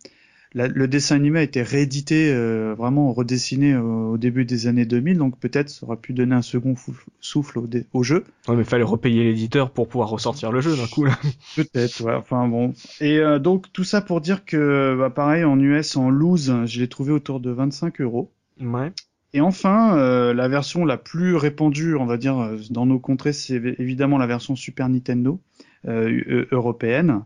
le 0.56 0.88
dessin 0.88 1.16
animé 1.16 1.40
a 1.40 1.44
été 1.44 1.64
réédité, 1.64 2.32
euh, 2.32 2.76
vraiment 2.78 3.12
redessiné 3.12 3.76
au, 3.76 4.18
début 4.18 4.46
des 4.46 4.68
années 4.68 4.86
2000, 4.86 5.18
donc 5.18 5.40
peut-être 5.40 5.70
ça 5.70 5.86
aurait 5.86 5.98
pu 5.98 6.14
donner 6.14 6.36
un 6.36 6.44
second 6.44 6.76
souffle 7.20 7.60
au, 7.60 7.68
au 7.94 8.04
jeu. 8.04 8.24
Ouais, 8.48 8.56
mais 8.56 8.64
fallait 8.64 8.84
repayer 8.84 9.24
l'éditeur 9.24 9.72
pour 9.72 9.88
pouvoir 9.88 10.10
ressortir 10.10 10.52
le 10.52 10.62
jeu 10.62 10.76
d'un 10.76 10.88
coup 10.88 11.06
là. 11.06 11.18
peut-être, 11.56 12.02
ouais. 12.02 12.14
Enfin 12.14 12.48
bon. 12.48 12.74
Et 13.02 13.18
euh, 13.18 13.40
donc 13.40 13.72
tout 13.74 13.84
ça 13.84 14.02
pour 14.02 14.22
dire 14.22 14.46
que, 14.46 14.96
bah, 14.98 15.10
pareil, 15.10 15.44
en 15.44 15.60
US, 15.60 15.98
en 15.98 16.10
loose, 16.10 16.54
je 16.66 16.80
l'ai 16.80 16.88
trouvé 16.88 17.12
autour 17.12 17.40
de 17.40 17.50
25 17.50 18.02
euros. 18.02 18.32
Ouais. 18.62 18.92
Et 19.34 19.42
enfin, 19.42 19.98
euh, 19.98 20.36
la 20.36 20.48
version 20.48 20.86
la 20.86 20.98
plus 20.98 21.36
répandue, 21.36 21.96
on 21.96 22.06
va 22.06 22.18
dire, 22.18 22.52
dans 22.70 22.86
nos 22.86 23.00
contrées, 23.00 23.34
c'est 23.34 23.60
évidemment 23.80 24.20
la 24.20 24.28
version 24.28 24.56
Super 24.56 24.88
Nintendo 24.90 25.40
européenne. 25.86 27.24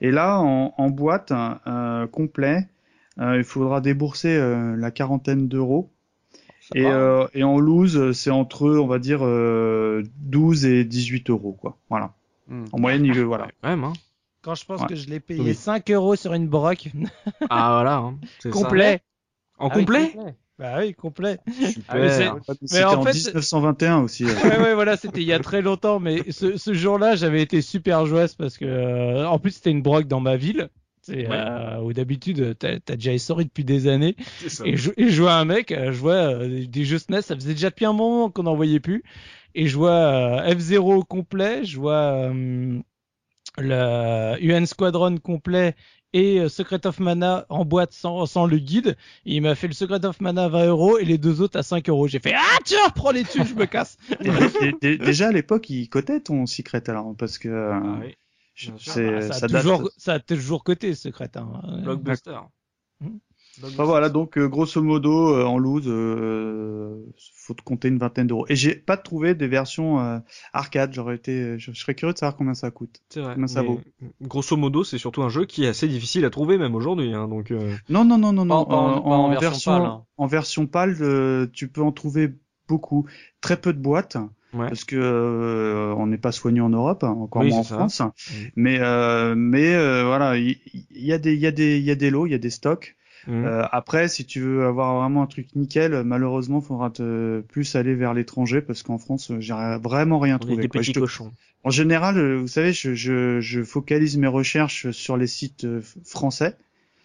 Et 0.00 0.10
là, 0.10 0.38
en, 0.40 0.90
boîte 0.90 1.32
euh, 1.66 2.06
complet, 2.06 2.68
euh, 3.18 3.36
il 3.38 3.44
faudra 3.44 3.80
débourser 3.80 4.36
euh, 4.36 4.76
la 4.76 4.90
quarantaine 4.90 5.48
d'euros. 5.48 5.92
Et, 6.74 6.82
et, 6.82 7.44
en 7.44 7.60
loose, 7.60 8.10
c'est 8.12 8.30
entre, 8.30 8.68
on 8.68 8.88
va 8.88 8.98
dire, 8.98 9.20
12 9.20 10.66
et 10.66 10.84
18 10.84 11.30
euros, 11.30 11.52
quoi. 11.52 11.78
Voilà. 11.88 12.14
Hmm. 12.48 12.64
En 12.72 12.80
moyenne, 12.80 13.04
il 13.04 13.20
voilà. 13.22 13.48
Même, 13.62 13.84
hein. 13.84 13.92
Quand 14.42 14.54
je 14.54 14.64
pense 14.64 14.84
que 14.84 14.94
je 14.94 15.08
l'ai 15.08 15.20
payé 15.20 15.54
5 15.54 15.90
euros 15.90 16.16
sur 16.16 16.32
une 16.34 16.48
broc. 16.48 16.88
ah 17.50 17.72
voilà. 17.72 17.96
Hein. 17.96 18.18
complet. 18.50 19.00
En 19.58 19.68
ah 19.68 19.74
complet 19.74 20.16
bah 20.58 20.76
oui, 20.78 20.94
complet. 20.94 21.38
Super. 21.46 21.84
Ah, 21.88 22.08
c'était 22.64 22.84
en, 22.84 23.02
fait, 23.02 23.12
1921 23.12 23.98
aussi. 24.00 24.24
ouais, 24.24 24.58
ouais, 24.58 24.74
voilà, 24.74 24.96
c'était 24.96 25.20
il 25.20 25.26
y 25.26 25.32
a 25.32 25.38
très 25.38 25.60
longtemps, 25.62 26.00
mais 26.00 26.30
ce, 26.30 26.56
ce 26.56 26.72
jour-là, 26.72 27.14
j'avais 27.14 27.42
été 27.42 27.60
super 27.60 28.06
joyeuse 28.06 28.34
parce 28.34 28.56
que, 28.56 28.64
euh, 28.64 29.28
en 29.28 29.38
plus, 29.38 29.52
c'était 29.52 29.70
une 29.70 29.82
brogue 29.82 30.06
dans 30.06 30.20
ma 30.20 30.36
ville. 30.36 30.70
C'est 31.06 31.30
euh, 31.30 31.80
où 31.82 31.92
d'habitude, 31.92 32.56
t'as 32.58 32.78
as 32.88 32.96
déjà 32.96 33.12
essoré 33.12 33.44
depuis 33.44 33.62
des 33.62 33.86
années. 33.86 34.16
Et 34.64 34.76
je, 34.76 34.90
et 34.96 35.10
je 35.10 35.22
vois 35.22 35.34
un 35.34 35.44
mec, 35.44 35.70
euh, 35.70 35.92
je 35.92 36.00
vois 36.00 36.34
euh, 36.34 36.66
des 36.66 36.84
jeux 36.84 36.98
SNES, 36.98 37.22
ça 37.22 37.36
faisait 37.36 37.52
déjà 37.52 37.70
depuis 37.70 37.84
un 37.84 37.92
moment 37.92 38.28
qu'on 38.28 38.42
n'en 38.42 38.56
voyait 38.56 38.80
plus. 38.80 39.04
Et 39.54 39.68
je 39.68 39.76
vois 39.76 40.42
F0 40.48 41.04
complet, 41.04 41.64
je 41.64 41.78
vois 41.78 42.32
le 43.58 44.34
UN 44.40 44.66
Squadron 44.66 45.16
complet 45.18 45.76
et 46.12 46.40
euh, 46.40 46.48
Secret 46.48 46.86
of 46.86 46.98
Mana 47.00 47.46
en 47.48 47.64
boîte 47.64 47.92
sans, 47.92 48.26
sans 48.26 48.46
le 48.46 48.58
guide. 48.58 48.96
il 49.24 49.42
m'a 49.42 49.54
fait 49.54 49.66
le 49.66 49.72
Secret 49.72 50.04
of 50.04 50.20
Mana 50.20 50.44
à 50.44 50.48
20 50.48 50.66
euros 50.66 50.98
et 50.98 51.04
les 51.04 51.18
deux 51.18 51.40
autres 51.40 51.58
à 51.58 51.62
5 51.62 51.88
euros. 51.88 52.08
J'ai 52.08 52.18
fait 52.18 52.34
Ah 52.34 52.58
tiens, 52.64 52.88
prends 52.94 53.10
les 53.10 53.24
thunes, 53.24 53.46
je 53.46 53.54
me 53.54 53.66
casse. 53.66 53.98
déjà 54.80 55.28
à 55.28 55.32
l'époque, 55.32 55.68
il 55.70 55.88
cotait 55.88 56.20
ton 56.20 56.46
Secret 56.46 56.88
alors 56.88 57.14
parce 57.16 57.38
que. 57.38 57.48
Euh, 57.48 57.72
ah 57.74 57.98
oui. 58.00 58.16
Ah, 58.68 59.20
ça, 59.20 59.44
a 59.44 59.48
toujours, 59.48 59.90
ça 59.98 60.14
a 60.14 60.20
toujours 60.20 60.64
coté 60.64 60.94
Secret. 60.94 61.30
Hein. 61.36 61.82
Blockbuster. 61.82 62.38
Hmm. 63.62 63.82
voilà, 63.82 64.08
donc 64.08 64.36
euh, 64.36 64.48
grosso 64.48 64.82
modo, 64.82 65.34
euh, 65.34 65.44
en 65.44 65.58
loose, 65.58 65.86
euh, 65.86 67.06
faut 67.34 67.54
te 67.54 67.62
compter 67.62 67.88
une 67.88 67.98
vingtaine 67.98 68.26
d'euros. 68.26 68.46
Et 68.48 68.56
j'ai 68.56 68.74
pas 68.74 68.96
trouvé 68.96 69.34
des 69.34 69.48
versions 69.48 70.00
euh, 70.00 70.18
arcade. 70.52 70.92
J'aurais 70.92 71.16
été, 71.16 71.58
je, 71.58 71.72
serais 71.72 71.94
curieux 71.94 72.12
de 72.12 72.18
savoir 72.18 72.36
combien 72.36 72.54
ça 72.54 72.70
coûte. 72.70 73.00
C'est 73.08 73.20
vrai. 73.20 73.34
Combien 73.34 73.46
ça 73.46 73.62
vaut. 73.62 73.80
Grosso 74.20 74.56
modo, 74.56 74.84
c'est 74.84 74.98
surtout 74.98 75.22
un 75.22 75.28
jeu 75.28 75.46
qui 75.46 75.64
est 75.64 75.68
assez 75.68 75.88
difficile 75.88 76.24
à 76.24 76.30
trouver 76.30 76.58
même 76.58 76.74
aujourd'hui. 76.74 77.14
Hein, 77.14 77.28
donc. 77.28 77.52
Non, 77.88 78.04
non, 78.04 78.18
non, 78.18 78.32
non, 78.32 78.44
non. 78.44 78.54
En, 78.68 79.30
version, 79.30 79.72
pâle, 79.72 79.82
hein. 79.82 80.04
en 80.18 80.26
version 80.26 80.66
pâle, 80.66 81.48
tu 81.52 81.68
peux 81.68 81.82
en 81.82 81.92
trouver 81.92 82.34
beaucoup. 82.68 83.06
Très 83.40 83.56
peu 83.56 83.72
de 83.72 83.80
boîtes. 83.80 84.16
Parce 84.52 84.84
que 84.84 85.94
on 85.98 86.06
n'est 86.06 86.16
pas 86.16 86.32
soigné 86.32 86.62
en 86.62 86.70
Europe, 86.70 87.04
hein, 87.04 87.10
encore 87.10 87.44
moins 87.44 87.58
en 87.58 87.62
France. 87.62 88.02
Mais 88.54 88.78
mais 89.34 90.02
voilà, 90.02 90.36
il 90.36 90.58
y, 90.90 91.06
y, 91.06 91.12
a 91.12 91.18
des 91.18 91.34
il 91.34 91.40
y 91.40 91.46
a 91.46 91.52
des 91.52 91.78
il 91.78 91.84
y 91.84 91.90
a 91.90 91.94
des 91.94 92.10
lots, 92.10 92.26
il 92.26 92.32
y 92.32 92.34
a 92.34 92.38
des 92.38 92.50
stocks. 92.50 92.96
Mmh. 93.26 93.44
Euh, 93.44 93.66
après, 93.72 94.08
si 94.08 94.24
tu 94.24 94.40
veux 94.40 94.66
avoir 94.66 95.00
vraiment 95.00 95.22
un 95.22 95.26
truc 95.26 95.54
nickel, 95.56 96.02
malheureusement, 96.04 96.60
faudra 96.60 96.90
te 96.90 97.40
plus 97.40 97.74
aller 97.74 97.94
vers 97.94 98.14
l'étranger 98.14 98.60
parce 98.60 98.82
qu'en 98.82 98.98
France, 98.98 99.32
j'ai 99.38 99.54
vraiment 99.82 100.18
rien 100.18 100.38
trouvé. 100.38 100.62
Des 100.62 100.68
petits 100.68 100.92
cochons. 100.92 101.32
En 101.64 101.70
général, 101.70 102.16
euh, 102.16 102.36
vous 102.36 102.46
savez, 102.46 102.72
je, 102.72 102.94
je, 102.94 103.40
je, 103.40 103.62
focalise 103.64 104.16
mes 104.16 104.28
recherches 104.28 104.90
sur 104.92 105.16
les 105.16 105.26
sites 105.26 105.64
euh, 105.64 105.82
français. 106.04 106.56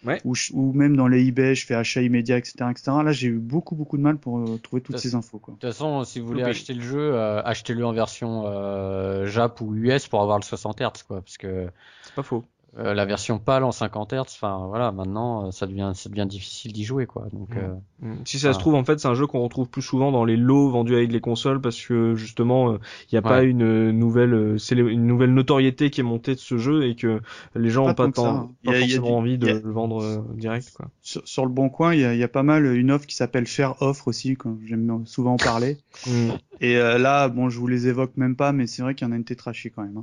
Ouais. 0.04 0.20
Ou, 0.24 0.34
ou, 0.54 0.74
même 0.74 0.96
dans 0.96 1.08
les 1.08 1.28
eBay, 1.28 1.54
je 1.54 1.66
fais 1.66 1.76
achat 1.76 2.02
immédiat, 2.02 2.38
etc., 2.38 2.66
etc. 2.72 2.92
Là, 3.04 3.12
j'ai 3.12 3.28
eu 3.28 3.38
beaucoup, 3.38 3.76
beaucoup 3.76 3.98
de 3.98 4.02
mal 4.02 4.18
pour 4.18 4.44
trouver 4.62 4.82
toutes 4.82 4.98
ces 4.98 5.14
infos. 5.14 5.40
De 5.46 5.52
toute 5.52 5.62
façon, 5.62 6.04
si 6.04 6.20
vous 6.20 6.28
voulez 6.28 6.44
acheter 6.44 6.74
le 6.74 6.82
jeu, 6.82 7.20
achetez-le 7.20 7.86
en 7.86 7.94
version 7.94 8.44
euh, 8.46 9.28
Jap 9.28 9.62
ou 9.62 9.76
US 9.76 10.08
pour 10.08 10.22
avoir 10.22 10.40
le 10.40 10.44
60 10.44 10.82
Hz, 10.82 11.04
quoi, 11.08 11.22
parce 11.22 11.38
que 11.38 11.68
c'est 12.04 12.16
pas 12.16 12.24
faux. 12.24 12.44
Euh, 12.78 12.94
la 12.94 13.04
version 13.04 13.38
pâle 13.38 13.66
en 13.66 13.74
50 13.74 14.14
Hz, 14.14 14.20
enfin 14.22 14.66
voilà, 14.70 14.94
maintenant 14.94 15.48
euh, 15.48 15.52
ça 15.52 15.68
devient 15.68 15.92
ça 15.94 16.08
devient 16.08 16.26
difficile 16.26 16.72
d'y 16.72 16.86
jouer 16.86 17.06
quoi. 17.06 17.28
Donc 17.34 17.50
mm. 17.50 17.58
Euh, 17.58 18.14
mm. 18.14 18.22
si 18.24 18.40
ça 18.40 18.54
se 18.54 18.60
trouve 18.60 18.76
en 18.76 18.86
fait 18.86 18.98
c'est 18.98 19.10
un 19.10 19.14
jeu 19.14 19.28
qu'on 19.28 19.42
retrouve 19.42 19.68
plus 19.68 19.82
souvent 19.82 20.14
dans 20.14 20.24
les 20.24 20.38
lots 20.38 20.70
vendus 20.70 20.96
avec 20.96 21.12
les 21.12 21.20
consoles 21.20 21.60
parce 21.60 21.86
que 21.86 22.16
justement 22.16 22.76
il 22.76 22.80
n'y 23.12 23.18
a 23.18 23.22
pas 23.22 23.44
une 23.44 23.92
nouvelle 23.92 24.58
c'est 24.58 24.78
une 24.78 25.06
nouvelle 25.06 25.34
notoriété 25.34 25.90
qui 25.90 26.00
est 26.00 26.06
montée 26.06 26.34
de 26.34 26.40
ce 26.40 26.58
jeu 26.58 26.86
et 26.88 26.96
que 26.96 27.20
les 27.56 27.70
gens 27.70 27.88
n'ont 27.88 27.94
pas, 27.94 28.10
tant, 28.10 28.54
pas 28.64 28.74
forcément 28.74 29.18
envie 29.18 29.38
de 29.38 29.48
le 29.48 29.72
vendre 29.72 30.24
direct 30.36 30.72
quoi. 30.74 30.88
Sur, 31.02 31.44
le 31.44 31.52
bon 31.52 31.68
coin 31.68 31.94
il 31.94 32.00
y 32.00 32.06
a, 32.06 32.16
y 32.16 32.24
a, 32.24 32.30
pas 32.30 32.44
mal 32.44 32.66
une 32.66 32.92
offre 32.92 33.06
qui 33.06 33.18
s'appelle 33.18 33.48
Faire 33.48 33.82
offre 33.82 34.08
aussi 34.08 34.38
quand 34.38 34.56
j'aime 34.64 35.06
souvent 35.06 35.34
en 35.34 35.38
parler. 35.38 35.78
Mm. 36.08 36.30
Et 36.62 36.76
là 36.76 37.28
bon 37.28 37.50
je 37.50 37.60
vous 37.60 37.68
les 37.68 37.90
évoque 37.90 38.16
même 38.16 38.38
pas 38.38 38.54
mais 38.54 38.66
c'est 38.66 38.82
vrai 38.82 38.96
qu'il 38.96 39.06
y 39.06 39.10
en 39.10 39.12
a 39.12 39.18
une 39.18 39.26
tétrachée 39.26 39.72
quand 39.72 39.84
même. 39.84 39.98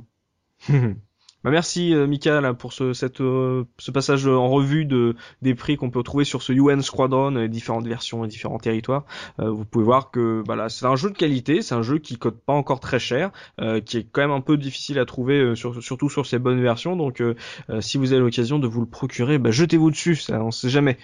Hein. 0.69 0.93
Bah 1.45 1.51
merci 1.51 1.93
euh, 1.93 2.05
Mika 2.05 2.53
pour 2.53 2.73
ce, 2.73 2.91
cette, 2.91 3.21
euh, 3.21 3.63
ce 3.77 3.91
passage 3.91 4.27
en 4.27 4.49
revue 4.49 4.83
de, 4.83 5.15
des 5.41 5.55
prix 5.55 5.77
qu'on 5.77 5.89
peut 5.89 6.03
trouver 6.03 6.25
sur 6.25 6.41
ce 6.41 6.51
UN 6.51 6.81
Squadron, 6.81 7.29
les 7.31 7.47
différentes 7.47 7.87
versions 7.87 8.25
et 8.25 8.27
différents 8.27 8.57
territoires. 8.57 9.05
Euh, 9.39 9.49
vous 9.49 9.63
pouvez 9.63 9.85
voir 9.85 10.11
que 10.11 10.43
bah 10.45 10.67
c'est 10.67 10.85
un 10.85 10.97
jeu 10.97 11.09
de 11.09 11.15
qualité, 11.15 11.61
c'est 11.61 11.75
un 11.75 11.81
jeu 11.81 11.97
qui 11.97 12.17
coûte 12.17 12.41
pas 12.45 12.51
encore 12.51 12.81
très 12.81 12.99
cher, 12.99 13.31
qui 13.85 13.97
est 13.97 14.07
quand 14.11 14.21
même 14.21 14.31
un 14.31 14.41
peu 14.41 14.57
difficile 14.57 14.99
à 14.99 15.05
trouver, 15.05 15.55
sur, 15.55 15.81
surtout 15.81 16.09
sur 16.09 16.25
ces 16.25 16.39
bonnes 16.39 16.61
versions. 16.61 16.97
Donc 16.97 17.23
si 17.79 17.97
vous 17.97 18.11
avez 18.11 18.21
l'occasion 18.21 18.59
de 18.59 18.67
vous 18.67 18.81
le 18.81 18.85
procurer, 18.85 19.37
bah, 19.37 19.51
jetez-vous 19.51 19.91
dessus, 19.91 20.15
ça, 20.15 20.43
on 20.43 20.51
sait 20.51 20.69
jamais. 20.69 20.97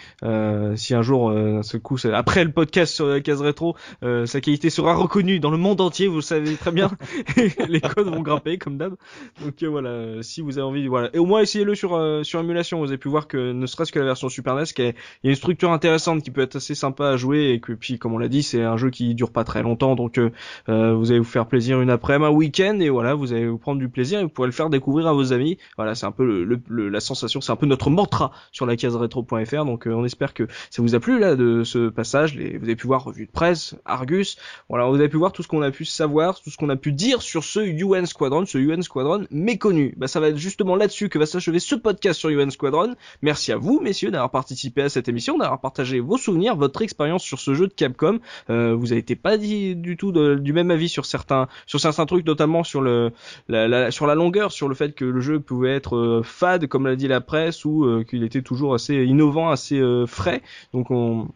si 0.76 0.94
un 0.94 1.02
jour, 1.02 1.32
ce 1.62 1.78
coup, 1.78 1.98
après 2.12 2.44
le 2.44 2.52
podcast 2.52 2.94
sur 2.94 3.08
la 3.08 3.22
case 3.22 3.42
rétro, 3.42 3.76
sa 4.02 4.42
qualité 4.42 4.70
sera 4.70 4.96
reconnue 4.96 5.40
dans 5.40 5.52
le 5.52 5.58
monde 5.58 5.80
entier, 5.80 6.08
vous 6.08 6.18
le 6.18 6.22
savez 6.22 6.56
très 6.56 6.72
bien, 6.72 6.92
les 7.70 7.82
codes 7.82 8.08
vont 8.08 8.22
grimper 8.22 8.58
comme 8.58 8.78
d'hab. 8.78 8.96
Donc 9.42 9.64
voilà 9.64 10.24
si 10.26 10.42
vous 10.42 10.58
avez 10.58 10.68
envie, 10.68 10.88
voilà. 10.88 11.10
Et 11.14 11.20
au 11.20 11.26
moins 11.26 11.42
essayez-le 11.42 11.76
sur 11.76 11.96
euh, 11.96 12.24
sur 12.24 12.40
émulation. 12.40 12.80
Vous 12.80 12.88
avez 12.88 12.98
pu 12.98 13.08
voir 13.08 13.28
que 13.28 13.54
ne 13.54 13.66
serait-ce 13.66 13.92
que 13.92 14.00
la 14.00 14.06
version 14.06 14.30
Super 14.30 14.56
NES, 14.56 14.64
il 14.78 14.86
y 15.24 15.28
a 15.28 15.30
une 15.30 15.36
structure 15.36 15.72
intéressante 15.72 16.24
qui 16.24 16.32
peut 16.32 16.42
être 16.42 16.58
assez 16.58 16.76
sympa 16.76 17.10
à 17.10 17.18
jouer 17.18 17.52
et 17.52 17.60
que 17.60 17.74
puis 17.74 18.00
comme 18.00 18.14
on 18.14 18.18
l'a 18.18 18.28
dit, 18.28 18.44
c'est 18.44 18.62
un 18.62 18.78
jeu 18.78 18.90
qui 18.90 19.16
dure 19.16 19.32
pas 19.32 19.44
très 19.44 19.64
longtemps, 19.64 19.96
donc 19.96 20.18
euh, 20.18 20.32
euh, 20.70 20.94
vous 20.94 21.12
allez 21.12 21.20
vous 21.20 21.26
faire 21.26 21.46
plaisir 21.46 21.82
une 21.82 21.90
après-midi, 21.90 22.26
un 22.26 22.30
week-end 22.30 22.80
et 22.80 22.90
voilà, 22.90 23.14
vous 23.14 23.34
allez 23.34 23.48
vous 23.48 23.58
prendre 23.58 23.80
du 23.80 23.90
plaisir 23.90 24.20
et 24.20 24.24
vous 24.24 24.30
pourrez 24.30 24.48
le 24.48 24.54
faire 24.54 24.70
découvrir 24.70 25.08
à 25.08 25.14
vos 25.14 25.34
amis. 25.34 25.58
Voilà, 25.78 25.96
c'est 25.96 26.06
un 26.06 26.12
peu 26.12 26.44
le, 26.44 26.90
la 26.90 27.00
sensation, 27.00 27.42
c'est 27.42 27.52
un 27.52 27.56
peu 27.56 27.66
notre 27.66 27.90
mantra 27.90 28.32
sur 28.52 28.66
la 28.66 28.76
case 28.76 28.96
rétro.fr. 28.96 29.66
Donc 29.66 29.88
on 29.88 30.06
espère 30.06 30.34
que 30.34 30.48
ça 30.70 30.82
vous 30.82 30.96
a 30.96 31.00
plu 31.00 31.20
là 31.20 31.36
de 31.36 31.64
ce 31.64 31.90
passage. 31.90 32.36
Vous 32.36 32.64
avez 32.64 32.76
pu 32.76 32.88
voir 32.88 33.04
revue 33.04 33.26
de 33.26 33.32
presse, 33.32 33.76
Argus. 33.86 34.38
Voilà, 34.70 34.88
vous 34.88 34.96
avez 34.96 35.10
pu 35.10 35.18
voir 35.18 35.32
tout 35.32 35.44
ce 35.44 35.48
qu'on 35.48 35.62
a 35.62 35.72
pu 35.72 35.86
savoir, 35.86 36.42
tout 36.42 36.50
ce 36.50 36.58
qu'on 36.58 36.70
a 36.70 36.76
pu 36.76 36.92
dire 36.92 37.22
sur 37.22 37.44
ce 37.44 37.60
UN 37.60 38.06
Squadron, 38.06 38.46
ce 38.46 38.58
UN 38.58 38.82
Squadron 38.82 39.26
méconnu. 39.32 39.94
Bah 39.98 40.08
ça 40.16 40.22
va 40.22 40.30
être 40.30 40.38
justement 40.38 40.78
là-dessus 40.78 41.10
que 41.10 41.20
va 41.20 41.26
s'achever 41.26 41.60
ce 41.60 41.76
podcast 41.76 42.18
sur 42.18 42.30
UN 42.30 42.50
Squadron. 42.50 42.96
Merci 43.22 43.52
à 43.52 43.58
vous, 43.58 43.82
messieurs, 43.82 44.12
d'avoir 44.12 44.32
participé 44.32 44.84
à 44.84 44.88
cette 44.88 45.10
émission, 45.10 45.38
d'avoir 45.38 45.60
partagé 45.60 46.00
vos 46.00 46.18
souvenirs, 46.18 46.56
votre 46.56 46.82
expérience 46.84 47.22
sur 47.22 47.42
ce 47.42 47.54
jeu 47.54 47.68
de 47.68 47.74
Capcom. 47.74 48.20
Euh, 48.50 48.74
vous 48.74 48.94
avez 48.94 49.02
été 49.02 49.18
pas 49.18 49.36
dit 49.38 49.76
du 49.76 49.98
tout 49.98 50.14
du 50.14 50.54
même 50.54 50.72
avis 50.72 50.88
sur 50.88 51.06
certains, 51.06 51.50
sur 51.66 51.82
certains 51.82 52.06
trucs, 52.06 52.26
notamment 52.26 52.64
sur 52.64 52.80
le, 52.80 53.12
la, 53.50 53.92
sur 53.92 54.08
la 54.08 54.16
longueur, 54.16 54.54
sur 54.54 54.70
le 54.70 54.76
fait 54.76 54.96
que 54.96 55.04
le 55.04 55.20
jeu 55.20 55.42
pouvait 55.42 55.76
être 55.76 55.98
euh, 55.98 56.22
fade, 56.24 56.68
comme 56.68 56.88
l'a 56.88 56.96
dit 56.96 57.10
la 57.10 57.20
presse, 57.20 57.66
ou 57.66 57.84
euh, 57.84 58.06
qu'il 58.06 58.24
était 58.24 58.42
toujours 58.42 58.74
assez 58.74 59.04
innovant, 59.04 59.50
assez 59.50 59.84
frais. 60.08 60.42
Donc 60.72 60.92
on, 60.92 61.28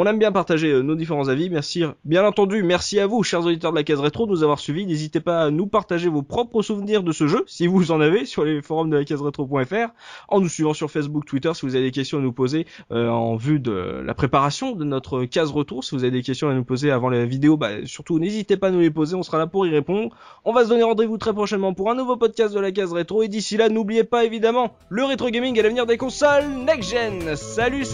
on 0.00 0.06
aime 0.06 0.20
bien 0.20 0.30
partager 0.30 0.70
euh, 0.70 0.82
nos 0.82 0.94
différents 0.94 1.28
avis. 1.28 1.50
Merci, 1.50 1.82
bien 2.04 2.24
entendu, 2.24 2.62
merci 2.62 3.00
à 3.00 3.08
vous, 3.08 3.24
chers 3.24 3.44
auditeurs 3.44 3.72
de 3.72 3.76
la 3.76 3.82
case 3.82 3.98
rétro, 3.98 4.26
de 4.26 4.30
nous 4.30 4.44
avoir 4.44 4.60
suivis. 4.60 4.86
N'hésitez 4.86 5.18
pas 5.18 5.42
à 5.42 5.50
nous 5.50 5.66
partager 5.66 6.08
vos 6.08 6.22
propres 6.22 6.62
souvenirs 6.62 7.02
de 7.02 7.10
ce 7.10 7.26
jeu, 7.26 7.42
si 7.48 7.66
vous 7.66 7.90
en 7.90 8.00
avez, 8.00 8.24
sur 8.24 8.44
les 8.44 8.62
forums 8.62 8.90
de 8.90 8.96
la 8.96 9.04
case 9.04 9.20
rétro.fr, 9.20 9.88
en 10.28 10.40
nous 10.40 10.48
suivant 10.48 10.72
sur 10.72 10.88
Facebook, 10.88 11.24
Twitter, 11.24 11.50
si 11.52 11.66
vous 11.66 11.74
avez 11.74 11.86
des 11.86 11.90
questions 11.90 12.18
à 12.18 12.20
nous 12.20 12.32
poser 12.32 12.64
euh, 12.92 13.08
en 13.08 13.34
vue 13.34 13.58
de 13.58 13.72
la 14.04 14.14
préparation 14.14 14.76
de 14.76 14.84
notre 14.84 15.24
case 15.24 15.50
retour. 15.50 15.82
Si 15.82 15.96
vous 15.96 16.04
avez 16.04 16.12
des 16.12 16.22
questions 16.22 16.48
à 16.48 16.54
nous 16.54 16.64
poser 16.64 16.92
avant 16.92 17.08
la 17.08 17.24
vidéo, 17.24 17.56
bah, 17.56 17.84
surtout 17.84 18.20
n'hésitez 18.20 18.56
pas 18.56 18.68
à 18.68 18.70
nous 18.70 18.80
les 18.80 18.92
poser, 18.92 19.16
on 19.16 19.24
sera 19.24 19.38
là 19.38 19.48
pour 19.48 19.66
y 19.66 19.70
répondre. 19.70 20.14
On 20.44 20.52
va 20.52 20.62
se 20.62 20.68
donner 20.68 20.84
rendez-vous 20.84 21.18
très 21.18 21.32
prochainement 21.32 21.74
pour 21.74 21.90
un 21.90 21.96
nouveau 21.96 22.16
podcast 22.16 22.54
de 22.54 22.60
la 22.60 22.70
case 22.70 22.92
rétro. 22.92 23.24
Et 23.24 23.28
d'ici 23.28 23.56
là, 23.56 23.68
n'oubliez 23.68 24.04
pas 24.04 24.24
évidemment 24.24 24.74
le 24.90 25.04
rétro 25.04 25.28
gaming 25.28 25.58
à 25.58 25.62
l'avenir 25.64 25.86
des 25.86 25.96
consoles 25.96 26.46
next 26.64 26.88
gen. 26.88 27.34
Salut, 27.34 27.84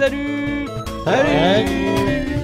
salut. 1.05 1.65
Salut 1.67 2.44